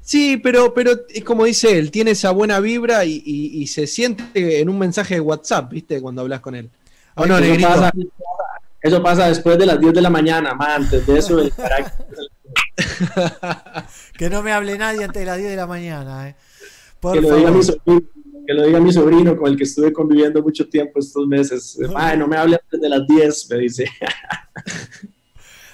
Sí, 0.00 0.38
pero, 0.38 0.74
pero 0.74 0.90
es 1.08 1.22
como 1.22 1.44
dice 1.44 1.78
él, 1.78 1.92
tiene 1.92 2.10
esa 2.10 2.32
buena 2.32 2.58
vibra 2.58 3.04
y, 3.04 3.22
y- 3.24 3.62
y 3.62 3.66
se 3.68 3.86
siente 3.86 4.58
en 4.60 4.68
un 4.68 4.76
mensaje 4.76 5.14
de 5.14 5.20
WhatsApp, 5.20 5.70
¿viste? 5.70 6.00
Cuando 6.00 6.22
hablas 6.22 6.40
con 6.40 6.56
él. 6.56 6.68
¿O 7.14 7.24
no, 7.26 7.36
pasa, 7.62 7.92
eso 8.86 9.02
pasa 9.02 9.28
después 9.28 9.58
de 9.58 9.66
las 9.66 9.80
10 9.80 9.92
de 9.94 10.02
la 10.02 10.10
mañana, 10.10 10.54
man, 10.54 10.82
antes 10.82 11.06
de 11.06 11.18
eso 11.18 11.40
el 11.40 11.52
que 14.16 14.30
no 14.30 14.42
me 14.42 14.52
hable 14.52 14.76
nadie 14.78 15.04
antes 15.04 15.20
de 15.20 15.26
las 15.26 15.38
10 15.38 15.50
de 15.50 15.56
la 15.56 15.66
mañana. 15.66 16.28
eh. 16.28 16.36
Por 17.00 17.14
que 17.14 17.20
lo, 17.20 17.36
diga 17.36 17.50
mi 17.50 17.62
sobrino, 17.62 18.02
que 18.46 18.54
lo 18.54 18.66
diga 18.66 18.80
mi 18.80 18.92
sobrino 18.92 19.36
con 19.36 19.50
el 19.50 19.56
que 19.56 19.64
estuve 19.64 19.92
conviviendo 19.92 20.42
mucho 20.42 20.68
tiempo 20.68 20.98
estos 20.98 21.26
meses. 21.26 21.78
Ay, 21.94 22.18
no 22.18 22.26
me 22.26 22.36
hable 22.36 22.58
antes 22.62 22.80
de 22.80 22.88
las 22.88 23.06
10, 23.06 23.50
me 23.50 23.58
dice. 23.58 23.86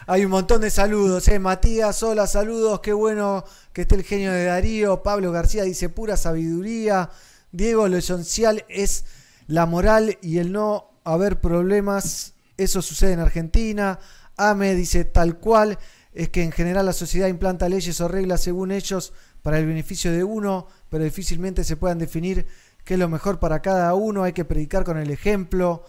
Hay 0.06 0.24
un 0.24 0.32
montón 0.32 0.60
de 0.60 0.70
saludos, 0.70 1.28
eh. 1.28 1.38
Matías, 1.38 2.02
hola, 2.02 2.26
saludos, 2.26 2.80
qué 2.80 2.92
bueno 2.92 3.44
que 3.72 3.82
esté 3.82 3.94
el 3.94 4.02
genio 4.02 4.32
de 4.32 4.44
Darío. 4.44 5.02
Pablo 5.02 5.32
García 5.32 5.62
dice 5.62 5.88
pura 5.88 6.16
sabiduría. 6.16 7.10
Diego, 7.52 7.86
lo 7.88 7.96
esencial 7.96 8.64
es 8.68 9.04
la 9.46 9.66
moral 9.66 10.18
y 10.22 10.38
el 10.38 10.52
no 10.52 10.90
haber 11.04 11.40
problemas. 11.40 12.31
Eso 12.56 12.82
sucede 12.82 13.12
en 13.12 13.20
Argentina. 13.20 13.98
Ame 14.36 14.74
dice 14.74 15.04
tal 15.04 15.38
cual. 15.38 15.78
Es 16.12 16.28
que 16.28 16.42
en 16.42 16.52
general 16.52 16.84
la 16.86 16.92
sociedad 16.92 17.28
implanta 17.28 17.68
leyes 17.68 18.00
o 18.00 18.08
reglas 18.08 18.42
según 18.42 18.70
ellos 18.70 19.12
para 19.40 19.58
el 19.58 19.66
beneficio 19.66 20.12
de 20.12 20.22
uno, 20.22 20.68
pero 20.90 21.04
difícilmente 21.04 21.64
se 21.64 21.76
puedan 21.76 21.98
definir 21.98 22.46
qué 22.84 22.94
es 22.94 23.00
lo 23.00 23.08
mejor 23.08 23.38
para 23.40 23.62
cada 23.62 23.94
uno. 23.94 24.22
Hay 24.22 24.32
que 24.34 24.44
predicar 24.44 24.84
con 24.84 24.98
el 24.98 25.10
ejemplo. 25.10 25.84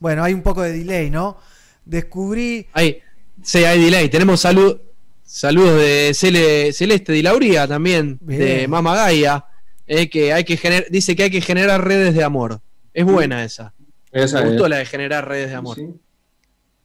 Bueno, 0.00 0.24
hay 0.24 0.34
un 0.34 0.42
poco 0.42 0.62
de 0.62 0.72
delay, 0.72 1.10
¿no? 1.10 1.38
Descubrí 1.84 2.66
Ahí, 2.72 2.98
sí, 3.42 3.64
hay 3.64 3.80
delay. 3.82 4.08
Tenemos 4.08 4.40
salud, 4.40 4.78
saludos 5.24 5.76
de 5.80 6.10
Cele- 6.12 6.72
Celeste 6.72 7.12
Di 7.12 7.22
Lauría 7.22 7.66
también, 7.66 8.18
Bien. 8.20 8.40
de 8.40 8.68
Mama 8.68 8.94
Gaia, 8.94 9.44
eh, 9.86 10.10
que 10.10 10.32
hay 10.32 10.44
que 10.44 10.58
gener- 10.58 10.88
dice 10.90 11.16
que 11.16 11.22
hay 11.24 11.30
que 11.30 11.40
generar 11.40 11.82
redes 11.86 12.14
de 12.14 12.24
amor. 12.24 12.60
Es 12.92 13.04
buena 13.06 13.44
esa. 13.44 13.72
Esa 14.12 14.40
Me 14.42 14.48
gustó 14.48 14.64
es. 14.64 14.70
la 14.70 14.76
de 14.78 14.86
generar 14.86 15.26
redes 15.28 15.50
de 15.50 15.54
amor. 15.56 15.76
Sí. 15.76 15.86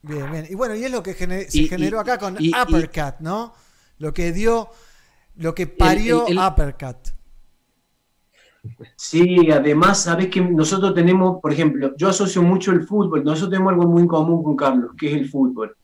Bien, 0.03 0.29
bien. 0.31 0.45
Y 0.49 0.55
bueno, 0.55 0.75
y 0.75 0.83
es 0.83 0.91
lo 0.91 1.01
que 1.01 1.13
se 1.13 1.47
Y- 1.57 1.67
generó 1.67 1.97
y- 1.97 1.99
acá 2.01 2.17
con 2.17 2.35
y- 2.39 2.49
y- 2.49 2.51
Uppercut, 2.51 3.19
¿no? 3.21 3.53
Lo 3.99 4.13
que 4.13 4.31
dio, 4.31 4.69
lo 5.37 5.55
que 5.55 5.65
parió 5.65 6.27
el- 6.27 6.37
Uppercut. 6.37 6.97
Sí, 8.95 9.49
además, 9.51 10.03
sabes 10.03 10.27
que 10.27 10.39
nosotros 10.41 10.93
tenemos, 10.93 11.39
por 11.41 11.51
ejemplo, 11.51 11.93
yo 11.97 12.09
asocio 12.09 12.41
mucho 12.41 12.71
el 12.71 12.83
fútbol, 12.85 13.23
nosotros 13.23 13.49
tenemos 13.51 13.73
algo 13.73 13.87
muy 13.87 14.01
en 14.03 14.07
común 14.07 14.43
con 14.43 14.55
Carlos, 14.55 14.91
que 14.97 15.07
es 15.07 15.13
el 15.15 15.29
fútbol. 15.29 15.75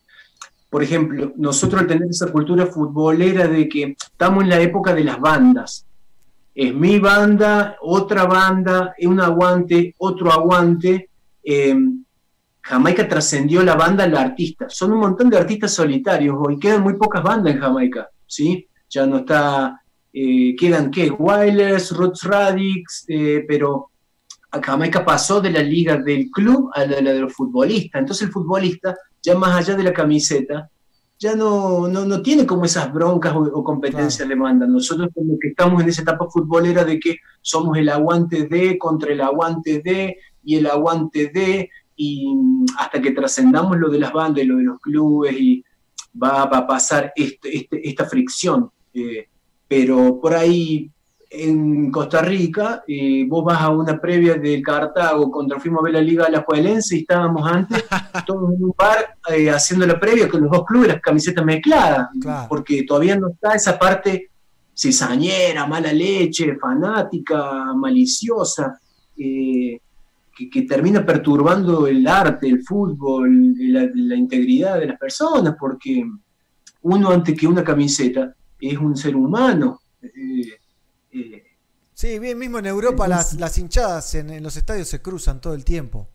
Por 0.70 0.84
ejemplo, 0.84 1.34
nosotros 1.36 1.82
al 1.82 1.88
tener 1.88 2.08
esa 2.10 2.32
cultura 2.32 2.66
futbolera 2.68 3.48
de 3.48 3.68
que 3.68 3.96
estamos 4.00 4.44
en 4.44 4.50
la 4.50 4.60
época 4.62 4.94
de 4.94 5.04
las 5.04 5.20
bandas. 5.20 5.86
Es 6.56 6.74
mi 6.74 7.00
banda, 7.00 7.78
otra 7.82 8.26
banda, 8.26 8.94
un 9.02 9.20
aguante, 9.20 9.96
otro 9.98 10.32
aguante. 10.32 11.10
Eh, 11.44 11.76
Jamaica 12.62 13.08
trascendió 13.08 13.64
la 13.64 13.76
banda 13.76 14.04
al 14.04 14.16
artista. 14.16 14.68
Son 14.70 14.92
un 14.92 15.00
montón 15.00 15.30
de 15.30 15.38
artistas 15.38 15.74
solitarios 15.74 16.36
hoy. 16.40 16.60
Quedan 16.60 16.84
muy 16.84 16.96
pocas 16.96 17.24
bandas 17.24 17.54
en 17.54 17.62
Jamaica, 17.62 18.10
¿sí? 18.28 18.68
Ya 18.90 19.06
no 19.06 19.20
está 19.20 19.80
eh, 20.12 20.56
quedan 20.56 20.90
qué, 20.90 21.12
Wailers, 21.12 21.92
Roots 21.92 22.24
Radix, 22.24 23.06
eh, 23.08 23.46
pero 23.48 23.92
Jamaica 24.52 25.06
pasó 25.06 25.40
de 25.40 25.52
la 25.52 25.62
liga 25.62 25.98
del 25.98 26.32
club 26.32 26.72
a 26.74 26.86
la, 26.86 27.02
la 27.02 27.14
de 27.14 27.20
los 27.20 27.34
futbolistas. 27.34 28.00
Entonces 28.00 28.28
el 28.28 28.34
futbolista, 28.34 28.96
ya 29.22 29.36
más 29.36 29.56
allá 29.56 29.76
de 29.78 29.84
la 29.84 29.94
camiseta, 29.94 30.70
ya 31.20 31.36
no, 31.36 31.88
no, 31.88 32.06
no 32.06 32.22
tiene 32.22 32.46
como 32.46 32.66
esas 32.66 32.92
broncas 32.92 33.36
o, 33.36 33.42
o 33.42 33.64
competencias 33.64 34.28
le 34.28 34.36
mandan. 34.36 34.72
Nosotros 34.72 35.10
como 35.14 35.38
que 35.38 35.50
estamos 35.50 35.84
en 35.84 35.90
esa 35.90 36.02
etapa 36.02 36.28
futbolera 36.30 36.84
de 36.84 37.00
que 37.00 37.18
somos 37.42 37.78
el 37.78 37.90
aguante 37.90 38.48
de 38.48 38.78
contra 38.78 39.12
el 39.12 39.22
aguante 39.22 39.82
de 39.84 40.18
y 40.44 40.56
el 40.56 40.66
aguante 40.66 41.28
de 41.28 41.70
y 42.02 42.26
hasta 42.78 43.02
que 43.02 43.12
trascendamos 43.12 43.78
lo 43.78 43.90
de 43.90 44.00
las 44.00 44.14
bandas 44.14 44.42
y 44.42 44.48
lo 44.48 44.56
de 44.56 44.64
los 44.64 44.80
clubes 44.80 45.36
y 45.38 45.62
va, 46.22 46.46
va 46.46 46.60
a 46.60 46.68
pasar 46.68 47.12
este- 47.14 47.58
este- 47.58 47.88
esta 47.90 48.06
fricción. 48.06 48.70
Eh, 48.94 49.28
pero 49.68 50.18
por 50.22 50.34
ahí 50.34 50.90
en 51.30 51.92
Costa 51.92 52.22
Rica, 52.22 52.84
eh, 52.88 53.26
vos 53.28 53.44
vas 53.44 53.62
a 53.62 53.70
una 53.70 54.00
previa 54.00 54.36
del 54.36 54.62
Cartago 54.64 55.30
contra 55.30 55.60
fuimos 55.60 55.82
a 55.82 55.84
ver 55.84 55.94
la 55.94 56.02
Liga 56.02 56.26
de 56.26 56.32
la 56.32 56.42
Juelense 56.44 56.96
y 56.96 57.02
estábamos 57.02 57.46
antes 57.52 57.84
todos 58.26 58.54
en 58.56 58.64
un 58.64 58.74
bar 58.78 59.16
eh, 59.36 59.50
haciendo 59.50 59.86
la 59.86 60.00
previa 60.00 60.30
con 60.30 60.42
los 60.42 60.52
dos 60.52 60.64
clubes, 60.66 60.88
las 60.88 61.02
camisetas 61.02 61.44
mezcladas, 61.46 62.08
Claro. 62.22 62.48
porque 62.48 62.84
todavía 62.84 63.18
no 63.18 63.28
está 63.28 63.54
esa 63.56 63.78
parte 63.78 64.30
cizañera, 64.76 65.68
mala 65.68 65.92
leche, 65.92 66.56
fanática, 66.56 67.74
maliciosa, 67.76 68.80
eh, 69.18 69.80
que, 70.40 70.50
que 70.50 70.62
termina 70.62 71.06
perturbando 71.06 71.86
el 71.88 72.08
arte, 72.08 72.48
el 72.48 72.64
fútbol, 72.64 73.54
la, 73.58 73.90
la 73.94 74.16
integridad 74.16 74.80
de 74.80 74.88
las 74.88 74.98
personas, 74.98 75.56
porque 75.60 76.02
uno 76.84 77.10
antes 77.10 77.38
que 77.38 77.46
una 77.46 77.64
camiseta 77.64 78.34
es 78.60 78.78
un 78.78 78.96
ser 78.96 79.16
humano. 79.16 79.82
eh, 80.02 80.60
eh, 81.12 81.44
Sí, 81.94 82.18
bien, 82.18 82.38
mismo 82.38 82.60
en 82.60 82.66
Europa 82.66 83.10
las, 83.10 83.34
las 83.34 83.58
hinchadas 83.58 84.16
en, 84.16 84.30
en 84.30 84.42
los 84.42 84.56
estadios 84.56 84.88
se 84.88 85.02
cruzan 85.02 85.42
todo 85.42 85.54
el 85.54 85.66
tiempo. 85.66 86.08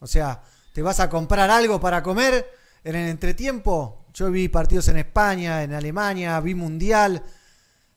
O 0.00 0.08
sea, 0.08 0.42
te 0.72 0.82
vas 0.82 0.98
a 0.98 1.08
comprar 1.08 1.48
algo 1.48 1.78
para 1.78 2.02
comer 2.02 2.44
en 2.82 2.96
el 2.96 3.08
entretiempo. 3.08 4.06
Yo 4.12 4.32
vi 4.32 4.48
partidos 4.48 4.88
en 4.88 4.96
España, 4.96 5.62
en 5.62 5.74
Alemania, 5.74 6.40
vi 6.40 6.56
Mundial. 6.56 7.22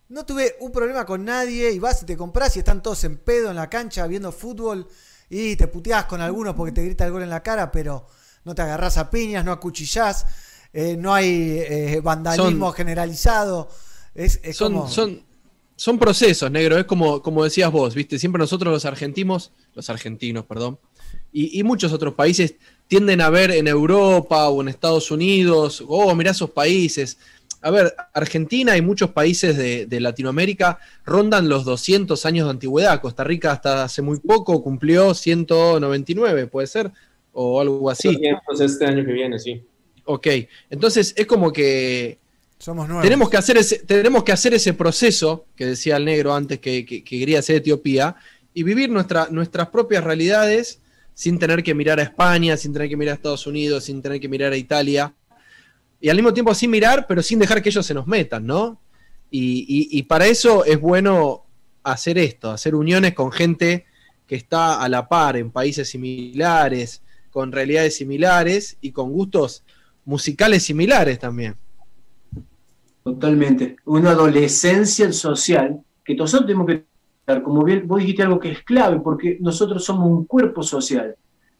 No 0.09 0.23
tuve 0.23 0.55
un 0.59 0.71
problema 0.71 1.03
con 1.03 1.25
nadie 1.25 1.71
y 1.71 1.79
vas 1.79 2.03
y 2.03 2.05
te 2.05 2.15
compras 2.15 2.55
y 2.55 2.59
están 2.59 2.83
todos 2.83 3.03
en 3.05 3.17
pedo 3.17 3.49
en 3.49 3.55
la 3.55 3.71
cancha 3.71 4.05
viendo 4.05 4.31
fútbol 4.31 4.87
y 5.29 5.55
te 5.55 5.67
puteás 5.67 6.05
con 6.05 6.21
algunos 6.21 6.55
porque 6.55 6.71
te 6.71 6.83
grita 6.83 7.05
el 7.05 7.11
gol 7.11 7.23
en 7.23 7.29
la 7.29 7.41
cara, 7.43 7.71
pero 7.71 8.07
no 8.43 8.53
te 8.55 8.61
agarrás 8.61 8.97
a 8.97 9.09
piñas, 9.09 9.43
no 9.43 9.51
acuchillás, 9.51 10.25
eh, 10.73 10.95
no 10.97 11.13
hay 11.13 11.59
eh, 11.67 11.99
vandalismo 12.03 12.67
Son- 12.67 12.73
generalizado. 12.75 13.69
Es, 14.13 14.39
es 14.43 14.55
son, 14.57 14.73
como- 14.73 14.89
son, 14.89 15.23
son 15.75 15.99
procesos, 15.99 16.49
negro. 16.51 16.77
Es 16.77 16.85
como, 16.85 17.21
como 17.21 17.43
decías 17.43 17.71
vos, 17.71 17.95
¿viste? 17.95 18.19
Siempre 18.19 18.39
nosotros 18.39 18.71
los 18.73 18.85
argentinos, 18.85 19.51
los 19.73 19.89
argentinos, 19.89 20.45
perdón, 20.45 20.79
y, 21.31 21.59
y 21.59 21.63
muchos 21.63 21.91
otros 21.91 22.13
países 22.13 22.55
tienden 22.87 23.19
a 23.21 23.29
ver 23.29 23.51
en 23.51 23.67
Europa 23.67 24.47
o 24.49 24.61
en 24.61 24.67
Estados 24.69 25.09
Unidos, 25.11 25.83
oh, 25.87 26.13
mirá 26.15 26.31
esos 26.31 26.51
países. 26.51 27.17
A 27.65 27.71
ver, 27.71 27.95
Argentina 28.13 28.77
y 28.77 28.83
muchos 28.83 29.09
países 29.09 29.57
de, 29.57 29.87
de 29.87 29.99
Latinoamérica 29.99 30.77
rondan 31.03 31.49
los 31.49 31.65
200 31.65 32.23
años 32.27 32.45
de 32.45 32.51
antigüedad. 32.51 33.01
Costa 33.01 33.23
Rica 33.23 33.51
hasta 33.51 33.83
hace 33.85 34.03
muy 34.03 34.19
poco 34.19 34.61
cumplió 34.61 35.15
199, 35.15 36.45
puede 36.45 36.67
ser, 36.67 36.91
o 37.33 37.59
algo 37.59 37.89
así. 37.89 38.09
200 38.13 38.61
este 38.61 38.85
año 38.85 39.03
que 39.03 39.11
viene, 39.11 39.39
sí. 39.39 39.63
Ok, 40.05 40.27
entonces 40.69 41.13
es 41.17 41.25
como 41.25 41.51
que 41.51 42.19
somos 42.59 42.87
nuevos. 42.87 43.03
tenemos 43.03 43.29
que 43.31 43.37
hacer 43.37 43.57
ese, 43.57 43.79
tenemos 43.79 44.23
que 44.23 44.31
hacer 44.31 44.53
ese 44.53 44.73
proceso 44.73 45.45
que 45.55 45.65
decía 45.65 45.97
el 45.97 46.05
negro 46.05 46.35
antes 46.35 46.59
que, 46.59 46.85
que- 46.85 47.03
que 47.03 47.19
quería 47.19 47.39
hacer 47.39 47.55
Etiopía 47.55 48.15
y 48.53 48.61
vivir 48.61 48.91
nuestra, 48.91 49.27
nuestras 49.31 49.69
propias 49.69 50.03
realidades 50.03 50.81
sin 51.15 51.39
tener 51.39 51.63
que 51.63 51.73
mirar 51.73 51.99
a 51.99 52.03
España, 52.03 52.57
sin 52.57 52.73
tener 52.73 52.89
que 52.89 52.95
mirar 52.97 53.13
a 53.13 53.15
Estados 53.15 53.47
Unidos, 53.47 53.85
sin 53.85 54.03
tener 54.03 54.19
que 54.19 54.29
mirar 54.29 54.53
a 54.53 54.57
Italia. 54.57 55.11
Y 56.05 56.09
al 56.09 56.17
mismo 56.17 56.35
tiempo 56.35 56.53
sin 56.53 56.69
mirar, 56.69 57.07
pero 57.07 57.23
sin 57.23 57.39
dejar 57.39 57.63
que 57.63 57.69
ellos 57.69 57.83
se 57.83 57.95
nos 57.95 58.05
metan, 58.05 58.45
¿no? 58.45 58.79
Y, 59.31 59.89
y- 59.91 60.03
para 60.03 60.27
eso 60.27 60.63
es 60.63 60.79
bueno 60.79 61.45
hacer 61.81 62.19
esto, 62.19 62.51
hacer 62.51 62.75
uniones 62.75 63.15
con 63.15 63.31
gente 63.31 63.85
que 64.27 64.35
está 64.35 64.83
a 64.83 64.87
la 64.87 65.09
par 65.09 65.35
en 65.35 65.49
países 65.49 65.89
similares, 65.89 67.01
con 67.31 67.51
realidades 67.51 67.95
similares 67.95 68.77
y 68.81 68.91
con 68.91 69.11
gustos 69.11 69.63
musicales 70.05 70.61
similares 70.61 71.17
también. 71.17 71.55
Totalmente. 73.03 73.77
Una 73.85 74.11
adolescencia 74.11 75.11
social 75.11 75.81
que 76.03 76.13
nosotros 76.13 76.45
tenemos 76.45 76.67
que 76.67 76.85
como 77.43 77.63
bien 77.63 77.87
vos 77.87 78.01
dijiste 78.01 78.21
algo 78.21 78.39
que 78.39 78.51
es 78.51 78.61
clave, 78.61 78.99
porque 78.99 79.39
nosotros 79.41 79.83
somos 79.83 80.07
un 80.07 80.25
cuerpo 80.25 80.61
social. 80.61 81.15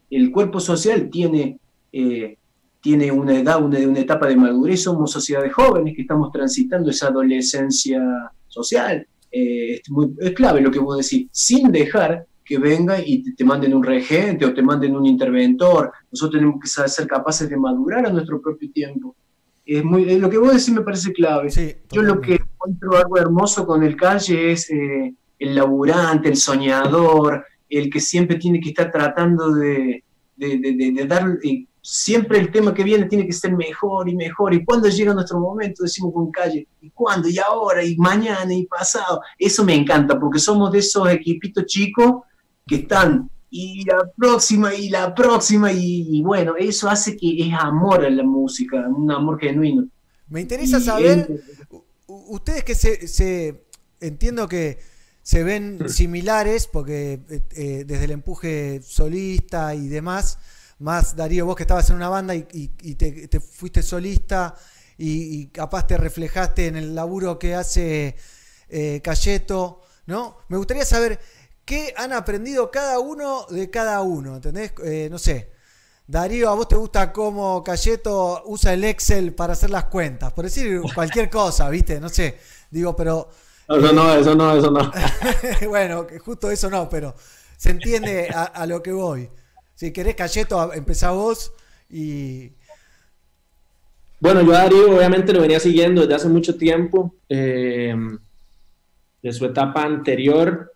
El 0.08 0.30
cuerpo 0.30 0.60
social 0.60 1.10
tiene, 1.10 1.58
eh, 1.92 2.38
tiene 2.86 3.10
una 3.10 3.34
edad, 3.40 3.60
una, 3.64 3.78
una 3.80 3.98
etapa 3.98 4.28
de 4.28 4.36
madurez, 4.36 4.82
somos 4.84 5.10
sociedades 5.10 5.52
jóvenes 5.52 5.94
que 5.96 6.02
estamos 6.02 6.30
transitando 6.30 6.88
esa 6.90 7.08
adolescencia 7.08 8.00
social. 8.46 9.04
Eh, 9.32 9.80
es, 9.82 9.90
muy- 9.90 10.14
es 10.20 10.30
clave 10.32 10.60
lo 10.60 10.70
que 10.70 10.78
vos 10.78 10.96
decís, 10.96 11.26
sin 11.32 11.72
dejar 11.72 12.26
que 12.44 12.58
venga 12.58 12.94
y 13.04 13.34
te, 13.34 13.44
manden 13.44 13.74
un 13.74 13.82
regente 13.82 14.44
o 14.46 14.54
te 14.54 14.62
manden 14.62 14.94
un 14.94 15.04
interventor. 15.04 15.90
Nosotros 16.12 16.38
tenemos 16.38 16.60
que 16.62 16.68
ser 16.88 17.06
capaces 17.08 17.50
de 17.50 17.56
madurar 17.56 18.06
a 18.06 18.12
nuestro 18.12 18.40
propio 18.40 18.70
tiempo. 18.70 19.16
Es 19.64 19.82
muy, 19.82 20.04
lo 20.20 20.30
que 20.30 20.38
vos 20.38 20.50
decís 20.52 20.70
me 20.70 20.82
parece 20.82 21.12
clave. 21.12 21.48
Yo 21.90 22.02
lo 22.02 22.20
que 22.20 22.34
encuentro 22.36 22.96
algo 22.98 23.16
hermoso 23.18 23.66
con 23.66 23.82
el 23.82 23.96
calle 23.96 24.52
es 24.52 24.70
eh, 24.70 25.12
el 25.40 25.54
laburante, 25.56 26.28
el 26.28 26.36
soñador, 26.36 27.44
el 27.68 27.90
que 27.90 27.98
siempre 27.98 28.36
tiene 28.36 28.60
que 28.60 28.68
estar 28.68 28.92
tratando 28.92 29.52
de, 29.52 30.04
de- 30.36 30.58
de- 30.58 30.74
de- 30.78 30.92
de 30.92 31.04
dar, 31.06 31.24
eh, 31.42 31.66
siempre 31.88 32.38
el 32.40 32.50
tema 32.50 32.74
que 32.74 32.82
viene 32.82 33.06
tiene 33.06 33.24
que 33.26 33.32
ser 33.32 33.54
mejor 33.56 34.08
y 34.08 34.16
mejor. 34.16 34.52
Y 34.52 34.64
cuando 34.64 34.88
llega 34.88 35.14
nuestro 35.14 35.38
momento, 35.38 35.84
decimos 35.84 36.12
con 36.12 36.32
calle, 36.32 36.66
¿y 36.80 36.90
cuándo? 36.90 37.28
¿Y 37.28 37.38
ahora? 37.38 37.84
¿Y 37.84 37.96
mañana? 37.96 38.52
¿Y 38.52 38.66
pasado? 38.66 39.20
Eso 39.38 39.64
me 39.64 39.74
encanta, 39.74 40.18
porque 40.18 40.40
somos 40.40 40.72
de 40.72 40.80
esos 40.80 41.08
equipitos 41.08 41.64
chicos 41.66 42.22
que 42.66 42.76
están, 42.76 43.30
y 43.50 43.84
la 43.84 44.10
próxima, 44.16 44.74
y 44.74 44.88
la 44.88 45.14
próxima, 45.14 45.72
y, 45.72 46.18
y 46.18 46.22
bueno, 46.24 46.56
eso 46.58 46.88
hace 46.88 47.16
que 47.16 47.46
es 47.46 47.54
amor 47.56 48.04
a 48.04 48.10
la 48.10 48.24
música, 48.24 48.84
un 48.88 49.08
amor 49.12 49.38
genuino. 49.38 49.86
Me 50.28 50.40
interesa 50.40 50.78
Y 50.78 50.82
saber, 50.82 51.26
el- 51.30 51.42
ustedes 52.08 52.64
que 52.64 52.74
se, 52.74 53.06
se- 53.06 53.62
entiendo 54.00 54.48
que 54.48 54.78
se 55.22 55.44
ven 55.44 55.88
similares, 55.88 56.66
porque 56.66 57.20
eh, 57.30 57.42
eh, 57.52 57.84
desde 57.86 58.04
el 58.06 58.10
empuje 58.10 58.80
solista 58.82 59.74
y 59.76 59.86
demás, 59.86 60.38
más 60.78 61.16
Darío, 61.16 61.46
vos 61.46 61.56
que 61.56 61.62
estabas 61.64 61.88
en 61.90 61.96
una 61.96 62.08
banda 62.08 62.34
y, 62.34 62.46
y- 62.52 62.70
y 62.82 62.94
te, 62.96 63.28
te 63.28 63.40
fuiste 63.40 63.82
solista 63.82 64.54
y, 64.98 65.40
y 65.42 65.46
capaz 65.48 65.86
te 65.86 65.96
reflejaste 65.96 66.66
en 66.68 66.76
el 66.76 66.94
laburo 66.94 67.38
que 67.38 67.54
hace 67.54 68.16
eh, 68.68 69.00
Cayeto, 69.02 69.80
¿no? 70.06 70.38
Me 70.48 70.56
gustaría 70.56 70.84
saber 70.84 71.20
qué 71.64 71.94
han 71.96 72.12
aprendido 72.12 72.70
cada 72.70 72.98
uno 72.98 73.46
de 73.50 73.70
cada 73.70 74.00
uno, 74.02 74.36
¿entendés? 74.36 74.72
Eh, 74.84 75.08
no 75.10 75.18
sé, 75.18 75.52
Darío, 76.06 76.50
¿a 76.50 76.54
vos 76.54 76.68
te 76.68 76.76
gusta 76.76 77.12
cómo 77.12 77.64
Cayeto 77.64 78.42
usa 78.46 78.72
el 78.74 78.84
Excel 78.84 79.34
para 79.34 79.54
hacer 79.54 79.70
las 79.70 79.84
cuentas? 79.86 80.32
Por 80.32 80.44
decir 80.44 80.80
cualquier 80.94 81.28
cosa, 81.30 81.68
¿viste? 81.70 82.00
No 82.00 82.08
sé. 82.08 82.38
Digo, 82.70 82.94
pero. 82.96 83.28
Eso 83.68 83.92
no, 83.92 84.14
eso 84.14 84.34
no, 84.36 84.56
eso 84.56 84.70
no. 84.70 84.92
bueno, 85.68 86.06
justo 86.24 86.50
eso 86.50 86.70
no, 86.70 86.88
pero 86.88 87.14
se 87.56 87.70
entiende 87.70 88.30
a, 88.32 88.44
a 88.44 88.66
lo 88.66 88.82
que 88.82 88.92
voy. 88.92 89.28
Si 89.76 89.92
querés, 89.92 90.14
Cayeto, 90.14 90.72
empezá 90.72 91.10
vos 91.10 91.52
y. 91.90 92.50
Bueno, 94.18 94.40
yo 94.40 94.52
a 94.52 94.62
Darío 94.62 94.96
obviamente 94.96 95.34
lo 95.34 95.42
venía 95.42 95.60
siguiendo 95.60 96.00
desde 96.00 96.14
hace 96.14 96.28
mucho 96.28 96.56
tiempo, 96.56 97.14
eh, 97.28 97.94
de 99.22 99.32
su 99.34 99.44
etapa 99.44 99.82
anterior, 99.82 100.72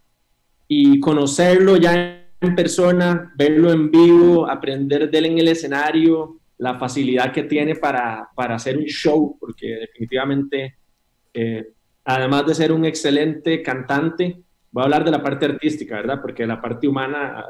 y 0.69 1.01
conocerlo 1.01 1.79
ya 1.79 2.27
en 2.43 2.55
persona, 2.55 3.33
verlo 3.37 3.73
en 3.73 3.91
vivo, 3.91 4.47
aprender 4.47 5.11
de 5.11 5.19
él 5.19 5.27
en 5.27 5.39
el 5.39 5.49
escenario, 5.49 6.39
la 6.59 6.79
facilidad 6.79 7.33
que 7.33 7.45
tiene 7.45 7.77
para, 7.77 8.29
para 8.35 8.57
hacer 8.57 8.77
un 8.77 8.85
show, 8.85 9.39
porque 9.41 9.67
definitivamente, 9.77 10.77
eh, 11.33 11.71
además 12.05 12.47
de 12.47 12.55
ser 12.55 12.71
un 12.71 12.85
excelente 12.85 13.63
cantante, 13.63 14.43
voy 14.71 14.83
a 14.83 14.85
hablar 14.85 15.05
de 15.07 15.11
la 15.11 15.23
parte 15.23 15.47
artística, 15.47 15.97
¿verdad? 15.97 16.21
Porque 16.21 16.47
la 16.47 16.61
parte 16.61 16.87
humana 16.87 17.47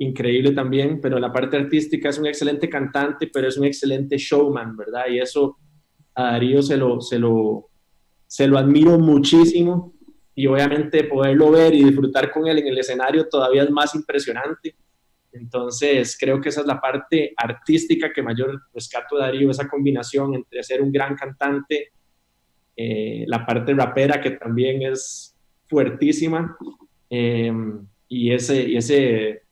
increíble 0.00 0.52
también, 0.52 0.98
pero 1.00 1.18
la 1.18 1.32
parte 1.32 1.58
artística 1.58 2.08
es 2.08 2.18
un 2.18 2.26
excelente 2.26 2.68
cantante, 2.70 3.30
pero 3.32 3.48
es 3.48 3.58
un 3.58 3.66
excelente 3.66 4.16
showman, 4.16 4.74
¿verdad? 4.74 5.04
Y 5.10 5.18
eso 5.18 5.58
a 6.14 6.32
Darío 6.32 6.62
se 6.62 6.78
lo, 6.78 7.02
se 7.02 7.18
lo, 7.18 7.68
se 8.26 8.46
lo 8.46 8.56
admiro 8.56 8.98
muchísimo 8.98 9.92
y 10.34 10.46
obviamente 10.46 11.04
poderlo 11.04 11.50
ver 11.50 11.74
y 11.74 11.84
disfrutar 11.84 12.30
con 12.32 12.48
él 12.48 12.58
en 12.58 12.68
el 12.68 12.78
escenario 12.78 13.28
todavía 13.28 13.62
es 13.62 13.70
más 13.70 13.94
impresionante. 13.94 14.74
Entonces, 15.32 16.16
creo 16.18 16.40
que 16.40 16.48
esa 16.48 16.62
es 16.62 16.66
la 16.66 16.80
parte 16.80 17.34
artística 17.36 18.10
que 18.10 18.22
mayor 18.22 18.58
rescato 18.72 19.16
de 19.16 19.22
Darío, 19.22 19.50
esa 19.50 19.68
combinación 19.68 20.34
entre 20.34 20.62
ser 20.62 20.80
un 20.80 20.90
gran 20.90 21.14
cantante, 21.14 21.92
eh, 22.74 23.24
la 23.28 23.44
parte 23.44 23.74
rapera 23.74 24.18
que 24.18 24.30
también 24.30 24.80
es 24.80 25.36
fuertísima, 25.68 26.56
eh, 27.10 27.52
y 28.08 28.32
ese, 28.32 28.66
y 28.66 28.76
ese, 28.76 29.42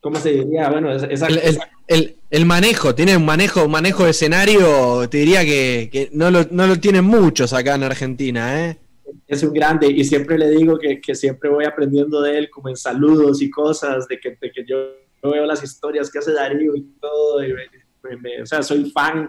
¿cómo 0.00 0.16
se 0.18 0.32
diría? 0.32 0.68
Bueno, 0.70 0.92
esa, 0.92 1.26
El, 1.26 1.38
el- 1.38 1.58
el- 1.86 2.16
el 2.30 2.46
manejo, 2.46 2.94
tiene 2.94 3.16
un 3.16 3.24
manejo, 3.24 3.64
un 3.64 3.70
manejo 3.72 4.04
de 4.04 4.10
escenario, 4.10 5.08
te 5.08 5.18
diría 5.18 5.44
que, 5.44 5.88
que 5.92 6.08
no, 6.12 6.30
lo, 6.30 6.44
no 6.50 6.66
lo 6.66 6.76
tienen 6.78 7.04
muchos 7.04 7.52
acá 7.52 7.74
en 7.74 7.82
Argentina, 7.82 8.68
¿eh? 8.70 8.76
es 9.26 9.42
un 9.42 9.52
grande 9.52 9.88
y 9.88 10.04
siempre 10.04 10.38
le 10.38 10.48
digo 10.50 10.78
que, 10.78 11.00
que 11.00 11.14
siempre 11.16 11.50
voy 11.50 11.64
aprendiendo 11.64 12.20
de 12.22 12.38
él, 12.38 12.50
como 12.50 12.68
en 12.68 12.76
saludos 12.76 13.42
y 13.42 13.50
cosas, 13.50 14.06
de 14.06 14.18
que, 14.20 14.30
de 14.40 14.52
que 14.52 14.64
yo, 14.64 14.76
yo 15.22 15.30
veo 15.32 15.44
las 15.46 15.62
historias 15.64 16.10
que 16.10 16.20
hace 16.20 16.32
Darío 16.32 16.76
y 16.76 16.82
todo, 17.00 17.44
y 17.44 17.52
me- 17.52 18.16
me- 18.16 18.42
o 18.42 18.46
sea, 18.46 18.62
soy 18.62 18.88
fan 18.92 19.28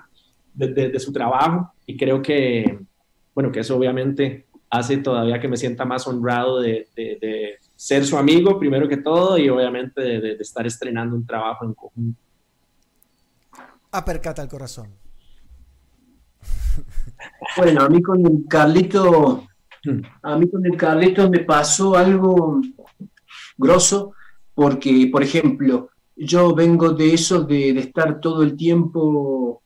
de, 0.53 0.68
de- 0.68 0.89
de 0.89 0.99
su 0.99 1.11
trabajo 1.11 1.72
y 1.88 1.98
creo 1.98 2.22
que, 2.22 2.77
bueno, 3.34 3.52
que 3.52 3.61
eso 3.61 3.76
obviamente 3.76 4.45
hace 4.69 4.98
todavía 4.98 5.39
que 5.39 5.48
me 5.48 5.57
sienta 5.57 5.84
más 5.85 6.06
honrado 6.07 6.61
de, 6.61 6.88
de- 6.95 7.18
de 7.19 7.56
ser 7.84 8.06
su 8.06 8.16
amigo, 8.16 8.60
primero 8.60 8.88
que 8.88 8.98
todo, 8.98 9.40
y 9.40 9.49
obviamente 9.49 10.02
de, 10.02 10.22
de- 10.22 10.36
de 10.36 10.44
estar 10.44 10.68
estrenando 10.68 11.16
un 11.16 11.26
trabajo 11.26 11.66
en 11.66 11.74
conjunto. 11.74 12.22
Apercata 13.91 14.41
al 14.44 14.48
corazón. 14.49 14.90
Bueno, 17.58 17.82
a 17.82 17.90
mí 17.90 18.02
con 18.02 18.26
el 18.26 18.45
Carlito, 18.48 19.45
a 20.22 20.38
mí 20.38 20.49
con 20.49 20.66
el 20.66 20.78
Carlito 20.78 21.30
me 21.30 21.40
pasó 21.40 21.95
algo 21.98 22.62
grosso, 23.58 24.14
porque, 24.53 25.10
por 25.12 25.22
ejemplo, 25.24 25.90
yo 26.16 26.53
vengo 26.56 26.91
de 26.94 27.14
eso 27.14 27.44
de, 27.44 27.74
de 27.74 27.80
estar 27.82 28.20
todo 28.22 28.44
el 28.44 28.56
tiempo, 28.56 29.62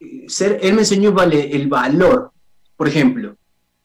eh, 0.00 0.24
ser, 0.28 0.58
él 0.62 0.74
me 0.74 0.80
enseñó 0.80 1.12
vale, 1.12 1.54
el 1.54 1.68
valor. 1.68 2.32
Por 2.76 2.88
ejemplo, 2.88 3.36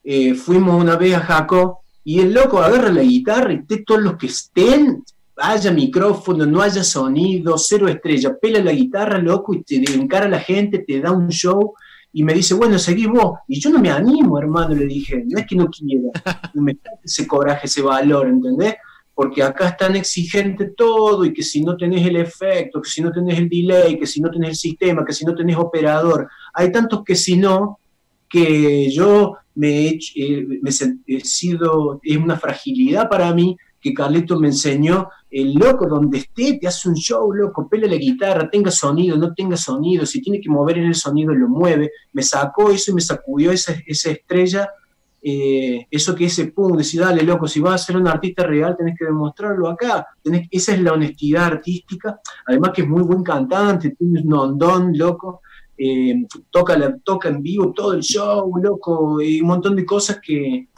eh, 0.02 0.34
fuimos 0.34 0.80
una 0.82 0.96
vez 0.96 1.14
a 1.14 1.20
Jaco 1.20 1.79
y 2.04 2.20
el 2.20 2.32
loco 2.32 2.60
agarra 2.60 2.90
la 2.90 3.02
guitarra 3.02 3.52
y 3.52 3.84
todos 3.84 4.02
los 4.02 4.16
que 4.16 4.26
estén, 4.26 5.04
haya 5.36 5.70
micrófono, 5.70 6.46
no 6.46 6.60
haya 6.60 6.84
sonido, 6.84 7.56
cero 7.56 7.88
estrella, 7.88 8.36
pela 8.40 8.62
la 8.62 8.72
guitarra, 8.72 9.18
loco, 9.18 9.54
y 9.54 9.62
te 9.62 9.76
encara 9.92 10.28
la 10.28 10.40
gente, 10.40 10.80
te 10.80 11.00
da 11.00 11.12
un 11.12 11.28
show 11.28 11.74
y 12.12 12.22
me 12.24 12.34
dice, 12.34 12.54
bueno, 12.54 12.78
seguí 12.78 13.06
vos. 13.06 13.38
Y 13.48 13.60
yo 13.60 13.70
no 13.70 13.78
me 13.78 13.90
animo, 13.90 14.38
hermano, 14.38 14.74
le 14.74 14.86
dije, 14.86 15.24
no 15.26 15.38
es 15.38 15.46
que 15.46 15.56
no 15.56 15.68
quiera, 15.68 16.10
no 16.54 16.62
me 16.62 16.76
ese 17.02 17.26
coraje, 17.26 17.66
ese 17.66 17.82
valor, 17.82 18.28
¿entendés? 18.28 18.74
Porque 19.14 19.42
acá 19.42 19.68
es 19.68 19.76
tan 19.76 19.96
exigente 19.96 20.72
todo 20.76 21.24
y 21.24 21.32
que 21.32 21.42
si 21.42 21.62
no 21.62 21.76
tenés 21.76 22.06
el 22.06 22.16
efecto, 22.16 22.80
que 22.80 22.88
si 22.88 23.02
no 23.02 23.12
tenés 23.12 23.38
el 23.38 23.48
delay, 23.48 23.98
que 23.98 24.06
si 24.06 24.20
no 24.20 24.30
tenés 24.30 24.50
el 24.50 24.56
sistema, 24.56 25.04
que 25.04 25.12
si 25.12 25.24
no 25.24 25.34
tenés 25.34 25.56
operador, 25.56 26.28
hay 26.54 26.72
tantos 26.72 27.04
que 27.04 27.14
si 27.14 27.36
no, 27.36 27.78
que 28.28 28.90
yo 28.90 29.36
me 29.60 29.68
he, 29.68 29.88
hecho- 29.90 30.12
eh, 30.16 30.46
me 30.62 30.70
he 31.06 31.20
sido, 31.20 32.00
es 32.02 32.16
una 32.16 32.36
fragilidad 32.38 33.08
para 33.08 33.32
mí 33.34 33.56
que 33.78 33.92
Carleto 33.94 34.38
me 34.38 34.48
enseñó, 34.48 35.08
el 35.30 35.54
loco 35.54 35.86
donde 35.86 36.18
esté, 36.18 36.58
te 36.58 36.66
hace 36.66 36.88
un 36.88 36.94
show, 36.94 37.32
loco, 37.32 37.68
pele 37.68 37.86
la 37.88 37.96
guitarra, 37.96 38.50
tenga 38.50 38.70
sonido, 38.70 39.16
no 39.16 39.32
tenga 39.34 39.56
sonido, 39.56 40.04
si 40.04 40.20
tiene 40.20 40.40
que 40.40 40.50
mover 40.50 40.78
en 40.78 40.86
el 40.86 40.94
sonido, 40.94 41.32
lo 41.34 41.48
mueve, 41.48 41.90
me 42.12 42.22
sacó 42.22 42.70
eso 42.70 42.90
y 42.90 42.94
me 42.94 43.00
sacudió 43.00 43.50
esa, 43.52 43.72
esa 43.86 44.10
estrella, 44.10 44.68
eh, 45.22 45.86
eso 45.90 46.14
que 46.14 46.26
ese 46.26 46.46
pum, 46.52 46.76
decir, 46.76 47.00
dale, 47.00 47.22
loco, 47.22 47.46
si 47.46 47.60
vas 47.60 47.74
a 47.82 47.86
ser 47.86 47.96
un 47.96 48.08
artista 48.08 48.42
real, 48.44 48.76
tenés 48.76 48.98
que 48.98 49.04
demostrarlo 49.06 49.68
acá, 49.68 50.06
tenés, 50.22 50.46
esa 50.50 50.72
es 50.74 50.80
la 50.82 50.92
honestidad 50.92 51.44
artística, 51.44 52.20
además 52.46 52.70
que 52.74 52.82
es 52.82 52.88
muy 52.88 53.02
buen 53.02 53.22
cantante, 53.22 53.90
tiene 53.98 54.20
un 54.22 54.32
ondón, 54.34 54.92
loco, 54.96 55.40
eh, 55.82 56.26
toca, 56.50 56.76
la, 56.76 56.94
toca 56.98 57.30
en 57.30 57.42
vivo 57.42 57.72
todo 57.72 57.94
el 57.94 58.02
show, 58.02 58.52
loco, 58.62 59.20
y 59.20 59.40
un 59.40 59.48
montón 59.48 59.76
de 59.76 59.86
cosas 59.86 60.20
que... 60.20 60.68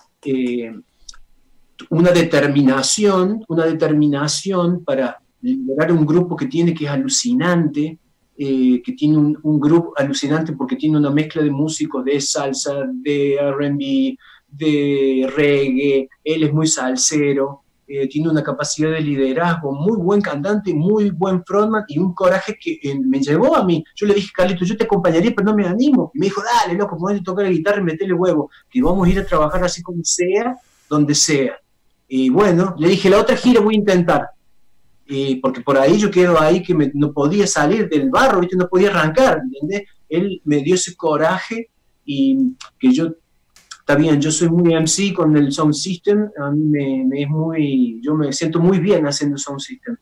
una 1.90 2.12
determinación, 2.12 3.44
una 3.48 3.66
determinación 3.66 4.84
para 4.84 5.20
liderar 5.40 5.90
un 5.90 6.06
grupo 6.06 6.36
que 6.36 6.46
tiene 6.46 6.72
que 6.72 6.84
es 6.84 6.90
alucinante, 6.90 7.98
eh, 8.38 8.80
que 8.84 8.92
tiene 8.92 9.16
un, 9.16 9.36
un 9.42 9.58
grupo 9.58 9.92
alucinante 9.96 10.52
porque 10.52 10.76
tiene 10.76 10.98
una 10.98 11.10
mezcla 11.10 11.42
de 11.42 11.50
músicos 11.50 12.04
de 12.04 12.20
salsa, 12.20 12.84
de 12.92 13.36
RB, 13.40 14.16
de 14.48 15.28
reggae, 15.34 16.08
él 16.22 16.42
es 16.44 16.52
muy 16.52 16.68
salsero, 16.68 17.62
eh, 17.94 18.08
tiene 18.08 18.30
una 18.30 18.42
capacidad 18.42 18.90
de 18.90 19.00
liderazgo, 19.02 19.72
muy 19.72 19.98
buen 19.98 20.20
cantante, 20.22 20.72
muy 20.72 21.10
buen 21.10 21.44
frontman 21.44 21.84
y 21.88 21.98
un 21.98 22.14
coraje 22.14 22.56
que 22.58 22.78
eh, 22.82 22.98
me 22.98 23.20
llevó 23.20 23.54
a 23.56 23.64
mí. 23.64 23.84
Yo 23.96 24.06
le 24.06 24.14
dije, 24.14 24.30
Carlito, 24.34 24.64
yo 24.64 24.76
te 24.76 24.84
acompañaría, 24.84 25.32
pero 25.36 25.44
no 25.50 25.54
me 25.54 25.66
animo. 25.66 26.10
Y 26.14 26.18
me 26.20 26.26
dijo, 26.26 26.42
dale, 26.42 26.78
loco, 26.78 26.96
ponete 26.96 27.20
a 27.20 27.24
tocar 27.24 27.44
la 27.44 27.50
guitarra 27.50 27.80
y 27.80 27.84
metele 27.84 28.14
huevo, 28.14 28.50
que 28.70 28.80
vamos 28.82 29.06
a 29.06 29.10
ir 29.10 29.18
a 29.18 29.26
trabajar 29.26 29.62
así 29.64 29.82
como 29.82 29.98
sea, 30.04 30.56
donde 30.88 31.14
sea. 31.14 31.54
Y 32.08 32.30
bueno, 32.30 32.74
le 32.78 32.88
dije, 32.88 33.10
la 33.10 33.20
otra 33.20 33.36
gira 33.36 33.60
voy 33.60 33.74
a 33.74 33.78
intentar. 33.78 34.26
Y 35.06 35.36
porque 35.36 35.60
por 35.60 35.76
ahí 35.76 35.98
yo 35.98 36.10
quedo 36.10 36.40
ahí 36.40 36.62
que 36.62 36.74
me- 36.74 36.90
no 36.94 37.12
podía 37.12 37.46
salir 37.46 37.88
del 37.88 38.08
barro, 38.08 38.40
¿viste? 38.40 38.56
no 38.56 38.68
podía 38.68 38.88
arrancar, 38.90 39.40
¿entendés? 39.44 39.82
Él 40.08 40.40
me 40.44 40.58
dio 40.62 40.74
ese 40.76 40.94
coraje 40.96 41.68
y 42.04 42.54
que 42.78 42.92
yo, 42.92 43.08
está 43.82 43.96
bien, 43.96 44.20
yo 44.20 44.30
soy 44.30 44.48
muy 44.48 44.74
MC 44.74 45.12
con 45.12 45.36
el 45.36 45.52
sound 45.52 45.74
system, 45.74 46.30
a 46.40 46.52
mí 46.52 46.64
me, 46.64 47.04
me 47.04 47.22
es 47.22 47.28
muy, 47.28 48.00
yo 48.00 48.14
me 48.14 48.32
siento 48.32 48.60
muy 48.60 48.78
bien 48.78 49.04
haciendo 49.06 49.36
sound 49.36 49.60
system. 49.60 49.96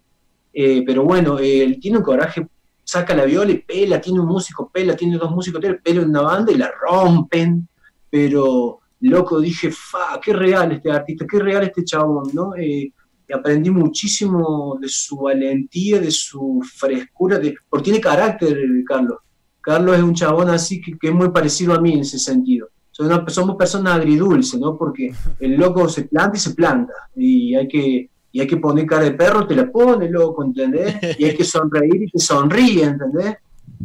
Eh, 0.52 0.82
pero 0.85 1.02
bueno, 1.02 1.39
él 1.39 1.78
tiene 1.81 1.97
un 1.97 2.05
coraje, 2.05 2.47
saca 2.85 3.15
la 3.15 3.24
viola 3.24 3.52
y 3.52 3.59
pela, 3.59 3.98
tiene 3.98 4.20
un 4.20 4.27
músico, 4.27 4.69
pela, 4.70 4.94
tiene 4.94 5.16
dos 5.16 5.31
músicos, 5.31 5.62
pela 5.82 6.02
una 6.02 6.20
banda 6.20 6.52
y 6.52 6.57
la 6.57 6.70
rompen, 6.70 7.66
pero 8.11 8.81
loco, 9.01 9.40
dije, 9.40 9.70
fa, 9.73 10.20
qué 10.23 10.35
real 10.35 10.73
este 10.73 10.90
artista, 10.90 11.24
qué 11.27 11.39
real 11.39 11.62
este 11.62 11.82
chabón, 11.82 12.31
¿no? 12.35 12.55
Eh, 12.57 12.93
aprendí 13.32 13.70
muchísimo 13.70 14.77
de 14.78 14.89
su 14.89 15.16
valentía, 15.16 16.01
de 16.01 16.11
su 16.11 16.61
frescura, 16.77 17.39
de, 17.39 17.55
porque 17.69 17.85
tiene 17.85 18.01
carácter, 18.01 18.59
Carlos. 18.86 19.20
Carlos 19.62 19.97
es 19.97 20.02
un 20.02 20.15
chabón 20.15 20.51
así 20.51 20.82
que, 20.82 20.98
que 20.98 21.09
es 21.09 21.15
muy 21.15 21.31
parecido 21.31 21.73
a 21.73 21.81
mí 21.81 21.94
en 21.94 22.01
ese 22.01 22.19
sentido. 22.19 22.69
Una- 23.01 23.24
somos 23.28 23.56
personas 23.56 23.94
agridulces, 23.94 24.60
¿no? 24.60 24.77
Porque 24.77 25.12
el 25.40 25.55
loco 25.56 25.89
se 25.89 26.02
planta 26.05 26.36
y 26.36 26.40
se 26.40 26.51
planta, 26.55 26.93
y 27.16 27.55
hay 27.55 27.66
que, 27.68 28.10
y 28.32 28.40
hay 28.40 28.47
que 28.47 28.56
poner 28.59 28.86
cara 28.86 29.05
de 29.05 29.12
perro, 29.12 29.47
te 29.47 29.56
la 29.56 29.70
pone, 29.70 30.09
loco, 30.09 30.44
¿entendés? 30.44 30.97
Y 31.18 31.24
hay 31.24 31.35
que 31.36 31.44
sonreír 31.44 32.02
y 32.02 32.10
te 32.10 32.18
sonríe, 32.18 32.85
¿entendés? 32.85 33.36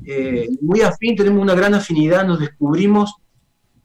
Eh, 0.06 0.50
muy 0.62 0.82
afín, 0.82 1.16
tenemos 1.16 1.42
una 1.42 1.56
gran 1.56 1.74
afinidad, 1.74 2.26
nos 2.28 2.40
descubrimos 2.40 3.16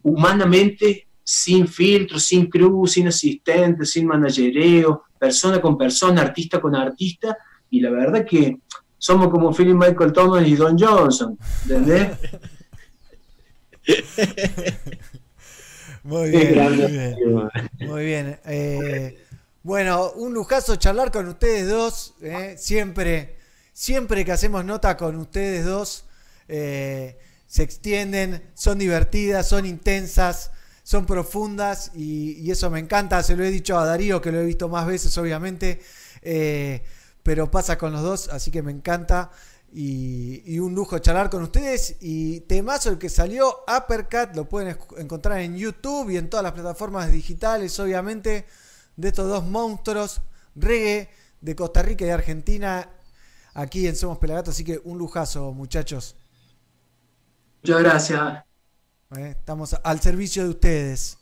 humanamente, 0.02 1.07
sin 1.23 1.69
filtro, 1.69 2.19
sin 2.19 2.47
crew, 2.51 2.86
sin 2.86 3.07
asistente, 3.09 3.86
sin 3.86 4.07
managereo, 4.07 5.05
persona 5.19 5.61
con 5.61 5.78
persona, 5.78 6.23
artista 6.23 6.61
con 6.61 6.74
artista, 6.74 7.36
y 7.70 7.81
la 7.81 7.90
verdad 7.90 8.27
que 8.27 8.59
somos 8.98 9.28
como 9.28 9.52
Philip 9.52 9.77
Michael 9.77 10.12
Thomas 10.12 10.47
y 10.47 10.57
Don 10.57 10.77
Johnson, 10.78 11.39
¿entendés? 11.62 12.09
Muy 16.02 16.31
bien, 16.31 16.62
muy 16.62 16.90
bien. 16.90 17.14
tío. 17.16 17.48
Muy 17.78 18.05
bien. 18.05 18.40
eh, 18.44 19.18
bueno, 19.62 20.12
un 20.12 20.32
lujazo 20.32 20.77
charlar 20.77 21.10
con 21.12 21.28
ustedes 21.28 21.68
dos. 21.68 22.14
eh, 22.22 22.55
siempre, 22.59 23.36
siempre 23.72 24.24
que 24.24 24.32
hacemos 24.32 24.64
nota 24.64 24.97
con 24.97 25.16
ustedes 25.16 25.64
dos, 25.64 26.06
eh, 26.48 27.18
se 27.47 27.62
extienden, 27.62 28.43
son 28.55 28.78
divertidas, 28.78 29.47
son 29.48 29.66
intensas, 29.66 30.51
son 30.82 31.05
profundas 31.05 31.90
y, 31.94 32.32
y 32.40 32.51
eso 32.51 32.70
me 32.70 32.78
encanta. 32.81 33.22
Se 33.22 33.36
lo 33.36 33.44
he 33.44 33.51
dicho 33.51 33.78
a 33.78 33.85
Darío, 33.85 34.20
que 34.22 34.32
lo 34.32 34.40
he 34.40 34.44
visto 34.44 34.68
más 34.68 34.86
veces, 34.86 35.16
obviamente, 35.18 35.81
eh, 36.22 36.82
pero 37.22 37.51
pasa 37.51 37.77
con 37.77 37.93
los 37.93 38.02
dos, 38.02 38.28
así 38.28 38.51
que 38.51 38.62
me 38.62 38.72
encanta. 38.72 39.31
Y, 39.73 40.43
y 40.47 40.59
un 40.59 40.75
lujo 40.75 40.99
charlar 40.99 41.31
con 41.31 41.43
ustedes. 41.43 41.97
Y 42.01 42.41
temazo 42.41 42.91
el 42.91 42.99
que 42.99 43.09
salió, 43.09 43.65
Uppercut, 43.69 44.35
lo 44.35 44.49
pueden 44.49 44.77
encontrar 44.99 45.41
en 45.41 45.57
YouTube 45.57 46.11
y 46.11 46.17
en 46.17 46.29
todas 46.29 46.45
las 46.45 46.53
plataformas 46.53 47.13
digitales, 47.13 47.79
obviamente, 47.79 48.47
de 48.97 49.09
estos 49.09 49.29
dos 49.29 49.45
monstruos, 49.47 50.21
reggae 50.55 51.09
de 51.41 51.57
Costa 51.57 51.83
Rica 51.83 52.05
y 52.05 52.09
de 52.09 52.13
Argentina, 52.13 52.89
aquí 53.55 53.87
en 53.87 53.97
Somos 53.97 54.19
Pelagatos. 54.19 54.55
Así 54.55 54.65
que 54.65 54.81
un 54.85 54.99
lujazo, 54.99 55.53
muchachos. 55.53 56.17
Muchas 57.63 57.83
gracias. 57.83 58.45
¿eh? 59.17 59.35
Estamos 59.39 59.75
al 59.83 60.01
servicio 60.01 60.45
de 60.45 60.51
ustedes. 60.51 61.19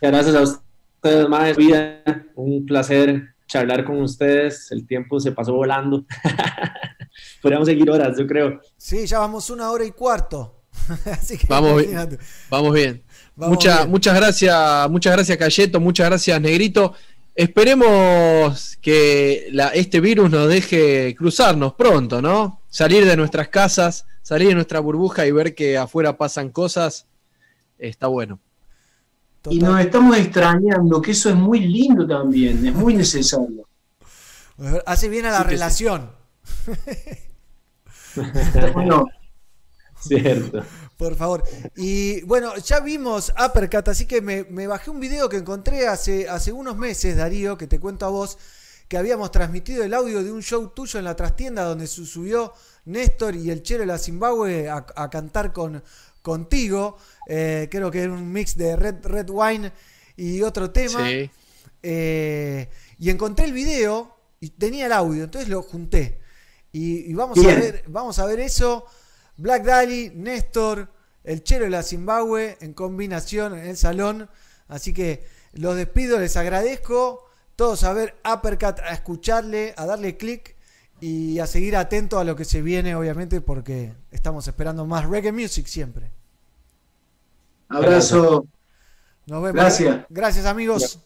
Gracias 0.00 0.34
a 0.34 0.42
ustedes, 0.42 1.28
más 1.28 1.56
vida. 1.56 2.02
Un 2.34 2.66
placer 2.66 3.34
charlar 3.46 3.84
con 3.84 4.00
ustedes. 4.00 4.70
El 4.70 4.86
tiempo 4.86 5.20
se 5.20 5.32
pasó 5.32 5.54
volando. 5.54 6.04
Podríamos 7.42 7.66
seguir 7.68 7.90
horas, 7.90 8.16
yo 8.16 8.26
creo. 8.26 8.60
Sí, 8.76 9.04
ya 9.06 9.18
vamos 9.18 9.50
una 9.50 9.70
hora 9.70 9.84
y 9.84 9.90
cuarto. 9.90 10.60
Así 11.10 11.36
que 11.36 11.46
Vamos 11.48 11.84
bien. 11.84 12.18
Vamos 12.48 12.72
bien. 12.72 13.02
Vamos 13.36 13.56
Mucha- 13.56 13.78
bien. 13.78 13.90
Muchas 13.90 14.14
gracias, 14.14 14.90
muchas 14.90 15.12
gracias 15.14 15.36
Cayeto, 15.38 15.80
muchas 15.80 16.06
gracias 16.08 16.40
Negrito. 16.40 16.94
Esperemos 17.34 18.78
que 18.80 19.48
la- 19.52 19.68
este 19.68 20.00
virus 20.00 20.30
nos 20.30 20.48
deje 20.48 21.14
cruzarnos 21.16 21.74
pronto, 21.74 22.22
¿no? 22.22 22.60
Salir 22.68 23.04
de 23.04 23.16
nuestras 23.16 23.48
casas, 23.48 24.06
salir 24.22 24.48
de 24.48 24.54
nuestra 24.54 24.80
burbuja 24.80 25.26
y 25.26 25.32
ver 25.32 25.54
que 25.54 25.76
afuera 25.76 26.16
pasan 26.16 26.50
cosas, 26.50 27.06
está 27.78 28.06
bueno. 28.06 28.38
Y 29.50 29.58
nos 29.58 29.80
estamos 29.80 30.16
extrañando, 30.16 31.02
que 31.02 31.10
eso 31.10 31.28
es 31.30 31.34
muy 31.34 31.60
lindo 31.60 32.06
también, 32.06 32.64
es 32.64 32.74
muy 32.74 32.94
necesario. 32.94 33.66
Hace 34.86 35.08
bien 35.08 35.26
a 35.26 35.30
la 35.32 35.38
Sí 35.38 35.44
sí. 35.44 36.10
Bueno, 38.72 39.06
Cierto. 40.00 40.64
Por 40.96 41.14
favor. 41.14 41.44
Y 41.76 42.22
bueno, 42.22 42.56
ya 42.56 42.80
vimos 42.80 43.32
Uppercut, 43.38 43.86
así 43.88 44.06
que 44.06 44.20
me, 44.20 44.44
me 44.44 44.66
bajé 44.66 44.90
un 44.90 44.98
video 44.98 45.28
que 45.28 45.36
encontré 45.36 45.86
hace, 45.86 46.28
hace 46.28 46.52
unos 46.52 46.76
meses, 46.76 47.16
Darío, 47.16 47.56
que 47.56 47.68
te 47.68 47.78
cuento 47.78 48.06
a 48.06 48.08
vos, 48.08 48.36
que 48.88 48.96
habíamos 48.96 49.30
transmitido 49.30 49.84
el 49.84 49.94
audio 49.94 50.22
de 50.24 50.32
un 50.32 50.42
show 50.42 50.68
tuyo 50.74 50.98
en 50.98 51.04
la 51.04 51.14
trastienda 51.14 51.62
donde 51.64 51.86
su- 51.86 52.04
subió 52.06 52.52
Néstor 52.84 53.36
y 53.36 53.50
el 53.50 53.62
Chero 53.62 53.80
de 53.80 53.86
la 53.86 53.98
Zimbabue 53.98 54.68
a, 54.68 54.84
a 54.96 55.08
cantar 55.08 55.52
con, 55.52 55.82
contigo. 56.20 56.96
Eh, 57.28 57.68
creo 57.70 57.90
que 57.90 58.02
era 58.02 58.12
un 58.12 58.32
mix 58.32 58.56
de 58.56 58.74
Red, 58.76 59.04
Red 59.06 59.30
Wine 59.30 59.72
y 60.16 60.42
otro 60.42 60.70
tema. 60.72 61.06
Sí. 61.06 61.30
Eh, 61.82 62.68
y 62.98 63.10
encontré 63.10 63.44
el 63.46 63.52
video 63.52 64.16
y 64.40 64.50
tenía 64.50 64.86
el 64.86 64.92
audio, 64.92 65.24
entonces 65.24 65.48
lo 65.48 65.62
junté. 65.62 66.18
Y, 66.72 67.10
y 67.10 67.14
vamos, 67.14 67.38
a 67.38 67.42
ver, 67.42 67.84
vamos 67.86 68.18
a 68.18 68.26
ver 68.26 68.40
eso. 68.40 68.86
Black 69.36 69.64
Dali, 69.64 70.10
Néstor, 70.14 70.88
el 71.24 71.42
chelo 71.42 71.64
de 71.64 71.70
la 71.70 71.82
Zimbabue 71.82 72.56
en 72.60 72.72
combinación 72.72 73.58
en 73.58 73.66
el 73.66 73.76
salón. 73.76 74.28
Así 74.68 74.92
que 74.92 75.26
los 75.52 75.76
despido, 75.76 76.18
les 76.18 76.36
agradezco. 76.36 77.26
Todos 77.56 77.84
a 77.84 77.92
ver 77.92 78.16
Uppercut, 78.24 78.80
a 78.80 78.94
escucharle, 78.94 79.74
a 79.76 79.84
darle 79.84 80.16
clic 80.16 80.56
y 81.00 81.38
a 81.40 81.46
seguir 81.46 81.76
atento 81.76 82.18
a 82.18 82.24
lo 82.24 82.36
que 82.36 82.44
se 82.44 82.62
viene, 82.62 82.94
obviamente, 82.94 83.40
porque 83.40 83.92
estamos 84.10 84.46
esperando 84.48 84.86
más 84.86 85.06
reggae 85.06 85.32
music 85.32 85.66
siempre. 85.66 86.10
Abrazo. 87.68 88.46
Nos 89.26 89.42
vemos. 89.42 89.60
Gracias. 89.60 90.06
Gracias, 90.08 90.46
amigos. 90.46 91.00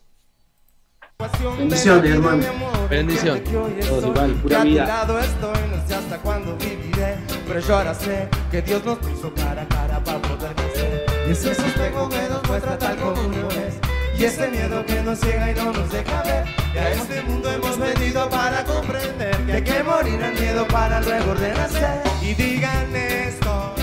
Bendiciones, 1.58 2.12
hermano. 2.12 2.75
Bendición. 2.88 3.42
Todos 3.88 4.04
igual, 4.04 4.32
pura 4.34 4.58
a 4.58 4.62
tu 4.62 4.68
vida. 4.68 4.86
lado 4.86 5.18
estoy, 5.18 5.58
no 5.70 5.88
sé 5.88 5.94
hasta 5.94 6.18
cuándo 6.18 6.56
viviré 6.56 7.16
Pero 7.46 7.60
yo 7.60 7.76
ahora 7.76 7.94
sé 7.94 8.28
que 8.50 8.62
Dios 8.62 8.84
nos 8.84 8.98
puso 8.98 9.32
cara 9.34 9.62
a 9.62 9.68
cara 9.68 10.04
para 10.04 10.22
poder 10.22 10.54
vencer 10.54 11.06
Y 11.26 11.32
ese 11.32 11.54
sostengo 11.54 12.08
que 12.08 12.28
nos 12.28 12.46
muestra 12.48 12.78
tal 12.78 12.96
como 12.96 13.20
uno 13.22 13.48
es 13.50 14.20
Y 14.20 14.24
ese 14.24 14.48
miedo 14.48 14.84
que 14.86 15.02
nos 15.02 15.18
ciega 15.18 15.50
y 15.50 15.54
no 15.54 15.72
nos 15.72 15.90
deja 15.90 16.22
ver. 16.22 16.44
Que 16.72 16.78
a 16.78 16.92
este 16.92 17.22
mundo 17.22 17.50
hemos 17.50 17.78
venido 17.78 18.28
para 18.30 18.64
comprender 18.64 19.36
Que 19.46 19.52
hay 19.52 19.62
que 19.62 19.82
morir 19.82 20.22
al 20.22 20.34
miedo 20.34 20.66
para 20.68 21.00
luego 21.00 21.34
renacer. 21.34 22.02
Y 22.22 22.34
digan 22.34 22.94
esto 22.94 23.74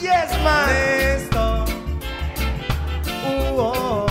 Yes 0.00 0.42
man 0.42 0.68
Esto. 0.70 1.64
Uh, 3.26 3.60
oh, 3.60 4.09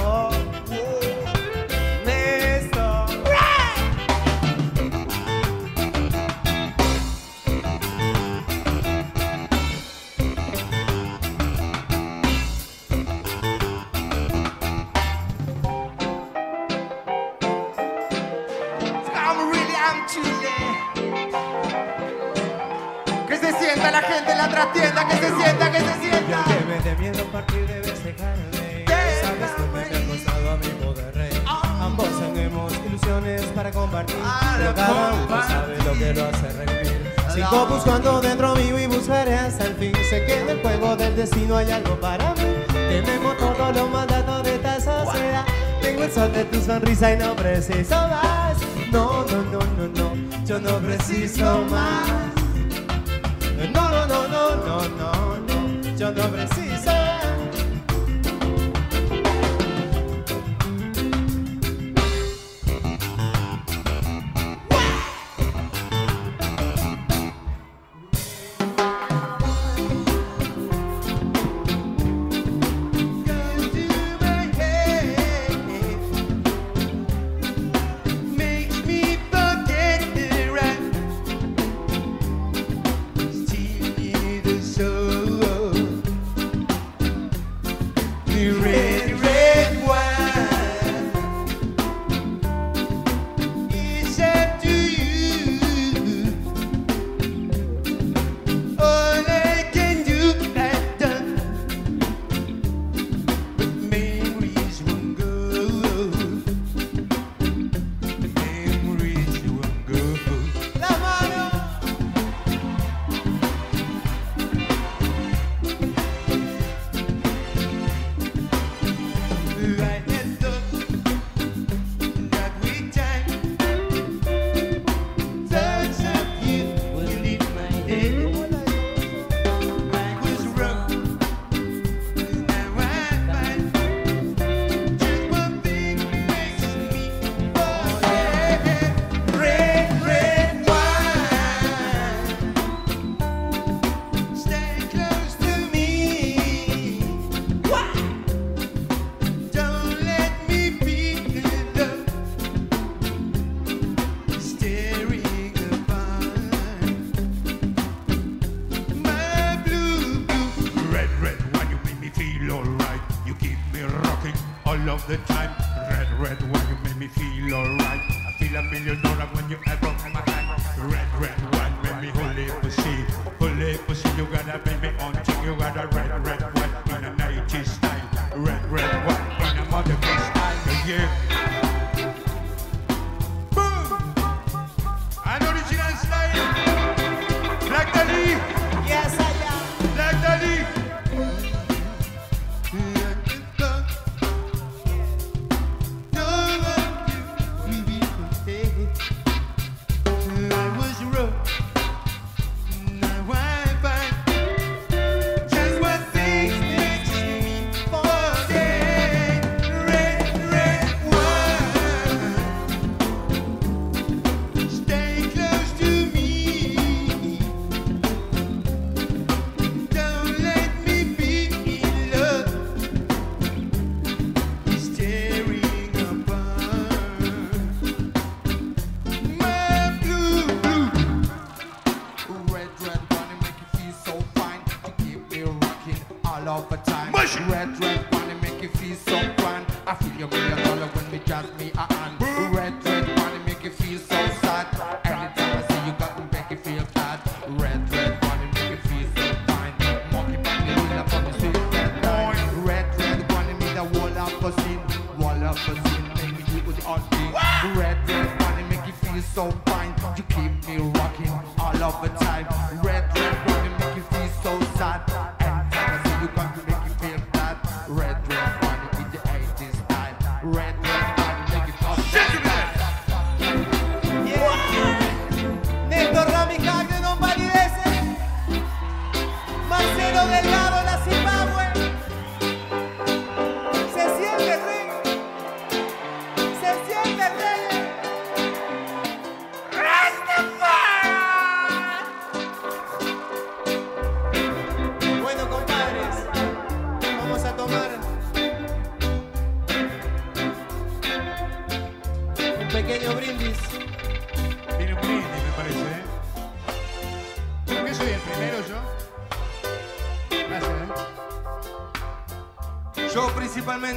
gente 24.73 24.87
en 24.87 24.95
la 24.95 25.07
trastienda, 25.07 25.09
que 25.09 25.15
se 25.15 25.35
sienta, 25.35 25.71
que 25.71 25.79
se 25.79 25.99
sienta. 25.99 26.43
Que 26.45 26.65
me 26.65 26.79
dé 26.81 26.95
miedo 26.97 27.23
partir 27.31 27.67
debes 27.67 28.03
dejarme 28.03 28.85
Sabes 29.21 29.51
que 29.51 29.63
me 29.73 29.81
he 29.81 30.03
acostado 30.03 30.51
a 30.51 30.57
mi 30.57 30.67
poder 30.83 31.15
rey. 31.15 31.43
Ambos 31.79 32.07
tenemos 32.19 32.73
ilusiones 32.85 33.41
para 33.55 33.71
compartir. 33.71 34.15
Pero 34.57 34.75
cada 34.75 35.13
uno 35.13 35.43
sabe 35.47 35.77
lo 35.77 35.93
que 35.93 36.13
lo 36.13 36.25
hace 36.25 36.49
revivir. 36.53 37.13
Sigo 37.33 37.65
buscando 37.67 38.21
dentro 38.21 38.55
mío 38.55 38.79
y 38.79 38.87
buscaré 38.87 39.35
hasta 39.35 39.65
el 39.65 39.75
fin. 39.75 39.93
Sé 40.09 40.25
que 40.25 40.41
en 40.41 40.49
el 40.49 40.61
juego 40.61 40.95
del 40.95 41.15
destino 41.15 41.57
hay 41.57 41.71
algo 41.71 41.99
para 41.99 42.33
mí. 42.35 42.63
Tenemos 42.67 43.37
todos 43.37 43.75
los 43.75 43.89
mandatos 43.89 44.43
de 44.43 44.55
esta 44.55 44.79
sociedad 44.79 45.45
Tengo 45.81 46.03
el 46.03 46.11
sol 46.11 46.33
de 46.33 46.43
tu 46.45 46.59
sonrisa 46.59 47.13
y 47.13 47.17
no 47.17 47.35
preciso 47.35 47.95
más. 47.95 48.57
No, 48.91 49.25
no, 49.25 49.43
no, 49.43 49.59
no, 49.59 49.87
no. 49.95 50.45
Yo 50.45 50.59
no 50.59 50.77
preciso 50.79 51.63
más. 51.69 52.29
No, 53.73 53.88
no, 54.09 54.27
no, 54.27 54.55
no, 54.65 54.89
no, 54.97 55.37
no, 55.37 55.97
yo 55.97 56.11
no 56.11 56.23
preciso. 56.31 56.68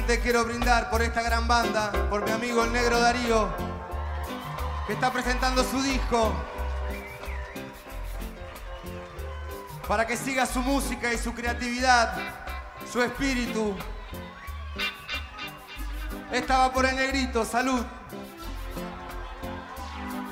Principalmente 0.03 0.19
quiero 0.19 0.45
brindar 0.45 0.89
por 0.89 1.01
esta 1.01 1.21
gran 1.21 1.47
banda, 1.47 1.91
por 2.09 2.25
mi 2.25 2.31
amigo 2.31 2.63
el 2.63 2.71
negro 2.73 2.99
Darío, 2.99 3.49
que 4.85 4.93
está 4.93 5.11
presentando 5.11 5.63
su 5.63 5.81
disco, 5.81 6.33
para 9.87 10.05
que 10.05 10.17
siga 10.17 10.45
su 10.45 10.61
música 10.61 11.13
y 11.13 11.17
su 11.17 11.33
creatividad, 11.33 12.15
su 12.91 13.01
espíritu. 13.01 13.75
Esta 16.31 16.57
va 16.57 16.73
por 16.73 16.85
el 16.85 16.95
negrito, 16.95 17.45
salud. 17.45 17.83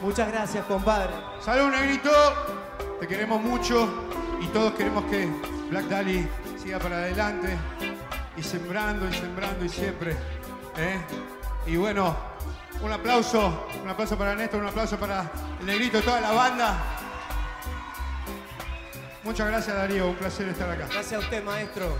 Muchas 0.01 0.27
gracias, 0.31 0.65
compadre. 0.65 1.13
Salud, 1.43 1.69
negrito. 1.69 2.11
Te 2.99 3.07
queremos 3.07 3.41
mucho 3.41 3.87
y 4.41 4.47
todos 4.47 4.73
queremos 4.73 5.05
que 5.05 5.27
Black 5.69 5.85
Dali 5.85 6.27
siga 6.61 6.79
para 6.79 6.97
adelante 6.97 7.57
sembrando 8.51 9.07
y 9.07 9.13
sembrando 9.13 9.63
y 9.63 9.69
siempre. 9.69 10.11
¿eh? 10.77 10.99
Y 11.67 11.77
bueno, 11.77 12.17
un 12.81 12.91
aplauso, 12.91 13.65
un 13.81 13.89
aplauso 13.89 14.17
para 14.17 14.35
Néstor, 14.35 14.59
un 14.59 14.67
aplauso 14.67 14.99
para 14.99 15.31
el 15.61 15.65
negrito 15.65 16.01
toda 16.01 16.19
la 16.19 16.31
banda. 16.31 16.77
Muchas 19.23 19.47
gracias 19.47 19.73
Darío, 19.73 20.09
un 20.09 20.15
placer 20.15 20.49
estar 20.49 20.69
acá. 20.69 20.85
Gracias 20.91 21.13
a 21.13 21.19
usted, 21.19 21.43
maestro. 21.45 21.95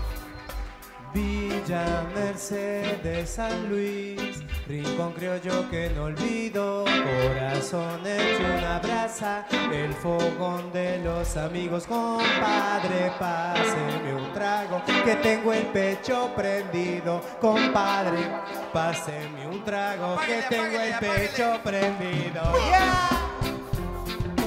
Villa 1.14 2.04
Mercedes 2.14 3.30
San 3.30 3.70
Luis, 3.70 4.31
rincón 4.72 5.12
criollo 5.12 5.68
que 5.68 5.90
no 5.90 6.04
olvido, 6.04 6.84
corazón 6.86 8.00
hecho 8.06 8.42
una 8.58 8.78
brasa, 8.78 9.44
el 9.70 9.92
fogón 9.92 10.72
de 10.72 10.98
los 11.04 11.36
amigos, 11.36 11.86
compadre, 11.86 13.12
páseme 13.18 14.14
un 14.14 14.32
trago, 14.32 14.80
que 15.04 15.16
tengo 15.16 15.52
el 15.52 15.66
pecho 15.66 16.30
prendido, 16.34 17.20
compadre, 17.38 18.30
páseme 18.72 19.46
un 19.46 19.62
trago, 19.62 20.18
que 20.26 20.42
tengo 20.48 20.80
el 20.80 20.94
pecho 20.94 21.60
prendido. 21.62 22.42
¡Ya! 22.70 23.10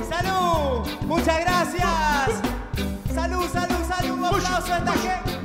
¡Salud! 0.10 0.88
¡Muchas 1.02 1.40
gracias! 1.40 2.42
¡Salud, 3.14 3.48
salud, 3.54 3.86
salud! 3.88 4.18
¡Un 4.18 4.26
aplauso 4.26 4.74
a 4.74 4.78
esta 4.78 4.94
gente! 4.94 5.45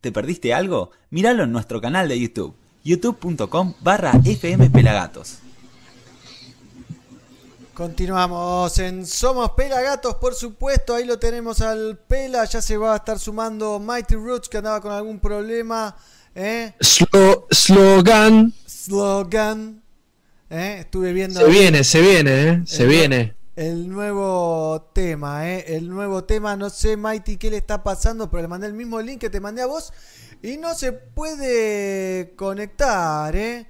¿Te 0.00 0.12
perdiste 0.12 0.54
algo? 0.54 0.90
Míralo 1.10 1.44
en 1.44 1.52
nuestro 1.52 1.80
canal 1.80 2.08
de 2.08 2.18
YouTube, 2.18 2.54
youtube.com 2.84 3.74
barra 3.80 4.12
fmpelagatos. 4.12 5.38
Continuamos 7.74 8.78
en 8.78 9.06
Somos 9.06 9.52
Pelagatos, 9.52 10.16
por 10.16 10.34
supuesto. 10.34 10.94
Ahí 10.94 11.04
lo 11.06 11.18
tenemos 11.18 11.62
al 11.62 11.96
Pela. 11.96 12.44
Ya 12.44 12.60
se 12.60 12.76
va 12.76 12.92
a 12.92 12.96
estar 12.96 13.18
sumando 13.18 13.78
Mighty 13.78 14.16
Roots, 14.16 14.48
que 14.50 14.58
andaba 14.58 14.82
con 14.82 14.92
algún 14.92 15.18
problema. 15.18 15.96
¿eh? 16.34 16.74
Slo- 16.80 17.46
slogan. 17.50 18.52
Slogan. 18.66 19.82
¿eh? 20.50 20.76
Estuve 20.80 21.14
viendo. 21.14 21.40
Se 21.40 21.46
viene, 21.46 21.82
se 21.84 22.00
viene, 22.02 22.48
¿eh? 22.48 22.62
Se 22.66 22.84
viene. 22.84 23.34
El 23.60 23.90
nuevo 23.90 24.88
tema, 24.94 25.46
¿eh? 25.50 25.76
El 25.76 25.90
nuevo 25.90 26.24
tema. 26.24 26.56
No 26.56 26.70
sé, 26.70 26.96
Mighty, 26.96 27.36
qué 27.36 27.50
le 27.50 27.58
está 27.58 27.82
pasando, 27.82 28.30
pero 28.30 28.40
le 28.40 28.48
mandé 28.48 28.66
el 28.66 28.72
mismo 28.72 28.98
link 29.02 29.20
que 29.20 29.28
te 29.28 29.38
mandé 29.38 29.60
a 29.60 29.66
vos. 29.66 29.92
Y 30.42 30.56
no 30.56 30.74
se 30.74 30.92
puede 30.92 32.34
conectar, 32.36 33.36
¿eh? 33.36 33.66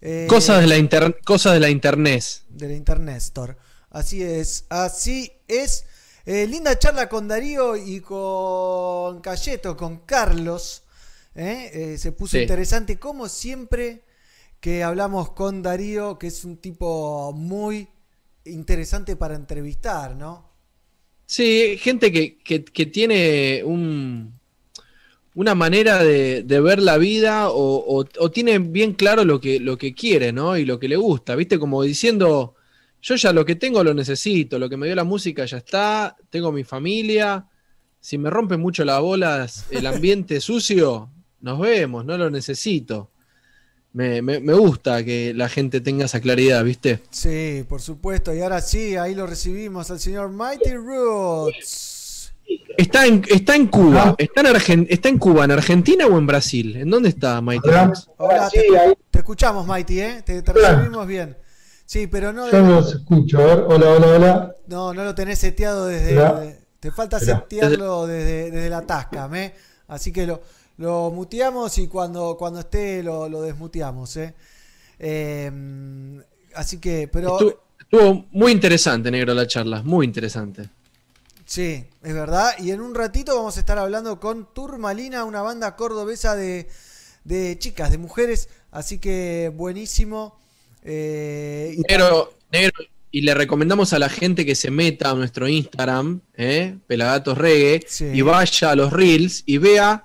Eh, 0.00 0.26
Cosas 0.28 0.60
de 0.60 0.66
la 0.66 0.76
inter- 0.76 1.20
cosas 1.24 1.52
de 1.52 1.60
la 1.60 1.70
internet. 1.70 2.24
de 2.48 2.66
la 2.66 2.74
Internet 2.74 3.18
Store. 3.18 3.56
Así 3.90 4.24
es, 4.24 4.64
así 4.70 5.30
es. 5.46 5.84
Eh, 6.26 6.48
linda 6.48 6.76
charla 6.76 7.08
con 7.08 7.28
Darío 7.28 7.76
y 7.76 8.00
con 8.00 9.20
Cayeto, 9.20 9.76
con 9.76 9.98
Carlos. 9.98 10.82
¿eh? 11.36 11.94
Se 11.96 12.10
puso 12.10 12.32
Sí. 12.38 12.42
interesante, 12.42 12.98
como 12.98 13.28
siempre 13.28 14.02
que 14.58 14.82
hablamos 14.82 15.30
con 15.30 15.62
Darío, 15.62 16.18
que 16.18 16.26
es 16.26 16.44
un 16.44 16.56
tipo 16.56 17.32
muy 17.32 17.88
interesante 18.48 19.16
para 19.16 19.34
entrevistar, 19.34 20.16
¿no? 20.16 20.48
Sí, 21.26 21.76
gente 21.78 22.10
que, 22.10 22.38
que- 22.38 22.86
tiene 22.86 23.62
un, 23.64 24.32
una 25.34 25.54
manera 25.54 26.02
de, 26.02 26.42
ver 26.42 26.80
la 26.80 26.98
vida 26.98 27.50
o 27.50 28.30
tiene 28.32 28.58
bien 28.58 28.94
claro 28.94 29.24
lo 29.24 29.40
que, 29.40 29.60
lo 29.60 29.76
que 29.78 29.94
quiere, 29.94 30.32
¿no? 30.32 30.56
Y 30.56 30.64
lo 30.64 30.78
que 30.78 30.88
le 30.88 30.96
gusta, 30.96 31.36
¿viste? 31.36 31.58
Como 31.58 31.82
diciendo, 31.82 32.54
yo 33.02 33.14
ya 33.16 33.32
lo 33.32 33.44
que 33.44 33.54
tengo 33.56 33.84
lo 33.84 33.94
necesito, 33.94 34.58
lo 34.58 34.68
que 34.68 34.76
me 34.76 34.86
dio 34.86 34.96
la 34.96 35.04
música 35.04 35.44
ya 35.44 35.58
está, 35.58 36.16
tengo 36.30 36.50
mi 36.52 36.64
familia, 36.64 37.46
si 38.00 38.18
me 38.18 38.30
rompe 38.30 38.56
mucho 38.56 38.84
las 38.84 39.00
bolas 39.00 39.66
el 39.70 39.86
ambiente 39.86 40.40
sucio, 40.40 41.10
nos 41.40 41.58
vemos, 41.60 42.04
no 42.04 42.16
lo 42.18 42.30
necesito. 42.30 43.10
Me, 43.98 44.22
me- 44.22 44.38
me 44.38 44.52
gusta 44.54 45.02
que 45.04 45.34
la 45.34 45.48
gente 45.48 45.80
tenga 45.80 46.04
esa 46.04 46.20
claridad, 46.20 46.62
¿viste? 46.62 47.00
Sí, 47.10 47.64
por 47.68 47.80
supuesto. 47.82 48.32
Y 48.32 48.40
ahora 48.40 48.60
sí, 48.60 48.94
ahí 48.96 49.12
lo 49.12 49.26
recibimos 49.26 49.90
al 49.90 49.98
señor 49.98 50.30
Mighty 50.30 50.74
Roots. 50.76 52.32
Está 52.76 53.06
en, 53.06 53.24
está 53.28 53.56
en 53.56 53.66
Cuba, 53.66 54.14
está 54.16 54.42
en, 54.42 54.46
Argen- 54.46 54.86
está 54.88 55.08
en 55.08 55.18
Cuba, 55.18 55.44
en 55.46 55.50
Argentina 55.50 56.06
o 56.06 56.16
en 56.16 56.28
Brasil. 56.28 56.76
¿En 56.76 56.88
dónde 56.90 57.08
está 57.08 57.40
Mighty 57.40 57.68
Roots? 57.68 58.08
Hola, 58.18 58.48
te, 58.48 58.62
te 59.10 59.18
escuchamos, 59.18 59.66
Mighty, 59.66 60.00
¿eh? 60.00 60.22
Te, 60.24 60.42
te 60.42 60.50
Hola. 60.52 60.76
recibimos 60.76 61.04
bien. 61.08 61.36
Sí, 61.84 62.06
pero 62.06 62.32
no, 62.32 62.48
Yo 62.52 62.60
los 62.60 62.94
escucho. 62.94 63.40
A 63.40 63.46
ver, 63.46 63.64
hola, 63.66 63.90
hola, 63.90 64.06
hola. 64.06 64.54
no, 64.68 64.94
no 64.94 65.02
lo 65.02 65.12
tenés 65.16 65.40
seteado 65.40 65.86
desde. 65.86 66.16
Hola. 66.16 66.52
Te 66.78 66.92
falta 66.92 67.18
setearlo 67.18 68.06
desde, 68.06 68.52
desde 68.52 68.70
la 68.70 68.82
Tascam, 68.82 69.34
¿eh? 69.34 69.54
Así 69.88 70.12
que 70.12 70.24
lo, 70.24 70.40
lo 70.78 71.10
muteamos 71.10 71.76
y 71.78 71.86
cuando, 71.88 72.36
cuando 72.38 72.60
esté 72.60 73.02
lo, 73.02 73.28
lo 73.28 73.42
desmuteamos, 73.42 74.16
¿eh? 74.16 74.34
Eh, 74.98 75.50
así 76.54 76.78
que, 76.78 77.08
pero. 77.08 77.32
Estuvo, 77.38 77.62
estuvo 77.80 78.26
muy 78.32 78.52
interesante, 78.52 79.10
negro, 79.10 79.34
la 79.34 79.46
charla. 79.46 79.82
Muy 79.82 80.06
interesante. 80.06 80.68
Sí, 81.44 81.84
es 82.02 82.14
verdad. 82.14 82.52
Y 82.58 82.70
en 82.72 82.80
un 82.80 82.94
ratito 82.94 83.34
vamos 83.34 83.56
a 83.56 83.60
estar 83.60 83.78
hablando 83.78 84.20
con 84.20 84.52
Turmalina, 84.52 85.24
una 85.24 85.40
banda 85.42 85.76
cordobesa 85.76 86.36
de, 86.36 86.68
de 87.24 87.58
chicas, 87.58 87.90
de 87.90 87.98
mujeres. 87.98 88.48
Así 88.70 88.98
que 88.98 89.50
buenísimo. 89.54 90.38
Eh, 90.84 91.74
y 91.76 91.80
Negro, 91.90 92.34
negro, 92.52 92.84
y 93.10 93.22
le 93.22 93.34
recomendamos 93.34 93.92
a 93.94 93.98
la 93.98 94.08
gente 94.10 94.44
que 94.44 94.54
se 94.54 94.70
meta 94.70 95.10
a 95.10 95.14
nuestro 95.14 95.48
Instagram, 95.48 96.20
¿eh? 96.36 96.76
Pelagatos 96.86 97.38
Reggae, 97.38 97.80
Sí. 97.88 98.04
y 98.12 98.20
vaya 98.22 98.70
a 98.70 98.76
los 98.76 98.92
reels 98.92 99.42
y 99.46 99.56
vea 99.58 100.04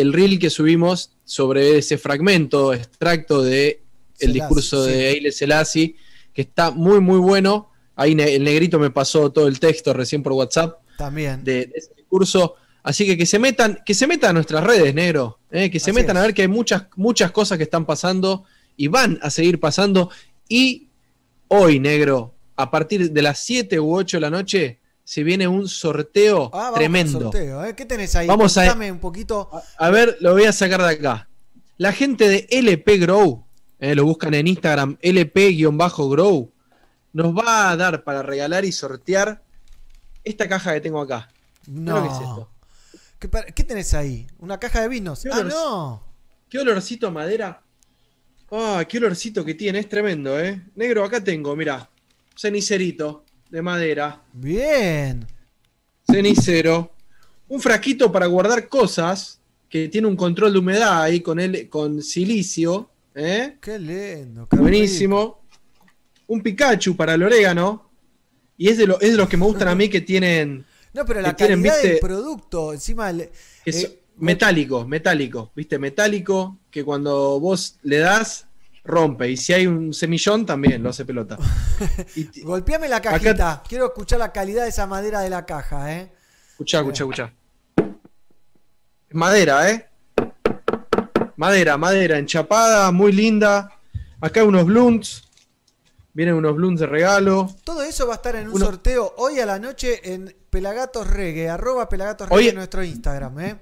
el 0.00 0.12
reel 0.12 0.38
que 0.38 0.48
subimos 0.48 1.10
sobre 1.24 1.78
ese 1.78 1.98
fragmento, 1.98 2.72
extracto 2.72 3.42
de 3.42 3.82
el 4.20 4.32
Selassie, 4.32 4.32
discurso 4.32 4.84
sí. 4.84 4.90
de 4.92 5.08
Haile 5.08 5.32
Selassie, 5.32 5.96
que 6.32 6.42
está 6.42 6.70
muy, 6.70 7.00
muy 7.00 7.18
bueno. 7.18 7.70
Ahí 7.96 8.12
el 8.12 8.44
negrito 8.44 8.78
me 8.78 8.90
pasó 8.90 9.30
todo 9.32 9.48
el 9.48 9.58
texto 9.58 9.92
recién 9.92 10.22
por 10.22 10.32
WhatsApp 10.34 10.78
También. 10.96 11.42
de, 11.42 11.66
de 11.66 11.72
ese 11.74 11.92
discurso. 11.96 12.54
Así 12.84 13.04
que 13.06 13.18
que 13.18 13.26
se 13.26 13.38
metan, 13.40 13.80
que 13.84 13.92
se 13.92 14.06
metan 14.06 14.30
a 14.30 14.32
nuestras 14.34 14.62
redes, 14.64 14.94
negro. 14.94 15.40
eh, 15.50 15.68
que 15.68 15.80
se 15.80 15.90
Así 15.90 16.00
metan 16.00 16.16
a 16.16 16.22
ver 16.22 16.32
que 16.32 16.42
hay 16.42 16.48
muchas, 16.48 16.84
muchas 16.94 17.32
cosas 17.32 17.58
que 17.58 17.64
están 17.64 17.84
pasando 17.84 18.44
y 18.76 18.86
van 18.86 19.18
a 19.20 19.30
seguir 19.30 19.58
pasando. 19.58 20.10
Y 20.48 20.86
hoy, 21.48 21.80
negro, 21.80 22.34
a 22.54 22.70
partir 22.70 23.10
de 23.10 23.22
las 23.22 23.40
7 23.40 23.80
u 23.80 23.94
8 23.96 24.16
de 24.18 24.20
la 24.20 24.30
noche, 24.30 24.78
se 25.08 25.22
viene 25.24 25.48
un 25.48 25.66
sorteo 25.70 26.50
Ah, 26.52 26.70
tremendo. 26.74 27.18
sorteo, 27.18 27.64
¿eh? 27.64 27.74
¿Qué 27.74 27.86
tenés 27.86 28.14
ahí? 28.14 28.26
Vamos 28.26 28.58
a- 28.58 28.74
un 28.74 28.98
poquito. 28.98 29.48
A 29.78 29.88
ver, 29.88 30.18
lo 30.20 30.32
voy 30.34 30.44
a 30.44 30.52
sacar 30.52 30.82
de 30.82 30.88
acá. 30.90 31.30
La 31.78 31.94
gente 31.94 32.28
de 32.28 32.46
LP 32.50 32.98
Grow, 32.98 33.46
eh, 33.78 33.94
lo 33.94 34.04
buscan 34.04 34.34
en 34.34 34.46
Instagram, 34.48 34.98
LP-Grow, 35.00 36.52
nos 37.14 37.34
va 37.34 37.70
a 37.70 37.76
dar 37.78 38.04
para 38.04 38.22
regalar 38.22 38.66
y 38.66 38.72
sortear 38.72 39.42
esta 40.24 40.46
caja 40.46 40.74
que 40.74 40.82
tengo 40.82 41.00
acá. 41.00 41.30
No. 41.66 42.02
Mirá 42.02 42.14
es 42.14 42.20
esto. 42.20 42.50
¿Qué, 43.18 43.30
qué 43.54 43.64
tenés 43.64 43.94
ahí? 43.94 44.26
¿Una 44.40 44.60
caja 44.60 44.82
de 44.82 44.88
vinos? 44.88 45.22
¿Qué 45.22 45.30
Ah, 45.32 45.38
olor- 45.40 45.48
no. 45.48 46.04
Qué 46.50 46.58
olorcito 46.58 47.06
a 47.06 47.10
madera. 47.10 47.62
Ah, 48.52 48.84
qué 48.86 48.98
olorcito 48.98 49.42
que 49.42 49.54
tiene, 49.54 49.78
es 49.78 49.88
tremendo, 49.88 50.38
¿eh? 50.38 50.66
Negro, 50.74 51.02
acá 51.02 51.24
tengo, 51.24 51.56
mira, 51.56 51.88
cenicerito 52.36 53.24
de 53.50 53.62
madera, 53.62 54.22
Bien. 54.32 55.26
cenicero, 56.10 56.92
un 57.48 57.60
frasquito 57.60 58.10
para 58.12 58.26
guardar 58.26 58.68
cosas 58.68 59.40
que 59.68 59.88
tiene 59.88 60.06
un 60.06 60.16
control 60.16 60.52
de 60.52 60.58
humedad 60.58 61.02
ahí 61.02 61.20
con, 61.20 61.38
el, 61.40 61.68
con 61.68 62.02
silicio, 62.02 62.90
¿eh? 63.14 63.56
Qué 63.60 63.78
lindo. 63.78 64.48
qué 64.48 64.56
Buenísimo. 64.56 65.42
Un 66.26 66.42
Pikachu 66.42 66.96
para 66.96 67.14
el 67.14 67.22
orégano. 67.22 67.88
Y 68.56 68.68
es 68.68 68.76
de, 68.78 68.86
lo- 68.86 69.00
es 69.00 69.12
de 69.12 69.16
los 69.16 69.28
que 69.28 69.36
me 69.36 69.44
gustan 69.46 69.68
a 69.68 69.74
mí 69.74 69.88
que 69.88 70.00
tienen. 70.00 70.64
No, 70.92 71.04
pero 71.04 71.20
la 71.20 71.34
tienen, 71.36 71.62
calidad 71.62 71.80
del 71.82 72.00
producto, 72.00 72.72
encima. 72.72 73.08
el- 73.10 73.30
eh, 73.64 73.72
son- 73.72 73.92
metálico, 74.16 74.84
metálico. 74.86 75.52
¿Viste? 75.54 75.78
Metálico 75.78 76.58
que 76.70 76.82
cuando 76.84 77.38
vos 77.38 77.78
le 77.82 77.98
das, 77.98 78.47
rompe. 78.88 79.30
Y 79.30 79.36
si 79.36 79.52
hay 79.52 79.66
un 79.66 79.92
semillón, 79.94 80.44
también 80.44 80.82
lo 80.82 80.90
hace 80.90 81.04
pelota. 81.04 81.38
golpeame 82.42 82.88
la 82.88 83.00
cajita. 83.00 83.62
Quiero 83.68 83.86
escuchar 83.86 84.18
la 84.18 84.32
calidad 84.32 84.64
de 84.64 84.70
esa 84.70 84.86
madera 84.86 85.20
de 85.20 85.30
la 85.30 85.46
caja, 85.46 85.92
¿eh? 85.94 86.12
Escuchá, 86.50 86.78
escuchá, 86.78 87.04
escuchá. 87.04 87.32
Es 89.08 89.14
madera, 89.14 89.70
¿eh? 89.70 89.86
Madera, 91.36 91.76
madera, 91.78 92.18
enchapada, 92.18 92.90
muy 92.90 93.12
linda. 93.12 93.70
Acá 94.20 94.40
hay 94.40 94.46
unos 94.46 94.64
blunts. 94.66 95.24
Vienen 96.12 96.34
unos 96.34 96.56
blunts 96.56 96.80
de 96.80 96.86
regalo. 96.86 97.48
Todo 97.62 97.82
eso 97.82 98.06
va 98.08 98.14
a 98.14 98.16
estar 98.16 98.34
en 98.34 98.48
un 98.48 98.54
Uno- 98.54 98.64
sorteo 98.66 99.14
hoy 99.18 99.38
a 99.38 99.46
la 99.46 99.60
noche 99.60 100.00
en 100.12 100.34
Pelagatos 100.50 101.06
Reggae, 101.06 101.48
arroba 101.48 101.88
Pelagatos 101.88 102.26
Hoy- 102.30 102.38
Reggae 102.38 102.48
en 102.50 102.56
nuestro 102.56 102.82
Instagram, 102.82 103.38
¿eh? 103.40 103.56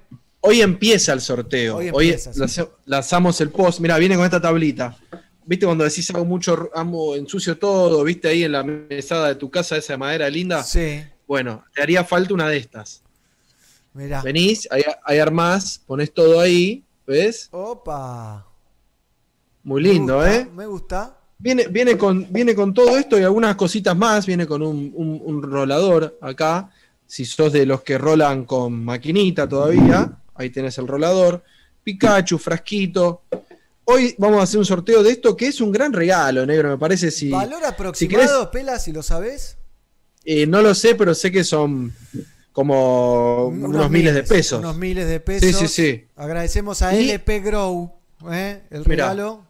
Hoy 0.47 0.61
empieza 0.61 1.13
el 1.13 1.21
sorteo. 1.21 1.77
Hoy 1.77 1.89
Hoy, 1.93 2.05
empieza, 2.07 2.33
sí. 2.33 2.39
lanza- 2.39 2.69
lanzamos 2.85 3.39
el 3.41 3.49
post. 3.49 3.79
Mira, 3.79 3.97
viene 3.97 4.15
con 4.15 4.25
esta 4.25 4.41
tablita. 4.41 4.97
¿Viste 5.45 5.65
cuando 5.65 5.83
decís 5.83 6.09
hago 6.11 6.25
mucho, 6.25 6.69
amo, 6.75 7.15
ensucio 7.15 7.57
todo? 7.57 8.03
¿Viste 8.03 8.27
ahí 8.27 8.43
en 8.43 8.51
la 8.51 8.63
mesada 8.63 9.29
de 9.29 9.35
tu 9.35 9.49
casa 9.49 9.77
esa 9.77 9.93
de 9.93 9.97
madera 9.97 10.29
linda? 10.29 10.63
Sí. 10.63 11.01
Bueno, 11.27 11.63
te 11.73 11.81
haría 11.81 12.03
falta 12.03 12.33
una 12.33 12.47
de 12.49 12.57
estas. 12.57 13.01
Mirá. 13.93 14.21
Venís, 14.21 14.67
ahí, 14.71 14.83
ahí 15.05 15.19
armás, 15.19 15.81
pones 15.85 16.13
todo 16.13 16.39
ahí, 16.39 16.83
¿ves? 17.05 17.47
Opa. 17.51 18.45
Muy 19.63 19.81
lindo, 19.81 20.19
Me 20.19 20.25
gusta, 20.25 20.35
¿eh? 20.41 20.49
Me 20.55 20.65
gusta. 20.65 21.17
Viene, 21.39 21.67
viene, 21.67 21.97
con, 21.97 22.25
viene 22.31 22.55
con 22.55 22.73
todo 22.73 22.97
esto 22.97 23.19
y 23.19 23.23
algunas 23.23 23.55
cositas 23.55 23.95
más. 23.95 24.25
Viene 24.25 24.47
con 24.47 24.61
un, 24.61 24.91
un- 24.95 25.21
un 25.23 25.43
rolador 25.43 26.17
acá. 26.21 26.69
Si 27.05 27.25
sos 27.25 27.53
de 27.53 27.65
los 27.65 27.81
que 27.83 27.97
rolan 27.97 28.43
con 28.45 28.83
maquinita 28.83 29.47
todavía, 29.47 30.11
ahí 30.37 30.49
tenés 30.49 30.77
el 30.77 30.87
rolador. 30.87 31.43
Pikachu, 31.83 32.37
frasquito. 32.37 33.23
Hoy 33.85 34.13
vamos 34.17 34.39
a 34.39 34.43
hacer 34.43 34.59
un 34.59 34.65
sorteo 34.65 35.01
de 35.03 35.11
esto 35.11 35.35
que 35.37 35.47
es 35.47 35.61
un 35.61 35.71
gran 35.71 35.93
regalo, 35.93 36.45
negro. 36.45 36.69
Me 36.69 36.77
parece 36.77 37.09
si. 37.11 37.29
¿Valor 37.29 37.59
si 37.61 37.65
aproximado, 37.65 38.51
Pela, 38.51 38.79
si 38.79 38.91
lo 38.91 39.01
sabés? 39.03 39.57
eh, 40.25 40.45
no 40.45 40.61
lo 40.61 40.75
sé, 40.75 40.95
pero 40.95 41.15
sé 41.15 41.31
que 41.31 41.45
son 41.45 41.93
como 42.51 43.47
unos, 43.47 43.89
miles 43.89 44.13
de 44.13 44.23
pesos. 44.23 44.59
Unos 44.59 44.75
miles 44.75 45.07
de 45.07 45.19
pesos. 45.21 45.47
Sí, 45.47 45.53
sí, 45.53 45.67
sí. 45.67 46.07
Agradecemos 46.17 46.81
a 46.81 46.93
Y- 46.93 47.11
LP 47.11 47.39
Grow, 47.39 47.93
¿eh? 48.31 48.63
El 48.69 48.79
Mirá. 48.79 49.09
regalo. 49.09 49.45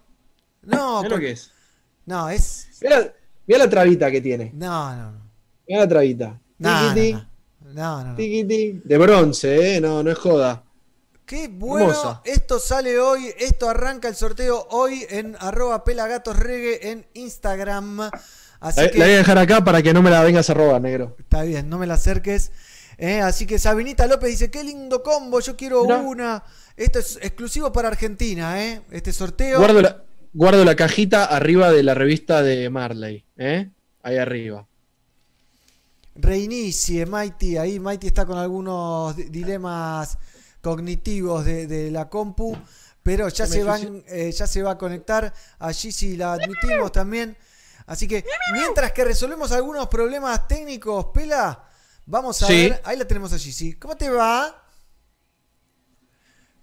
No, 0.61 1.01
lo 1.03 1.17
que 1.17 1.31
es. 1.31 1.49
no, 2.05 2.29
es. 2.29 2.67
Mirá, 2.81 3.11
mirá 3.47 3.59
la 3.59 3.69
trabita 3.69 4.11
que 4.11 4.21
tiene. 4.21 4.51
No, 4.53 4.95
no, 4.95 5.11
no. 5.13 5.21
Mirá 5.67 5.79
la 5.81 5.87
trabita. 5.87 6.39
No, 6.59 6.93
no, 6.93 7.27
no, 7.73 8.03
no. 8.03 8.15
De 8.15 8.97
bronce, 8.99 9.77
¿eh? 9.77 9.81
No, 9.81 10.03
no 10.03 10.11
es 10.11 10.17
joda. 10.17 10.63
Qué 11.27 11.47
bueno. 11.49 11.89
Hermosa. 11.91 12.21
Esto 12.25 12.57
sale 12.57 12.97
hoy. 12.99 13.31
Esto 13.37 13.69
arranca 13.69 14.07
el 14.07 14.15
sorteo 14.15 14.65
hoy 14.71 15.05
en 15.09 15.35
arroba 15.39 15.83
pelagatosregue 15.83 16.89
en 16.89 17.05
Instagram. 17.13 18.09
Así 18.59 18.81
La, 18.81 18.89
que 18.89 18.97
la 18.97 19.05
voy 19.05 19.13
a 19.13 19.17
dejar 19.17 19.37
acá 19.37 19.63
para 19.63 19.83
que 19.83 19.93
no 19.93 20.01
me 20.01 20.09
la 20.09 20.23
vengas 20.23 20.49
a 20.49 20.53
robar, 20.55 20.81
negro. 20.81 21.15
está 21.19 21.43
bien, 21.43 21.69
no 21.69 21.77
me 21.77 21.85
la 21.85 21.93
acerques. 21.95 22.51
Eh, 22.97 23.19
así 23.21 23.45
que 23.45 23.59
Sabinita 23.59 24.07
López 24.07 24.29
dice, 24.31 24.49
qué 24.49 24.63
lindo 24.63 25.03
combo, 25.03 25.39
yo 25.41 25.55
quiero 25.55 25.83
Mirá. 25.83 25.97
una. 25.97 26.43
Esto 26.75 26.97
es 26.99 27.19
exclusivo 27.21 27.71
para 27.71 27.89
Argentina, 27.89 28.63
¿eh? 28.63 28.81
Este 28.89 29.13
sorteo. 29.13 29.59
Guardo 29.59 29.81
la, 29.83 30.03
guardo 30.33 30.65
la 30.65 30.75
cajita 30.75 31.25
arriba 31.25 31.71
de 31.71 31.83
la 31.83 31.93
revista 31.93 32.41
de 32.41 32.69
Marley, 32.71 33.25
¿eh? 33.37 33.69
Ahí 34.01 34.17
arriba. 34.17 34.65
Reinicie, 36.15 37.05
Mighty. 37.05 37.57
Ahí 37.57 37.79
Mighty 37.79 38.07
está 38.07 38.25
con 38.25 38.37
algunos 38.39 39.15
di- 39.15 39.25
dilemas 39.25 40.17
cognitivos 40.61 41.45
de, 41.45 41.67
de 41.67 41.91
la 41.91 42.09
compu. 42.09 42.57
Pero 43.03 43.29
ya 43.29 43.47
Se 43.47 43.63
van, 43.63 44.03
eh, 44.07 44.31
ya 44.31 44.45
se 44.47 44.61
va 44.61 44.71
a 44.71 44.77
conectar. 44.77 45.33
Allí 45.59 45.91
sí 45.91 46.17
la 46.17 46.33
admitimos 46.33 46.91
también. 46.91 47.37
Así 47.85 48.05
que 48.05 48.25
mientras 48.53 48.91
que 48.91 49.05
resolvemos 49.05 49.51
algunos 49.53 49.87
problemas 49.87 50.45
técnicos, 50.47 51.05
Pela, 51.13 51.63
vamos 52.05 52.43
a 52.43 52.47
Sí. 52.47 52.69
ver. 52.69 52.81
Ahí 52.83 52.97
la 52.97 53.07
tenemos 53.07 53.31
allí, 53.31 53.53
sí. 53.53 53.73
¿Cómo 53.75 53.95
te 53.95 54.09
va? 54.09 54.61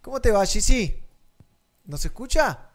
¿Cómo 0.03 0.21
te 0.21 0.31
va, 0.31 0.45
sí? 0.45 1.03
¿Nos 1.87 2.05
escucha? 2.05 2.71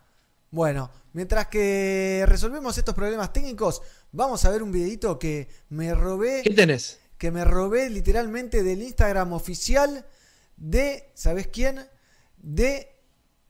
Bueno, 0.49 0.89
mientras 1.13 1.45
que 1.47 2.23
resolvemos 2.27 2.75
estos 2.75 2.95
problemas 2.95 3.31
técnicos, 3.31 3.83
vamos 4.11 4.43
a 4.45 4.49
ver 4.49 4.63
un 4.63 4.71
videito 4.71 5.19
que 5.19 5.47
me 5.69 5.93
robé. 5.93 6.41
¿Qué 6.43 6.55
tenés? 6.55 6.99
Que 7.19 7.29
me 7.29 7.45
robé 7.45 7.89
literalmente 7.91 8.63
del 8.63 8.81
Instagram 8.81 9.33
oficial 9.33 10.07
de, 10.59 11.11
¿sabes 11.15 11.47
quién? 11.47 11.87
De 12.37 12.95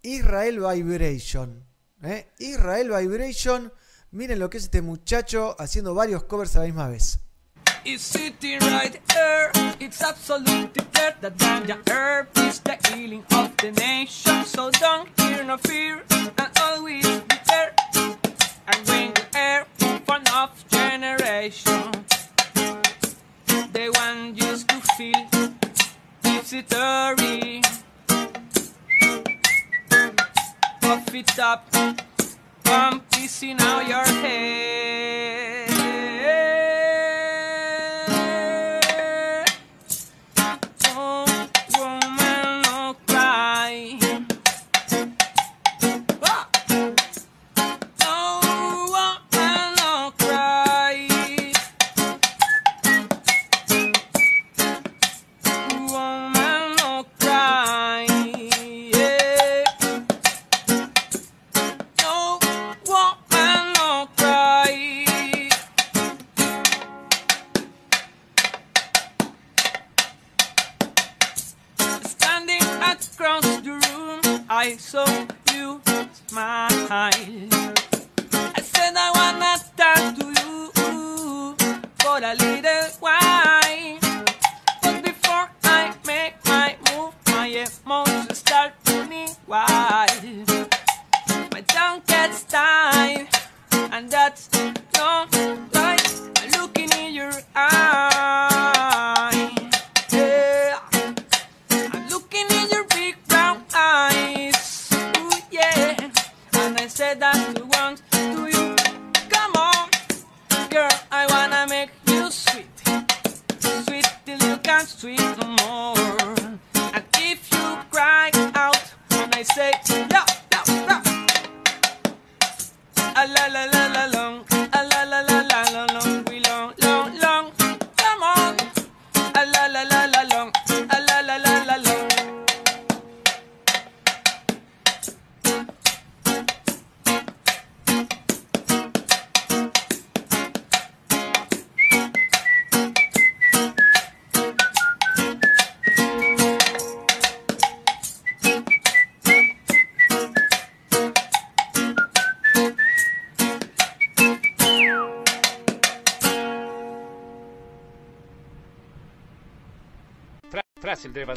Israel 0.01 0.59
Vibration. 0.59 1.65
¿eh? 2.03 2.27
Israel 2.39 2.89
Vibration. 2.89 3.73
Miren 4.11 4.39
lo 4.39 4.49
que 4.49 4.57
es 4.57 4.65
este 4.65 4.81
muchacho 4.81 5.55
haciendo 5.59 5.93
varios 5.93 6.23
covers 6.23 6.55
a 6.55 6.59
la 6.59 6.65
misma 6.65 6.87
vez. 6.87 7.19
It's 7.85 8.03
sitting 8.03 8.59
right 8.59 8.99
here. 9.13 9.51
It's 9.79 10.01
absolutely 10.01 10.83
clear 10.91 11.15
that 11.21 11.37
ganja 11.37 11.77
herb 11.89 12.27
is 12.47 12.59
the 12.61 12.77
healing 12.89 13.23
of 13.31 13.55
the 13.57 13.71
nation. 13.71 14.45
So 14.45 14.69
don't 14.71 15.07
hear 15.19 15.43
no 15.45 15.57
fear 15.57 16.03
and 16.09 16.59
always 16.61 17.05
be 17.05 17.35
there. 17.45 17.73
And 18.67 18.85
bring 18.85 19.13
the 19.13 19.25
air 19.33 19.65
for 20.05 20.17
enough 20.17 20.67
generation. 20.69 22.05
They 23.71 23.89
want 23.89 24.35
just 24.35 24.67
to 24.67 24.81
feel 24.97 25.28
visitory. 26.49 27.61
Puff 30.81 31.13
it 31.13 31.39
up, 31.39 31.71
pump 32.63 33.09
this 33.11 33.43
in 33.43 33.59
your 33.59 34.03
head. 34.03 35.38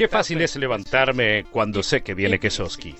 Qué 0.02 0.08
fácil 0.08 0.42
es 0.42 0.56
levantarme 0.56 1.44
cuando 1.44 1.80
sé 1.80 2.02
que 2.02 2.14
viene 2.14 2.40
Kesoski. 2.40 2.96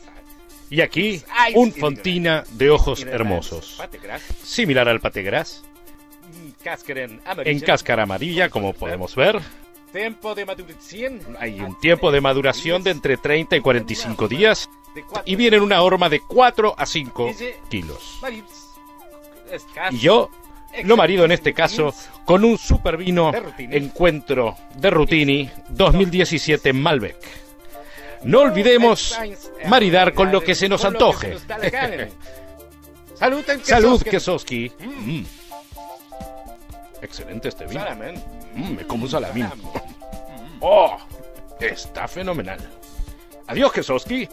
Y 0.71 0.83
aquí, 0.83 1.21
un 1.53 1.73
fontina 1.73 2.45
de 2.53 2.71
ojos 2.71 3.03
hermosos. 3.03 3.83
Similar 4.45 4.89
al 4.89 5.01
pategras, 5.01 5.65
en 7.45 7.59
cáscara 7.59 8.05
amarilla, 8.05 8.51
como 8.51 8.73
podemos 8.73 9.17
ver. 9.17 9.41
Hay 11.41 11.61
un 11.61 11.81
tiempo 11.81 12.13
de 12.13 12.21
maduración 12.21 12.85
de 12.85 12.93
entre 12.93 13.17
30 13.17 13.57
y 13.57 13.61
45 13.61 14.29
días. 14.29 14.71
Y 15.25 15.35
viene 15.35 15.57
en 15.57 15.65
una 15.65 15.83
horma 15.83 16.09
de 16.09 16.21
4 16.21 16.77
a 16.79 16.87
5 16.87 17.33
kilos. 17.69 18.21
Y 19.91 19.99
yo 19.99 20.31
lo 20.85 20.97
marido 20.97 21.25
en 21.25 21.33
este 21.33 21.53
caso 21.53 21.95
con 22.25 22.45
un 22.45 22.59
super 22.59 22.97
vino 22.97 23.33
encuentro 23.59 24.57
de 24.77 24.91
Rutini 24.91 25.51
2017 25.69 26.73
Malbec. 26.73 27.17
No 28.25 28.41
olvidemos 28.41 29.19
maridar 29.67 30.15
con 30.15 30.31
lo 30.31 30.41
que 30.41 30.55
se 30.55 30.69
nos 30.69 30.85
antoje. 30.85 31.37
Salud, 33.63 34.03
Kesoski. 34.03 34.73
Mm. 34.79 35.23
Excelente 37.03 37.49
este 37.49 37.67
vino. 37.67 37.85
Mm, 38.55 38.77
me 38.77 38.87
como 38.87 39.05
un 39.05 39.11
salamín. 39.11 39.49
Oh, 40.65 40.97
está 41.59 42.07
fenomenal. 42.07 42.61
Adiós, 43.49 43.73
Kesoski. 43.73 44.29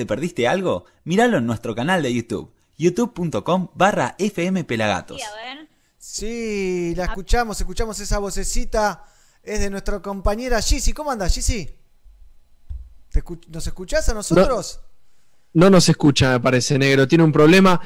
¿Te 0.00 0.06
perdiste 0.06 0.48
algo? 0.48 0.86
Míralo 1.04 1.36
en 1.36 1.46
nuestro 1.46 1.74
canal 1.74 2.02
de 2.02 2.14
YouTube, 2.14 2.50
youtube.com 2.78 3.68
barra 3.74 4.16
fmpelagatos. 4.18 5.20
Sí, 5.98 6.94
la 6.96 7.04
escuchamos, 7.04 7.60
escuchamos 7.60 8.00
esa 8.00 8.18
vocecita. 8.18 9.04
Es 9.42 9.60
de 9.60 9.68
nuestra 9.68 10.00
compañera 10.00 10.62
Gizzy. 10.62 10.94
¿Cómo 10.94 11.10
andas, 11.10 11.36
escu- 11.36 11.68
¿Nos 13.48 13.66
escuchás 13.66 14.08
a 14.08 14.14
nosotros? 14.14 14.80
No 15.52 15.68
nos 15.68 15.86
escucha, 15.90 16.30
me 16.32 16.40
parece, 16.40 16.78
negro. 16.78 17.06
Tiene 17.06 17.24
un 17.24 17.32
problema. 17.32 17.78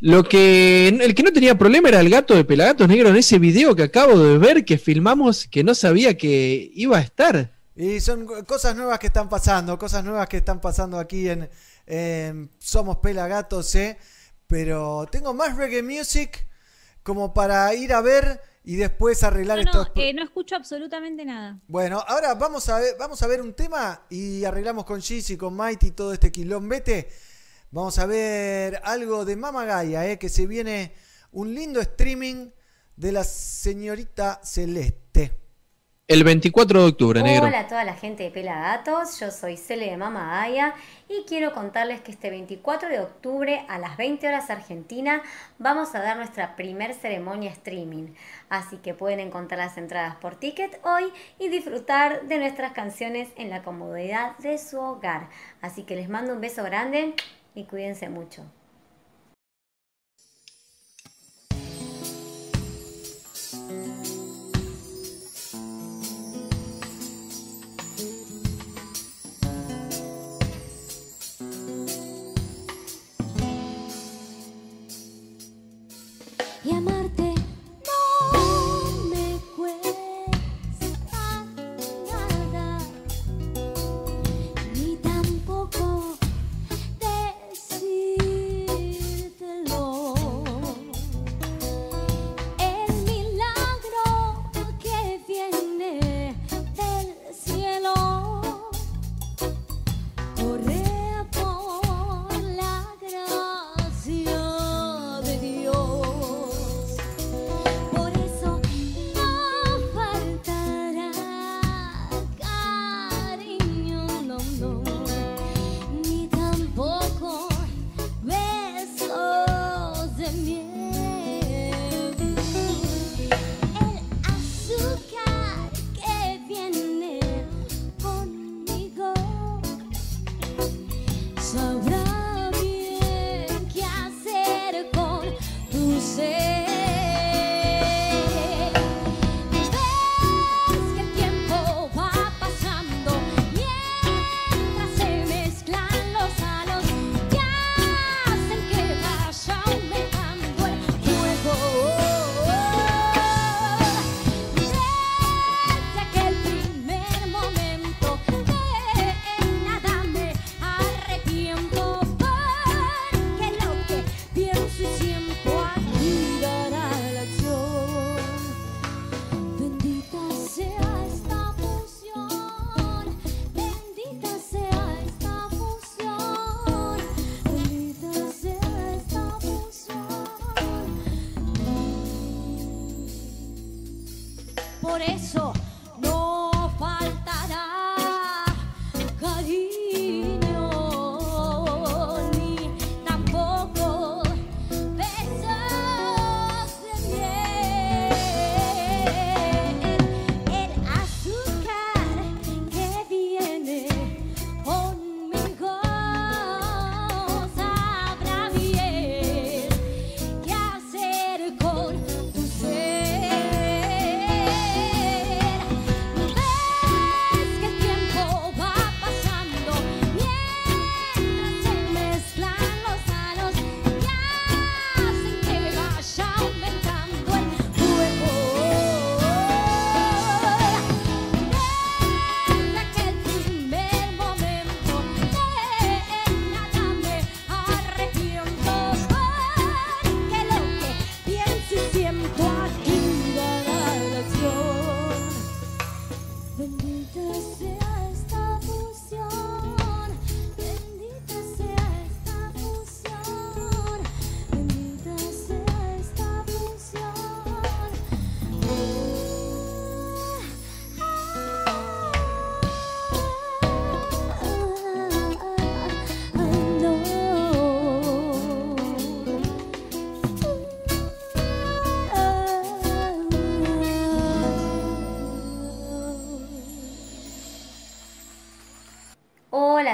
Lo 0.00 0.24
que. 0.24 0.88
El 0.88 1.14
que 1.14 1.22
no 1.22 1.32
tenía 1.32 1.56
problema 1.56 1.88
era 1.88 2.00
el 2.00 2.10
gato 2.10 2.34
de 2.34 2.44
Pelagatos 2.44 2.88
Negro 2.88 3.08
en 3.08 3.16
ese 3.16 3.38
video 3.38 3.74
que 3.74 3.84
acabo 3.84 4.18
de 4.18 4.36
ver 4.36 4.66
que 4.66 4.76
filmamos 4.76 5.46
que 5.46 5.64
no 5.64 5.74
sabía 5.74 6.18
que 6.18 6.70
iba 6.74 6.98
a 6.98 7.00
estar. 7.00 7.50
Y 7.74 8.00
son 8.00 8.26
cosas 8.44 8.76
nuevas 8.76 8.98
que 8.98 9.06
están 9.06 9.28
pasando, 9.28 9.78
cosas 9.78 10.04
nuevas 10.04 10.28
que 10.28 10.38
están 10.38 10.60
pasando 10.60 10.98
aquí 10.98 11.28
en, 11.28 11.48
en 11.86 12.50
Somos 12.58 12.98
Pelagatos, 12.98 13.74
¿eh? 13.74 13.98
Pero 14.46 15.06
tengo 15.10 15.32
más 15.32 15.56
reggae 15.56 15.82
music 15.82 16.46
como 17.02 17.32
para 17.32 17.74
ir 17.74 17.94
a 17.94 18.02
ver 18.02 18.40
y 18.64 18.76
después 18.76 19.22
arreglar 19.22 19.56
No, 19.58 19.64
estos... 19.64 19.88
no, 19.96 20.02
eh, 20.02 20.12
no 20.12 20.22
escucho 20.22 20.54
absolutamente 20.54 21.24
nada. 21.24 21.58
Bueno, 21.66 22.04
ahora 22.06 22.34
vamos 22.34 22.68
a 22.68 22.78
ver, 22.78 22.94
vamos 22.98 23.22
a 23.22 23.26
ver 23.26 23.40
un 23.40 23.54
tema 23.54 24.06
y 24.10 24.44
arreglamos 24.44 24.84
con 24.84 25.00
Gizzy, 25.00 25.36
con 25.36 25.56
Mighty 25.56 25.92
todo 25.92 26.12
este 26.12 26.30
quilombete. 26.30 27.08
Vamos 27.70 27.98
a 27.98 28.04
ver 28.04 28.80
algo 28.84 29.24
de 29.24 29.34
Mama 29.34 29.64
Gaia, 29.64 30.06
¿eh? 30.06 30.18
que 30.18 30.28
se 30.28 30.46
viene 30.46 30.94
un 31.32 31.54
lindo 31.54 31.80
streaming 31.80 32.50
de 32.96 33.12
la 33.12 33.24
señorita 33.24 34.40
Celeste. 34.44 35.41
El 36.08 36.24
24 36.24 36.80
de 36.80 36.88
octubre, 36.88 37.22
negro. 37.22 37.46
Hola 37.46 37.60
a 37.60 37.66
toda 37.68 37.84
la 37.84 37.94
gente 37.94 38.24
de 38.24 38.30
Pelagatos, 38.30 39.20
yo 39.20 39.30
soy 39.30 39.56
Cele 39.56 39.88
de 39.88 39.96
Mama 39.96 40.42
Aya 40.42 40.74
y 41.08 41.24
quiero 41.26 41.54
contarles 41.54 42.00
que 42.00 42.10
este 42.10 42.28
24 42.28 42.90
de 42.90 43.00
octubre 43.00 43.64
a 43.68 43.78
las 43.78 43.96
20 43.96 44.26
horas 44.26 44.50
Argentina 44.50 45.22
vamos 45.58 45.94
a 45.94 46.00
dar 46.00 46.16
nuestra 46.16 46.54
primer 46.56 46.92
ceremonia 46.92 47.50
streaming. 47.52 48.08
Así 48.50 48.78
que 48.78 48.94
pueden 48.94 49.20
encontrar 49.20 49.60
las 49.60 49.78
entradas 49.78 50.16
por 50.16 50.34
ticket 50.34 50.80
hoy 50.84 51.04
y 51.38 51.48
disfrutar 51.48 52.26
de 52.26 52.38
nuestras 52.38 52.72
canciones 52.72 53.30
en 53.36 53.48
la 53.48 53.62
comodidad 53.62 54.36
de 54.38 54.58
su 54.58 54.80
hogar. 54.80 55.30
Así 55.62 55.84
que 55.84 55.96
les 55.96 56.08
mando 56.08 56.34
un 56.34 56.40
beso 56.40 56.64
grande 56.64 57.14
y 57.54 57.64
cuídense 57.64 58.08
mucho. 58.08 58.44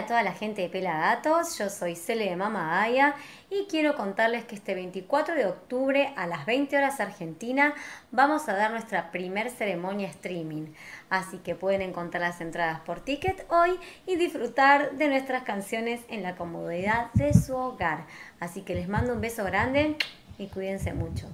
Toda 0.09 0.23
la 0.23 0.33
gente 0.33 0.63
de 0.63 0.71
Pelagatos, 0.71 1.59
yo 1.59 1.69
soy 1.69 1.95
Cele 1.95 2.31
de 2.31 2.35
Mama 2.35 2.81
Aya 2.81 3.15
y 3.51 3.67
quiero 3.69 3.95
contarles 3.95 4.47
que 4.47 4.55
este 4.55 4.75
24 4.75 5.35
de 5.35 5.45
octubre 5.45 6.15
a 6.17 6.27
las 6.27 6.47
20 6.47 6.75
horas 6.79 6.99
Argentina 6.99 7.75
vamos 8.11 8.49
a 8.49 8.55
dar 8.55 8.71
nuestra 8.71 9.13
primer 9.13 9.51
ceremonia 9.51 10.09
streaming. 10.09 10.73
Así 11.11 11.37
que 11.39 11.55
pueden 11.55 11.83
encontrar 11.83 12.23
las 12.23 12.41
entradas 12.41 12.81
por 12.81 13.01
ticket 13.01 13.47
hoy 13.51 13.79
y 14.07 14.17
disfrutar 14.17 14.97
de 14.97 15.09
nuestras 15.09 15.43
canciones 15.43 16.01
en 16.09 16.23
la 16.23 16.37
comodidad 16.37 17.13
de 17.13 17.35
su 17.35 17.55
hogar. 17.55 18.07
Así 18.41 18.63
que 18.63 18.75
les 18.75 18.89
mando 18.89 19.13
un 19.13 19.21
beso 19.21 19.45
grande 19.45 19.99
y 20.39 20.47
cuídense 20.47 20.95
mucho. 20.95 21.27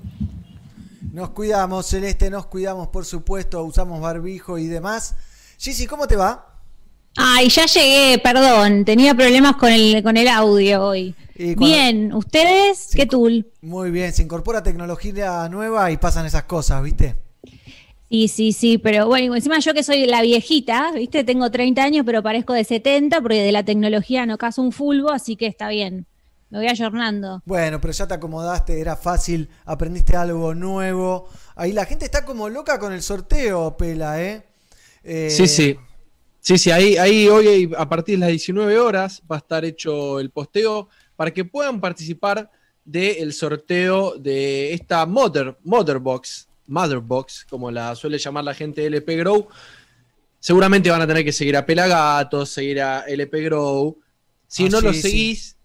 Nos 1.12 1.30
cuidamos, 1.30 1.86
Celeste, 1.86 2.28
nos 2.28 2.46
cuidamos, 2.46 2.88
por 2.88 3.04
supuesto, 3.04 3.62
usamos 3.62 4.00
barbijo 4.00 4.58
y 4.58 4.66
demás. 4.66 5.14
Gigi, 5.58 5.86
¿cómo 5.86 6.08
te 6.08 6.16
va? 6.16 6.53
Ay, 7.16 7.48
ya 7.48 7.66
llegué, 7.66 8.18
perdón, 8.18 8.84
tenía 8.84 9.14
problemas 9.14 9.56
con 9.56 9.70
el, 9.70 10.02
con 10.02 10.16
el 10.16 10.26
audio 10.28 10.82
hoy. 10.84 11.14
Cuando- 11.36 11.64
Bien, 11.66 12.12
¿ustedes 12.12 12.90
qué 12.94 13.06
tool? 13.06 13.46
Muy 13.60 13.90
bien, 13.90 14.12
se 14.12 14.22
incorpora 14.22 14.62
tecnología 14.62 15.48
nueva 15.48 15.90
y 15.90 15.96
pasan 15.96 16.26
esas 16.26 16.44
cosas, 16.44 16.82
¿viste? 16.82 17.16
Sí, 18.10 18.28
sí, 18.28 18.52
sí, 18.52 18.78
pero 18.78 19.06
bueno, 19.06 19.34
encima 19.34 19.58
yo 19.58 19.74
que 19.74 19.82
soy 19.82 20.06
la 20.06 20.22
viejita, 20.22 20.92
¿viste? 20.94 21.24
Tengo 21.24 21.50
30 21.50 21.82
años, 21.82 22.04
pero 22.06 22.22
parezco 22.22 22.52
de 22.52 22.62
70 22.64 23.20
porque 23.20 23.42
de 23.42 23.50
la 23.52 23.64
tecnología 23.64 24.26
no 24.26 24.38
caso 24.38 24.62
un 24.62 24.70
fulbo, 24.72 25.10
así 25.10 25.34
que 25.36 25.46
está 25.46 25.68
bien. 25.68 26.06
Me 26.50 26.58
voy 26.58 26.68
ayornando. 26.68 27.42
Bueno, 27.46 27.80
pero 27.80 27.92
ya 27.92 28.06
te 28.06 28.14
acomodaste, 28.14 28.78
era 28.80 28.94
fácil, 28.96 29.48
aprendiste 29.64 30.14
algo 30.16 30.54
nuevo. 30.54 31.28
Ahí 31.56 31.72
la 31.72 31.84
gente 31.86 32.04
está 32.04 32.24
como 32.24 32.48
loca 32.48 32.78
con 32.78 32.92
el 32.92 33.02
sorteo, 33.02 33.76
Pela, 33.76 34.22
¿eh? 34.22 34.44
Eh, 35.02 35.30
Sí, 35.30 35.48
sí. 35.48 35.76
Sí, 36.46 36.58
sí, 36.58 36.70
ahí, 36.70 36.98
ahí 36.98 37.26
hoy 37.26 37.72
a 37.74 37.88
partir 37.88 38.16
de 38.16 38.20
las 38.20 38.28
19 38.28 38.78
horas 38.78 39.22
va 39.30 39.36
a 39.36 39.38
estar 39.38 39.64
hecho 39.64 40.20
el 40.20 40.28
posteo 40.30 40.90
para 41.16 41.30
que 41.32 41.46
puedan 41.46 41.80
participar 41.80 42.50
del 42.84 43.32
sorteo 43.32 44.18
de 44.18 44.74
esta 44.74 45.06
Mother, 45.06 45.56
Motherbox, 45.64 46.46
Motherbox, 46.66 47.46
como 47.48 47.70
la 47.70 47.94
suele 47.96 48.18
llamar 48.18 48.44
la 48.44 48.52
gente 48.52 48.82
de 48.82 48.88
LP 48.88 49.16
Grow. 49.16 49.48
Seguramente 50.38 50.90
van 50.90 51.00
a 51.00 51.06
tener 51.06 51.24
que 51.24 51.32
seguir 51.32 51.56
a 51.56 51.64
Pelagatos, 51.64 52.50
seguir 52.50 52.82
a 52.82 53.04
LP 53.08 53.40
Grow. 53.44 53.98
Si 54.46 54.66
Ah, 54.66 54.68
no 54.72 54.80
lo 54.82 54.92
sí. 54.92 55.00
seguís, 55.00 55.56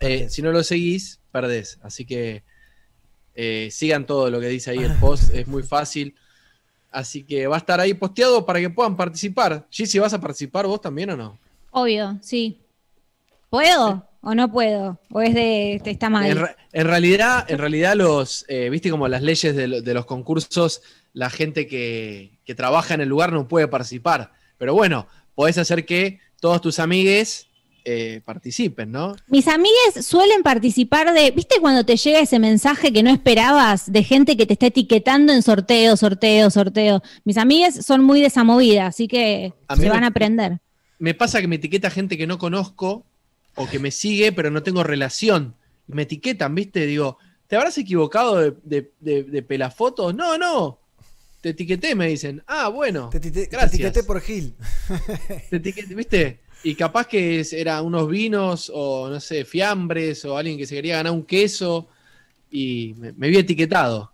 eh, 0.00 0.28
si 0.28 0.42
no 0.42 0.52
lo 0.52 0.62
seguís, 0.64 1.18
perdés. 1.32 1.78
Así 1.80 2.04
que 2.04 2.44
eh, 3.34 3.70
sigan 3.72 4.04
todo 4.04 4.28
lo 4.28 4.38
que 4.38 4.48
dice 4.48 4.70
ahí 4.72 4.80
el 4.80 4.96
post, 4.98 5.32
es 5.32 5.46
muy 5.46 5.62
fácil. 5.62 6.14
Así 6.90 7.22
que 7.22 7.46
va 7.46 7.56
a 7.56 7.58
estar 7.58 7.80
ahí 7.80 7.94
posteado 7.94 8.46
para 8.46 8.60
que 8.60 8.70
puedan 8.70 8.96
participar. 8.96 9.66
Gigi, 9.70 9.98
¿vas 9.98 10.14
a 10.14 10.20
participar 10.20 10.66
vos 10.66 10.80
también 10.80 11.10
o 11.10 11.16
no? 11.16 11.38
Obvio, 11.70 12.18
sí. 12.22 12.58
¿Puedo 13.50 14.06
o 14.22 14.34
no 14.34 14.50
puedo? 14.50 14.98
¿O 15.12 15.20
es 15.20 15.34
de 15.34 15.80
está 15.84 16.10
mal? 16.10 16.26
En, 16.26 16.38
re- 16.38 16.56
en 16.72 16.86
realidad, 16.86 17.44
en 17.50 17.58
realidad 17.58 17.94
los, 17.94 18.44
eh, 18.48 18.70
viste 18.70 18.90
como 18.90 19.06
las 19.08 19.22
leyes 19.22 19.54
de, 19.54 19.82
de 19.82 19.94
los 19.94 20.06
concursos, 20.06 20.82
la 21.12 21.30
gente 21.30 21.66
que, 21.66 22.38
que 22.44 22.54
trabaja 22.54 22.94
en 22.94 23.00
el 23.00 23.08
lugar 23.08 23.32
no 23.32 23.48
puede 23.48 23.68
participar. 23.68 24.32
Pero 24.56 24.74
bueno, 24.74 25.06
podés 25.34 25.58
hacer 25.58 25.84
que 25.84 26.20
todos 26.40 26.60
tus 26.60 26.78
amigues 26.78 27.47
eh, 27.84 28.20
participen, 28.24 28.90
¿no? 28.92 29.14
Mis 29.28 29.48
amigas 29.48 30.04
suelen 30.04 30.42
participar 30.42 31.12
de, 31.14 31.30
¿viste 31.30 31.56
cuando 31.60 31.84
te 31.84 31.96
llega 31.96 32.20
ese 32.20 32.38
mensaje 32.38 32.92
que 32.92 33.02
no 33.02 33.10
esperabas 33.10 33.90
de 33.90 34.02
gente 34.04 34.36
que 34.36 34.46
te 34.46 34.52
está 34.54 34.66
etiquetando 34.66 35.32
en 35.32 35.42
sorteo, 35.42 35.96
sorteo, 35.96 36.50
sorteo? 36.50 37.02
Mis 37.24 37.36
amigas 37.38 37.84
son 37.86 38.04
muy 38.04 38.20
de 38.20 38.26
esa 38.26 38.44
movida, 38.44 38.86
así 38.86 39.08
que 39.08 39.52
A 39.68 39.76
se 39.76 39.82
me- 39.82 39.88
van 39.90 40.04
a 40.04 40.08
aprender. 40.08 40.58
Me 40.98 41.14
pasa 41.14 41.40
que 41.40 41.48
me 41.48 41.56
etiqueta 41.56 41.90
gente 41.90 42.18
que 42.18 42.26
no 42.26 42.38
conozco 42.38 43.04
o 43.54 43.66
que 43.68 43.78
me 43.78 43.90
sigue, 43.90 44.32
pero 44.32 44.50
no 44.50 44.62
tengo 44.62 44.82
relación. 44.84 45.54
Y 45.88 45.92
me 45.94 46.02
etiquetan, 46.02 46.54
¿viste? 46.54 46.86
Digo, 46.86 47.18
¿te 47.46 47.56
habrás 47.56 47.78
equivocado 47.78 48.36
de, 48.38 48.54
de, 48.64 48.92
de- 49.00 49.22
de 49.24 49.42
pelafotos? 49.42 50.14
No, 50.14 50.36
no. 50.38 50.78
Te 51.40 51.50
etiqueté, 51.50 51.94
me 51.94 52.08
dicen. 52.08 52.42
Ah, 52.48 52.66
bueno. 52.68 53.10
Te, 53.10 53.20
te 53.20 53.30
gracias. 53.46 53.74
etiqueté 53.74 54.02
por 54.02 54.20
Gil. 54.20 54.54
Te 55.50 55.56
etiqueté, 55.56 55.94
¿Viste? 55.94 56.40
Y 56.62 56.74
capaz 56.74 57.06
que 57.06 57.46
era 57.52 57.82
unos 57.82 58.08
vinos 58.08 58.70
o, 58.74 59.08
no 59.08 59.20
sé, 59.20 59.44
fiambres 59.44 60.24
o 60.24 60.36
alguien 60.36 60.58
que 60.58 60.66
se 60.66 60.74
quería 60.74 60.96
ganar 60.96 61.12
un 61.12 61.24
queso 61.24 61.88
y 62.50 62.94
me, 62.98 63.12
me 63.12 63.28
vi 63.28 63.38
etiquetado. 63.38 64.12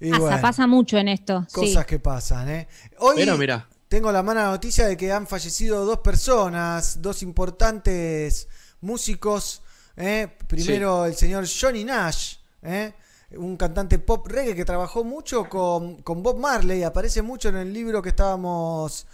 Y 0.00 0.10
pasa, 0.10 0.22
bueno, 0.22 0.40
pasa 0.40 0.66
mucho 0.66 0.98
en 0.98 1.08
esto. 1.08 1.44
sí. 1.48 1.54
cosas 1.54 1.86
que 1.86 1.98
pasan, 1.98 2.48
¿eh? 2.50 2.68
Hoy 2.98 3.16
Pero 3.16 3.36
mirá. 3.36 3.68
tengo 3.88 4.12
la 4.12 4.22
mala 4.22 4.44
noticia 4.44 4.86
de 4.86 4.96
que 4.96 5.10
han 5.10 5.26
fallecido 5.26 5.84
dos 5.84 5.98
personas, 5.98 7.02
dos 7.02 7.22
importantes 7.22 8.48
músicos. 8.80 9.62
¿eh? 9.96 10.28
Primero 10.46 11.06
el 11.06 11.14
señor 11.14 11.46
Johnny 11.48 11.84
Nash, 11.84 12.36
¿eh? 12.62 12.92
un 13.32 13.56
cantante 13.56 13.98
pop 13.98 14.26
reggae 14.26 14.54
que 14.54 14.64
trabajó 14.64 15.02
mucho 15.04 15.48
con, 15.48 16.02
con 16.02 16.22
Bob 16.22 16.38
Marley, 16.38 16.82
aparece 16.82 17.22
mucho 17.22 17.48
en 17.48 17.56
el 17.56 17.72
libro 17.72 18.00
que 18.00 18.10
estábamos 18.10 19.06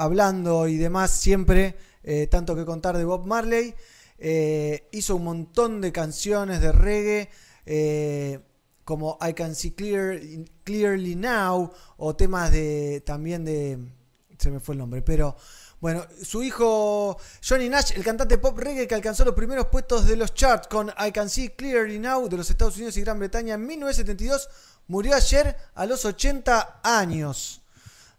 hablando 0.00 0.66
y 0.66 0.78
demás 0.78 1.10
siempre, 1.10 1.76
eh, 2.02 2.26
tanto 2.26 2.56
que 2.56 2.64
contar 2.64 2.96
de 2.96 3.04
Bob 3.04 3.26
Marley. 3.26 3.74
Eh, 4.18 4.88
hizo 4.92 5.16
un 5.16 5.24
montón 5.24 5.82
de 5.82 5.92
canciones 5.92 6.62
de 6.62 6.72
reggae, 6.72 7.28
eh, 7.66 8.40
como 8.84 9.18
I 9.20 9.34
Can 9.34 9.54
See 9.54 9.72
Clear, 9.72 10.18
Clearly 10.64 11.16
Now, 11.16 11.70
o 11.98 12.16
temas 12.16 12.50
de 12.50 13.02
también 13.04 13.44
de... 13.44 13.78
Se 14.38 14.50
me 14.50 14.58
fue 14.58 14.74
el 14.74 14.78
nombre, 14.78 15.02
pero 15.02 15.36
bueno, 15.80 16.06
su 16.22 16.42
hijo 16.42 17.18
Johnny 17.46 17.68
Nash, 17.68 17.92
el 17.94 18.02
cantante 18.02 18.38
pop 18.38 18.58
reggae 18.58 18.88
que 18.88 18.94
alcanzó 18.94 19.26
los 19.26 19.34
primeros 19.34 19.66
puestos 19.66 20.06
de 20.06 20.16
los 20.16 20.32
charts 20.32 20.66
con 20.66 20.88
I 20.88 21.12
Can 21.12 21.28
See 21.28 21.50
Clearly 21.50 21.98
Now 21.98 22.26
de 22.26 22.38
los 22.38 22.48
Estados 22.48 22.76
Unidos 22.76 22.96
y 22.96 23.02
Gran 23.02 23.18
Bretaña 23.18 23.54
en 23.54 23.66
1972, 23.66 24.48
murió 24.88 25.14
ayer 25.14 25.54
a 25.74 25.84
los 25.84 26.06
80 26.06 26.80
años. 26.82 27.59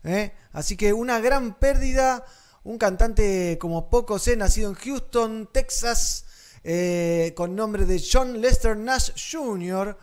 ¿Eh? 0.03 0.33
Así 0.51 0.77
que 0.77 0.93
una 0.93 1.19
gran 1.19 1.55
pérdida. 1.59 2.25
Un 2.63 2.77
cantante 2.77 3.57
como 3.59 3.89
pocos 3.89 4.27
he 4.27 4.35
nacido 4.35 4.69
en 4.69 4.75
Houston, 4.75 5.49
Texas, 5.51 6.25
eh, 6.63 7.33
con 7.35 7.55
nombre 7.55 7.85
de 7.85 7.99
John 7.99 8.39
Lester 8.39 8.77
Nash 8.77 9.09
Jr., 9.31 9.97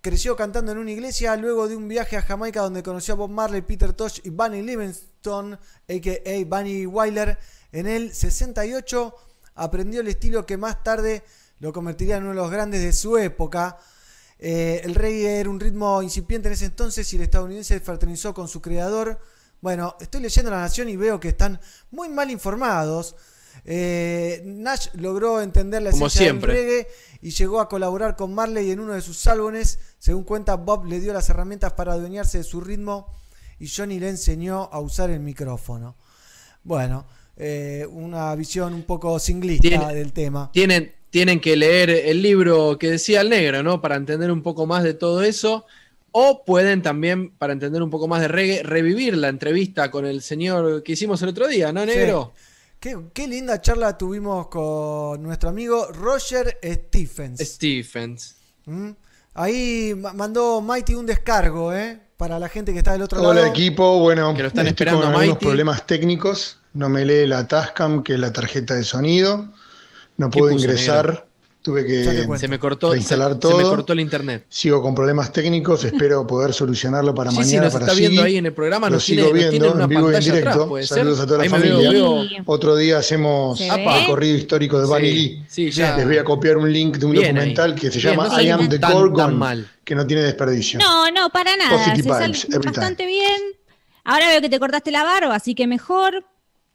creció 0.00 0.36
cantando 0.36 0.72
en 0.72 0.78
una 0.78 0.92
iglesia 0.92 1.36
luego 1.36 1.68
de 1.68 1.76
un 1.76 1.86
viaje 1.86 2.16
a 2.16 2.22
Jamaica 2.22 2.62
donde 2.62 2.82
conoció 2.82 3.12
a 3.12 3.16
Bob 3.18 3.30
Marley, 3.30 3.60
Peter 3.60 3.92
Tosh 3.92 4.20
y 4.22 4.30
Bunny 4.30 4.62
Livingston, 4.62 5.54
a.k.a. 5.54 6.44
Bunny 6.46 6.86
Wyler. 6.86 7.38
En 7.72 7.86
el 7.86 8.14
68 8.14 9.14
aprendió 9.56 10.00
el 10.00 10.08
estilo 10.08 10.46
que 10.46 10.56
más 10.56 10.82
tarde 10.82 11.24
lo 11.58 11.72
convertiría 11.72 12.16
en 12.16 12.22
uno 12.22 12.30
de 12.30 12.36
los 12.36 12.50
grandes 12.50 12.82
de 12.82 12.92
su 12.92 13.18
época. 13.18 13.78
Eh, 14.38 14.82
el 14.84 14.94
reggae 14.94 15.40
era 15.40 15.48
un 15.48 15.58
ritmo 15.60 16.02
incipiente 16.02 16.48
en 16.48 16.54
ese 16.54 16.66
entonces 16.66 17.10
y 17.12 17.16
el 17.16 17.22
estadounidense 17.22 17.80
fraternizó 17.80 18.34
con 18.34 18.48
su 18.48 18.60
creador. 18.60 19.18
Bueno, 19.60 19.96
estoy 20.00 20.20
leyendo 20.20 20.50
La 20.50 20.60
Nación 20.60 20.88
y 20.88 20.96
veo 20.96 21.18
que 21.18 21.28
están 21.28 21.60
muy 21.90 22.08
mal 22.08 22.30
informados. 22.30 23.16
Eh, 23.64 24.42
Nash 24.44 24.88
logró 24.94 25.40
entender 25.40 25.82
la 25.82 25.90
Como 25.90 26.06
esencia 26.06 26.30
siempre. 26.30 26.54
del 26.54 26.62
reggae 26.62 26.88
y 27.22 27.30
llegó 27.30 27.60
a 27.60 27.68
colaborar 27.68 28.14
con 28.14 28.34
Marley 28.34 28.70
en 28.70 28.80
uno 28.80 28.92
de 28.92 29.00
sus 29.00 29.26
álbumes. 29.26 29.78
Según 29.98 30.24
cuenta, 30.24 30.54
Bob 30.56 30.84
le 30.84 31.00
dio 31.00 31.12
las 31.12 31.28
herramientas 31.30 31.72
para 31.72 31.94
adueñarse 31.94 32.38
de 32.38 32.44
su 32.44 32.60
ritmo 32.60 33.10
y 33.58 33.68
Johnny 33.68 33.98
le 33.98 34.10
enseñó 34.10 34.68
a 34.70 34.80
usar 34.80 35.10
el 35.10 35.20
micrófono. 35.20 35.96
Bueno, 36.62 37.06
eh, 37.36 37.86
una 37.90 38.34
visión 38.34 38.74
un 38.74 38.82
poco 38.82 39.18
singlista 39.18 39.88
del 39.88 40.12
tema. 40.12 40.50
Tienen, 40.52 40.94
tienen 41.16 41.40
que 41.40 41.56
leer 41.56 41.88
el 41.88 42.20
libro 42.20 42.76
que 42.78 42.90
decía 42.90 43.22
el 43.22 43.30
negro, 43.30 43.62
¿no? 43.62 43.80
Para 43.80 43.96
entender 43.96 44.30
un 44.30 44.42
poco 44.42 44.66
más 44.66 44.82
de 44.84 44.92
todo 44.92 45.22
eso. 45.22 45.64
O 46.12 46.44
pueden 46.44 46.82
también, 46.82 47.30
para 47.30 47.54
entender 47.54 47.82
un 47.82 47.88
poco 47.88 48.06
más 48.06 48.20
de 48.20 48.28
reggae, 48.28 48.62
revivir 48.62 49.16
la 49.16 49.28
entrevista 49.28 49.90
con 49.90 50.04
el 50.04 50.20
señor 50.20 50.82
que 50.82 50.92
hicimos 50.92 51.22
el 51.22 51.30
otro 51.30 51.48
día, 51.48 51.72
¿no, 51.72 51.86
negro? 51.86 52.34
Qué, 52.78 52.98
qué 53.14 53.26
linda 53.28 53.62
charla 53.62 53.96
tuvimos 53.96 54.48
con 54.48 55.22
nuestro 55.22 55.48
amigo 55.48 55.86
Roger 55.90 56.58
Stephens. 56.62 57.40
Stephens. 57.40 58.36
¿Mm? 58.66 58.90
Ahí 59.32 59.94
ma- 59.96 60.12
mandó 60.12 60.60
Mighty 60.60 60.96
un 60.96 61.06
descargo, 61.06 61.72
¿eh? 61.72 61.98
Para 62.18 62.38
la 62.38 62.50
gente 62.50 62.72
que 62.74 62.78
está 62.80 62.92
del 62.92 63.00
otro 63.02 63.22
Hola 63.22 63.40
lado. 63.40 63.46
equipo, 63.52 64.00
bueno, 64.00 64.34
Que 64.34 64.42
lo 64.42 64.48
están 64.48 64.66
estoy 64.66 64.84
esperando 64.84 65.00
con 65.00 65.08
algunos 65.14 65.28
Mighty. 65.36 65.46
problemas 65.46 65.86
técnicos, 65.86 66.58
no 66.74 66.90
me 66.90 67.06
lee 67.06 67.26
la 67.26 67.48
Tascam, 67.48 68.02
que 68.02 68.12
es 68.14 68.20
la 68.20 68.34
tarjeta 68.34 68.74
de 68.74 68.84
sonido, 68.84 69.48
no 70.16 70.30
¿Qué 70.30 70.38
puedo 70.38 70.52
ingresar, 70.52 71.06
negro? 71.06 71.26
tuve 71.62 71.84
que 71.84 72.04
Se 72.38 72.46
me 72.48 72.58
cortó, 72.60 72.88
se, 72.88 72.92
reinstalar 72.94 73.32
se 73.32 73.38
todo, 73.40 73.56
me 73.58 73.64
cortó 73.64 73.92
el 73.92 73.98
internet. 74.00 74.46
sigo 74.48 74.80
con 74.80 74.94
problemas 74.94 75.32
técnicos, 75.32 75.82
espero 75.84 76.24
poder 76.26 76.52
solucionarlo 76.54 77.12
para 77.14 77.30
Sí, 77.32 77.38
mañana, 77.38 77.50
sí, 77.50 77.56
nos 77.64 77.72
para 77.72 77.86
está 77.86 77.98
viendo 77.98 78.22
ahí 78.22 78.36
en 78.36 78.46
el 78.46 78.52
programa, 78.52 78.88
Lo 78.88 78.94
nos 78.96 79.04
sigo 79.04 79.24
tiene, 79.24 79.40
nos 79.40 79.50
tiene 79.50 79.50
viendo 79.64 79.74
una 79.74 79.82
en 79.84 79.88
vivo 79.90 80.00
y 80.00 80.04
en 80.04 80.12
pantalla 80.12 80.32
directo, 80.32 80.50
atrás, 80.50 80.68
¿puede 80.68 80.86
saludos 80.86 81.16
ser? 81.16 81.24
a 81.24 81.26
toda 81.26 81.38
la 81.38 81.42
Ahí 81.44 81.48
familia. 81.50 81.90
veo- 81.90 82.24
Otro 82.46 82.76
día 82.76 82.98
hacemos 82.98 83.58
¿Se 83.58 83.68
el 83.68 83.76
ve? 83.84 84.00
recorrido 84.00 84.36
histórico 84.36 84.78
de 84.80 84.86
Bunny 84.86 85.08
Sí, 85.10 85.14
Lee. 85.16 85.44
sí, 85.48 85.70
ya. 85.72 85.96
Les 85.96 86.06
voy 86.06 86.18
a 86.18 86.24
copiar 86.24 86.56
un 86.56 86.72
link 86.72 86.98
de 86.98 87.06
un 87.06 87.12
Bien 87.12 87.24
ahí. 87.24 87.32
documental 87.32 87.74
que 87.74 87.90
se 87.90 87.98
Bien, 87.98 88.10
llama 88.12 88.28
no 88.28 88.40
I 88.40 88.48
Am 88.50 88.68
the 88.68 88.78
Gorgon, 88.78 89.36
mal. 89.36 89.68
que 89.84 89.94
no 89.96 90.06
tiene 90.06 90.22
desperdicio. 90.22 90.78
No, 90.78 91.10
no, 91.10 91.30
para 91.30 91.56
nada. 91.56 91.76
Positive 91.78 92.02
Se 92.04 92.08
sale 92.08 92.26
vibes, 92.28 92.44
every 92.44 92.60
time. 92.60 92.70
bastante 92.76 93.06
bien. 93.06 93.42
Ahora 94.04 94.28
veo 94.28 94.40
que 94.40 94.48
te 94.48 94.60
cortaste 94.60 94.92
la 94.92 95.02
barba, 95.02 95.34
así 95.34 95.56
que 95.56 95.66
mejor. 95.66 96.24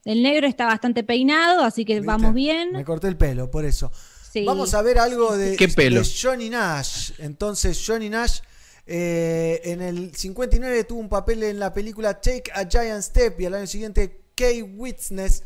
El 0.04 0.24
negro 0.24 0.48
está 0.48 0.66
bastante 0.66 1.04
peinado, 1.04 1.64
así 1.64 1.86
que 1.86 2.02
vamos 2.02 2.34
bien. 2.34 2.72
Me 2.74 2.84
corté 2.84 3.08
el 3.08 3.18
pelo, 3.18 3.52
por 3.52 3.66
eso. 3.66 3.92
Sí. 4.32 4.46
Vamos 4.46 4.74
a 4.74 4.82
ver 4.82 4.98
algo 4.98 5.38
de, 5.38 5.56
¿Qué 5.56 5.68
pelo? 5.68 6.02
de 6.02 6.10
Johnny 6.22 6.50
Nash. 6.50 7.12
Entonces, 7.20 7.84
Johnny 7.86 8.10
Nash 8.10 8.40
eh, 8.86 9.62
en 9.64 9.82
el 9.82 10.16
59 10.16 10.84
tuvo 10.86 11.00
un 11.00 11.10
papel 11.10 11.44
en 11.44 11.60
la 11.60 11.74
película 11.74 12.20
Take 12.20 12.52
a 12.54 12.68
Giant 12.68 13.04
Step 13.04 13.40
y 13.40 13.46
al 13.46 13.54
año 13.54 13.68
siguiente 13.68 14.26
K-Witness. 14.36 15.44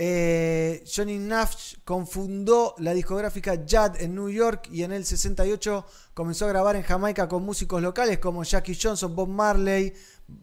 Eh, 0.00 0.84
Johnny 0.94 1.18
Nash 1.18 1.74
confundó 1.84 2.76
la 2.78 2.94
discográfica 2.94 3.56
Judd 3.56 4.00
en 4.00 4.14
New 4.14 4.28
York 4.28 4.68
y 4.70 4.84
en 4.84 4.92
el 4.92 5.04
68 5.04 5.84
comenzó 6.14 6.44
a 6.44 6.48
grabar 6.48 6.76
en 6.76 6.82
Jamaica 6.82 7.28
con 7.28 7.42
músicos 7.42 7.82
locales 7.82 8.18
como 8.18 8.44
Jackie 8.44 8.78
Johnson, 8.80 9.16
Bob 9.16 9.28
Marley, 9.28 9.92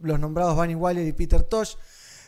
los 0.02 0.20
nombrados 0.20 0.58
Bunny 0.58 0.76
Wyler 0.76 1.08
y 1.08 1.14
Peter 1.14 1.42
Tosh, 1.42 1.76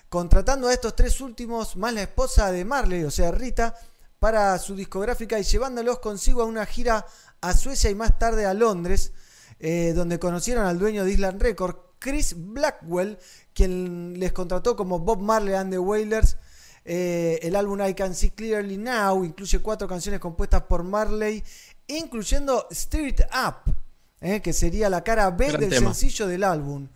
contratando 0.09 0.67
a 0.67 0.73
estos 0.73 0.95
tres 0.95 1.21
últimos 1.21 1.75
más 1.75 1.93
la 1.93 2.03
esposa 2.03 2.51
de 2.51 2.65
Marley, 2.65 3.03
o 3.03 3.11
sea 3.11 3.31
Rita, 3.31 3.75
para 4.19 4.57
su 4.57 4.75
discográfica 4.75 5.39
y 5.39 5.43
llevándolos 5.43 5.99
consigo 5.99 6.41
a 6.41 6.45
una 6.45 6.65
gira 6.65 7.05
a 7.41 7.53
Suecia 7.53 7.89
y 7.89 7.95
más 7.95 8.17
tarde 8.17 8.45
a 8.45 8.53
Londres, 8.53 9.11
eh, 9.59 9.93
donde 9.95 10.19
conocieron 10.19 10.65
al 10.65 10.79
dueño 10.79 11.05
de 11.05 11.11
Island 11.11 11.41
Record, 11.41 11.75
Chris 11.99 12.35
Blackwell, 12.37 13.17
quien 13.53 14.19
les 14.19 14.31
contrató 14.31 14.75
como 14.75 14.99
Bob 14.99 15.19
Marley 15.19 15.53
and 15.53 15.71
the 15.71 15.79
Wailers. 15.79 16.37
Eh, 16.85 17.39
el 17.41 17.55
álbum 17.55 17.81
I 17.85 17.93
Can 17.93 18.15
See 18.15 18.29
Clearly 18.29 18.77
Now 18.77 19.25
incluye 19.25 19.59
cuatro 19.59 19.87
canciones 19.87 20.21
compuestas 20.21 20.63
por 20.63 20.83
Marley, 20.83 21.43
incluyendo 21.87 22.67
Stir 22.71 23.07
It 23.07 23.21
Up, 23.21 23.73
eh, 24.21 24.41
que 24.41 24.53
sería 24.53 24.89
la 24.89 25.03
cara 25.03 25.29
B 25.31 25.47
Gran 25.47 25.61
del 25.61 25.69
tema. 25.69 25.93
sencillo 25.93 26.27
del 26.27 26.43
álbum. 26.43 26.87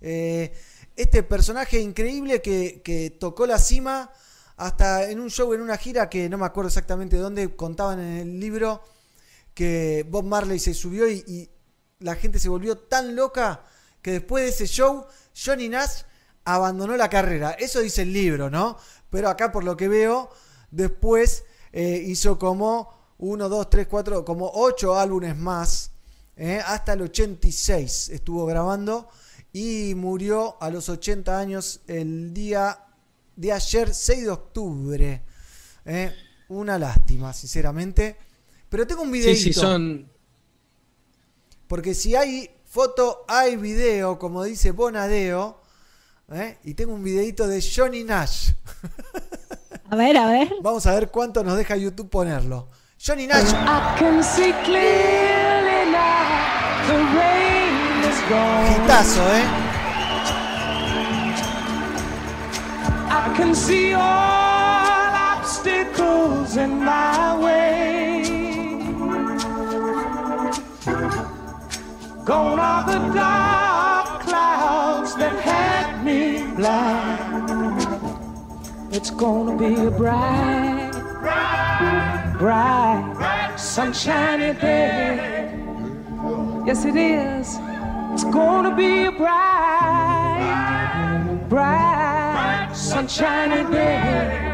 Eh, 0.00 0.52
este 0.96 1.22
personaje 1.22 1.80
increíble 1.80 2.42
que, 2.42 3.16
tocó 3.18 3.46
la 3.46 3.58
cima 3.58 4.10
hasta 4.56 5.10
en 5.10 5.20
un 5.20 5.30
show, 5.30 5.52
en 5.54 5.60
una 5.60 5.76
gira 5.76 6.08
que 6.08 6.28
no 6.28 6.38
me 6.38 6.46
acuerdo 6.46 6.68
exactamente 6.68 7.16
dónde, 7.16 7.54
contaban 7.56 8.00
en 8.00 8.16
el 8.18 8.40
libro 8.40 8.82
que 9.54 10.06
Bob 10.08 10.24
Marley 10.24 10.58
se 10.58 10.74
subió 10.74 11.08
y, 11.08 11.24
y 11.26 11.50
la 11.98 12.14
gente 12.14 12.38
se 12.38 12.48
volvió 12.48 12.78
tan 12.78 13.16
loca 13.16 13.64
que 14.00 14.12
después 14.12 14.44
de 14.44 14.50
ese 14.50 14.66
show 14.66 15.06
Johnny 15.34 15.68
Nash 15.68 16.02
abandonó 16.44 16.96
la 16.96 17.08
carrera. 17.08 17.52
Eso 17.52 17.80
dice 17.80 18.02
el 18.02 18.12
libro, 18.12 18.50
¿no? 18.50 18.76
Pero 19.10 19.28
acá 19.28 19.52
por 19.52 19.64
lo 19.64 19.76
que 19.76 19.88
veo, 19.88 20.30
después 20.70 21.44
eh, 21.72 22.02
hizo 22.06 22.38
como 22.38 23.14
1, 23.18 23.48
2, 23.48 23.70
3, 23.70 23.86
4, 23.86 24.24
como 24.24 24.50
8 24.52 24.98
álbumes 24.98 25.36
más. 25.36 25.92
¿eh? 26.36 26.60
Hasta 26.64 26.94
el 26.94 27.02
86 27.02 28.08
estuvo 28.10 28.46
grabando 28.46 29.08
y 29.52 29.94
murió 29.94 30.56
a 30.62 30.70
los 30.70 30.88
80 30.88 31.38
años 31.38 31.80
el 31.86 32.32
día 32.32 32.78
de 33.36 33.52
ayer, 33.52 33.94
6 33.94 34.22
de 34.24 34.30
octubre. 34.30 35.22
¿eh? 35.84 36.12
Una 36.48 36.78
lástima, 36.78 37.32
sinceramente. 37.32 38.16
Pero 38.68 38.86
tengo 38.86 39.02
un 39.02 39.08
Sí, 39.12 39.18
videito. 39.18 39.40
sí, 39.42 39.52
son. 39.52 40.10
Porque 41.66 41.94
si 41.94 42.14
hay 42.16 42.50
foto, 42.66 43.24
hay 43.28 43.56
video, 43.56 44.18
como 44.18 44.44
dice 44.44 44.70
Bonadeo. 44.70 45.60
¿eh? 46.32 46.58
Y 46.64 46.74
tengo 46.74 46.94
un 46.94 47.02
videito 47.04 47.46
de 47.46 47.62
Johnny 47.62 48.04
Nash. 48.04 48.50
A 49.90 49.96
ver, 49.96 50.16
a 50.16 50.26
ver. 50.26 50.50
Vamos 50.62 50.86
a 50.86 50.94
ver 50.94 51.10
cuánto 51.10 51.44
nos 51.44 51.54
deja 51.58 51.76
YouTube 51.76 52.08
ponerlo. 52.08 52.70
Johnny 52.98 53.26
Nash. 53.26 53.52
I 53.52 53.98
can 53.98 54.24
see 54.24 54.54
clearly 54.64 55.92
now 55.92 56.86
the 56.88 57.41
rain. 58.30 58.82
Hitazo, 58.82 59.22
¿eh? 59.22 59.44
I 63.10 63.34
can 63.36 63.54
see 63.54 63.92
all 63.94 64.02
obstacles 65.32 66.56
in 66.56 66.84
my 66.84 67.38
way. 67.38 68.22
Gone 72.24 72.60
are 72.60 72.84
the 72.84 72.98
dark 73.14 74.22
clouds 74.22 75.14
that 75.16 75.34
had 75.40 76.04
me 76.04 76.44
blind. 76.54 77.42
It's 78.92 79.10
gonna 79.10 79.56
be 79.56 79.74
a 79.74 79.90
bright, 79.90 80.92
bright, 82.38 83.54
sunshiny 83.56 84.52
day. 84.60 85.52
Yes, 86.64 86.84
it 86.84 86.96
is. 86.96 87.71
It's 88.12 88.24
gonna 88.24 88.76
be 88.76 89.06
a 89.06 89.10
bright, 89.12 90.38
bright, 91.48 92.68
sunshiny 92.74 93.64
day. 93.72 94.52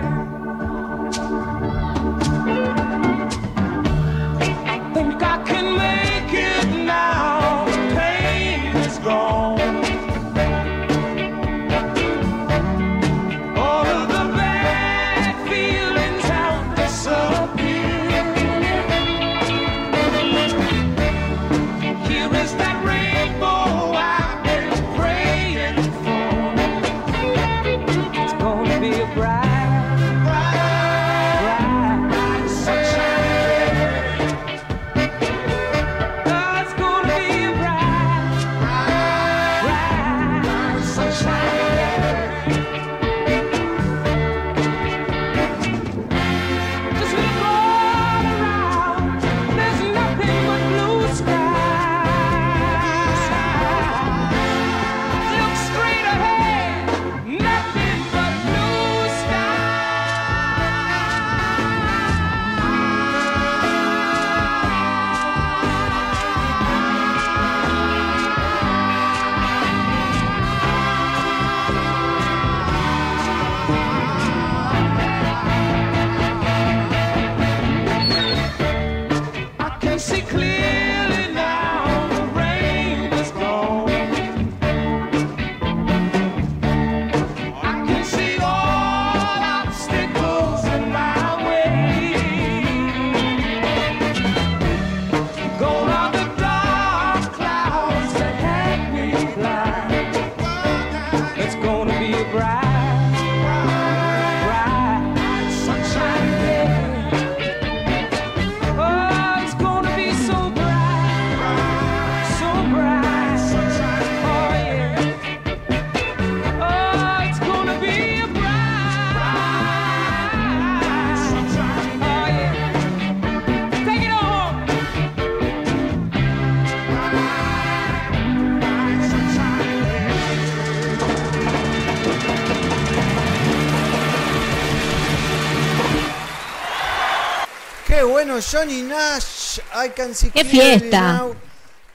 Bueno, 138.39 138.45
Johnny 138.51 138.83
Nash, 138.83 139.59
I 139.75 139.91
can 139.91 140.15
see 140.15 140.31
¡Qué 140.31 140.45
fiesta! 140.45 141.27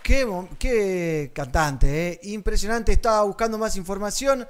Qué, 0.01 1.31
cantante, 1.33 2.09
¿eh? 2.09 2.19
impresionante. 2.23 2.91
Estaba 2.91 3.23
buscando 3.23 3.57
más 3.57 3.77
información. 3.77 4.45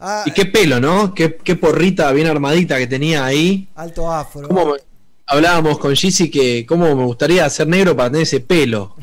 Ah, 0.00 0.22
Y 0.26 0.30
qué 0.30 0.46
pelo, 0.46 0.80
¿no? 0.80 1.14
Qué, 1.14 1.36
qué 1.36 1.56
porrita 1.56 2.10
bien 2.12 2.26
armadita 2.26 2.78
que 2.78 2.86
tenía 2.86 3.24
ahí. 3.24 3.68
Alto 3.74 4.10
afro. 4.10 4.48
¿Cómo 4.48 4.66
me- 4.72 4.78
hablábamos 5.26 5.78
con 5.78 5.94
Gizzy 5.94 6.30
que 6.30 6.64
cómo 6.66 6.94
me 6.96 7.04
gustaría 7.04 7.48
ser 7.50 7.68
negro 7.68 7.94
para 7.94 8.08
tener 8.10 8.22
ese 8.22 8.40
pelo. 8.40 8.96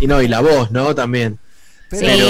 Y 0.00 0.06
no, 0.06 0.22
y 0.22 0.28
la 0.28 0.40
voz, 0.40 0.70
¿no? 0.70 0.94
También. 0.94 1.38
Pero 1.90 2.26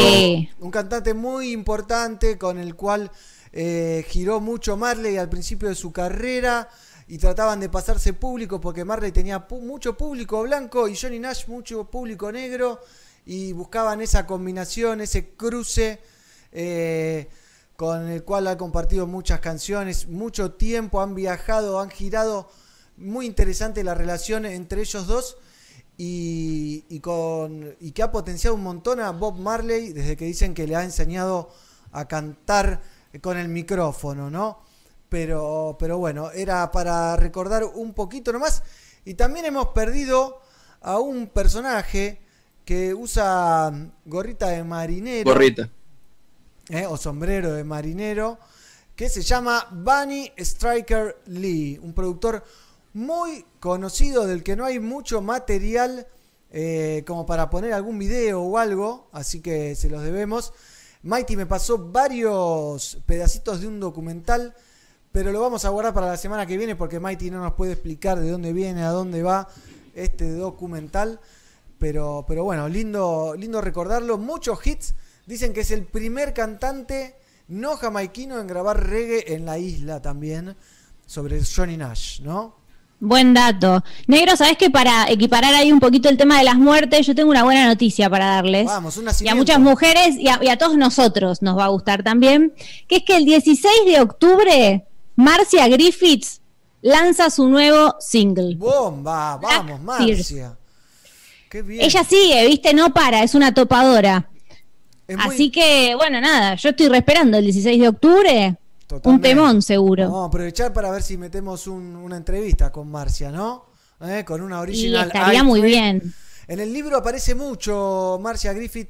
un 0.61 0.71
cantante 0.71 1.13
muy 1.13 1.53
importante 1.53 2.39
con 2.39 2.59
el 2.59 2.75
cual 2.77 3.11
eh, 3.53 4.07
giró 4.09 4.41
mucho 4.41 4.77
Marley 4.77 5.17
al 5.19 5.29
principio 5.29 5.69
de 5.69 5.75
su 5.75 5.93
carrera 5.93 6.69
y 7.09 7.17
trataban 7.17 7.59
de 7.59 7.71
pasarse 7.71 8.13
público 8.13 8.61
porque 8.61 8.85
Marley 8.85 9.13
tenía 9.13 9.47
mucho 9.51 9.97
público 9.97 10.43
blanco 10.43 10.89
y 10.89 10.97
Johnny 10.97 11.19
Nash 11.19 11.49
mucho 11.49 11.85
público 11.85 12.31
negro 12.31 12.81
y 13.25 13.53
buscaban 13.53 14.03
esa 14.03 14.27
combinación, 14.27 15.01
ese 15.01 15.31
cruce 15.31 16.01
eh, 16.53 17.29
con 17.77 18.09
el 18.09 18.25
cual 18.25 18.47
ha 18.47 18.59
compartido 18.59 19.07
muchas 19.07 19.41
canciones, 19.41 20.07
mucho 20.07 20.53
tiempo, 20.53 21.01
han 21.01 21.15
viajado, 21.15 21.81
han 21.81 21.91
girado, 21.91 22.51
muy 22.97 23.27
interesante 23.27 23.85
la 23.85 23.95
relación 23.95 24.45
entre 24.45 24.81
ellos 24.81 25.07
dos 25.07 25.39
y, 25.97 26.85
y 26.89 27.01
con, 27.01 27.75
y 27.81 27.93
que 27.93 28.03
ha 28.03 28.13
potenciado 28.13 28.55
un 28.55 28.63
montón 28.63 29.01
a 29.01 29.13
Bob 29.13 29.39
Marley 29.39 29.93
desde 29.93 30.17
que 30.17 30.27
dicen 30.27 30.53
que 30.53 30.67
le 30.67 30.77
ha 30.77 30.85
enseñado 30.85 31.51
a 31.93 32.07
cantar 32.07 32.83
con 33.23 33.39
el 33.39 33.49
micrófono, 33.49 34.31
¿no? 34.31 34.68
Pero, 35.09 35.77
pero 35.79 35.99
bueno, 35.99 36.31
era 36.33 36.71
para 36.71 37.17
recordar 37.17 37.65
un 37.65 37.95
poquito 37.95 38.33
nomás. 38.33 38.63
Y 39.05 39.15
también 39.15 39.47
hemos 39.47 39.69
perdido 39.69 40.41
a 40.81 40.99
un 40.99 41.29
personaje 41.29 42.21
que 42.65 42.93
usa 42.93 43.73
gorrita 44.05 44.49
de 44.49 44.65
marinero. 44.65 45.31
Gorrita. 45.31 45.71
¿eh? 46.69 46.87
o 46.87 46.97
sombrero 46.97 47.53
de 47.53 47.65
marinero, 47.65 48.39
que 48.95 49.09
se 49.09 49.23
llama 49.23 49.69
Bunny 49.71 50.33
Striker 50.37 51.23
Lee, 51.27 51.79
un 51.83 51.93
productor 51.93 52.45
muy 52.95 53.45
conocido 53.61 54.27
del 54.27 54.43
que 54.43 54.57
no 54.57 54.65
hay 54.65 54.81
mucho 54.81 55.21
material 55.21 56.07
eh, 56.51 57.05
como 57.07 57.27
para 57.27 57.51
poner 57.51 57.73
algún 57.73 57.99
video 57.99 58.43
o 58.43 58.59
algo, 58.59 59.09
así 59.13 59.41
que 59.41 59.75
se 59.75 59.89
los 59.89 60.03
debemos. 60.03 60.53
Mighty 61.03 61.37
me 61.37 61.47
pasó 61.47 61.79
varios 61.79 62.99
pedacitos 63.07 63.61
de 63.61 63.69
un 63.69 63.79
documental, 63.79 64.55
pero 65.19 65.33
lo 65.33 65.41
vamos 65.41 65.65
a 65.65 65.71
guardar 65.71 65.93
para 65.93 66.07
la 66.07 66.17
semana 66.17 66.47
que 66.47 66.57
viene 66.57 66.77
porque 66.77 67.01
Mighty 67.01 67.29
no 67.29 67.43
nos 67.43 67.55
puede 67.55 67.73
explicar 67.73 68.21
de 68.21 68.31
dónde 68.31 68.53
viene, 68.53 68.85
a 68.85 68.91
dónde 68.91 69.25
va 69.25 69.49
este 69.93 70.31
documental. 70.31 71.19
Pero, 71.77 72.25
pero 72.29 72.45
bueno, 72.45 72.69
lindo, 72.69 73.35
lindo 73.37 73.61
recordarlo. 73.61 74.17
Muchos 74.17 74.65
hits. 74.65 74.95
Dicen 75.27 75.53
que 75.53 75.63
es 75.63 75.73
el 75.73 75.87
primer 75.87 76.33
cantante 76.33 77.17
no 77.49 77.77
jamaiquino 77.77 78.39
en 78.39 78.47
grabar 78.47 78.87
reggae 78.89 79.35
en 79.35 79.45
la 79.45 79.59
isla 79.59 80.01
también. 80.01 80.55
Sobre 81.05 81.43
Johnny 81.45 81.77
Nash, 81.77 82.21
¿no? 82.21 82.55
Buen 83.01 83.35
dato. 83.35 83.83
Negro, 84.07 84.37
¿sabes 84.37 84.57
que 84.57 84.71
para 84.71 85.11
equiparar 85.11 85.53
ahí 85.53 85.73
un 85.73 85.81
poquito 85.81 86.09
el 86.09 86.17
tema 86.17 86.39
de 86.39 86.45
las 86.45 86.59
muertes, 86.59 87.05
yo 87.05 87.17
tengo 87.17 87.31
una 87.31 87.43
buena 87.43 87.67
noticia 87.67 88.09
para 88.09 88.27
darles? 88.27 88.67
Vamos, 88.67 88.97
un 88.97 89.09
y 89.21 89.29
a 89.29 89.35
muchas 89.35 89.59
mujeres 89.59 90.15
y 90.17 90.29
a, 90.29 90.39
y 90.41 90.49
a 90.49 90.59
todos 90.59 90.77
nosotros 90.77 91.43
nos 91.43 91.59
va 91.59 91.65
a 91.65 91.69
gustar 91.69 92.05
también, 92.05 92.55
que 92.87 92.99
es 92.99 93.03
que 93.03 93.17
el 93.17 93.25
16 93.25 93.75
de 93.85 94.01
octubre 94.01 94.85
Marcia 95.23 95.67
Griffiths 95.67 96.41
lanza 96.81 97.29
su 97.29 97.49
nuevo 97.49 97.97
single. 97.99 98.55
Bomba, 98.55 99.37
vamos, 99.37 99.81
Marcia. 99.81 100.57
Qué 101.51 101.63
bien. 101.63 101.83
Ella 101.85 102.05
sigue, 102.05 102.47
viste, 102.47 102.73
no 102.73 102.95
para, 102.95 103.25
es 103.25 103.35
una 103.35 103.53
topadora. 103.53 104.31
Es 105.09 105.17
muy- 105.17 105.35
Así 105.35 105.51
que, 105.51 105.95
bueno, 105.97 106.21
nada, 106.21 106.55
yo 106.55 106.69
estoy 106.69 106.87
re 106.89 106.99
esperando 106.99 107.37
el 107.37 107.45
16 107.47 107.81
de 107.81 107.89
octubre. 107.89 108.57
Un 109.03 109.21
temón 109.21 109.61
seguro. 109.61 110.05
Vamos 110.05 110.23
a 110.23 110.29
aprovechar 110.29 110.73
para 110.73 110.93
ver 110.93 111.03
si 111.03 111.17
metemos 111.17 111.67
un- 111.67 111.97
una 111.97 112.17
entrevista 112.17 112.71
con 112.71 112.89
Marcia, 112.89 113.33
¿no? 113.33 113.67
¿Eh? 114.01 114.23
Con 114.25 114.41
una 114.41 114.59
Y 114.59 114.61
original. 114.61 115.07
estaría 115.09 115.41
Eye 115.41 115.43
muy 115.43 115.61
bien. 115.63 116.15
En 116.47 116.61
el 116.61 116.73
libro 116.73 116.97
aparece 116.97 117.35
mucho 117.35 118.21
Marcia 118.23 118.53
Griffith 118.53 118.89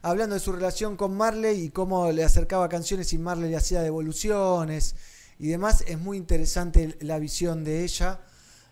hablando 0.00 0.34
de 0.36 0.40
su 0.40 0.52
relación 0.52 0.96
con 0.96 1.14
Marley 1.14 1.64
y 1.64 1.68
cómo 1.68 2.10
le 2.12 2.24
acercaba 2.24 2.66
canciones 2.70 3.12
y 3.12 3.18
Marley 3.18 3.50
le 3.50 3.56
hacía 3.58 3.82
devoluciones 3.82 4.94
y 5.38 5.48
demás. 5.48 5.84
Es 5.86 5.98
muy 5.98 6.16
interesante 6.16 6.96
la 7.00 7.18
visión 7.18 7.64
de 7.64 7.84
ella. 7.84 8.20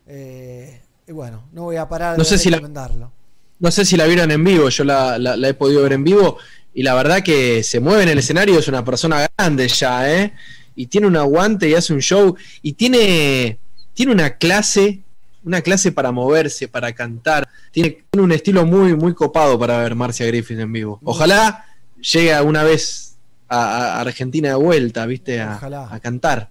Eh, 0.06 0.80
y 1.06 1.12
bueno, 1.12 1.44
no 1.52 1.62
voy 1.64 1.76
a 1.76 1.88
parar 1.88 2.16
No 2.18 2.24
de 2.24 2.28
sé 2.30 2.38
si 2.38 2.50
la- 2.50 2.56
recomendarlo. 2.58 3.12
No 3.60 3.70
sé 3.70 3.84
si 3.84 3.96
la 3.96 4.06
vieron 4.06 4.30
en 4.30 4.42
vivo, 4.44 4.68
yo 4.68 4.84
la, 4.84 5.18
la- 5.18 5.36
la 5.36 5.48
he 5.48 5.54
podido 5.54 5.82
ver 5.82 5.92
en 5.92 6.02
vivo 6.04 6.38
y 6.74 6.82
la 6.82 6.94
verdad 6.94 7.22
que 7.22 7.62
se 7.62 7.78
mueve 7.80 8.02
en 8.02 8.08
el 8.08 8.18
escenario, 8.18 8.58
es 8.58 8.66
una 8.68 8.84
persona 8.84 9.28
grande 9.38 9.68
ya, 9.68 10.12
¿eh? 10.12 10.32
Y 10.74 10.86
tiene 10.86 11.06
un 11.06 11.16
aguante 11.16 11.68
y 11.68 11.74
hace 11.74 11.92
un 11.94 12.00
show 12.00 12.34
y 12.62 12.72
tiene, 12.72 13.58
tiene 13.94 14.10
una 14.12 14.36
clase, 14.38 15.02
una 15.44 15.60
clase 15.62 15.92
para 15.92 16.10
moverse, 16.10 16.66
para 16.66 16.92
cantar. 16.92 17.48
Tiene, 17.70 18.04
tiene 18.10 18.24
un 18.24 18.32
estilo 18.32 18.66
muy, 18.66 18.96
muy 18.96 19.14
copado 19.14 19.56
para 19.58 19.78
ver 19.78 19.94
Marcia 19.94 20.26
Griffith 20.26 20.58
en 20.58 20.72
vivo. 20.72 20.98
Ojalá 21.04 21.64
llegue 22.00 22.34
alguna 22.34 22.64
vez 22.64 23.14
a, 23.48 23.98
a 23.98 24.00
Argentina 24.00 24.48
de 24.48 24.54
vuelta, 24.56 25.06
¿viste? 25.06 25.40
A, 25.40 25.54
Ojalá. 25.56 25.88
a 25.94 26.00
cantar. 26.00 26.50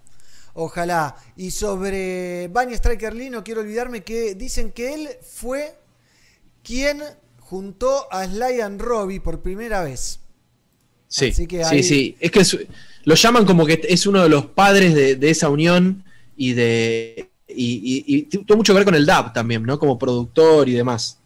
Ojalá. 0.54 1.16
Y 1.36 1.52
sobre 1.52 2.48
Bunny 2.50 2.74
Striker 2.76 3.14
Lee, 3.14 3.30
no 3.30 3.44
quiero 3.44 3.62
olvidarme 3.62 4.04
que 4.04 4.36
dicen 4.36 4.72
que 4.72 4.94
él 4.94 5.10
fue 5.22 5.76
quien 6.64 7.02
juntó 7.40 8.08
a 8.12 8.26
Sly 8.26 8.62
and 8.62 8.82
Robbie 8.82 9.20
por 9.20 9.42
primera 9.42 9.84
vez. 9.84 10.20
Sí, 11.08 11.30
Así 11.30 11.48
que 11.48 11.64
sí, 11.64 11.76
ahí- 11.76 11.84
sí. 11.84 12.18
Es 12.20 12.32
que 12.32 12.40
es- 12.42 12.58
lo 13.04 13.16
llaman 13.16 13.46
como 13.46 13.66
que 13.66 13.82
es 13.88 14.06
uno 14.08 14.24
de 14.24 14.30
los 14.30 14.46
padres 14.48 14.94
de, 14.96 15.16
de 15.16 15.30
esa 15.30 15.50
unión 15.50 16.04
y 16.38 16.54
de. 16.54 17.30
Y, 17.48 18.06
y- 18.08 18.16
y 18.18 18.24
tuvo 18.24 18.58
mucho 18.58 18.74
que 18.74 18.78
ver 18.78 18.86
con 18.86 18.96
el 18.96 19.06
DAP 19.06 19.34
también, 19.34 19.64
¿no? 19.64 19.78
Como 19.78 20.00
productor 20.00 20.68
y 20.70 20.74
demás. 20.74 21.20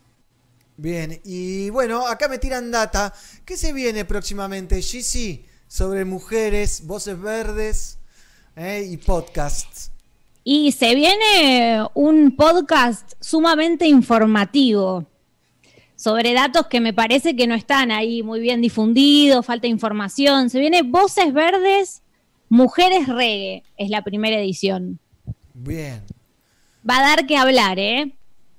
Bien, 0.76 1.20
y 1.24 1.70
bueno, 1.70 2.06
acá 2.08 2.28
me 2.28 2.38
tiran 2.38 2.70
data. 2.72 3.14
¿Qué 3.46 3.56
se 3.58 3.72
viene 3.74 4.04
próximamente, 4.06 4.82
GC? 4.82 5.46
Sobre 5.70 6.06
mujeres, 6.06 6.86
voces 6.86 7.20
verdes 7.20 7.97
eh, 8.58 8.86
y 8.92 8.98
podcasts. 8.98 9.92
Y 10.44 10.72
se 10.72 10.96
viene 10.96 11.86
un 11.94 12.36
podcast 12.36 13.14
sumamente 13.20 13.86
informativo 13.88 15.06
sobre 15.96 16.34
datos 16.34 16.68
que 16.68 16.80
me 16.80 16.94
parece 16.94 17.36
que 17.36 17.48
no 17.48 17.56
están 17.56 17.92
ahí 17.92 18.24
muy 18.24 18.40
bien 18.40 18.62
difundidos, 18.62 19.46
falta 19.46 19.68
información. 19.68 20.50
Se 20.50 20.60
viene 20.60 20.84
Voces 20.84 21.34
Verdes, 21.34 22.02
Mujeres 22.50 23.08
Reggae, 23.08 23.64
es 23.78 23.90
la 23.90 24.04
primera 24.04 24.38
edición. 24.40 25.00
Bien. 25.54 26.02
Va 26.90 27.00
a 27.00 27.02
dar 27.02 27.26
que 27.28 27.36
hablar, 27.36 27.78
¿eh? 27.80 28.14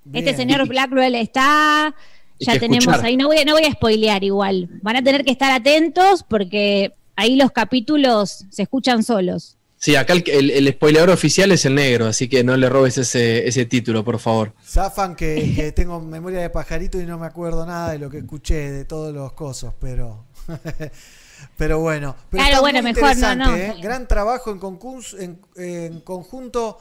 Bien. 0.05 0.25
Este 0.25 0.37
señor 0.37 0.67
Blackwell 0.69 1.15
está, 1.15 1.95
ya 2.41 2.59
tenemos 2.59 2.81
escuchar. 2.87 3.05
ahí, 3.05 3.17
no 3.17 3.29
voy, 3.29 3.39
a- 3.39 3.45
no 3.45 3.53
voy 3.53 3.65
a 3.65 3.73
spoilear 3.73 4.25
igual, 4.25 4.69
van 4.83 4.97
a 4.97 5.03
tener 5.03 5.25
que 5.25 5.31
estar 5.31 5.51
atentos 5.51 6.23
porque 6.23 6.93
ahí 7.17 7.37
los 7.37 7.51
capítulos 7.53 8.45
se 8.51 8.63
escuchan 8.63 9.03
solos. 9.03 9.58
Sí, 9.81 9.95
acá 9.95 10.13
el, 10.13 10.25
el, 10.29 10.51
el 10.51 10.69
spoileador 10.73 11.11
oficial 11.11 11.53
es 11.53 11.65
el 11.65 11.75
negro, 11.77 12.07
así 12.07 12.29
que 12.29 12.43
no 12.43 12.57
le 12.57 12.69
robes 12.69 12.99
ese, 12.99 13.47
ese 13.47 13.65
título, 13.65 14.05
por 14.05 14.19
favor. 14.19 14.53
Zafan 14.65 15.15
que, 15.15 15.53
que 15.55 15.71
tengo 15.73 16.01
memoria 16.01 16.41
de 16.41 16.51
pajarito 16.51 17.01
y 17.01 17.07
no 17.07 17.17
me 17.19 17.27
acuerdo 17.27 17.65
nada 17.65 17.93
de 17.93 17.99
lo 17.99 18.11
que 18.11 18.19
escuché 18.19 18.73
de 18.73 18.85
todos 18.85 19.15
los 19.15 19.33
cosos, 19.35 19.75
pero. 19.81 20.27
pero 21.57 21.79
bueno. 21.81 22.17
Pero 22.31 22.43
Claro, 22.45 22.61
bueno, 22.61 22.83
muy 22.83 22.93
mejor, 22.93 23.17
no, 23.19 23.35
no. 23.37 23.57
¿eh? 23.57 23.75
Gran 23.81 24.09
trabajo 24.09 24.51
en, 24.51 24.61
concurs- 24.61 25.17
en, 25.21 25.41
en 25.57 26.01
conjunto 26.01 26.79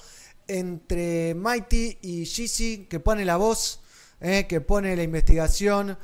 entre 0.47 1.35
Mighty 1.35 1.99
y 2.01 2.25
Gizzy, 2.25 2.87
que 2.89 2.99
pone 2.99 3.25
la 3.25 3.37
voz, 3.37 3.81
¿eh? 4.21 4.45
que 4.47 4.61
pone 4.61 4.95
la 4.95 5.03
investigación. 5.03 5.97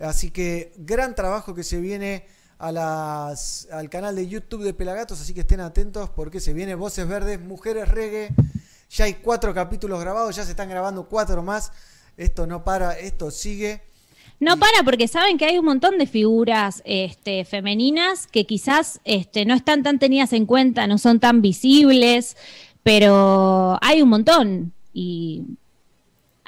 Así 0.00 0.30
que 0.30 0.72
gran 0.78 1.14
trabajo 1.14 1.54
que 1.54 1.64
se 1.64 1.80
viene 1.80 2.24
a 2.58 2.72
las, 2.72 3.68
al 3.70 3.88
canal 3.88 4.16
de 4.16 4.26
YouTube 4.26 4.64
de 4.64 4.74
Pelagatos, 4.74 5.20
así 5.20 5.32
que 5.32 5.40
estén 5.40 5.60
atentos 5.60 6.10
porque 6.10 6.40
se 6.40 6.52
viene 6.52 6.74
Voces 6.74 7.06
Verdes, 7.06 7.40
Mujeres 7.40 7.88
Reggae. 7.88 8.30
Ya 8.90 9.04
hay 9.04 9.14
cuatro 9.14 9.54
capítulos 9.54 10.00
grabados, 10.00 10.34
ya 10.34 10.44
se 10.44 10.50
están 10.50 10.68
grabando 10.68 11.08
cuatro 11.08 11.42
más. 11.42 11.72
Esto 12.16 12.46
no 12.46 12.64
para, 12.64 12.98
esto 12.98 13.30
sigue. 13.30 13.82
No 14.40 14.56
para, 14.56 14.82
porque 14.84 15.08
saben 15.08 15.36
que 15.36 15.44
hay 15.44 15.58
un 15.58 15.64
montón 15.64 15.98
de 15.98 16.06
figuras 16.06 16.82
este, 16.84 17.44
femeninas 17.44 18.26
que 18.26 18.46
quizás 18.46 19.00
este, 19.04 19.44
no 19.44 19.54
están 19.54 19.82
tan 19.82 19.98
tenidas 19.98 20.32
en 20.32 20.46
cuenta, 20.46 20.86
no 20.86 20.98
son 20.98 21.20
tan 21.20 21.42
visibles, 21.42 22.36
pero 22.82 23.78
hay 23.82 24.02
un 24.02 24.08
montón. 24.08 24.72
Y 24.92 25.42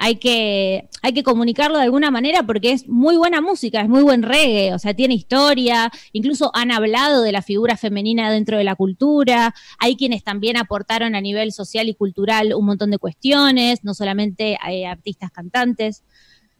hay 0.03 0.15
que, 0.15 0.89
hay 1.03 1.13
que 1.13 1.21
comunicarlo 1.21 1.77
de 1.77 1.83
alguna 1.83 2.09
manera 2.09 2.41
porque 2.41 2.71
es 2.71 2.87
muy 2.87 3.17
buena 3.17 3.39
música, 3.39 3.81
es 3.81 3.87
muy 3.87 4.01
buen 4.01 4.23
reggae, 4.23 4.73
o 4.73 4.79
sea, 4.79 4.95
tiene 4.95 5.13
historia, 5.13 5.91
incluso 6.11 6.49
han 6.55 6.71
hablado 6.71 7.21
de 7.21 7.31
la 7.31 7.43
figura 7.43 7.77
femenina 7.77 8.31
dentro 8.31 8.57
de 8.57 8.63
la 8.63 8.73
cultura, 8.75 9.53
hay 9.77 9.95
quienes 9.95 10.23
también 10.23 10.57
aportaron 10.57 11.13
a 11.13 11.21
nivel 11.21 11.51
social 11.51 11.87
y 11.87 11.93
cultural 11.93 12.55
un 12.55 12.65
montón 12.65 12.89
de 12.89 12.97
cuestiones, 12.97 13.83
no 13.83 13.93
solamente 13.93 14.57
eh, 14.67 14.87
artistas 14.87 15.29
cantantes, 15.29 16.03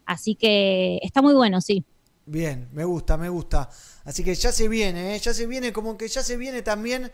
así 0.06 0.36
que 0.36 1.00
está 1.02 1.24
muy 1.24 1.34
bueno, 1.34 1.62
sí. 1.62 1.84
Bien, 2.28 2.70
me 2.74 2.84
gusta, 2.84 3.18
me 3.18 3.30
gusta. 3.30 3.72
Así 4.04 4.24
que 4.24 4.36
ya 4.36 4.52
se 4.52 4.68
viene, 4.68 5.16
¿eh? 5.16 5.20
ya 5.20 5.34
se 5.34 5.48
viene, 5.48 5.74
como 5.74 5.98
que 5.98 6.08
ya 6.08 6.22
se 6.22 6.38
viene 6.38 6.62
también 6.62 7.12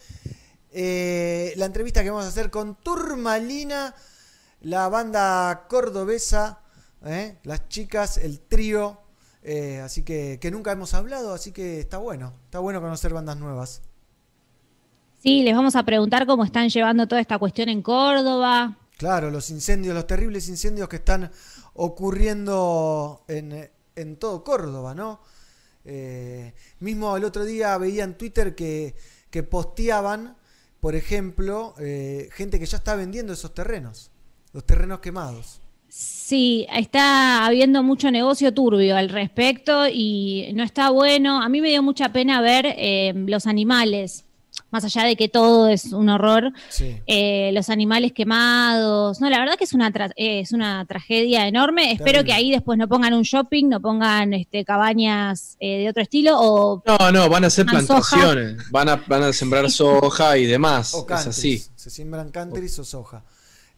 eh, 0.74 1.54
la 1.56 1.68
entrevista 1.68 2.04
que 2.04 2.10
vamos 2.10 2.26
a 2.26 2.28
hacer 2.28 2.50
con 2.50 2.76
Turmalina, 2.84 3.96
la 4.68 4.90
banda 4.90 5.66
cordobesa, 5.70 6.60
¿eh? 7.06 7.38
las 7.44 7.70
chicas, 7.70 8.18
el 8.18 8.42
trío, 8.42 9.00
eh, 9.42 9.80
así 9.80 10.04
que, 10.04 10.40
que 10.42 10.52
nunca 10.52 10.74
hemos 10.74 10.94
hablado, 10.94 11.34
así 11.34 11.54
que 11.54 11.80
está 11.80 12.00
bueno, 12.00 12.34
está 12.44 12.60
bueno 12.60 12.82
conocer 12.82 13.14
bandas 13.14 13.38
nuevas. 13.38 13.82
Sí, 15.20 15.44
les 15.44 15.56
vamos 15.56 15.78
a 15.78 15.84
preguntar 15.84 16.26
cómo 16.26 16.44
están 16.44 16.68
llevando 16.68 17.08
toda 17.08 17.22
esta 17.22 17.40
cuestión 17.40 17.70
en 17.70 17.82
Córdoba. 17.82 18.78
Claro, 18.98 19.32
los 19.32 19.50
incendios, 19.52 19.96
los 19.96 20.06
terribles 20.06 20.50
incendios 20.50 20.90
que 20.90 20.98
están 20.98 21.32
ocurriendo 21.74 23.24
en, 23.30 23.72
en 23.96 24.18
todo 24.18 24.44
Córdoba, 24.44 24.94
¿no? 24.94 25.22
Eh, 25.86 26.54
mismo 26.82 27.16
el 27.16 27.24
otro 27.24 27.46
día 27.46 27.78
veía 27.78 28.04
en 28.04 28.18
Twitter 28.18 28.54
que, 28.54 28.98
que 29.30 29.44
posteaban, 29.44 30.36
por 30.82 30.96
ejemplo, 30.96 31.74
eh, 31.80 32.28
gente 32.34 32.60
que 32.60 32.66
ya 32.66 32.76
está 32.76 32.98
vendiendo 32.98 33.32
esos 33.32 33.54
terrenos, 33.54 34.12
los 34.58 34.66
terrenos 34.66 35.02
quemados. 35.02 35.60
Sí, 35.88 36.66
está 36.74 37.46
habiendo 37.46 37.84
mucho 37.84 38.10
negocio 38.10 38.52
turbio 38.56 38.98
al 38.98 39.10
respecto 39.10 39.88
y 39.88 40.50
no 40.56 40.64
está 40.64 40.90
bueno. 40.90 41.44
A 41.44 41.48
mí 41.48 41.62
me 41.62 41.70
dio 41.70 41.84
mucha 41.84 42.10
pena 42.12 42.42
ver 42.42 42.66
eh, 42.76 43.14
los 43.16 43.46
animales, 43.46 44.26
más 44.72 44.84
allá 44.84 45.04
de 45.04 45.16
que 45.16 45.30
todo 45.30 45.68
es 45.68 45.94
un 45.94 46.10
horror, 46.10 46.54
Sí. 46.70 46.98
eh, 47.06 47.52
los 47.54 47.70
animales 47.70 48.14
quemados. 48.14 49.22
No, 49.22 49.30
la 49.30 49.38
verdad 49.40 49.58
que 49.58 49.64
es 49.66 49.74
una, 49.74 49.94
tra- 49.94 50.12
eh, 50.16 50.40
es 50.40 50.52
una 50.54 50.84
tragedia 50.86 51.48
enorme. 51.48 51.92
Espero 51.92 52.24
que 52.24 52.34
ahí 52.34 52.50
después 52.50 52.80
no 52.80 52.88
pongan 52.88 53.14
un 53.14 53.22
shopping, 53.22 53.66
no 53.70 53.80
pongan 53.80 54.34
este, 54.34 54.66
cabañas 54.66 55.56
eh, 55.60 55.78
de 55.84 55.90
otro 55.90 56.02
estilo 56.02 56.32
o 56.40 56.82
No, 56.84 57.12
no, 57.12 57.30
van 57.30 57.44
a 57.44 57.48
hacer 57.48 57.68
plantaciones, 57.68 58.72
van 58.72 58.90
a, 58.90 58.96
van 59.08 59.22
a 59.22 59.34
sembrar 59.34 59.70
soja 59.70 60.36
y 60.40 60.48
demás. 60.48 60.96
O 60.96 61.06
Es 61.08 61.28
así. 61.28 61.64
Se 61.76 61.92
siembran 61.92 62.32
countries 62.32 62.80
o 62.80 62.84
soja. 62.84 63.24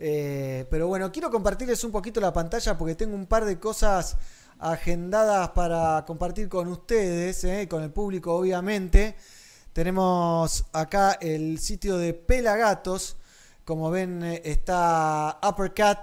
Eh, 0.02 0.66
pero 0.70 0.88
bueno, 0.88 1.12
quiero 1.12 1.30
compartirles 1.30 1.84
un 1.84 1.92
poquito 1.92 2.22
la 2.22 2.32
pantalla 2.32 2.78
porque 2.78 2.96
tengo 2.96 3.16
un 3.16 3.26
par 3.26 3.44
de 3.44 3.60
cosas 3.60 4.18
agendadas 4.60 5.50
para 5.52 6.04
compartir 6.06 6.50
con 6.50 6.68
ustedes, 6.68 7.44
eh, 7.46 7.68
con 7.70 7.82
el 7.82 7.92
público 7.92 8.36
obviamente. 8.36 9.16
Tenemos 9.74 10.66
acá 10.74 11.18
el 11.22 11.60
sitio 11.60 11.98
de 11.98 12.14
Pelagatos, 12.14 13.16
como 13.64 13.90
ven 13.90 14.22
eh, 14.24 14.42
está 14.44 15.40
Uppercut, 15.48 16.00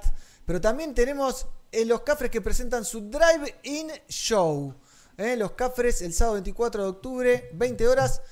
pero 0.46 0.60
también 0.60 0.94
tenemos 0.94 1.46
eh, 1.70 1.84
los 1.84 2.00
cafres 2.00 2.30
que 2.30 2.40
presentan 2.40 2.84
su 2.84 3.10
Drive-In 3.10 3.92
Show. 4.08 4.74
los 5.18 5.52
cafres 5.52 6.00
el 6.02 6.14
sábado 6.14 6.34
24 6.34 6.82
de 6.82 6.88
octubre, 6.88 7.50
20 7.52 7.88
horas, 7.88 8.22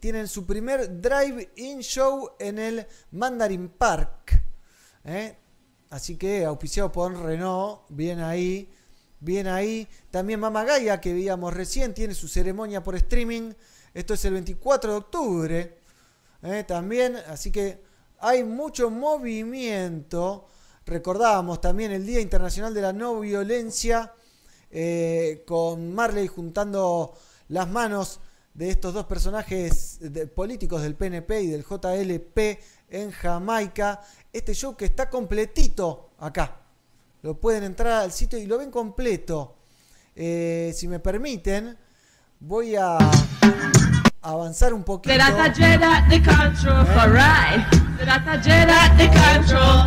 tienen 0.00 0.28
su 0.28 0.46
primer 0.46 1.00
Drive-In 1.00 1.80
Show 1.80 2.32
en 2.38 2.58
el 2.58 2.86
Mandarin 3.10 3.68
Park. 3.68 4.43
¿Eh? 5.04 5.36
Así 5.90 6.16
que 6.16 6.44
auspiciado 6.44 6.90
por 6.90 7.16
Renault, 7.16 7.82
bien 7.88 8.20
ahí, 8.20 8.68
bien 9.20 9.46
ahí. 9.46 9.86
También 10.10 10.40
Mamagaya, 10.40 11.00
que 11.00 11.12
veíamos 11.12 11.54
recién, 11.54 11.94
tiene 11.94 12.14
su 12.14 12.28
ceremonia 12.28 12.82
por 12.82 12.96
streaming. 12.96 13.52
Esto 13.92 14.14
es 14.14 14.24
el 14.24 14.32
24 14.34 14.90
de 14.90 14.96
octubre. 14.96 15.78
¿eh? 16.42 16.64
También, 16.66 17.16
así 17.28 17.52
que 17.52 17.82
hay 18.18 18.42
mucho 18.42 18.90
movimiento. 18.90 20.46
Recordábamos 20.86 21.60
también 21.60 21.92
el 21.92 22.04
Día 22.04 22.20
Internacional 22.20 22.74
de 22.74 22.82
la 22.82 22.92
No 22.92 23.20
Violencia, 23.20 24.12
eh, 24.70 25.44
con 25.46 25.94
Marley 25.94 26.26
juntando 26.26 27.14
las 27.48 27.68
manos 27.68 28.20
de 28.52 28.70
estos 28.70 28.94
dos 28.94 29.06
personajes 29.06 29.98
políticos 30.34 30.82
del 30.82 30.94
PNP 30.94 31.42
y 31.42 31.46
del 31.48 31.64
JLP 31.64 32.38
en 32.88 33.10
Jamaica. 33.10 34.00
Este 34.34 34.52
show 34.52 34.76
que 34.76 34.84
está 34.86 35.08
completito 35.08 36.10
acá. 36.18 36.56
Lo 37.22 37.38
pueden 37.38 37.62
entrar 37.62 38.02
al 38.02 38.10
sitio 38.10 38.36
y 38.36 38.46
lo 38.46 38.58
ven 38.58 38.68
completo. 38.68 39.58
Eh, 40.16 40.72
si 40.74 40.88
me 40.88 40.98
permiten, 40.98 41.78
voy 42.40 42.74
a 42.74 42.98
avanzar 44.20 44.74
un 44.74 44.82
poquito. 44.82 45.14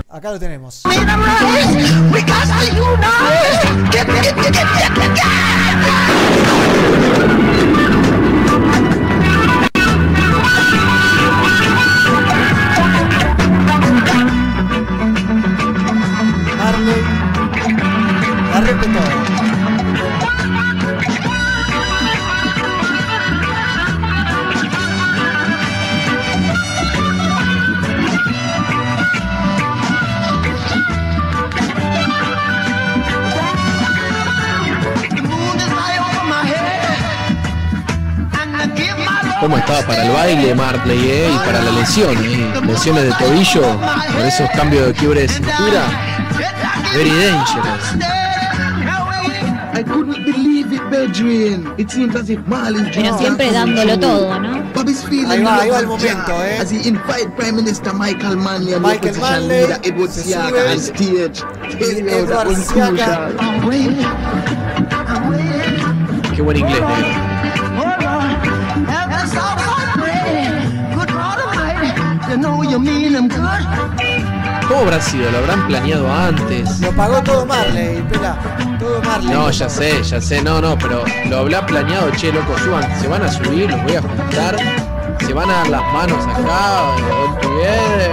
Acá 0.08 0.32
lo 0.32 0.40
tenemos. 0.40 0.82
¿Cómo 39.58 39.66
estaba 39.66 39.88
para 39.88 40.04
el 40.06 40.12
baile, 40.12 40.54
Marley, 40.54 41.10
eh? 41.10 41.32
Y 41.34 41.38
para 41.40 41.64
la 41.64 41.72
lesión, 41.72 42.16
eh? 42.16 42.62
Lesiones 42.68 43.06
de 43.06 43.12
tobillo, 43.14 43.64
por 44.14 44.22
esos 44.26 44.48
cambios 44.52 44.86
de 44.88 44.94
quiebre 44.94 45.22
de 45.22 45.30
cintura. 45.30 45.84
Very 46.94 47.10
dangerous. 47.10 47.96
I 49.74 49.84
couldn't 49.84 50.24
believe 50.26 50.72
it, 50.72 50.82
Bedrin. 50.92 51.74
It 51.80 51.90
seems 51.90 52.16
as 52.16 52.30
if 52.30 52.40
Marley 52.46 52.84
Pero 52.94 53.18
siempre 53.18 53.52
dándolo 53.52 54.00
todo, 54.00 54.40
¿no? 54.40 54.58
Ahí 55.28 55.44
va, 55.44 55.62
ahí 55.62 55.70
va 55.72 55.80
el 55.80 55.88
momento, 55.88 56.44
eh. 56.44 56.60
As 56.62 56.72
he 56.72 56.88
invite 56.88 57.30
Prime 57.36 57.54
Minister 57.54 57.94
Michael 57.94 58.38
Manley 58.38 58.76
and 58.76 58.86
Michael 58.86 59.18
Manley 59.20 59.66
Edward 59.84 60.12
Siaka 60.12 60.74
Edward 62.08 62.56
Siaka. 62.58 63.30
Qué 66.36 66.42
buen 66.44 66.58
inglés, 66.58 66.82
negro. 72.80 73.22
¿Cómo 74.68 74.82
habrá 74.82 75.00
sido? 75.02 75.32
¿Lo 75.32 75.38
habrán 75.40 75.66
planeado 75.68 76.12
antes? 76.14 76.80
Lo 76.82 76.92
pagó 76.92 77.22
todo 77.24 77.46
Marley, 77.46 78.02
pela. 78.10 78.36
Todo 78.80 79.02
Marley. 79.02 79.30
No, 79.30 79.50
ya 79.50 79.70
sé, 79.70 80.04
ya 80.04 80.20
sé, 80.22 80.42
no, 80.42 80.60
no, 80.62 80.78
pero 80.78 81.04
lo 81.30 81.38
habrá 81.40 81.66
planeado, 81.66 82.10
che, 82.12 82.32
loco, 82.34 82.58
suban, 82.58 82.84
se 83.00 83.08
van 83.08 83.24
a 83.24 83.32
subir, 83.32 83.70
los 83.72 83.82
voy 83.84 83.96
a 83.96 84.02
juntar, 84.02 84.58
se 85.26 85.34
van 85.34 85.50
a 85.50 85.54
dar 85.54 85.68
las 85.70 85.94
manos 85.94 86.26
acá, 86.28 86.84
all 86.84 87.40
together, 87.42 88.12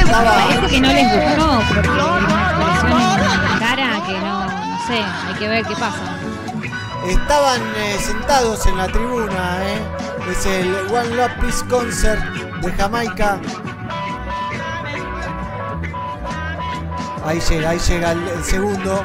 estaba- 0.00 0.32
Parece 0.32 0.66
que 0.68 0.80
no 0.80 0.88
les 0.92 1.12
gustó 1.12 1.62
porque 1.68 1.88
la 1.88 3.58
cara 3.58 3.88
que 4.06 4.18
no, 4.20 4.44
no 4.46 4.78
sé, 4.86 5.02
hay 5.26 5.34
que 5.38 5.48
ver 5.48 5.64
qué 5.64 5.74
pasa. 5.74 6.16
Estaban 7.06 7.60
eh, 7.76 7.96
sentados 8.00 8.66
en 8.66 8.76
la 8.78 8.86
tribuna, 8.86 9.58
¿eh? 9.62 9.80
Es 10.30 10.46
el 10.46 10.74
One 10.92 11.14
Love 11.14 11.32
Peace 11.40 11.64
Concert 11.68 12.22
de 12.62 12.72
Jamaica. 12.72 13.38
Ahí 17.24 17.40
llega, 17.40 17.70
ahí 17.70 17.78
llega 17.78 18.12
el, 18.12 18.28
el 18.28 18.44
segundo. 18.44 19.04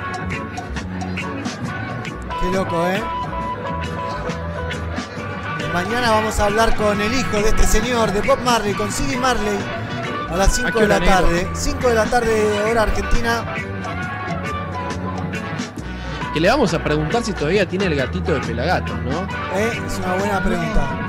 Qué 2.40 2.52
loco, 2.52 2.88
¿eh? 2.88 3.02
Mañana 5.74 6.12
vamos 6.12 6.40
a 6.40 6.46
hablar 6.46 6.76
con 6.76 7.00
el 7.00 7.14
hijo 7.14 7.38
de 7.38 7.50
este 7.50 7.64
señor, 7.66 8.12
de 8.12 8.22
Bob 8.22 8.40
Marley, 8.42 8.74
con 8.74 8.92
Siggy 8.92 9.16
Marley, 9.16 9.58
a 10.30 10.36
las 10.36 10.56
5 10.56 10.72
qué 10.74 10.82
de 10.82 10.88
la 10.88 11.00
tarde. 11.00 11.48
5 11.54 11.88
de 11.88 11.96
la 11.96 12.06
tarde, 12.06 12.64
hora 12.70 12.82
argentina. 12.84 13.46
Que 16.34 16.40
le 16.40 16.50
vamos 16.50 16.74
a 16.74 16.84
preguntar 16.84 17.24
si 17.24 17.34
todavía 17.34 17.66
tiene 17.68 17.86
el 17.86 17.96
gatito 17.96 18.34
de 18.34 18.40
Pelagatos, 18.42 19.00
¿no? 19.02 19.22
¿eh? 19.56 19.82
Es 19.86 19.98
una 20.00 20.14
buena 20.16 20.44
pregunta. 20.44 21.01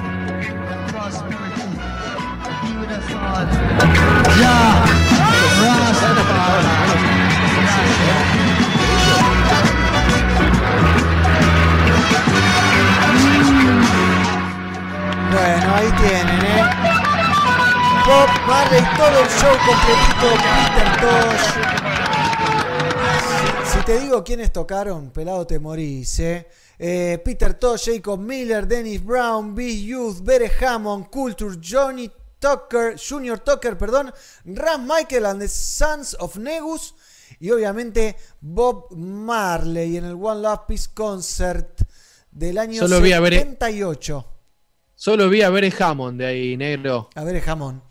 Bueno, 15.33 15.75
ahí 15.75 15.91
tienen, 15.93 16.45
¿eh? 16.45 16.63
Bob 18.07 18.29
Marley, 18.47 18.83
todo 18.99 19.19
el 19.19 19.29
show 19.31 19.57
completito, 19.65 20.29
Peter 20.53 20.91
Tosh. 21.01 21.47
Si, 23.65 23.79
te 23.87 23.99
digo 24.01 24.23
quiénes 24.23 24.53
tocaron, 24.53 25.11
pelado 25.11 25.47
te 25.47 25.59
morís, 25.59 26.19
¿eh? 26.21 26.47
Eh, 26.79 27.19
Peter 27.25 27.55
Tosh, 27.55 27.87
Jacob 27.95 28.21
Miller, 28.21 28.67
Dennis 28.67 29.03
Brown, 29.03 29.55
B. 29.55 29.85
Youth, 29.85 30.21
Bere 30.23 30.51
Hammond, 30.61 31.09
Culture, 31.09 31.57
Johnny 31.63 32.11
Tucker, 32.43 32.97
Junior 32.99 33.39
Tucker, 33.39 33.79
perdón, 33.79 34.13
Ram 34.45 34.87
Michael 34.87 35.27
and 35.27 35.41
the 35.41 35.49
Sons 35.49 36.17
of 36.19 36.37
Negus 36.37 36.95
y 37.39 37.51
obviamente 37.53 38.17
Bob 38.41 38.91
Marley 38.91 39.97
en 39.97 40.05
el 40.05 40.15
One 40.15 40.43
Love 40.43 40.63
Peace 40.69 40.91
Concert 40.93 41.81
del 42.31 42.59
año 42.59 42.81
Solo 42.83 43.01
vi 43.01 43.13
a 43.13 43.21
Bere- 43.21 43.39
78. 43.39 44.29
Solo 44.95 45.29
vi 45.29 45.43
a 45.43 45.51
Bere 45.51 45.73
Hammond 45.79 46.19
de 46.21 46.27
ahí, 46.27 46.57
negro. 46.57 47.09
A 47.15 47.25
ver, 47.25 47.41
jamón. 47.41 47.83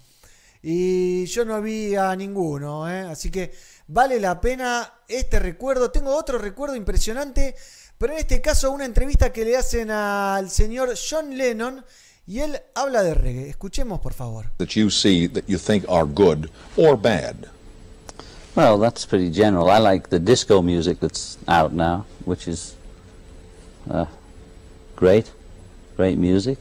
Y 0.62 1.26
yo 1.26 1.44
no 1.46 1.62
vi 1.62 1.96
a 1.96 2.16
ninguno, 2.16 2.90
¿eh? 2.90 3.02
así 3.02 3.32
que 3.32 3.52
vale 3.88 4.20
la 4.20 4.40
pena 4.40 4.94
este 5.08 5.40
recuerdo. 5.40 5.90
Tengo 5.92 6.16
otro 6.16 6.38
recuerdo 6.38 6.76
impresionante, 6.76 7.56
pero 7.98 8.14
en 8.14 8.20
este 8.20 8.42
caso 8.42 8.70
una 8.72 8.86
entrevista 8.86 9.32
que 9.34 9.44
le 9.44 9.58
hacen 9.58 9.90
al 9.92 10.50
señor 10.52 10.94
John 11.10 11.36
Lennon 11.36 11.84
y 12.32 12.40
él 12.40 12.58
habla 12.76 13.03
de 13.03 13.14
reggae. 13.14 13.50
Escuchemos, 13.50 14.00
por 14.00 14.14
favor. 14.14 14.45
that 14.58 14.74
you 14.77 14.90
see 14.90 15.27
that 15.27 15.43
you 15.50 15.58
think 15.58 15.84
are 15.90 16.06
good 16.06 16.50
or 16.77 16.95
bad? 16.95 17.50
Well, 18.56 18.77
that's 18.80 19.06
pretty 19.06 19.30
general. 19.30 19.69
I 19.69 19.80
like 19.80 20.10
the 20.10 20.19
disco 20.19 20.61
music 20.61 21.01
that's 21.01 21.38
out 21.48 21.74
now, 21.74 22.06
which 22.24 22.48
is 22.48 22.76
uh, 23.90 24.06
great, 24.95 25.30
great 25.98 26.18
music. 26.18 26.58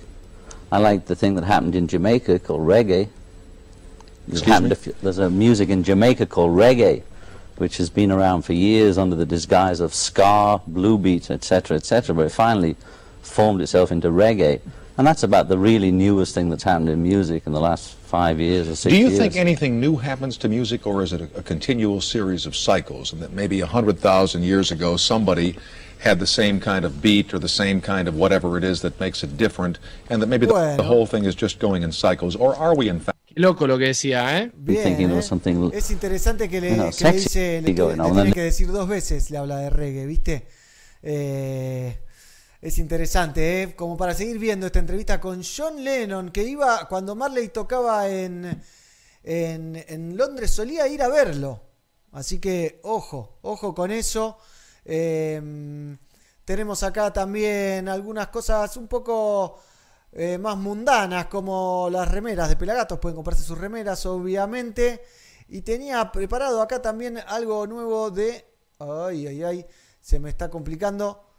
I 0.73 0.79
like 0.79 1.07
the 1.07 1.15
thing 1.15 1.37
that 1.37 1.45
happened 1.45 1.77
in 1.77 1.87
Jamaica 1.87 2.41
called 2.41 2.67
reggae. 2.67 3.09
Excuse 4.27 4.43
happened 4.43 4.71
me? 4.71 4.73
a 4.73 4.77
few- 4.77 4.95
there's 5.03 5.19
a 5.19 5.31
music 5.31 5.69
in 5.69 5.85
Jamaica 5.85 6.27
called 6.27 6.51
reggae, 6.57 7.03
which 7.59 7.77
has 7.77 7.91
been 7.91 8.11
around 8.11 8.43
for 8.43 8.55
years 8.55 8.99
under 8.99 9.15
the 9.15 9.27
disguise 9.27 9.79
of 9.79 9.95
ska, 9.95 10.61
blue 10.67 10.99
beat, 10.99 11.31
etc., 11.31 11.77
etc., 11.77 12.15
but 12.15 12.27
it 12.27 12.33
finally 12.33 12.75
formed 13.23 13.61
itself 13.61 13.93
into 13.93 14.09
reggae. 14.09 14.61
And 15.01 15.07
that's 15.07 15.23
about 15.23 15.49
the 15.49 15.57
really 15.57 15.91
newest 15.91 16.35
thing 16.35 16.51
that's 16.51 16.63
happened 16.63 16.91
in 16.91 17.03
music 17.03 17.45
in 17.47 17.55
the 17.55 17.61
last 17.61 17.95
five 17.95 18.39
years 18.39 18.69
or 18.69 18.77
six 18.77 18.93
Do 18.93 19.01
you 19.01 19.07
years. 19.07 19.19
think 19.19 19.35
anything 19.35 19.81
new 19.81 19.97
happens 19.97 20.37
to 20.37 20.47
music, 20.47 20.87
or 20.87 21.03
is 21.03 21.15
it 21.15 21.23
a, 21.23 21.39
a 21.39 21.43
continual 21.43 22.03
series 22.03 22.45
of 22.45 22.55
cycles? 22.55 23.11
And 23.11 23.23
that 23.23 23.33
maybe 23.33 23.61
hundred 23.61 23.99
thousand 23.99 24.43
years 24.43 24.71
ago, 24.71 24.99
somebody 24.99 25.57
had 26.01 26.19
the 26.19 26.27
same 26.27 26.61
kind 26.61 26.85
of 26.85 27.01
beat 27.01 27.33
or 27.33 27.39
the 27.39 27.49
same 27.49 27.81
kind 27.81 28.09
of 28.09 28.15
whatever 28.15 28.59
it 28.59 28.63
is 28.63 28.83
that 28.83 29.01
makes 29.01 29.25
it 29.25 29.39
different, 29.39 29.79
and 30.11 30.21
that 30.21 30.27
maybe 30.27 30.45
the, 30.45 30.75
the 30.77 30.83
whole 30.83 31.07
thing 31.07 31.25
is 31.25 31.35
just 31.35 31.59
going 31.61 31.83
in 31.83 31.93
cycles, 31.93 32.37
or 32.37 32.55
are 32.57 32.77
we 32.77 32.91
in 32.91 33.01
fact? 33.01 33.17
Loco 33.37 33.67
lo 33.67 33.79
que 33.79 33.87
decía, 33.87 34.39
¿eh? 34.39 34.51
Bien, 34.55 34.87
¿eh? 34.87 35.07
there 35.07 35.17
was 35.17 35.27
something 35.27 35.73
Es 35.73 35.91
interesante 35.91 36.47
que 36.47 36.61
le, 36.61 36.73
you 36.73 36.77
know, 36.77 36.91
que 36.91 37.05
le 37.07 37.13
dice, 37.13 37.63
le, 37.63 37.73
le 37.73 37.97
tiene 37.97 38.33
que 38.35 38.43
decir 38.43 38.71
dos 38.71 38.87
veces, 38.87 39.31
le 39.31 39.39
habla 39.39 39.61
de 39.61 39.71
reggae, 39.71 40.05
¿viste? 40.05 40.47
Eh, 41.03 41.97
es 42.61 42.79
interesante, 42.79 43.63
¿eh? 43.63 43.75
Como 43.75 43.97
para 43.97 44.15
seguir 44.15 44.39
viendo 44.39 44.67
esta 44.67 44.79
entrevista 44.79 45.21
con 45.21 45.43
John 45.43 45.83
Lennon, 45.83 46.31
que 46.31 46.43
iba, 46.43 46.87
cuando 46.89 47.15
Marley 47.15 47.49
tocaba 47.49 48.09
en, 48.09 48.63
en, 49.23 50.17
Londres, 50.17 50.51
solía 50.51 50.87
ir 50.89 51.03
a 51.03 51.09
verlo. 51.09 51.63
Así 52.13 52.39
que, 52.39 52.81
ojo, 52.83 53.39
ojo 53.43 53.75
con 53.75 53.91
eso. 53.91 54.39
Eh, 54.85 55.97
tenemos 56.45 56.83
acá 56.83 57.13
también 57.13 57.89
algunas 57.89 58.29
cosas 58.29 58.77
un 58.77 58.89
poco 58.89 59.61
eh, 60.13 60.37
más 60.37 60.57
mundanas, 60.57 61.27
como 61.27 61.89
las 61.91 62.11
remeras 62.11 62.49
de 62.49 62.57
Pelagatos. 62.57 62.99
Pueden 62.99 63.17
comprarse 63.17 63.45
sus 63.45 63.57
remeras, 63.57 64.05
obviamente. 64.05 65.01
Y 65.49 65.63
tenía 65.63 66.13
preparado 66.13 66.61
acá 66.61 66.83
también 66.83 67.19
algo 67.27 67.67
nuevo 67.67 68.11
de. 68.11 68.45
Ay, 68.79 69.29
ay, 69.29 69.43
ay. 69.45 69.67
Se 70.01 70.19
me 70.19 70.29
está 70.29 70.51
complicando. 70.51 71.30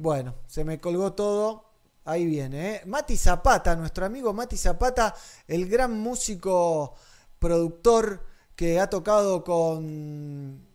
Bueno, 0.00 0.34
se 0.46 0.64
me 0.64 0.80
colgó 0.80 1.12
todo. 1.12 1.66
Ahí 2.06 2.24
viene, 2.24 2.76
¿eh? 2.76 2.82
Mati 2.86 3.18
Zapata, 3.18 3.76
nuestro 3.76 4.06
amigo 4.06 4.32
Mati 4.32 4.56
Zapata, 4.56 5.14
el 5.46 5.68
gran 5.68 6.00
músico, 6.00 6.94
productor 7.38 8.24
que 8.56 8.80
ha 8.80 8.88
tocado 8.88 9.44
con. 9.44 10.66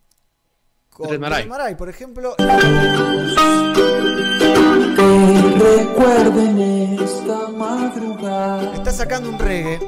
con 0.92 1.10
Red 1.10 1.20
Maray. 1.20 1.42
Red 1.42 1.50
Maray, 1.50 1.76
por 1.76 1.90
ejemplo. 1.90 2.36
recuerden 5.58 7.00
esta 7.02 7.48
madrugada. 7.48 8.76
Está 8.76 8.92
sacando 8.92 9.30
un 9.30 9.40
reggae. 9.40 9.80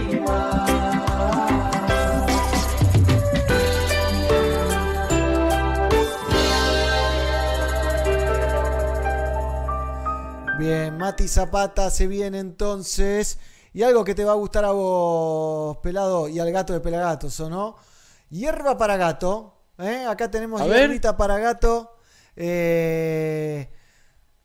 Bien, 10.58 10.98
Mati 10.98 11.28
Zapata 11.28 11.90
se 11.90 12.08
viene 12.08 12.40
entonces. 12.40 13.38
Y 13.72 13.84
algo 13.84 14.02
que 14.02 14.16
te 14.16 14.24
va 14.24 14.32
a 14.32 14.34
gustar 14.34 14.64
a 14.64 14.72
vos, 14.72 15.76
pelado, 15.78 16.28
y 16.28 16.40
al 16.40 16.50
gato 16.50 16.72
de 16.72 16.80
Pelagatos, 16.80 17.38
¿o 17.38 17.48
no? 17.48 17.76
Hierba 18.30 18.76
para 18.76 18.96
gato. 18.96 19.62
¿eh? 19.78 20.04
Acá 20.08 20.28
tenemos 20.28 20.60
hierbita 20.60 21.16
para 21.16 21.38
gato. 21.38 21.99
Eh, 22.36 23.68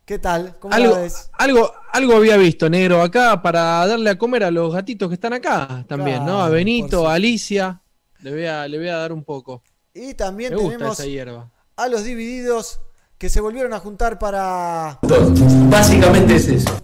¿Qué 0.06 0.20
tal? 0.20 0.58
¿Cómo 0.60 0.74
Algo, 0.74 0.96
ves? 0.98 1.30
algo, 1.34 1.72
algo 1.92 2.16
había 2.16 2.38
visto, 2.38 2.70
negro, 2.70 3.02
acá 3.02 3.42
para 3.42 3.86
darle 3.88 4.12
a 4.12 4.18
comer 4.18 4.44
a 4.44 4.52
los 4.52 4.72
gatitos 4.74 5.08
que 5.10 5.16
están 5.16 5.34
acá 5.34 5.84
también, 5.88 6.24
¿no? 6.26 6.42
A 6.44 6.50
Benito, 6.50 7.08
a 7.10 7.16
Alicia. 7.16 7.82
Le 8.20 8.32
voy 8.32 8.46
a, 8.46 8.68
le 8.68 8.78
voy 8.78 8.88
a 8.90 8.98
dar 8.98 9.12
un 9.12 9.24
poco. 9.24 9.64
Y 9.94 10.14
también 10.14 10.52
Me 10.54 10.58
gusta 10.60 10.78
tenemos 10.78 11.00
esa 11.00 11.08
hierba. 11.08 11.52
a 11.76 11.88
los 11.88 12.04
divididos 12.04 12.82
que 13.18 13.30
se 13.30 13.42
volvieron 13.42 13.74
a 13.74 13.80
juntar 13.80 14.20
para, 14.20 15.00
Básicamente 15.70 16.36
es 16.36 16.48
eso. 16.50 16.80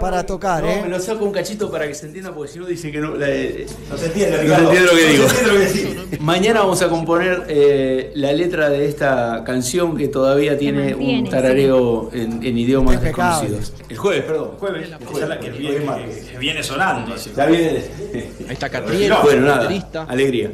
Para 0.00 0.24
tocar, 0.26 0.62
No, 0.62 0.68
¿eh? 0.70 0.80
me 0.82 0.88
lo 0.88 1.00
saco 1.00 1.24
un 1.24 1.32
cachito 1.32 1.70
para 1.70 1.86
que 1.86 1.94
se 1.94 2.06
entienda, 2.06 2.34
porque 2.34 2.52
si 2.52 2.58
no 2.58 2.66
dice 2.66 2.90
que 2.92 2.98
no. 2.98 3.14
la- 3.16 3.26
No 3.26 3.96
se 3.96 4.06
entiende, 4.06 4.30
no 4.30 4.36
se 4.36 4.42
Ricardo. 4.42 4.72
entiende 4.72 4.80
lo 4.80 4.90
que 4.90 4.96
No 4.96 4.98
se 4.98 5.08
digo. 5.12 5.24
entiende 5.24 5.46
lo 5.52 5.58
que 5.58 5.66
decís. 5.66 6.20
Mañana 6.20 6.60
vamos 6.60 6.82
a 6.82 6.88
componer 6.88 7.44
eh, 7.48 8.12
la 8.14 8.32
letra 8.32 8.68
de 8.68 8.86
esta 8.86 9.42
canción 9.44 9.96
que 9.96 10.08
todavía 10.08 10.58
tiene 10.58 10.90
mantiene, 10.90 11.18
un 11.22 11.30
tarareo 11.30 12.10
en, 12.12 12.42
en 12.44 12.58
idiomas 12.58 13.00
desconocidos. 13.02 13.72
El 13.88 13.96
jueves, 13.96 14.24
perdón. 14.24 14.50
Jueves, 14.58 14.88
esa 14.88 15.22
es 15.22 15.28
la 15.28 15.40
que 15.40 15.50
viene, 15.50 15.78
que- 15.78 16.26
que 16.32 16.38
viene 16.38 16.62
sonando. 16.62 17.14
Ya 17.16 17.46
viene. 17.46 17.84
Ahí 18.14 18.52
está 18.52 18.68
Catriel, 18.70 19.12
Bueno, 19.22 19.42
nada. 19.46 19.58
baterista. 19.58 20.02
Alegría. 20.04 20.50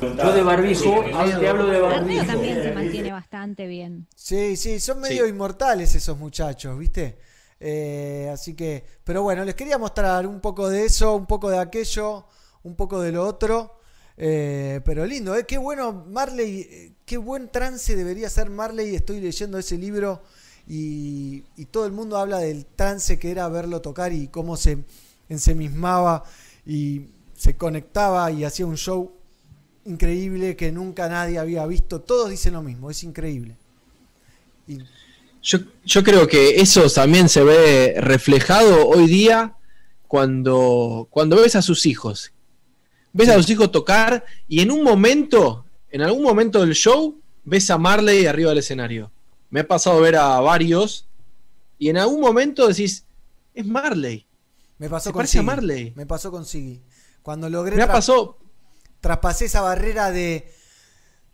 Yo 0.00 0.32
de 0.32 0.42
barbijo, 0.42 1.04
te 1.38 1.48
hablo 1.48 1.66
de 1.68 1.78
barbijo. 1.80 2.24
también 2.26 2.60
se 2.62 2.72
mantiene 2.72 3.12
bastante 3.12 3.66
bien. 3.68 4.06
Sí, 4.16 4.56
sí, 4.56 4.80
son 4.80 5.00
medio 5.00 5.26
inmortales 5.28 5.94
esos 5.94 6.18
muchachos, 6.18 6.76
¿viste? 6.76 7.16
Eh, 7.58 8.30
así 8.32 8.54
que, 8.54 8.84
pero 9.04 9.22
bueno, 9.22 9.44
les 9.44 9.54
quería 9.54 9.78
mostrar 9.78 10.26
un 10.26 10.40
poco 10.40 10.68
de 10.68 10.84
eso, 10.84 11.14
un 11.16 11.26
poco 11.26 11.50
de 11.50 11.58
aquello, 11.58 12.26
un 12.62 12.74
poco 12.74 13.00
de 13.00 13.12
lo 13.12 13.26
otro. 13.26 13.80
Eh, 14.18 14.80
pero 14.84 15.04
lindo, 15.04 15.34
¿eh? 15.34 15.44
Qué 15.46 15.58
bueno, 15.58 15.92
Marley, 15.92 16.60
eh, 16.60 16.92
qué 17.04 17.18
buen 17.18 17.50
trance 17.50 17.94
debería 17.96 18.30
ser 18.30 18.50
Marley. 18.50 18.94
Estoy 18.94 19.20
leyendo 19.20 19.58
ese 19.58 19.76
libro 19.76 20.22
y, 20.66 21.42
todo 21.70 21.86
el 21.86 21.92
mundo 21.92 22.16
habla 22.16 22.38
del 22.38 22.66
trance 22.66 23.18
que 23.18 23.30
era 23.30 23.48
verlo 23.48 23.82
tocar 23.82 24.12
y 24.12 24.28
cómo 24.28 24.56
se 24.56 24.84
ensemismaba 25.28 26.24
y 26.64 27.08
se 27.36 27.56
conectaba 27.56 28.30
y 28.30 28.44
hacía 28.44 28.66
un 28.66 28.76
show 28.76 29.12
increíble 29.84 30.56
que 30.56 30.72
nunca 30.72 31.08
nadie 31.08 31.38
había 31.38 31.66
visto. 31.66 32.00
Todos 32.00 32.30
dicen 32.30 32.54
lo 32.54 32.62
mismo, 32.62 32.90
es 32.90 33.02
increíble. 33.04 33.56
Yo, 35.46 36.02
creo 36.02 36.26
que 36.26 36.60
eso 36.60 36.90
también 36.90 37.28
se 37.28 37.44
ve 37.44 37.94
reflejado 37.98 38.88
hoy 38.88 39.06
día 39.06 39.54
cuando, 40.08 41.06
cuando 41.08 41.36
ves 41.36 41.54
a 41.54 41.62
sus 41.62 41.86
hijos. 41.86 42.32
Ves 43.12 43.28
a 43.28 43.36
sus 43.36 43.48
hijos 43.48 43.70
tocar 43.70 44.24
y 44.48 44.60
en 44.60 44.72
un 44.72 44.82
momento, 44.82 45.64
en 45.90 46.02
algún 46.02 46.24
momento 46.24 46.62
del 46.62 46.74
show, 46.74 47.20
ves 47.44 47.70
a 47.70 47.78
Marley 47.78 48.26
arriba 48.26 48.50
del 48.50 48.58
escenario. 48.58 49.12
Me 49.48 49.60
ha 49.60 49.68
pasado 49.68 50.00
ver 50.00 50.16
a 50.16 50.40
varios 50.40 51.06
y 51.78 51.90
en 51.90 51.98
algún 51.98 52.20
momento 52.20 52.66
decís, 52.66 53.04
es 53.54 53.64
Marley. 53.64 54.26
Me 54.78 54.90
pasó 54.90 55.10
Se 55.10 55.12
con 55.12 55.20
parece 55.20 55.38
A 55.38 55.42
Marley. 55.42 55.92
Me 55.94 56.06
pasó 56.06 56.32
con 56.32 56.44
Siggy. 56.44 56.82
Cuando 57.22 57.48
logré. 57.48 57.76
Me 57.76 57.86
pasó. 57.86 58.36
Traspasé 59.00 59.44
esa 59.44 59.60
barrera 59.60 60.10
de 60.10 60.52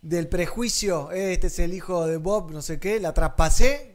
del 0.03 0.27
prejuicio, 0.27 1.13
eh, 1.13 1.31
este 1.31 1.47
es 1.47 1.59
el 1.59 1.73
hijo 1.73 2.05
de 2.05 2.17
Bob, 2.17 2.51
no 2.51 2.61
sé 2.61 2.77
qué, 2.77 2.99
la 2.99 3.13
traspasé 3.13 3.92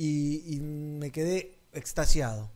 y, 0.00 0.56
y 0.56 0.60
me 0.60 1.10
quedé 1.10 1.58
extasiado. 1.74 2.50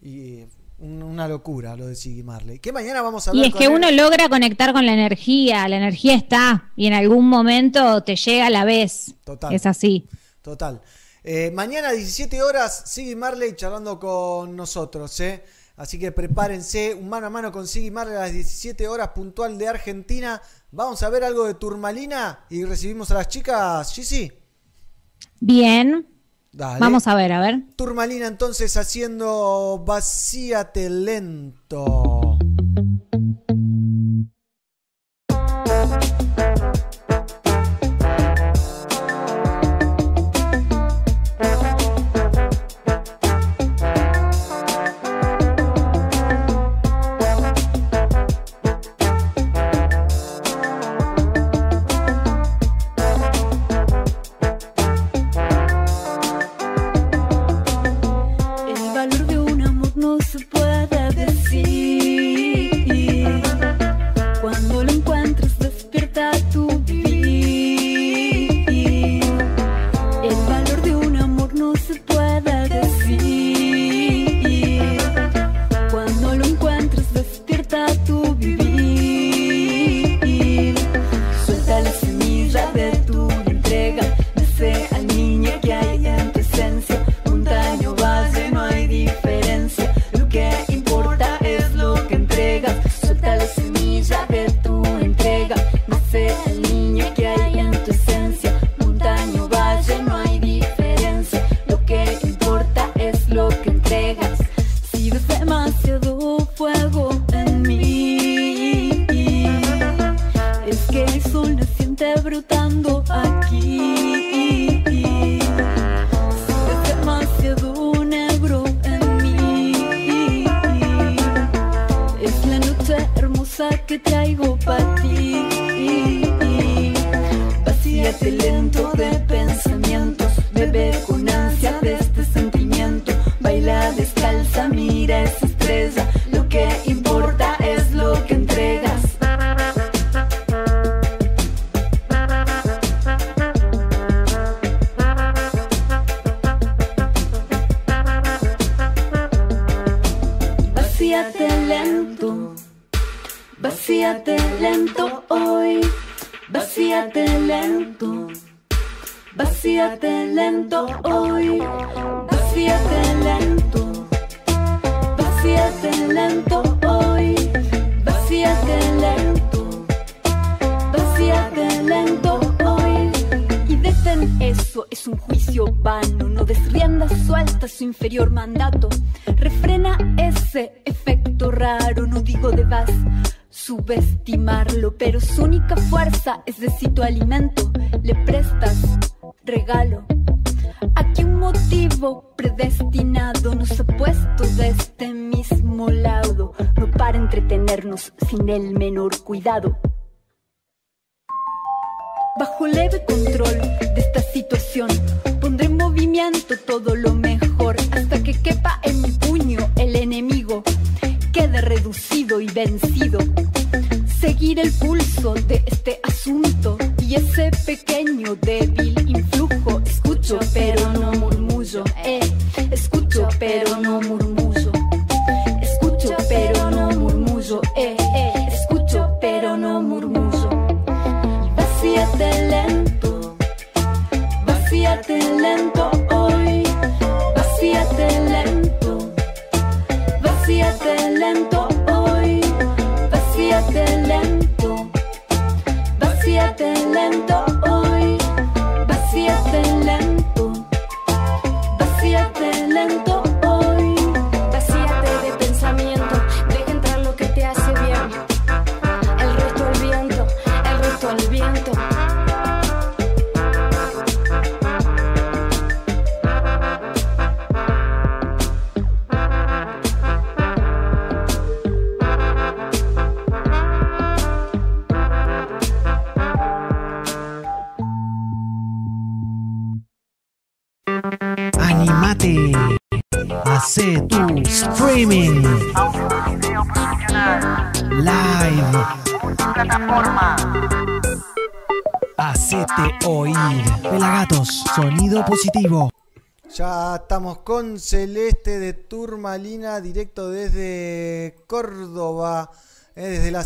Y 0.00 0.44
una 0.78 1.28
locura 1.28 1.76
lo 1.76 1.86
de 1.86 1.94
Siggy 1.94 2.22
Marley. 2.22 2.58
Que 2.58 2.72
mañana 2.72 3.02
vamos 3.02 3.26
a 3.26 3.30
hablar 3.30 3.44
Y 3.44 3.48
es 3.48 3.54
que 3.54 3.68
uno 3.68 3.90
logra 3.90 4.30
conectar 4.30 4.72
con 4.72 4.86
la 4.86 4.94
energía, 4.94 5.68
la 5.68 5.76
energía 5.76 6.14
está 6.14 6.72
y 6.76 6.86
en 6.86 6.94
algún 6.94 7.28
momento 7.28 8.02
te 8.02 8.16
llega 8.16 8.46
a 8.46 8.50
la 8.50 8.64
vez. 8.64 9.14
Total. 9.24 9.52
Es 9.52 9.66
así. 9.66 10.08
Total. 10.40 10.80
Eh, 11.22 11.50
mañana 11.54 11.92
17 11.92 12.40
horas 12.40 12.84
Siggy 12.86 13.14
Marley 13.14 13.54
charlando 13.56 14.00
con 14.00 14.56
nosotros, 14.56 15.20
¿eh? 15.20 15.44
Así 15.76 15.98
que 15.98 16.12
prepárense, 16.12 16.94
un 16.94 17.10
mano 17.10 17.26
a 17.26 17.30
mano 17.30 17.52
con 17.52 17.66
Siggy 17.66 17.90
Marley 17.90 18.16
a 18.16 18.20
las 18.20 18.32
17 18.32 18.88
horas 18.88 19.08
puntual 19.08 19.58
de 19.58 19.68
Argentina. 19.68 20.40
Vamos 20.72 21.02
a 21.02 21.10
ver 21.10 21.24
algo 21.24 21.44
de 21.44 21.54
Turmalina 21.54 22.46
y 22.48 22.64
recibimos 22.64 23.10
a 23.10 23.14
las 23.14 23.28
chicas, 23.28 23.92
sí 23.92 24.02
sí 24.02 24.32
Bien, 25.40 26.06
Vamos 26.52 27.06
a 27.06 27.14
ver, 27.14 27.32
a 27.32 27.40
ver. 27.40 27.62
Turmalina 27.76 28.26
entonces 28.26 28.76
haciendo 28.76 29.82
Vacíate 29.86 30.90
lento. 30.90 32.38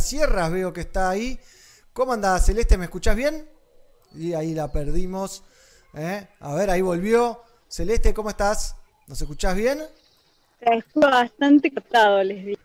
Sierras 0.04 0.50
veo 0.50 0.72
que 0.72 0.82
está 0.82 1.10
ahí. 1.10 1.38
¿Cómo 1.92 2.12
anda 2.12 2.38
Celeste? 2.38 2.76
¿Me 2.76 2.84
escuchás 2.84 3.16
bien? 3.16 3.48
Y 4.14 4.34
ahí 4.34 4.54
la 4.54 4.70
perdimos. 4.72 5.42
eh. 5.94 6.28
A 6.40 6.54
ver, 6.54 6.70
ahí 6.70 6.82
volvió. 6.82 7.40
Celeste, 7.68 8.14
¿cómo 8.14 8.30
estás? 8.30 8.76
¿Nos 9.06 9.20
escuchás 9.20 9.54
bien? 9.56 9.80
Estuvo 10.60 11.08
bastante 11.10 11.72
cortado, 11.72 12.22
les 12.22 12.44
digo. 12.46 12.60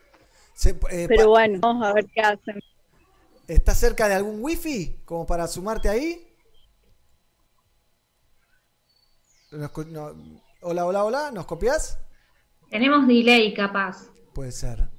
Se- 0.54 0.80
eh, 0.90 1.06
Pero 1.08 1.30
bueno, 1.30 1.60
vamos 1.62 1.86
a 1.88 1.94
ver 1.94 2.06
qué 2.14 2.22
hacen. 2.22 2.60
¿Estás 3.48 3.78
cerca 3.80 4.08
de 4.08 4.14
algún 4.16 4.44
wifi? 4.44 5.00
Como 5.06 5.26
para 5.26 5.48
sumarte 5.48 5.90
ahí. 5.90 6.26
Nos 9.52 9.72
co- 9.72 9.84
no- 9.86 10.14
Hola, 10.62 10.86
hola, 10.86 11.04
hola, 11.06 11.32
¿nos 11.32 11.46
copias? 11.46 11.98
Tenemos 12.70 13.08
delay, 13.08 13.54
capaz. 13.54 14.08
Puede 14.34 14.52
ser. 14.52 14.90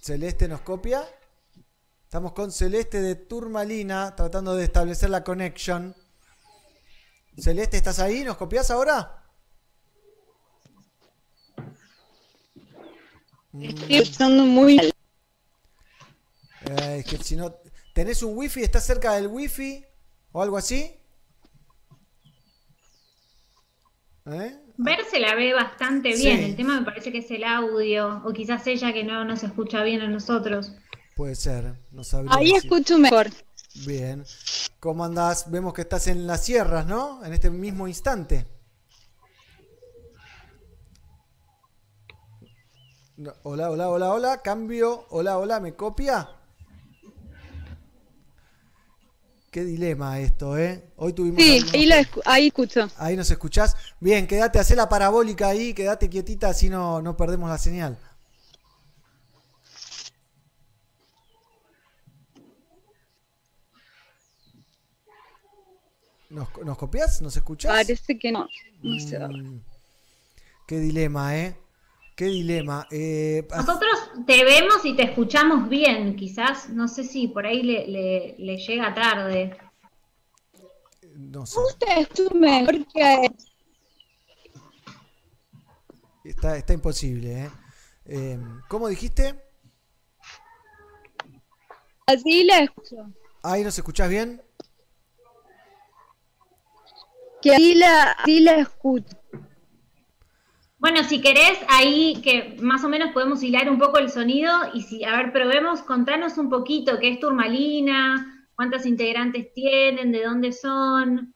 Celeste 0.00 0.48
nos 0.48 0.62
copia. 0.62 1.06
Estamos 2.04 2.32
con 2.32 2.50
Celeste 2.50 3.02
de 3.02 3.14
Turmalina 3.14 4.16
tratando 4.16 4.56
de 4.56 4.64
establecer 4.64 5.10
la 5.10 5.22
conexión. 5.22 5.94
Celeste, 7.38 7.76
¿estás 7.76 7.98
ahí? 8.00 8.24
¿Nos 8.24 8.36
copias 8.36 8.70
ahora? 8.70 9.22
Estoy 13.52 13.96
escuchando 13.96 14.44
muy 14.44 14.76
mal. 14.76 14.92
Eh, 16.62 16.98
es 17.00 17.04
que 17.04 17.22
si 17.22 17.36
no. 17.36 17.54
¿Tenés 17.92 18.22
un 18.22 18.36
wifi? 18.36 18.62
¿Estás 18.62 18.86
cerca 18.86 19.14
del 19.14 19.26
wifi? 19.26 19.84
¿O 20.32 20.42
algo 20.42 20.56
así? 20.56 20.98
¿Eh? 24.26 24.60
Ver 24.82 25.04
se 25.10 25.20
la 25.20 25.34
ve 25.34 25.52
bastante 25.52 26.14
Sí. 26.14 26.22
bien. 26.24 26.40
El 26.40 26.56
tema 26.56 26.78
me 26.80 26.86
parece 26.86 27.12
que 27.12 27.18
es 27.18 27.30
el 27.30 27.44
audio. 27.44 28.22
O 28.24 28.32
quizás 28.32 28.66
ella 28.66 28.92
que 28.94 29.04
no 29.04 29.24
nos 29.26 29.42
escucha 29.42 29.82
bien 29.82 30.00
a 30.00 30.08
nosotros. 30.08 30.72
Puede 31.14 31.34
ser. 31.34 31.74
No 31.90 32.02
sabría 32.02 32.34
Ahí 32.34 32.52
decir. 32.54 32.64
escucho 32.70 32.98
mejor. 32.98 33.28
Bien. 33.86 34.24
¿Cómo 34.80 35.04
andás? 35.04 35.50
Vemos 35.50 35.74
que 35.74 35.82
estás 35.82 36.06
en 36.06 36.26
las 36.26 36.42
sierras, 36.44 36.86
¿no? 36.86 37.22
En 37.24 37.34
este 37.34 37.50
mismo 37.50 37.86
instante. 37.88 38.46
No, 43.18 43.32
Hola, 43.42 43.70
hola, 43.70 43.90
hola, 43.90 44.14
hola. 44.14 44.42
Cambio. 44.42 45.04
Hola, 45.10 45.36
hola. 45.36 45.60
¿Me 45.60 45.74
copia? 45.74 46.26
Qué 49.50 49.64
dilema 49.64 50.20
esto, 50.20 50.56
¿eh? 50.56 50.84
Hoy 50.96 51.12
tuvimos. 51.12 51.42
Sí, 51.42 51.60
ahí, 51.74 51.88
escu- 51.88 52.22
ahí 52.24 52.46
escucho. 52.46 52.88
Ahí 52.96 53.16
nos 53.16 53.30
escuchás. 53.32 53.74
Bien, 53.98 54.26
quédate, 54.28 54.60
hacé 54.60 54.76
la 54.76 54.88
parabólica 54.88 55.48
ahí, 55.48 55.74
quédate 55.74 56.08
quietita, 56.08 56.48
así 56.50 56.68
no, 56.68 57.02
no 57.02 57.16
perdemos 57.16 57.50
la 57.50 57.58
señal. 57.58 57.98
¿Nos, 66.28 66.48
nos 66.64 66.78
copias? 66.78 67.20
¿Nos 67.22 67.36
escuchás? 67.36 67.72
Parece 67.72 68.18
que 68.18 68.30
no. 68.30 68.46
No 68.82 68.98
sé. 69.00 69.18
Mm, 69.18 69.60
qué 70.66 70.78
dilema, 70.78 71.36
¿eh? 71.36 71.56
Qué 72.20 72.26
dilema. 72.26 72.86
Eh, 72.90 73.48
Nosotros 73.56 73.98
te 74.26 74.44
vemos 74.44 74.84
y 74.84 74.94
te 74.94 75.04
escuchamos 75.04 75.70
bien. 75.70 76.16
Quizás, 76.16 76.68
no 76.68 76.86
sé 76.86 77.02
si 77.02 77.28
por 77.28 77.46
ahí 77.46 77.62
le, 77.62 77.86
le- 77.86 78.34
le 78.38 78.58
llega 78.58 78.92
tarde. 78.92 79.56
no 81.16 81.46
sé. 81.46 81.58
Usted 81.60 82.30
mejor 82.34 82.86
que 82.92 83.30
Está, 86.22 86.58
está 86.58 86.74
imposible, 86.74 87.44
¿eh? 87.44 87.50
Eh, 88.04 88.38
¿Cómo 88.68 88.86
dijiste? 88.88 89.42
así 92.06 92.44
la 92.44 92.58
escucho. 92.58 92.96
¿Ahí 93.42 93.64
nos 93.64 93.78
escuchás 93.78 94.10
bien? 94.10 94.42
Que 97.40 97.54
ahí 97.54 97.74
la, 97.76 98.12
así 98.12 98.40
la 98.40 98.56
escucho. 98.56 99.19
Bueno, 100.80 101.04
si 101.04 101.20
querés, 101.20 101.58
ahí 101.68 102.22
que 102.22 102.56
más 102.62 102.82
o 102.84 102.88
menos 102.88 103.12
podemos 103.12 103.42
hilar 103.42 103.68
un 103.68 103.78
poco 103.78 103.98
el 103.98 104.10
sonido 104.10 104.50
y 104.72 104.80
si, 104.80 105.04
a 105.04 105.14
ver, 105.14 105.30
probemos, 105.30 105.82
contanos 105.82 106.38
un 106.38 106.48
poquito 106.48 106.98
qué 106.98 107.10
es 107.10 107.20
Turmalina, 107.20 108.48
cuántas 108.56 108.86
integrantes 108.86 109.52
tienen, 109.52 110.10
de 110.10 110.24
dónde 110.24 110.52
son. 110.52 111.34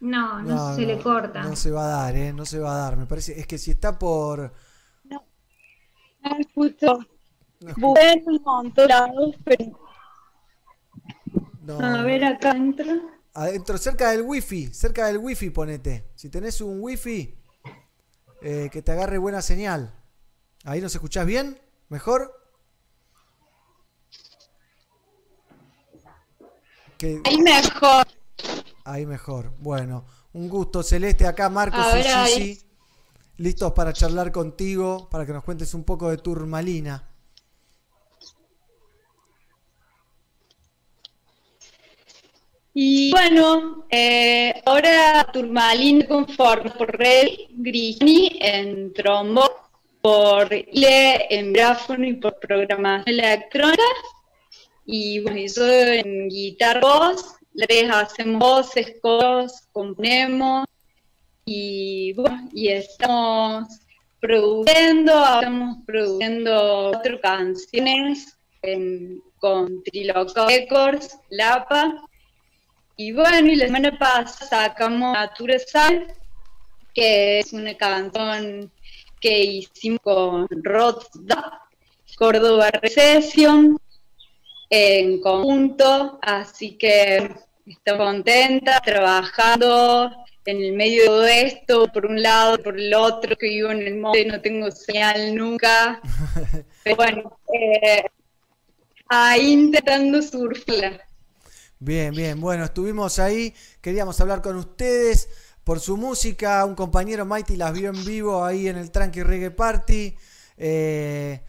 No, 0.00 0.42
no, 0.42 0.74
se 0.74 0.82
le 0.84 0.98
corta. 0.98 1.42
No 1.42 1.56
se 1.56 1.70
va 1.70 1.84
a 1.84 2.02
dar, 2.02 2.16
¿eh? 2.16 2.34
No 2.34 2.44
se 2.44 2.58
va 2.58 2.74
a 2.74 2.78
dar. 2.78 2.96
Me 2.98 3.06
parece, 3.06 3.40
es 3.40 3.46
que 3.46 3.56
si 3.56 3.70
está 3.70 3.98
por... 3.98 4.52
No 5.04 5.24
escucho. 6.38 6.98
En 7.60 7.82
un 8.26 8.42
montón 8.42 8.72
de 8.74 8.88
lados, 8.88 9.36
pero 9.44 9.81
No, 11.62 11.78
a 11.78 12.02
ver 12.02 12.24
acá 12.24 12.52
entra. 12.52 13.00
Adentro, 13.34 13.78
cerca 13.78 14.10
del 14.10 14.22
wifi, 14.22 14.66
cerca 14.74 15.06
del 15.06 15.18
wifi 15.18 15.50
ponete. 15.50 16.10
Si 16.14 16.28
tenés 16.28 16.60
un 16.60 16.80
wifi, 16.80 17.38
eh, 18.42 18.68
que 18.70 18.82
te 18.82 18.92
agarre 18.92 19.18
buena 19.18 19.40
señal. 19.40 19.94
¿Ahí 20.64 20.80
nos 20.80 20.94
escuchás 20.94 21.24
bien? 21.24 21.60
¿Mejor? 21.88 22.42
Ahí 27.24 27.38
mejor. 27.42 28.06
Ahí 28.84 29.06
mejor. 29.06 29.54
Bueno, 29.58 30.04
un 30.32 30.48
gusto, 30.48 30.82
Celeste. 30.82 31.26
Acá 31.26 31.48
Marcos 31.48 31.84
y. 31.96 32.02
Gigi. 32.02 32.66
Listos 33.38 33.72
para 33.72 33.92
charlar 33.92 34.30
contigo, 34.30 35.08
para 35.10 35.24
que 35.26 35.32
nos 35.32 35.42
cuentes 35.42 35.74
un 35.74 35.84
poco 35.84 36.10
de 36.10 36.18
Turmalina. 36.18 37.11
Y 42.74 43.10
bueno, 43.10 43.84
eh, 43.90 44.62
ahora 44.64 45.28
Turmalín 45.32 46.02
conforme 46.06 46.70
por 46.70 46.96
Red 46.96 47.28
Grigni 47.50 48.38
en 48.40 48.92
trombo, 48.94 49.44
por 50.00 50.52
Ile 50.52 51.26
en 51.28 51.52
gráfono 51.52 52.06
y 52.06 52.14
por 52.14 52.38
programación 52.40 53.04
electrónica. 53.06 53.82
Y 54.86 55.20
bueno, 55.20 55.38
yo 55.54 55.66
en 55.66 56.28
guitarra 56.28 56.80
voz, 56.80 57.34
les 57.54 57.90
hacemos 57.90 58.38
voces, 58.40 58.94
coros, 59.02 59.52
componemos. 59.72 60.64
Y 61.44 62.14
bueno, 62.14 62.48
y 62.54 62.68
estamos 62.68 63.68
produciendo, 64.20 65.12
estamos 65.24 65.76
produciendo 65.84 66.90
cuatro 66.92 67.20
canciones 67.20 68.36
en- 68.62 69.20
con 69.38 69.82
Triloco 69.82 70.46
Records, 70.46 71.18
Lapa. 71.30 72.00
Y 72.96 73.12
bueno, 73.12 73.48
y 73.48 73.56
la 73.56 73.66
semana 73.66 73.98
pasada 73.98 74.68
sacamos 74.68 75.14
Natura 75.14 75.58
Sal, 75.58 76.14
que 76.94 77.38
es 77.38 77.52
una 77.52 77.74
canción 77.74 78.70
que 79.20 79.38
hicimos 79.40 80.00
con 80.02 80.48
Rotsda, 80.62 81.62
Córdoba 82.16 82.70
Recession, 82.70 83.78
en 84.68 85.20
conjunto, 85.20 86.18
así 86.20 86.76
que 86.76 87.30
estoy 87.66 87.96
contenta 87.96 88.80
trabajando 88.80 90.10
en 90.44 90.62
el 90.62 90.72
medio 90.72 91.02
de 91.02 91.06
todo 91.06 91.26
esto, 91.26 91.86
por 91.92 92.06
un 92.06 92.22
lado, 92.22 92.58
por 92.58 92.78
el 92.78 92.92
otro, 92.94 93.36
que 93.36 93.48
vivo 93.48 93.70
en 93.70 93.82
el 93.82 93.96
monte, 93.96 94.24
no 94.26 94.40
tengo 94.40 94.70
señal 94.70 95.34
nunca, 95.34 96.00
pero 96.84 96.96
bueno, 96.96 97.38
eh, 97.54 98.04
ahí 99.08 99.52
intentando 99.52 100.20
surfla. 100.20 101.00
Bien, 101.84 102.14
bien. 102.14 102.40
Bueno, 102.40 102.64
estuvimos 102.64 103.18
ahí. 103.18 103.52
Queríamos 103.80 104.20
hablar 104.20 104.40
con 104.40 104.54
ustedes 104.54 105.28
por 105.64 105.80
su 105.80 105.96
música. 105.96 106.64
Un 106.64 106.76
compañero 106.76 107.26
Mighty 107.26 107.56
las 107.56 107.72
vio 107.72 107.90
en 107.90 108.04
vivo 108.04 108.44
ahí 108.44 108.68
en 108.68 108.76
el 108.76 108.92
Tranqui 108.92 109.24
Reggae 109.24 109.50
Party. 109.50 110.14
eh, 110.58 111.40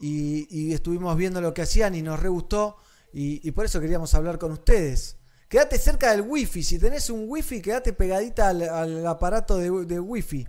y, 0.00 0.72
estuvimos 0.72 1.14
viendo 1.18 1.42
lo 1.42 1.52
que 1.52 1.60
hacían 1.60 1.94
y 1.94 2.00
nos 2.00 2.18
re 2.18 2.30
gustó. 2.30 2.76
Y, 3.12 3.50
por 3.50 3.66
eso 3.66 3.78
queríamos 3.78 4.14
hablar 4.14 4.38
con 4.38 4.52
ustedes. 4.52 5.18
Quédate 5.46 5.76
cerca 5.76 6.10
del 6.10 6.22
wifi. 6.22 6.62
Si 6.62 6.78
tenés 6.78 7.10
un 7.10 7.24
wifi, 7.26 7.60
quédate 7.60 7.92
pegadita 7.92 8.48
al, 8.48 8.62
al 8.62 9.06
aparato 9.06 9.58
de, 9.58 9.84
de 9.84 10.00
wifi. 10.00 10.46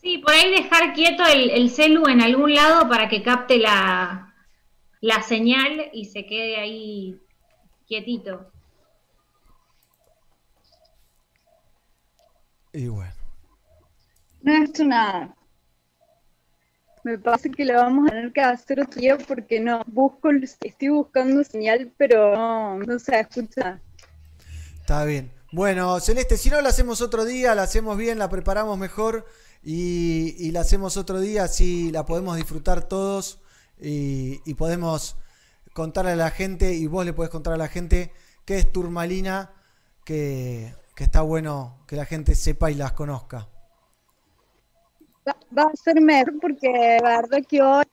Sí, 0.00 0.18
por 0.18 0.32
ahí 0.32 0.48
dejar 0.62 0.94
quieto 0.94 1.24
el, 1.26 1.50
el 1.50 1.70
celu 1.70 2.06
en 2.06 2.20
algún 2.20 2.54
lado 2.54 2.88
para 2.88 3.08
que 3.08 3.24
capte 3.24 3.58
la, 3.58 4.32
la 5.00 5.22
señal 5.24 5.90
y 5.92 6.04
se 6.04 6.24
quede 6.24 6.56
ahí 6.56 7.21
quietito. 7.92 8.50
Y 12.72 12.88
bueno. 12.88 13.12
No 14.40 14.64
es 14.64 14.80
una 14.80 15.34
me 17.04 17.18
pasa 17.18 17.48
que 17.48 17.64
lo 17.64 17.74
vamos 17.74 18.06
a 18.06 18.10
tener 18.10 18.32
que 18.32 18.40
hacer 18.40 18.80
otro 18.80 19.00
día 19.00 19.18
porque 19.18 19.58
no, 19.58 19.82
busco, 19.86 20.30
estoy 20.30 20.88
buscando 20.88 21.42
señal, 21.42 21.92
pero 21.96 22.36
no, 22.36 22.78
no 22.78 22.98
se 23.00 23.18
escucha. 23.18 23.80
Está 24.80 25.04
bien. 25.04 25.32
Bueno, 25.50 25.98
Celeste, 25.98 26.36
si 26.36 26.48
no 26.48 26.60
la 26.60 26.68
hacemos 26.68 27.02
otro 27.02 27.24
día, 27.24 27.56
la 27.56 27.64
hacemos 27.64 27.98
bien, 27.98 28.18
la 28.18 28.30
preparamos 28.30 28.78
mejor 28.78 29.26
y, 29.64 30.36
y 30.38 30.52
la 30.52 30.60
hacemos 30.60 30.96
otro 30.96 31.20
día, 31.20 31.44
así 31.44 31.90
la 31.90 32.06
podemos 32.06 32.36
disfrutar 32.36 32.88
todos 32.88 33.40
y, 33.80 34.40
y 34.48 34.54
podemos 34.54 35.16
contarle 35.72 36.12
a 36.12 36.16
la 36.16 36.30
gente 36.30 36.74
y 36.74 36.86
vos 36.86 37.04
le 37.04 37.12
podés 37.12 37.30
contar 37.30 37.54
a 37.54 37.56
la 37.56 37.68
gente 37.68 38.12
qué 38.44 38.58
es 38.58 38.72
Turmalina, 38.72 39.52
que, 40.04 40.74
está 40.96 41.22
bueno 41.22 41.84
que 41.88 41.96
la 41.96 42.04
gente 42.04 42.36
sepa 42.36 42.70
y 42.70 42.74
las 42.74 42.92
conozca. 42.92 43.48
Va, 45.26 45.64
a 45.64 45.76
ser 45.76 46.00
mejor 46.00 46.38
porque 46.40 46.98
la 47.02 47.20
verdad 47.20 47.38
que 47.48 47.60
hoy 47.60 47.84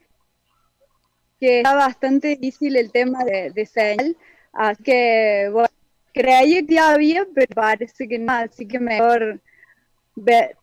que 1.40 1.58
está 1.59 1.74
bastante 1.74 2.35
difícil 2.35 2.75
el 2.75 2.91
tema 2.91 3.24
de, 3.24 3.49
de 3.51 3.66
señal, 3.66 4.17
así 4.53 4.83
que 4.83 5.49
bueno, 5.51 5.69
creía 6.14 6.66
que 6.66 6.80
había, 6.80 7.25
pero 7.33 7.48
parece 7.56 8.08
que 8.08 8.19
no, 8.19 8.33
así 8.33 8.67
que 8.67 8.80
mejor 8.80 9.41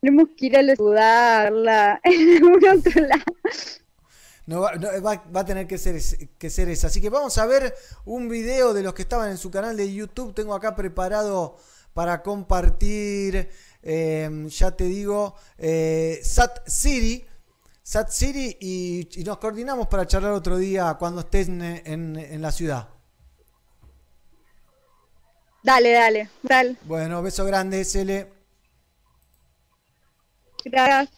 tenemos 0.00 0.28
que 0.36 0.46
ir 0.46 0.56
a 0.56 0.62
la 0.62 0.76
ciudad 0.76 1.46
en 2.04 2.36
algún 2.36 2.68
otro 2.68 3.02
lado. 3.02 3.24
No, 4.46 4.60
va, 4.60 4.72
no, 4.76 4.88
va- 5.02 5.24
va 5.34 5.40
a 5.40 5.44
tener 5.44 5.66
que 5.66 5.76
ser, 5.76 6.00
que 6.38 6.50
ser 6.50 6.68
esa. 6.68 6.86
Así 6.86 7.00
que 7.00 7.10
vamos 7.10 7.36
a 7.38 7.46
ver 7.46 7.74
un 8.04 8.28
video 8.28 8.72
de 8.74 8.82
los 8.82 8.94
que 8.94 9.02
estaban 9.02 9.30
en 9.30 9.38
su 9.38 9.50
canal 9.50 9.76
de 9.76 9.92
YouTube. 9.92 10.34
Tengo 10.34 10.54
acá 10.54 10.76
preparado 10.76 11.56
para 11.94 12.22
compartir, 12.22 13.50
eh, 13.82 14.46
ya 14.48 14.70
te 14.70 14.84
digo, 14.84 15.34
eh, 15.58 16.20
Sat 16.22 16.68
City. 16.68 17.26
Sat 17.82 18.10
City 18.10 18.56
y, 18.60 19.08
y 19.20 19.24
nos 19.24 19.38
coordinamos 19.38 19.86
para 19.88 20.06
charlar 20.06 20.32
otro 20.32 20.56
día 20.58 20.94
cuando 20.98 21.20
estés 21.22 21.48
en, 21.48 21.62
en- 21.62 22.16
en 22.16 22.42
la 22.42 22.52
ciudad. 22.52 22.88
Dale, 25.62 25.90
dale, 25.92 26.30
dale. 26.42 26.76
Bueno, 26.82 27.20
beso 27.22 27.44
grande, 27.44 27.84
Cele. 27.84 28.32
Gracias. 30.64 31.10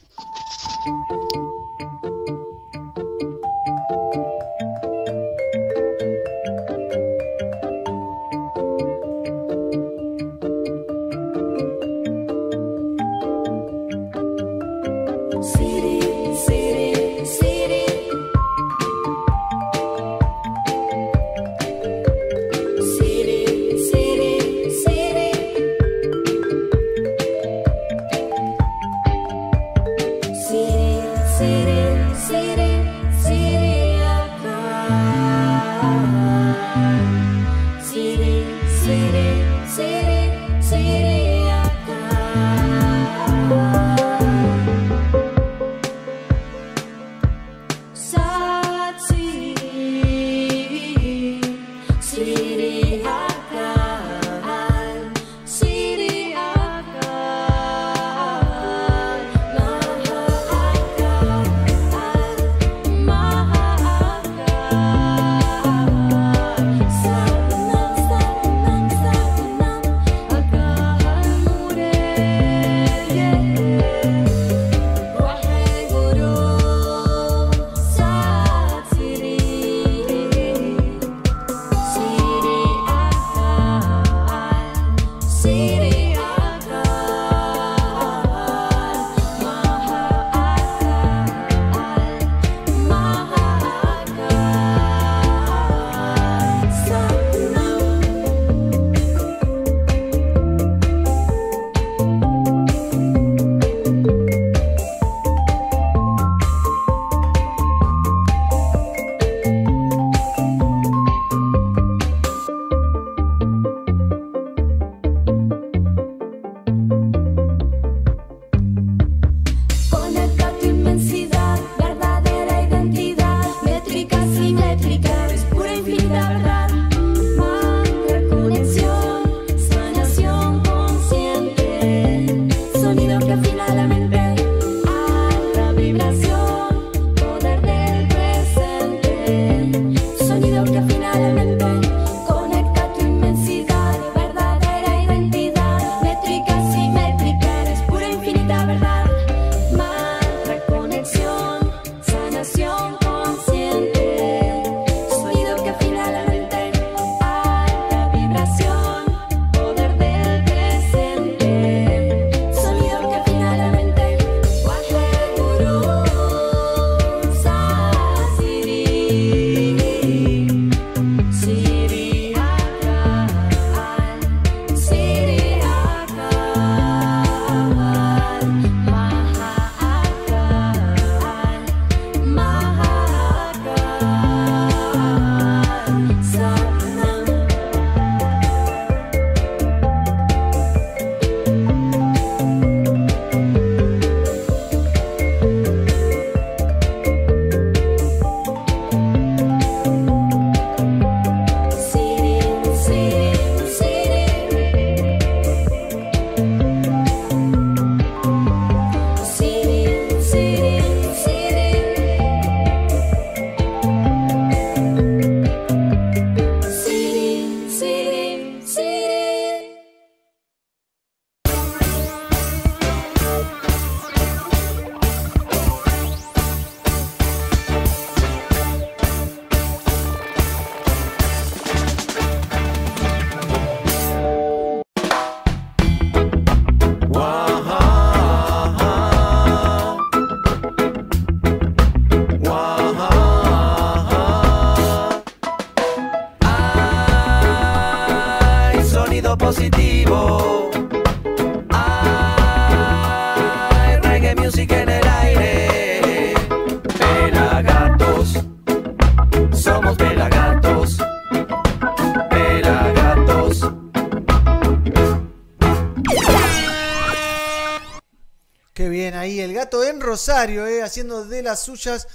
En 269.85 270.01
Rosario, 270.01 270.67
eh, 270.67 270.83
haciendo 270.83 271.25
de 271.25 271.43
las 271.43 271.63
suyas. 271.63 272.07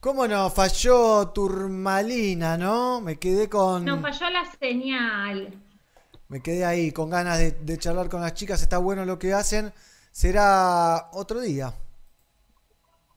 ¿Cómo 0.00 0.28
no? 0.28 0.50
Falló 0.50 1.28
Turmalina, 1.28 2.56
¿no? 2.56 3.00
Me 3.00 3.18
quedé 3.18 3.48
con. 3.48 3.84
Nos 3.84 4.00
falló 4.00 4.30
la 4.30 4.44
señal. 4.58 5.54
Me 6.28 6.42
quedé 6.42 6.64
ahí 6.64 6.92
con 6.92 7.10
ganas 7.10 7.38
de, 7.38 7.52
de 7.52 7.78
charlar 7.78 8.08
con 8.08 8.20
las 8.20 8.34
chicas. 8.34 8.62
Está 8.62 8.78
bueno 8.78 9.04
lo 9.04 9.18
que 9.18 9.32
hacen. 9.32 9.72
Será 10.10 11.10
otro 11.12 11.40
día. 11.40 11.72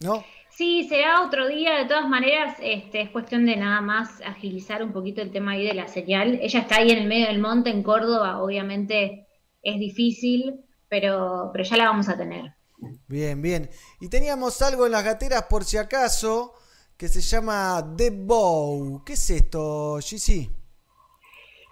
¿No? 0.01 0.23
Sí, 0.49 0.87
será 0.89 1.21
otro 1.21 1.47
día. 1.47 1.75
De 1.77 1.85
todas 1.85 2.09
maneras, 2.09 2.57
este, 2.61 3.01
es 3.01 3.09
cuestión 3.11 3.45
de 3.45 3.55
nada 3.55 3.79
más 3.79 4.21
agilizar 4.25 4.83
un 4.83 4.91
poquito 4.91 5.21
el 5.21 5.31
tema 5.31 5.51
ahí 5.51 5.65
de 5.65 5.73
la 5.73 5.87
señal. 5.87 6.37
Ella 6.41 6.59
está 6.59 6.77
ahí 6.77 6.91
en 6.91 6.97
el 6.97 7.07
medio 7.07 7.27
del 7.27 7.39
monte, 7.39 7.69
en 7.69 7.83
Córdoba. 7.83 8.43
Obviamente 8.43 9.27
es 9.61 9.79
difícil, 9.79 10.65
pero, 10.89 11.49
pero 11.53 11.63
ya 11.63 11.77
la 11.77 11.85
vamos 11.85 12.09
a 12.09 12.17
tener. 12.17 12.58
Bien, 13.07 13.41
bien. 13.41 13.69
Y 13.99 14.09
teníamos 14.09 14.61
algo 14.61 14.85
en 14.85 14.91
las 14.93 15.03
gateras 15.03 15.43
por 15.43 15.65
si 15.65 15.77
acaso 15.77 16.53
que 16.97 17.07
se 17.07 17.21
llama 17.21 17.93
The 17.97 18.09
Bow. 18.11 19.03
¿Qué 19.05 19.13
es 19.13 19.29
esto, 19.29 19.99
Gigi? 20.01 20.49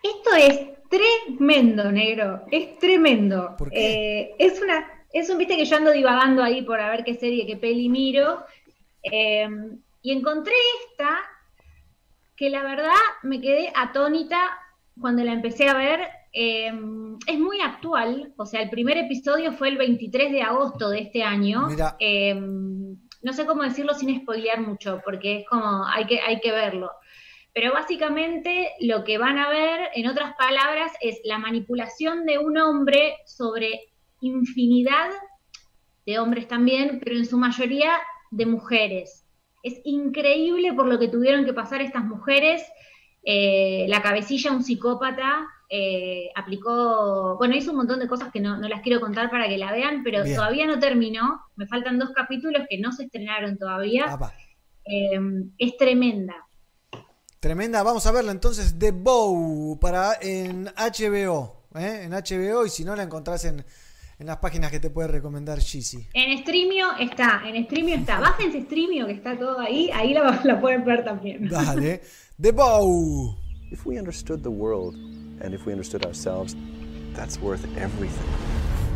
Esto 0.03 0.35
es 0.35 0.59
tremendo, 0.89 1.91
negro. 1.91 2.43
Es 2.51 2.77
tremendo. 2.79 3.55
¿Por 3.57 3.69
Eh, 3.73 4.35
es 4.39 4.61
una, 4.61 5.05
es 5.11 5.29
un, 5.29 5.37
viste 5.37 5.57
que 5.57 5.65
yo 5.65 5.77
ando 5.77 5.91
divagando 5.91 6.43
ahí 6.43 6.61
por 6.61 6.79
a 6.79 6.89
ver 6.89 7.03
qué 7.03 7.15
serie, 7.15 7.45
qué 7.45 7.57
peli 7.57 7.89
miro. 7.89 8.45
eh, 9.03 9.47
y 10.01 10.11
encontré 10.11 10.53
esta 10.89 11.19
que 12.37 12.49
la 12.49 12.63
verdad 12.63 12.93
me 13.23 13.41
quedé 13.41 13.73
atónita 13.75 14.57
cuando 15.01 15.23
la 15.23 15.33
empecé 15.33 15.67
a 15.67 15.73
ver. 15.73 15.99
Eh, 16.33 16.71
es 17.27 17.39
muy 17.39 17.61
actual, 17.61 18.33
o 18.37 18.45
sea, 18.45 18.61
el 18.61 18.69
primer 18.69 18.97
episodio 18.97 19.53
fue 19.53 19.69
el 19.69 19.77
23 19.77 20.31
de 20.31 20.41
agosto 20.41 20.89
de 20.89 20.99
este 20.99 21.23
año. 21.23 21.67
Eh, 21.99 22.33
no 22.35 23.33
sé 23.33 23.45
cómo 23.45 23.63
decirlo 23.63 23.93
sin 23.93 24.21
spoilear 24.21 24.61
mucho, 24.61 25.01
porque 25.03 25.39
es 25.39 25.47
como, 25.47 25.85
hay 25.85 26.05
que, 26.05 26.19
hay 26.19 26.39
que 26.39 26.51
verlo. 26.51 26.91
Pero 27.53 27.73
básicamente 27.73 28.69
lo 28.81 29.03
que 29.03 29.17
van 29.17 29.39
a 29.39 29.49
ver, 29.49 29.89
en 29.95 30.07
otras 30.07 30.35
palabras, 30.35 30.91
es 31.01 31.19
la 31.23 31.39
manipulación 31.39 32.25
de 32.25 32.37
un 32.37 32.57
hombre 32.57 33.15
sobre 33.25 33.91
infinidad 34.21 35.09
de 36.05 36.19
hombres 36.19 36.47
también, 36.47 36.99
pero 37.03 37.17
en 37.17 37.25
su 37.25 37.37
mayoría 37.37 37.93
de 38.31 38.45
mujeres. 38.45 39.25
Es 39.63 39.81
increíble 39.83 40.73
por 40.73 40.85
lo 40.85 40.99
que 40.99 41.07
tuvieron 41.07 41.45
que 41.45 41.53
pasar 41.53 41.81
estas 41.81 42.05
mujeres. 42.05 42.63
Eh, 43.23 43.85
la 43.89 44.01
cabecilla, 44.01 44.51
un 44.51 44.63
psicópata, 44.63 45.47
eh, 45.69 46.29
aplicó, 46.35 47.35
bueno, 47.37 47.55
hizo 47.55 47.71
un 47.71 47.77
montón 47.77 47.99
de 47.99 48.07
cosas 48.07 48.31
que 48.31 48.39
no, 48.39 48.57
no 48.57 48.67
las 48.69 48.81
quiero 48.81 49.01
contar 49.01 49.29
para 49.29 49.49
que 49.49 49.57
la 49.57 49.71
vean, 49.71 50.01
pero 50.03 50.23
Bien. 50.23 50.35
todavía 50.35 50.65
no 50.65 50.79
terminó. 50.79 51.41
Me 51.55 51.67
faltan 51.67 51.99
dos 51.99 52.11
capítulos 52.15 52.63
que 52.69 52.79
no 52.79 52.91
se 52.91 53.03
estrenaron 53.03 53.57
todavía. 53.57 54.05
Apa. 54.05 54.33
Eh, 54.85 55.19
es 55.57 55.75
tremenda. 55.77 56.35
Tremenda. 57.39 57.83
Vamos 57.83 58.05
a 58.07 58.11
verla 58.11 58.31
entonces. 58.31 58.79
The 58.79 58.91
Bow 58.91 59.77
para 59.79 60.13
en 60.21 60.65
HBO. 60.67 61.65
¿eh? 61.75 62.03
En 62.03 62.11
HBO 62.11 62.65
y 62.65 62.69
si 62.69 62.85
no 62.85 62.95
la 62.95 63.03
encontrás 63.03 63.43
en, 63.43 63.65
en 64.19 64.25
las 64.25 64.37
páginas 64.37 64.71
que 64.71 64.79
te 64.79 64.89
puede 64.89 65.09
recomendar 65.09 65.59
Gigi. 65.59 66.07
En 66.13 66.37
Streamio 66.39 66.95
está, 66.97 67.41
en 67.45 67.61
Streamio 67.65 67.95
está. 67.95 68.21
Bájense 68.21 68.61
Streamio, 68.61 69.05
que 69.05 69.13
está 69.13 69.37
todo 69.37 69.59
ahí, 69.59 69.91
ahí 69.93 70.13
la, 70.13 70.41
la 70.45 70.61
pueden 70.61 70.85
ver 70.85 71.03
también. 71.03 71.49
Dale. 71.49 72.01
The 72.41 72.51
Bow. 72.51 73.37
If 73.69 73.85
we 73.85 73.99
understood 73.99 74.41
the 74.43 74.49
world 74.49 74.95
and 75.41 75.53
if 75.53 75.65
we 75.65 75.71
understood 75.71 76.05
ourselves, 76.05 76.55
that's 77.13 77.39
worth 77.41 77.65
everything. 77.77 78.27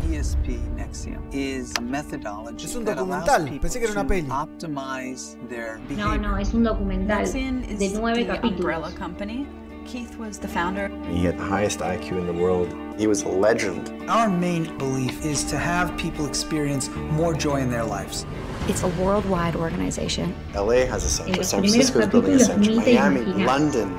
ESP 0.09 0.57
Nexium 0.75 1.21
is 1.31 1.71
a 1.77 1.81
methodology 1.81 2.65
Es 2.65 2.75
un 2.75 2.83
that 2.85 2.97
allows 2.97 3.25
documental. 3.27 3.49
people 3.49 3.69
Pensé 3.69 3.79
que 3.79 3.87
era 3.87 3.91
una 3.93 4.03
to 4.03 4.09
peli. 4.09 4.27
optimize 4.29 5.37
their 5.47 5.77
No, 5.77 5.87
behavior. 5.95 6.17
no, 6.17 6.35
es 6.37 6.53
un 6.53 6.63
documental 6.63 7.19
Nexium 7.21 7.61
de 7.77 7.85
is 7.85 7.93
nueve 7.93 8.25
the 8.25 8.33
capítulos. 8.33 8.51
umbrella 8.57 8.91
company. 8.91 9.47
Keith 9.85 10.17
was 10.19 10.37
the 10.37 10.47
founder. 10.47 10.89
He 11.11 11.23
had 11.25 11.37
the 11.37 11.43
highest 11.43 11.79
IQ 11.79 12.17
in 12.19 12.27
the 12.27 12.33
world. 12.33 12.69
He 12.99 13.07
was 13.07 13.23
a 13.23 13.29
legend. 13.29 13.91
Our 14.09 14.29
main 14.29 14.77
belief 14.77 15.23
is 15.25 15.43
to 15.45 15.57
have 15.57 15.95
people 15.97 16.25
experience 16.27 16.89
more 17.11 17.33
joy 17.33 17.61
in 17.61 17.69
their 17.71 17.83
lives. 17.83 18.25
It's 18.67 18.83
a 18.83 18.89
worldwide 19.01 19.55
organization. 19.55 20.35
LA 20.53 20.85
has 20.85 21.03
a 21.03 21.09
center. 21.09 21.37
los 21.37 21.49
San 21.49 21.61
Francisco 21.61 21.99
is 21.99 22.07
building 22.07 22.35
a 22.35 22.39
center. 22.39 22.75
Miami. 22.75 23.21
London. 23.43 23.89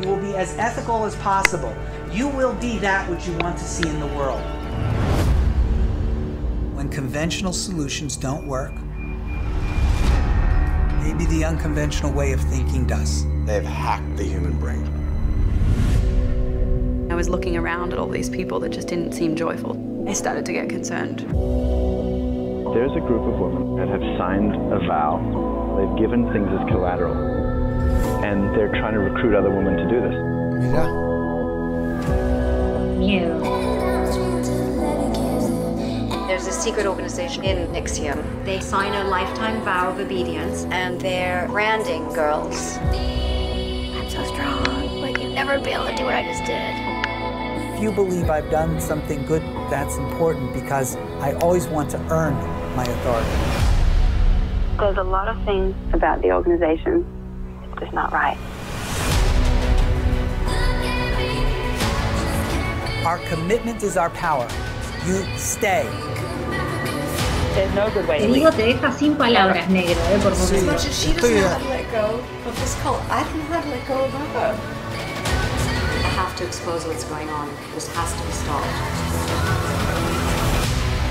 You 0.00 0.08
will 0.08 0.20
be 0.20 0.34
as 0.34 0.56
ethical 0.58 1.04
as 1.04 1.14
possible. 1.16 1.72
You 2.10 2.28
will 2.28 2.54
be 2.54 2.78
that 2.78 3.08
which 3.08 3.28
you 3.28 3.36
want 3.38 3.56
to 3.58 3.64
see 3.64 3.88
in 3.88 4.00
the 4.00 4.08
world. 4.08 4.42
When 6.74 6.88
conventional 6.88 7.52
solutions 7.52 8.16
don't 8.16 8.48
work, 8.48 8.72
maybe 11.00 11.26
the 11.26 11.44
unconventional 11.44 12.10
way 12.12 12.32
of 12.32 12.40
thinking 12.40 12.86
does. 12.86 13.24
They've 13.46 13.62
hacked 13.62 14.16
the 14.16 14.24
human 14.24 14.58
brain. 14.58 14.82
I 17.08 17.14
was 17.14 17.28
looking 17.28 17.56
around 17.56 17.92
at 17.92 17.98
all 18.00 18.08
these 18.08 18.28
people 18.28 18.58
that 18.60 18.70
just 18.70 18.88
didn't 18.88 19.12
seem 19.12 19.36
joyful. 19.36 19.78
I 20.08 20.12
started 20.12 20.44
to 20.46 20.52
get 20.52 20.68
concerned. 20.68 21.20
There's 22.74 22.90
a 22.96 23.00
group 23.00 23.22
of 23.22 23.38
women 23.38 23.76
that 23.76 23.86
have 23.86 24.02
signed 24.18 24.56
a 24.72 24.80
vow. 24.88 25.20
They've 25.78 25.96
given 26.02 26.32
things 26.32 26.48
as 26.50 26.68
collateral. 26.68 27.43
And 28.24 28.56
they're 28.56 28.68
trying 28.68 28.94
to 28.94 29.00
recruit 29.00 29.34
other 29.36 29.50
women 29.50 29.76
to 29.76 29.84
do 29.84 30.00
this. 30.00 30.14
Mirá. 30.64 30.86
Miedo. 32.96 33.36
There's 36.26 36.46
a 36.46 36.52
secret 36.52 36.86
organization 36.86 37.44
in 37.44 37.68
Nixium. 37.68 38.24
They 38.46 38.60
sign 38.60 38.94
a 38.94 39.04
lifetime 39.10 39.60
vow 39.60 39.90
of 39.90 39.98
obedience, 39.98 40.64
and 40.70 40.98
they're 40.98 41.46
branding 41.48 42.10
girls. 42.14 42.78
I'm 42.78 44.08
so 44.08 44.24
strong. 44.32 44.64
Like 45.02 45.18
you'd 45.18 45.34
never 45.34 45.60
be 45.60 45.72
able 45.72 45.88
to 45.88 45.94
do 45.94 46.04
what 46.04 46.14
I 46.14 46.22
just 46.22 46.46
did. 46.46 47.74
If 47.74 47.82
you 47.82 47.92
believe 47.92 48.30
I've 48.30 48.50
done 48.50 48.80
something 48.80 49.26
good, 49.26 49.42
that's 49.68 49.96
important 49.98 50.54
because 50.54 50.96
I 51.20 51.34
always 51.42 51.66
want 51.66 51.90
to 51.90 51.98
earn 52.08 52.32
my 52.74 52.84
authority. 52.84 54.78
There's 54.78 54.96
a 54.96 55.02
lot 55.02 55.28
of 55.28 55.36
things 55.44 55.74
about 55.92 56.22
the 56.22 56.32
organization 56.32 57.04
that's 57.74 57.84
just 57.86 57.94
not 57.94 58.12
right. 58.12 58.36
Our 63.04 63.18
commitment 63.28 63.82
is 63.82 63.96
our 63.96 64.10
power. 64.10 64.48
You 65.06 65.22
stay. 65.36 65.84
There's 67.54 67.74
no 67.74 67.90
good 67.90 68.08
way 68.08 68.18
Te 68.18 68.26
to 68.26 68.32
digo, 68.32 68.44
leave. 68.50 68.56
te 68.56 68.72
deja 68.72 68.90
sin 68.92 69.14
palabras, 69.16 69.66
negro, 69.68 70.00
eh, 70.10 70.18
por 70.22 70.32
Sí, 70.34 70.56
momentos. 70.56 70.64
Much 70.66 70.86
as 70.86 70.98
she 70.98 71.12
doesn't 71.12 71.34
know 71.34 71.48
how 71.48 71.58
to 71.58 71.68
let 71.68 71.90
go 71.92 72.24
of 72.48 72.56
this 72.60 72.74
cult, 72.82 73.00
I 73.10 73.22
don't 73.22 73.36
know 73.38 73.44
how 73.44 73.60
to 73.60 73.68
let 73.68 73.86
go 73.86 74.04
of 74.04 74.10
her. 74.12 74.58
I 76.04 76.08
have 76.16 76.34
to 76.36 76.44
expose 76.46 76.84
what's 76.86 77.04
going 77.04 77.28
on. 77.28 77.48
This 77.74 77.86
has 77.94 78.12
to 78.12 78.22
be 78.26 78.32
stopped. 78.32 78.66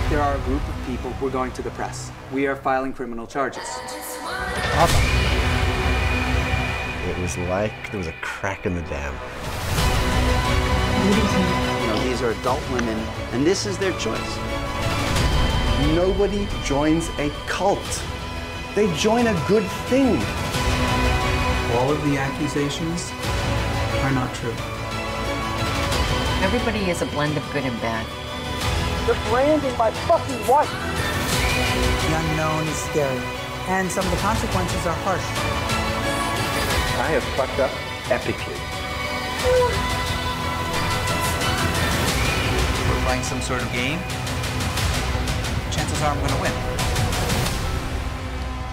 There 0.09 0.22
are 0.22 0.35
a 0.35 0.40
group 0.40 0.61
of 0.67 0.75
people 0.85 1.11
who 1.14 1.27
are 1.27 1.32
going 1.32 1.51
to 1.53 1.61
the 1.61 1.72
press. 1.72 2.11
We 2.33 2.45
are 2.48 2.56
filing 2.56 2.93
criminal 2.93 3.25
charges. 3.25 3.64
It 3.64 3.92
was 7.24 7.38
like 7.48 7.90
there 7.90 7.98
was 7.98 8.08
a 8.08 8.16
crack 8.19 8.66
in 8.66 8.76
the 8.76 8.82
dam. 8.82 9.14
You 11.82 11.88
know, 11.88 12.03
these 12.03 12.22
are 12.22 12.32
adult 12.32 12.61
women, 12.69 13.00
and 13.32 13.45
this 13.45 13.66
is 13.66 13.77
their 13.77 13.98
choice. 13.98 14.38
Nobody 15.95 16.45
joins 16.66 17.08
a 17.19 17.30
cult. 17.48 18.03
They 18.76 18.93
join 18.98 19.27
a 19.27 19.45
good 19.48 19.64
thing. 19.88 20.18
All 21.77 21.90
of 21.90 22.03
the 22.03 22.18
accusations 22.18 23.14
are 24.03 24.11
not 24.11 24.35
true. 24.35 24.56
Everybody 26.43 26.92
is 26.92 27.02
a 27.03 27.06
blend 27.06 27.38
of 27.38 27.53
good 27.53 27.64
and 27.64 27.80
bad. 27.80 28.06
You're 29.08 29.16
branding 29.32 29.77
my 29.77 29.92
fucking 30.11 30.45
wife. 30.45 30.69
The 32.03 32.18
unknown 32.19 32.68
is 32.68 32.76
scary, 32.76 33.24
and 33.69 33.90
some 33.90 34.03
of 34.03 34.11
the 34.11 34.18
consequences 34.18 34.85
are 34.85 34.98
harsh. 35.08 35.73
I 36.96 37.08
have 37.08 37.24
fucked 37.36 37.60
up 37.60 37.72
epically. 38.06 38.58
We're 42.88 43.06
playing 43.06 43.24
some 43.24 43.42
sort 43.42 43.62
of 43.62 43.72
game. 43.74 44.00
Chances 45.72 46.02
are 46.04 46.12
I'm 46.12 46.20
going 46.20 46.30
to 46.30 46.42
win. 46.42 46.52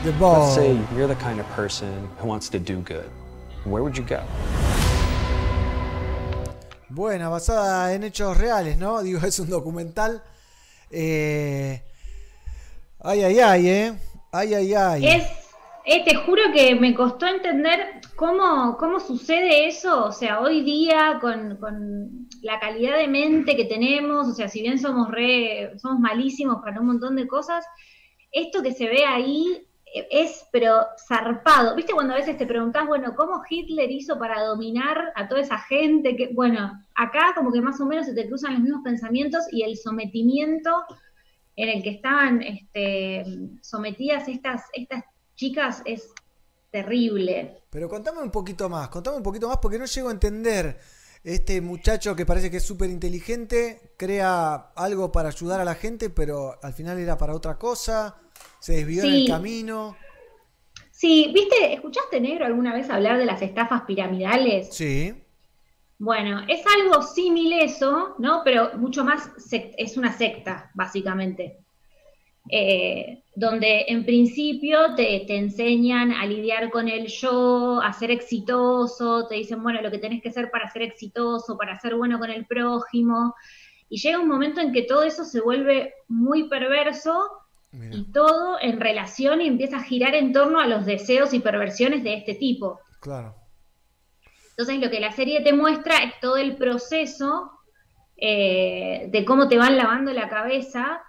The 0.04 0.12
Bow. 0.18 0.42
Let's 0.44 0.54
say 0.54 0.78
you're 0.94 1.08
the 1.08 1.14
kind 1.16 1.40
of 1.40 1.46
person 1.48 2.08
who 2.18 2.28
wants 2.28 2.48
to 2.50 2.58
do 2.58 2.80
good. 2.80 3.10
Where 3.64 3.82
would 3.82 3.96
you 3.96 4.04
go? 4.04 4.22
Buena, 6.90 7.30
basada 7.30 7.94
en 7.94 8.02
hechos 8.02 8.36
reales, 8.36 8.76
¿no? 8.76 9.02
Digo, 9.02 9.20
es 9.24 9.38
un 9.38 9.48
documental. 9.48 10.22
Eh, 10.90 11.80
Ay, 13.02 13.22
ay, 13.24 13.40
ay, 13.40 13.68
¿eh? 13.68 13.92
Ay, 14.30 14.54
ay, 14.54 14.74
ay. 14.74 15.06
Es 15.06 15.26
Eh, 15.86 16.04
te 16.04 16.14
juro 16.14 16.42
que 16.54 16.74
me 16.74 16.94
costó 16.94 17.26
entender 17.26 17.99
cómo, 18.20 18.76
cómo 18.76 19.00
sucede 19.00 19.66
eso, 19.66 20.04
o 20.04 20.12
sea, 20.12 20.42
hoy 20.42 20.60
día 20.60 21.16
con, 21.22 21.56
con 21.56 22.28
la 22.42 22.60
calidad 22.60 22.98
de 22.98 23.08
mente 23.08 23.56
que 23.56 23.64
tenemos, 23.64 24.28
o 24.28 24.34
sea, 24.34 24.46
si 24.46 24.60
bien 24.60 24.78
somos 24.78 25.10
re, 25.10 25.72
somos 25.78 26.00
malísimos 26.00 26.60
para 26.62 26.82
un 26.82 26.88
montón 26.88 27.16
de 27.16 27.26
cosas, 27.26 27.64
esto 28.30 28.62
que 28.62 28.72
se 28.72 28.88
ve 28.88 29.06
ahí 29.06 29.66
eh, 29.94 30.06
es, 30.10 30.46
pero 30.52 30.84
zarpado. 31.08 31.74
¿Viste 31.74 31.94
cuando 31.94 32.12
a 32.12 32.18
veces 32.18 32.36
te 32.36 32.46
preguntás, 32.46 32.86
bueno, 32.86 33.14
cómo 33.16 33.40
Hitler 33.48 33.90
hizo 33.90 34.18
para 34.18 34.44
dominar 34.44 35.14
a 35.14 35.26
toda 35.26 35.40
esa 35.40 35.58
gente? 35.58 36.14
Que, 36.14 36.28
bueno, 36.34 36.78
acá 36.96 37.32
como 37.34 37.50
que 37.50 37.62
más 37.62 37.80
o 37.80 37.86
menos 37.86 38.04
se 38.04 38.12
te 38.12 38.28
cruzan 38.28 38.52
los 38.52 38.62
mismos 38.62 38.82
pensamientos 38.84 39.46
y 39.50 39.62
el 39.62 39.78
sometimiento 39.78 40.84
en 41.56 41.70
el 41.70 41.82
que 41.82 41.92
estaban 41.92 42.42
este, 42.42 43.24
sometidas 43.62 44.28
estas, 44.28 44.64
estas 44.74 45.04
chicas 45.36 45.80
es 45.86 46.12
terrible. 46.70 47.59
Pero 47.70 47.88
contame 47.88 48.20
un 48.20 48.30
poquito 48.30 48.68
más, 48.68 48.88
contame 48.88 49.16
un 49.16 49.22
poquito 49.22 49.48
más 49.48 49.58
porque 49.58 49.78
no 49.78 49.86
llego 49.86 50.08
a 50.08 50.12
entender. 50.12 50.78
Este 51.22 51.60
muchacho 51.60 52.16
que 52.16 52.26
parece 52.26 52.50
que 52.50 52.56
es 52.56 52.64
súper 52.64 52.90
inteligente, 52.90 53.92
crea 53.96 54.72
algo 54.74 55.12
para 55.12 55.28
ayudar 55.28 55.60
a 55.60 55.64
la 55.64 55.74
gente, 55.74 56.10
pero 56.10 56.58
al 56.62 56.72
final 56.72 56.98
era 56.98 57.16
para 57.16 57.34
otra 57.34 57.58
cosa, 57.58 58.16
se 58.58 58.72
desvió 58.72 59.04
en 59.04 59.12
el 59.12 59.28
camino. 59.28 59.96
Sí, 60.90 61.30
¿viste? 61.32 61.72
¿Escuchaste 61.74 62.20
negro 62.20 62.46
alguna 62.46 62.74
vez 62.74 62.90
hablar 62.90 63.18
de 63.18 63.26
las 63.26 63.40
estafas 63.42 63.82
piramidales? 63.82 64.74
Sí. 64.74 65.14
Bueno, 65.98 66.42
es 66.48 66.62
algo 66.66 67.02
similar 67.02 67.60
eso, 67.62 68.14
¿no? 68.18 68.40
Pero 68.42 68.70
mucho 68.78 69.04
más, 69.04 69.30
es 69.52 69.96
una 69.96 70.16
secta, 70.16 70.70
básicamente. 70.74 71.59
Eh, 72.52 73.22
donde 73.36 73.84
en 73.86 74.04
principio 74.04 74.94
te, 74.96 75.22
te 75.26 75.36
enseñan 75.36 76.10
a 76.10 76.26
lidiar 76.26 76.70
con 76.70 76.88
el 76.88 77.06
yo, 77.06 77.80
a 77.80 77.92
ser 77.92 78.10
exitoso, 78.10 79.28
te 79.28 79.36
dicen, 79.36 79.62
bueno, 79.62 79.80
lo 79.80 79.90
que 79.90 79.98
tenés 79.98 80.20
que 80.20 80.30
hacer 80.30 80.50
para 80.50 80.68
ser 80.68 80.82
exitoso, 80.82 81.56
para 81.56 81.78
ser 81.78 81.94
bueno 81.94 82.18
con 82.18 82.28
el 82.28 82.44
prójimo. 82.46 83.34
Y 83.88 83.98
llega 83.98 84.18
un 84.18 84.28
momento 84.28 84.60
en 84.60 84.72
que 84.72 84.82
todo 84.82 85.04
eso 85.04 85.24
se 85.24 85.40
vuelve 85.40 85.94
muy 86.08 86.48
perverso 86.48 87.30
y 87.92 88.10
todo 88.12 88.58
en 88.60 88.80
relación 88.80 89.40
y 89.40 89.46
empieza 89.46 89.76
a 89.76 89.84
girar 89.84 90.16
en 90.16 90.32
torno 90.32 90.58
a 90.58 90.66
los 90.66 90.84
deseos 90.84 91.32
y 91.32 91.38
perversiones 91.38 92.02
de 92.02 92.14
este 92.14 92.34
tipo. 92.34 92.80
Claro. 93.00 93.36
Entonces 94.50 94.80
lo 94.80 94.90
que 94.90 94.98
la 94.98 95.12
serie 95.12 95.40
te 95.42 95.52
muestra 95.52 95.98
es 95.98 96.18
todo 96.20 96.36
el 96.36 96.56
proceso 96.56 97.52
eh, 98.16 99.08
de 99.08 99.24
cómo 99.24 99.48
te 99.48 99.56
van 99.56 99.76
lavando 99.76 100.12
la 100.12 100.28
cabeza 100.28 101.00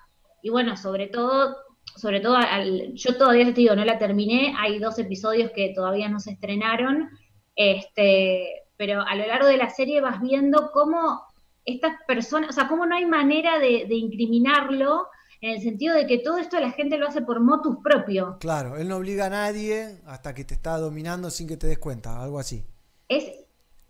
y 0.41 0.49
bueno, 0.49 0.75
sobre 0.77 1.07
todo, 1.07 1.55
sobre 1.95 2.19
todo 2.21 2.35
al- 2.37 2.93
yo 2.93 3.17
todavía 3.17 3.45
te 3.45 3.51
digo, 3.61 3.75
no 3.75 3.85
la 3.85 3.97
terminé, 3.99 4.53
hay 4.57 4.79
dos 4.79 4.97
episodios 4.99 5.51
que 5.55 5.73
todavía 5.75 6.09
no 6.09 6.19
se 6.19 6.31
estrenaron, 6.31 7.09
este, 7.55 8.63
pero 8.77 9.01
a 9.01 9.15
lo 9.15 9.25
largo 9.27 9.47
de 9.47 9.57
la 9.57 9.69
serie 9.69 10.01
vas 10.01 10.21
viendo 10.21 10.71
cómo 10.73 11.21
estas 11.65 11.93
personas, 12.07 12.49
o 12.49 12.53
sea, 12.53 12.67
cómo 12.67 12.85
no 12.85 12.95
hay 12.95 13.05
manera 13.05 13.59
de, 13.59 13.85
de 13.87 13.95
incriminarlo 13.95 15.07
en 15.41 15.51
el 15.51 15.61
sentido 15.61 15.95
de 15.95 16.07
que 16.07 16.19
todo 16.19 16.37
esto 16.37 16.59
la 16.59 16.71
gente 16.71 16.97
lo 16.97 17.07
hace 17.07 17.21
por 17.21 17.39
motus 17.39 17.77
propio. 17.83 18.37
Claro, 18.39 18.75
él 18.75 18.89
no 18.89 18.97
obliga 18.97 19.27
a 19.27 19.29
nadie 19.29 20.01
hasta 20.05 20.33
que 20.33 20.43
te 20.43 20.53
está 20.53 20.77
dominando 20.77 21.29
sin 21.29 21.47
que 21.47 21.55
te 21.57 21.67
des 21.67 21.79
cuenta, 21.79 22.21
algo 22.21 22.39
así. 22.39 22.65
es, 23.07 23.40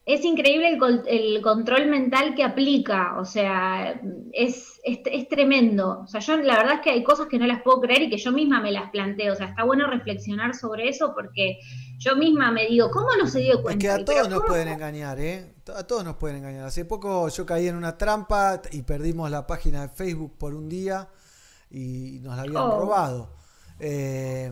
es 0.06 0.26
increíble 0.26 0.70
el, 0.70 1.04
el 1.08 1.42
control 1.42 1.88
mental 1.88 2.34
que 2.36 2.44
aplica, 2.44 3.20
o 3.20 3.26
sea, 3.26 4.02
es, 4.34 4.80
es, 4.84 5.00
es 5.06 5.28
tremendo. 5.30 6.02
O 6.04 6.08
sea, 6.08 6.20
yo 6.22 6.38
la 6.38 6.58
verdad 6.58 6.76
es 6.76 6.82
que 6.82 6.90
hay 6.90 7.04
cosas 7.04 7.28
que 7.28 7.38
no 7.38 7.46
las 7.46 7.62
puedo 7.62 7.82
creer 7.82 8.04
y 8.04 8.10
que 8.10 8.18
yo 8.18 8.32
misma 8.32 8.60
me 8.62 8.72
las 8.72 8.90
planteo. 8.92 9.34
O 9.34 9.36
sea, 9.36 9.48
está 9.48 9.64
bueno 9.64 9.88
reflexionar 9.88 10.56
sobre 10.56 10.90
eso 10.90 11.14
porque 11.14 11.60
yo 12.00 12.16
misma 12.16 12.52
me 12.52 12.66
digo, 12.68 12.90
¿cómo 12.90 13.10
no 13.20 13.28
se 13.28 13.42
dio 13.42 13.62
Es 13.62 13.62
cuenta? 13.62 13.80
que 13.80 13.90
a 13.90 14.04
todos 14.04 14.28
nos 14.28 14.40
¿cómo 14.40 14.48
pueden 14.48 14.70
engañar, 14.70 15.20
¿eh? 15.20 15.54
A 15.76 15.84
todos 15.86 16.04
nos 16.04 16.16
pueden 16.18 16.38
engañar. 16.38 16.66
Hace 16.66 16.84
poco 16.86 17.30
yo 17.30 17.46
caí 17.46 17.68
en 17.68 17.76
una 17.76 17.98
trampa 17.98 18.62
y 18.72 18.82
perdimos 18.82 19.30
la 19.30 19.46
página 19.46 19.84
de 19.84 19.90
Facebook 19.90 20.38
por 20.38 20.56
un 20.56 20.68
día 20.68 21.10
y 21.70 22.20
nos 22.22 22.36
la 22.38 22.42
habían 22.44 22.58
Oh. 22.64 22.80
robado. 22.80 23.36
Eh, 23.80 24.52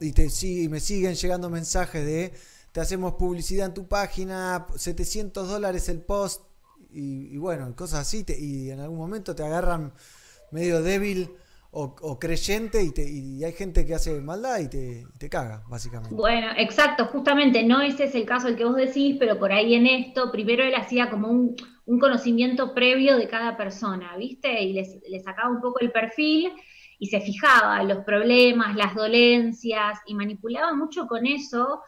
y, 0.00 0.12
te, 0.12 0.30
sí, 0.30 0.64
y 0.64 0.68
me 0.68 0.80
siguen 0.80 1.14
llegando 1.14 1.50
mensajes 1.50 2.04
de 2.06 2.32
te 2.78 2.82
hacemos 2.82 3.14
publicidad 3.14 3.66
en 3.66 3.74
tu 3.74 3.88
página, 3.88 4.68
700 4.76 5.48
dólares 5.48 5.88
el 5.88 6.00
post 6.00 6.44
y, 6.92 7.34
y 7.34 7.36
bueno, 7.36 7.74
cosas 7.74 8.02
así. 8.02 8.24
y 8.38 8.70
en 8.70 8.78
algún 8.78 8.98
momento 8.98 9.34
te 9.34 9.42
agarran 9.42 9.92
medio 10.52 10.80
débil 10.80 11.28
o, 11.72 12.18
creyente 12.20 12.80
y, 12.84 13.42
hay 13.42 13.52
gente 13.52 13.84
que 13.84 13.96
hace 13.96 14.20
maldad 14.20 14.60
y 14.60 14.68
te, 14.68 15.28
caga, 15.28 15.64
básicamente. 15.68 16.14
Bueno, 16.14 16.52
exacto, 16.56 17.06
justamente 17.06 17.64
no 17.64 17.80
ese 17.80 18.04
es 18.04 18.14
el 18.14 18.24
caso 18.24 18.46
el 18.46 18.54
que 18.54 18.64
vos 18.64 18.76
decís, 18.76 19.16
pero 19.18 19.40
por 19.40 19.50
ahí 19.50 19.74
en 19.74 19.88
esto, 19.88 20.30
primero 20.30 20.62
él 20.62 20.76
hacía 20.76 21.10
como 21.10 21.26
un, 21.26 21.56
un 21.84 21.98
conocimiento 21.98 22.74
previo 22.74 23.16
de 23.16 23.26
cada 23.26 23.56
persona, 23.56 24.16
¿viste? 24.16 24.62
Y 24.62 24.72
les 24.72 25.24
sacaba 25.24 25.50
un 25.50 25.60
poco 25.60 25.80
el 25.80 25.90
perfil 25.90 26.52
y 27.00 27.08
se 27.08 27.20
fijaba 27.20 27.82
los 27.82 28.04
problemas, 28.04 28.76
las 28.76 28.94
dolencias 28.94 29.98
y 30.06 30.14
manipulaba 30.14 30.72
mucho 30.74 31.08
con 31.08 31.26
eso. 31.26 31.80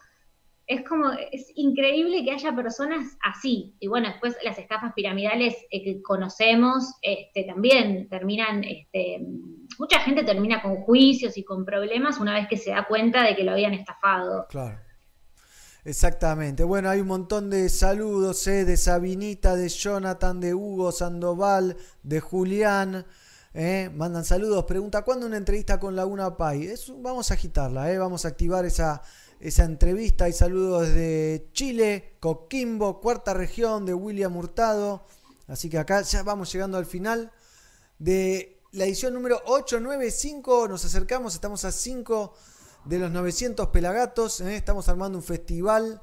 Es 0.71 0.87
como, 0.87 1.11
es 1.33 1.51
increíble 1.55 2.23
que 2.23 2.31
haya 2.31 2.55
personas 2.55 3.17
así. 3.21 3.75
Y 3.81 3.87
bueno, 3.87 4.07
después 4.07 4.37
las 4.41 4.57
estafas 4.57 4.93
piramidales 4.93 5.53
eh, 5.69 5.83
que 5.83 6.01
conocemos 6.01 6.93
este, 7.01 7.43
también 7.43 8.07
terminan, 8.07 8.63
este, 8.63 9.19
mucha 9.77 9.99
gente 9.99 10.23
termina 10.23 10.61
con 10.61 10.77
juicios 10.77 11.37
y 11.37 11.43
con 11.43 11.65
problemas 11.65 12.21
una 12.21 12.35
vez 12.35 12.47
que 12.47 12.55
se 12.55 12.71
da 12.71 12.87
cuenta 12.87 13.21
de 13.21 13.35
que 13.35 13.43
lo 13.43 13.51
habían 13.51 13.73
estafado. 13.73 14.47
Claro. 14.47 14.79
Exactamente. 15.83 16.63
Bueno, 16.63 16.89
hay 16.89 17.01
un 17.01 17.07
montón 17.07 17.49
de 17.49 17.67
saludos, 17.67 18.47
¿eh? 18.47 18.63
de 18.63 18.77
Sabinita, 18.77 19.57
de 19.57 19.67
Jonathan, 19.67 20.39
de 20.39 20.53
Hugo 20.53 20.93
Sandoval, 20.93 21.75
de 22.01 22.21
Julián. 22.21 23.05
¿eh? 23.53 23.89
Mandan 23.93 24.23
saludos. 24.23 24.63
Pregunta, 24.63 25.01
¿cuándo 25.01 25.25
una 25.25 25.35
entrevista 25.35 25.81
con 25.81 25.97
Laguna 25.97 26.37
Pai? 26.37 26.73
Vamos 26.99 27.29
a 27.29 27.33
agitarla, 27.33 27.91
¿eh? 27.91 27.97
vamos 27.97 28.23
a 28.23 28.29
activar 28.29 28.63
esa, 28.63 29.01
esa 29.41 29.63
entrevista. 29.63 30.25
Hay 30.25 30.33
saludos 30.33 30.89
de 30.89 31.49
Chile, 31.51 32.15
Coquimbo, 32.19 33.01
cuarta 33.01 33.33
región, 33.33 33.85
de 33.85 33.93
William 33.93 34.35
Hurtado. 34.37 35.05
Así 35.47 35.69
que 35.69 35.79
acá 35.79 36.01
ya 36.01 36.23
vamos 36.23 36.51
llegando 36.53 36.77
al 36.77 36.85
final 36.85 37.31
de 37.99 38.61
la 38.71 38.85
edición 38.85 39.13
número 39.13 39.41
895. 39.45 40.67
Nos 40.67 40.85
acercamos, 40.85 41.33
estamos 41.33 41.65
a 41.65 41.71
5 41.71 42.33
de 42.85 42.99
los 42.99 43.11
900 43.11 43.67
pelagatos. 43.67 44.41
¿eh? 44.41 44.55
Estamos 44.55 44.87
armando 44.87 45.17
un 45.17 45.23
festival 45.23 46.01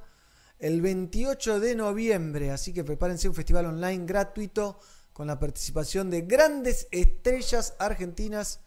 el 0.59 0.83
28 0.83 1.61
de 1.61 1.75
noviembre. 1.77 2.51
Así 2.51 2.75
que 2.75 2.85
prepárense 2.85 3.29
un 3.29 3.35
festival 3.35 3.67
online 3.67 4.05
gratuito 4.05 4.81
con 5.13 5.29
la 5.29 5.39
participación 5.39 6.11
de 6.11 6.23
grandes 6.23 6.89
estrellas 6.91 7.75
argentinas 7.79 8.61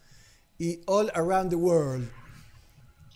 y 0.58 0.82
all 0.86 1.12
around 1.14 1.50
the 1.50 1.56
world. 1.56 2.21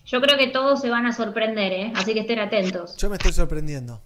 Yo 0.06 0.22
creo 0.22 0.38
que 0.38 0.48
todos 0.48 0.82
se 0.82 0.90
van 0.90 1.06
a 1.06 1.14
sorprender, 1.14 1.72
¿eh? 1.74 1.93
así 1.95 2.14
que 2.14 2.22
estén 2.22 2.40
atentos. 2.40 2.95
Yo 2.98 3.09
me 3.09 3.16
estoy 3.17 3.34
sorprendiendo 3.34 4.01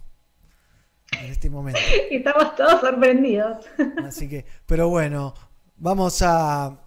en 1.12 1.30
este 1.30 1.50
momento. 1.50 1.80
Estamos 2.10 2.56
todos 2.56 2.80
sorprendidos. 2.80 3.66
Así 4.06 4.28
que, 4.28 4.44
pero 4.66 4.88
bueno, 4.88 5.34
vamos 5.76 6.22
a, 6.22 6.80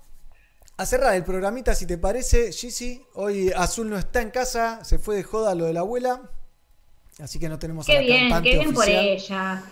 a 0.77 0.85
cerrar 0.85 1.16
el 1.16 1.24
programita 1.24 1.75
si 1.75 1.85
te 1.85 1.98
parece. 1.98 2.51
Gigi, 2.51 3.01
hoy 3.16 3.51
Azul 3.56 3.90
no 3.90 3.98
está 3.98 4.22
en 4.22 4.32
casa, 4.32 4.83
se 4.83 4.98
fue 4.98 5.16
de 5.16 5.24
joda 5.24 5.56
lo 5.56 5.66
de 5.66 5.74
la 5.74 5.82
abuela. 5.82 6.22
Así 7.19 7.38
que 7.40 7.48
no 7.50 7.59
tenemos 7.59 7.88
a 7.88 7.92
Qué 7.92 7.98
la 7.98 8.01
bien, 8.01 8.43
qué 8.43 8.58
bien 8.59 8.74
por 8.74 8.90
ella. 8.90 9.64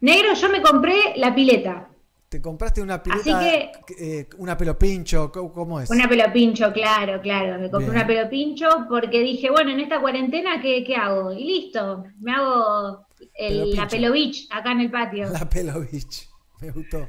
Negro, 0.00 0.34
yo 0.34 0.48
me 0.50 0.62
compré 0.62 1.14
la 1.16 1.34
pileta. 1.34 1.89
Te 2.30 2.40
compraste 2.40 2.80
una 2.80 3.02
pileta, 3.02 3.40
Así 3.40 3.70
eh, 3.98 4.28
una 4.38 4.56
pelo 4.56 4.78
pincho, 4.78 5.32
¿cómo, 5.32 5.80
es? 5.80 5.90
Una 5.90 6.08
pelo 6.08 6.32
pincho, 6.32 6.72
claro, 6.72 7.20
claro. 7.20 7.58
Me 7.58 7.68
compré 7.68 7.90
Bien. 7.90 7.98
una 7.98 8.06
pelo 8.06 8.30
pincho 8.30 8.68
porque 8.88 9.18
dije, 9.18 9.50
bueno, 9.50 9.72
en 9.72 9.80
esta 9.80 10.00
cuarentena, 10.00 10.62
¿qué, 10.62 10.84
qué 10.84 10.94
hago? 10.94 11.32
Y 11.32 11.42
listo, 11.42 12.04
me 12.20 12.30
hago 12.32 13.04
el- 13.34 13.74
la 13.74 13.88
pelo 13.88 14.12
beach 14.12 14.46
acá 14.52 14.70
en 14.70 14.80
el 14.82 14.92
patio. 14.92 15.28
La 15.28 15.48
pelo 15.48 15.80
bitch, 15.80 16.28
me 16.60 16.70
gustó. 16.70 17.08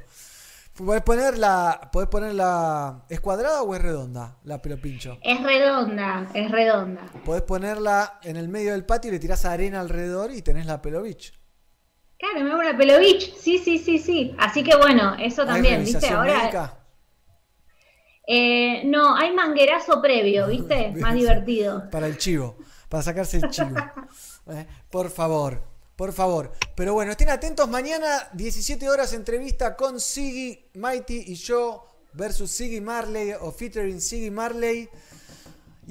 ¿Podés 0.73 1.03
ponerla, 1.03 1.91
podés 1.93 2.09
ponerla, 2.09 3.05
¿es 3.07 3.19
cuadrada 3.19 3.61
o 3.61 3.75
es 3.75 3.81
redonda 3.81 4.39
la 4.45 4.59
pelo 4.59 4.81
pincho? 4.81 5.19
Es 5.21 5.43
redonda, 5.43 6.31
es 6.33 6.49
redonda. 6.49 7.05
Podés 7.23 7.43
ponerla 7.43 8.19
en 8.23 8.37
el 8.37 8.49
medio 8.49 8.71
del 8.71 8.85
patio 8.85 9.09
y 9.09 9.11
le 9.11 9.19
tirás 9.19 9.45
arena 9.45 9.81
alrededor 9.81 10.31
y 10.31 10.41
tenés 10.41 10.65
la 10.65 10.81
pelo 10.81 11.03
beach. 11.03 11.31
Claro, 12.21 12.45
me 12.45 12.51
hago 12.51 12.59
una 12.59 12.77
pelo 12.77 12.99
beach. 12.99 13.33
Sí, 13.35 13.57
sí, 13.57 13.79
sí, 13.79 13.97
sí. 13.97 14.35
Así 14.37 14.63
que 14.63 14.75
bueno, 14.75 15.15
eso 15.19 15.41
¿Hay 15.41 15.47
también, 15.47 15.83
¿viste? 15.83 16.07
Ahora. 16.09 16.77
Eh, 18.27 18.83
no, 18.85 19.15
hay 19.15 19.33
manguerazo 19.33 19.99
previo, 20.03 20.47
¿viste? 20.47 20.91
Más 20.97 21.15
divertido. 21.15 21.89
Para 21.89 22.05
el 22.05 22.19
chivo, 22.19 22.57
para 22.89 23.01
sacarse 23.01 23.37
el 23.37 23.49
chivo. 23.49 23.75
Eh, 24.47 24.65
por 24.89 25.11
favor, 25.11 25.61
por 25.95 26.11
favor. 26.13 26.51
Pero 26.75 26.93
bueno, 26.93 27.11
estén 27.11 27.29
atentos. 27.29 27.69
Mañana, 27.69 28.27
17 28.33 28.89
horas, 28.89 29.13
entrevista 29.13 29.75
con 29.75 29.99
Siggy, 29.99 30.71
Mighty 30.73 31.25
y 31.27 31.35
yo 31.35 31.85
versus 32.13 32.49
Siggy 32.49 32.81
Marley 32.81 33.33
o 33.39 33.51
featuring 33.51 34.01
Siggy 34.01 34.31
Marley. 34.31 34.89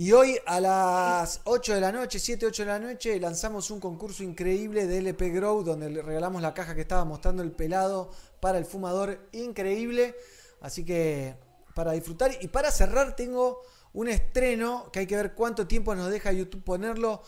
Y 0.00 0.12
hoy 0.12 0.38
a 0.46 0.60
las 0.60 1.42
8 1.44 1.74
de 1.74 1.80
la 1.82 1.92
noche, 1.92 2.18
7, 2.18 2.46
8 2.46 2.62
de 2.62 2.68
la 2.70 2.78
noche, 2.78 3.20
lanzamos 3.20 3.70
un 3.70 3.80
concurso 3.80 4.22
increíble 4.22 4.86
de 4.86 4.96
LP 4.96 5.28
Grow 5.28 5.62
donde 5.62 5.90
le 5.90 6.00
regalamos 6.00 6.40
la 6.40 6.54
caja 6.54 6.74
que 6.74 6.80
estaba 6.80 7.04
mostrando 7.04 7.42
el 7.42 7.52
pelado 7.52 8.10
para 8.40 8.56
el 8.56 8.64
fumador. 8.64 9.28
Increíble. 9.32 10.16
Así 10.62 10.86
que 10.86 11.36
para 11.74 11.92
disfrutar 11.92 12.30
y 12.40 12.48
para 12.48 12.70
cerrar 12.70 13.14
tengo 13.14 13.60
un 13.92 14.08
estreno 14.08 14.90
que 14.90 15.00
hay 15.00 15.06
que 15.06 15.16
ver 15.16 15.34
cuánto 15.34 15.66
tiempo 15.66 15.94
nos 15.94 16.10
deja 16.10 16.32
YouTube 16.32 16.64
ponerlo. 16.64 17.22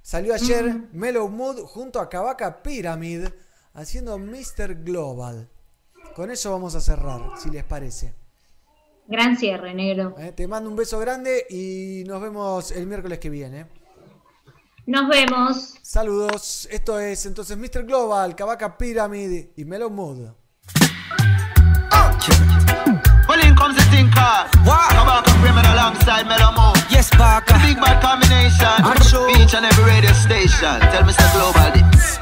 Salió 0.00 0.32
ayer 0.32 0.72
Mellow 0.92 1.28
Mood 1.28 1.62
junto 1.62 1.98
a 1.98 2.08
Kavaka 2.08 2.62
Pyramid 2.62 3.26
haciendo 3.74 4.16
Mr. 4.16 4.84
Global. 4.84 5.50
Con 6.14 6.30
eso 6.30 6.52
vamos 6.52 6.76
a 6.76 6.80
cerrar, 6.80 7.32
si 7.42 7.50
les 7.50 7.64
parece. 7.64 8.21
Gran 9.08 9.36
cierre, 9.36 9.74
negro. 9.74 10.14
Eh, 10.18 10.32
Te 10.32 10.46
mando 10.46 10.70
un 10.70 10.76
beso 10.76 10.98
grande 10.98 11.46
y 11.50 12.04
nos 12.06 12.20
vemos 12.22 12.70
el 12.70 12.86
miércoles 12.86 13.18
que 13.18 13.30
viene. 13.30 13.66
Nos 14.86 15.08
vemos. 15.08 15.74
Saludos. 15.82 16.66
Esto 16.70 16.98
es 16.98 17.26
entonces 17.26 17.56
Mr. 17.56 17.84
Global, 17.84 18.34
Kavaka 18.34 18.76
Pyramid 18.76 19.46
y 19.56 19.64
Mellow 19.64 19.90
Mood. 19.90 20.30
Well, 23.28 23.40
in 23.40 23.54
comes 23.54 23.76
the 23.76 23.82
thinker. 23.90 24.46
Wow. 24.66 24.88
Come 24.90 25.06
back 25.06 25.28
and 25.28 25.40
bring 25.40 25.54
me 25.54 25.62
alongside 25.62 26.26
Melamo. 26.26 26.74
Yes, 26.90 27.08
Parker. 27.10 27.54
Big 27.62 27.76
bad 27.80 28.02
combination. 28.02 28.68
Each 29.40 29.54
and 29.54 29.64
every 29.64 29.84
radio 29.84 30.12
station. 30.12 30.80
Tell 30.90 31.02
Mr. 31.04 31.26
Global 31.32 31.70
this. 31.72 32.18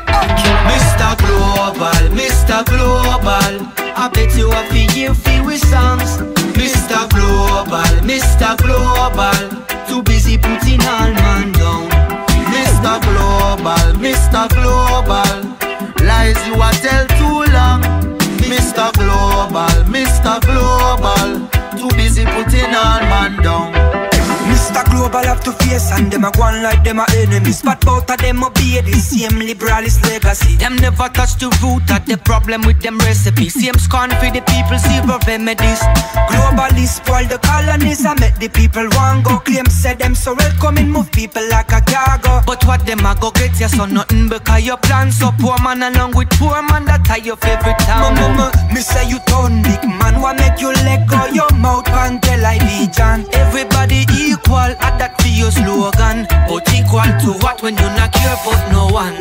Mr. 0.69 1.17
Global, 1.19 2.03
Mr. 2.15 2.65
Global. 2.67 3.73
I 3.97 4.11
bet 4.13 4.37
you 4.37 4.51
a 4.53 4.63
feel 4.71 5.15
feel 5.15 5.45
with 5.47 5.61
songs. 5.67 6.40
Mr. 6.61 7.09
Global, 7.09 7.93
Mr. 8.05 8.55
Global. 8.59 9.65
Too 9.89 10.03
busy 10.03 10.37
putting 10.37 10.83
all 10.83 11.11
man 11.23 11.53
down. 11.53 11.89
Mr. 12.53 12.95
Global, 13.07 13.87
Mr. 14.05 14.47
Global. 14.57 15.39
Lies 16.07 16.37
you 16.47 16.61
a 16.61 16.71
tell 16.85 17.07
too 17.19 17.51
long. 17.57 17.81
Mr. 18.53 18.93
Global, 18.93 19.77
Mr. 19.89 20.39
Global. 20.49 21.49
Too 21.79 21.97
busy 21.97 22.27
putting 22.27 22.75
all 22.75 23.01
man 23.09 23.43
down. 23.43 24.10
Have 25.09 25.43
to 25.45 25.53
face 25.65 25.93
and 25.93 26.11
them 26.11 26.25
a 26.25 26.31
go 26.33 26.43
on 26.43 26.63
like 26.63 26.83
them 26.85 26.99
a 26.99 27.07
enemies. 27.17 27.63
But 27.63 27.81
both 27.81 28.11
of 28.11 28.19
them 28.19 28.43
obey 28.45 28.81
the 28.81 28.93
same 28.99 29.41
liberalist 29.41 30.03
legacy. 30.05 30.57
Them 30.57 30.77
never 30.77 31.09
touch 31.09 31.37
the 31.37 31.49
root 31.63 31.89
of 31.91 32.05
the 32.05 32.17
problem 32.19 32.63
with 32.63 32.81
them 32.81 32.99
recipes 32.99 33.55
Same 33.55 33.79
scorn 33.79 34.11
for 34.11 34.31
the 34.31 34.43
people, 34.43 34.79
zero 34.79 35.19
remedies. 35.27 35.81
Globalists 36.29 37.01
spoil 37.01 37.27
the 37.27 37.39
colonies 37.39 38.05
and 38.05 38.19
make 38.21 38.37
the 38.39 38.49
people 38.49 38.87
want 38.93 39.25
go 39.25 39.39
Claim. 39.39 39.67
Say 39.67 39.95
them 39.95 40.15
so 40.15 40.35
welcoming, 40.35 40.91
move 40.91 41.11
people 41.13 41.43
like 41.49 41.73
a 41.73 41.81
cargo. 41.81 42.43
But 42.47 42.65
what 42.67 42.85
them 42.87 43.07
a 43.07 43.15
go 43.15 43.31
get 43.31 43.59
you 43.61 43.69
so 43.69 43.87
nothing 43.87 44.29
because 44.29 44.65
your 44.65 44.79
plan 44.79 45.13
so 45.13 45.31
poor 45.39 45.57
man 45.63 45.83
along 45.83 46.17
with 46.17 46.31
poor 46.37 46.61
man 46.63 46.85
that 46.87 47.05
tie 47.05 47.23
your 47.23 47.37
favorite 47.37 47.79
town. 47.87 48.15
Mama, 48.15 48.53
me 48.75 48.81
say 48.81 49.09
you 49.09 49.19
turn 49.31 49.63
big 49.63 49.81
man, 49.85 50.21
what 50.21 50.37
make 50.37 50.61
you 50.61 50.73
let 50.85 51.07
go? 51.09 51.25
Your 51.33 51.51
mouth 51.55 51.89
and 51.89 52.21
tell 52.23 52.45
I 52.45 52.59
be 52.59 52.91
John. 52.93 53.25
Everybody 53.33 54.05
equal, 54.13 54.75
at 54.91 54.99
that 54.99 55.21
for 55.23 55.29
your 55.29 55.51
slogan 55.51 56.27
But 56.49 56.67
equal 56.75 57.07
to 57.23 57.31
what 57.43 57.63
when 57.63 57.77
you 57.79 57.89
not 57.95 58.13
care 58.13 58.35
about 58.35 58.61
no 58.73 58.91
one 58.91 59.15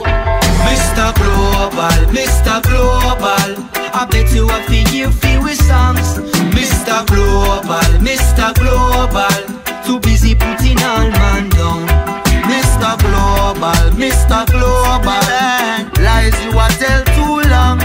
Mr. 0.66 1.16
Global, 1.16 2.00
Mr. 2.12 2.62
Global. 2.68 3.50
I 3.96 4.06
bet 4.12 4.32
you 4.34 4.50
a 4.50 4.60
feel 4.68 5.12
feel 5.12 5.42
with 5.44 5.62
songs 5.62 6.20
Mr. 6.52 7.06
Global, 7.08 7.90
Mr. 8.04 8.54
Global. 8.60 9.38
Too 9.86 10.00
busy 10.02 10.36
putting 10.36 10.80
all 10.84 11.10
man 11.10 11.50
down 11.50 11.88
Mr. 12.52 12.92
Global, 13.00 13.84
Mr. 13.96 14.46
Global. 14.52 16.04
Lies 16.04 16.36
you 16.44 16.52
a 16.52 16.68
tell 16.82 17.04
too 17.16 17.50
long. 17.50 17.80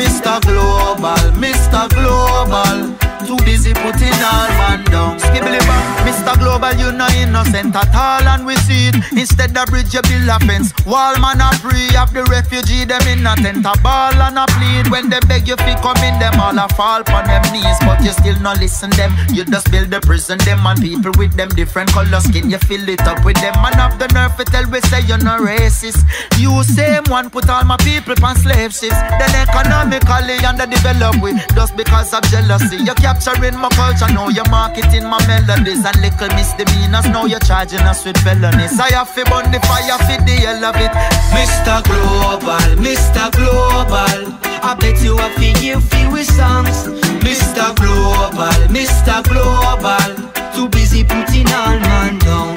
Mr. 0.00 0.40
Global, 0.42 1.24
Mr. 1.38 1.88
Global. 1.94 2.96
Too 3.26 3.38
busy 3.44 3.72
putting 3.72 4.20
all 4.24 4.50
man 4.58 4.84
down. 5.00 5.18
Skibbly 5.18 5.60
bang. 5.68 5.86
Mr. 6.04 6.34
Global, 6.38 6.74
you 6.80 6.92
no 6.92 7.06
innocent 7.16 7.76
at 7.76 7.94
all, 7.94 8.24
and 8.28 8.44
we 8.44 8.56
see 8.66 8.88
it. 8.88 8.96
Instead 9.12 9.56
of 9.56 9.66
bridge, 9.66 9.92
you 9.94 10.02
build 10.02 10.28
a 10.28 10.38
fence. 10.44 10.72
Wall 10.84 11.16
man 11.20 11.40
a 11.40 11.48
free 11.60 11.92
of 11.96 12.12
the 12.12 12.24
refugee, 12.28 12.84
them 12.84 13.04
in 13.06 13.26
a 13.26 13.36
tent, 13.36 13.64
a 13.64 13.72
ball 13.80 14.16
and 14.16 14.38
a 14.38 14.44
plead. 14.56 14.90
When 14.90 15.08
they 15.08 15.20
beg 15.28 15.46
you 15.46 15.56
fi 15.56 15.74
come 15.80 16.00
in, 16.02 16.18
them 16.18 16.40
all 16.40 16.56
a 16.56 16.66
fall 16.74 17.04
on 17.14 17.24
them 17.28 17.44
knees, 17.52 17.78
but 17.86 18.02
you 18.02 18.12
still 18.12 18.38
no 18.40 18.52
listen 18.58 18.90
them. 18.96 19.12
You 19.30 19.44
just 19.44 19.70
build 19.70 19.90
the 19.90 20.00
prison, 20.00 20.38
them 20.44 20.66
and 20.66 20.80
people 20.80 21.12
with 21.16 21.34
them 21.36 21.48
different 21.50 21.90
color 21.92 22.20
skin. 22.20 22.50
You 22.50 22.58
fill 22.58 22.88
it 22.88 23.04
up 23.06 23.24
with 23.24 23.38
them, 23.40 23.54
man 23.62 23.76
have 23.78 23.98
the 23.98 24.08
nerve 24.16 24.34
to 24.36 24.44
tell 24.44 24.66
we 24.72 24.80
say 24.88 25.00
you're 25.04 25.22
not 25.22 25.40
racist. 25.40 26.02
You 26.40 26.50
same 26.64 27.04
one 27.08 27.30
put 27.30 27.48
all 27.48 27.64
my 27.64 27.76
people 27.78 28.16
on 28.24 28.36
slave 28.36 28.72
ships. 28.72 28.98
Then 29.20 29.32
economically 29.36 30.42
underdeveloped 30.42 31.22
we 31.22 31.36
just 31.54 31.76
because 31.76 32.12
of 32.12 32.24
jealousy. 32.32 32.82
You're 32.82 32.98
capturing 32.98 33.56
my 33.56 33.68
culture, 33.70 34.10
now 34.12 34.28
you're 34.28 34.48
marketing 34.90 35.08
my 35.08 35.18
melodies 35.26 35.84
and 35.84 35.96
little 36.00 36.28
misdemeanors. 36.36 37.06
Now 37.06 37.24
you're 37.24 37.38
charging 37.40 37.80
us 37.80 38.04
with 38.04 38.16
felonies. 38.18 38.78
I 38.78 38.92
have 38.92 39.14
to 39.14 39.24
burn 39.24 39.50
the 39.52 39.60
fire 39.60 39.98
for 39.98 40.24
the 40.24 40.36
hell 40.42 40.64
of 40.64 40.76
it. 40.76 40.90
Mr. 41.30 41.82
Global, 41.84 42.82
Mr. 42.82 43.30
Global. 43.32 44.34
I 44.62 44.74
bet 44.78 45.02
you 45.02 45.18
a 45.18 45.28
feel 45.38 45.80
feel 45.80 46.12
with 46.12 46.26
songs. 46.26 46.88
Mr. 47.22 47.74
Global, 47.76 48.58
Mr. 48.68 49.22
Global. 49.28 50.10
Too 50.54 50.68
busy 50.68 51.04
putting 51.04 51.48
all 51.52 51.78
man 51.80 52.18
down. 52.18 52.56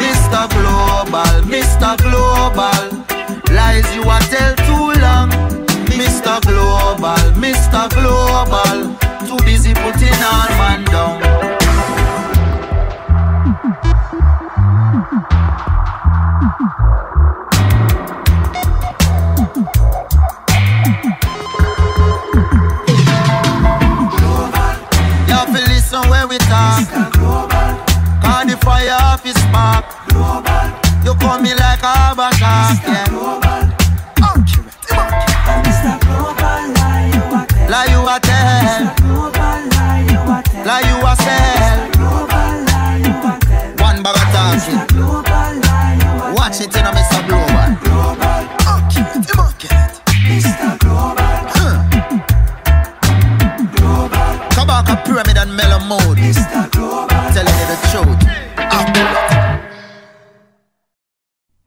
Mr. 0.00 0.48
Global, 0.52 1.34
Mr. 1.48 1.96
Global. 2.04 2.84
Lies 3.54 3.88
you 3.94 4.02
a 4.02 4.18
tell 4.30 4.54
too 4.66 5.00
long. 5.00 5.30
Mr. 5.96 6.40
Global, 6.42 7.24
Mr. 7.40 7.88
Global. 7.96 8.96
Too 9.26 9.44
busy 9.44 9.72
putting 9.74 10.22
all 10.22 10.48
man 10.58 10.84
down. 10.84 11.41
Like 31.54 31.82
a 31.82 32.14
bashak, 32.16 32.82
yeah. 32.86 33.06
Lie 40.64 40.80
you 40.88 41.06
a 41.06 41.16
tell. 41.16 41.61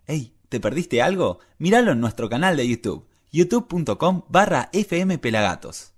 Hey, 0.08 0.35
¿te 0.50 0.59
perdiste 0.59 1.01
algo? 1.01 1.40
Míralo 1.58 1.92
en 1.92 2.00
nuestro 2.00 2.30
canal 2.30 2.58
de 2.58 2.67
YouTube, 2.67 3.08
youtube.com 3.32 4.24
barra 4.30 4.69
fmpelagatos. 4.74 5.93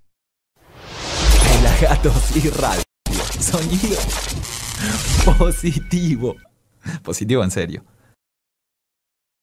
Pelagatos 1.50 2.36
y 2.36 2.50
radio. 2.50 2.82
Sonido 3.40 3.98
positivo. 5.38 6.36
Positivo 7.02 7.44
en 7.44 7.50
serio. 7.50 7.84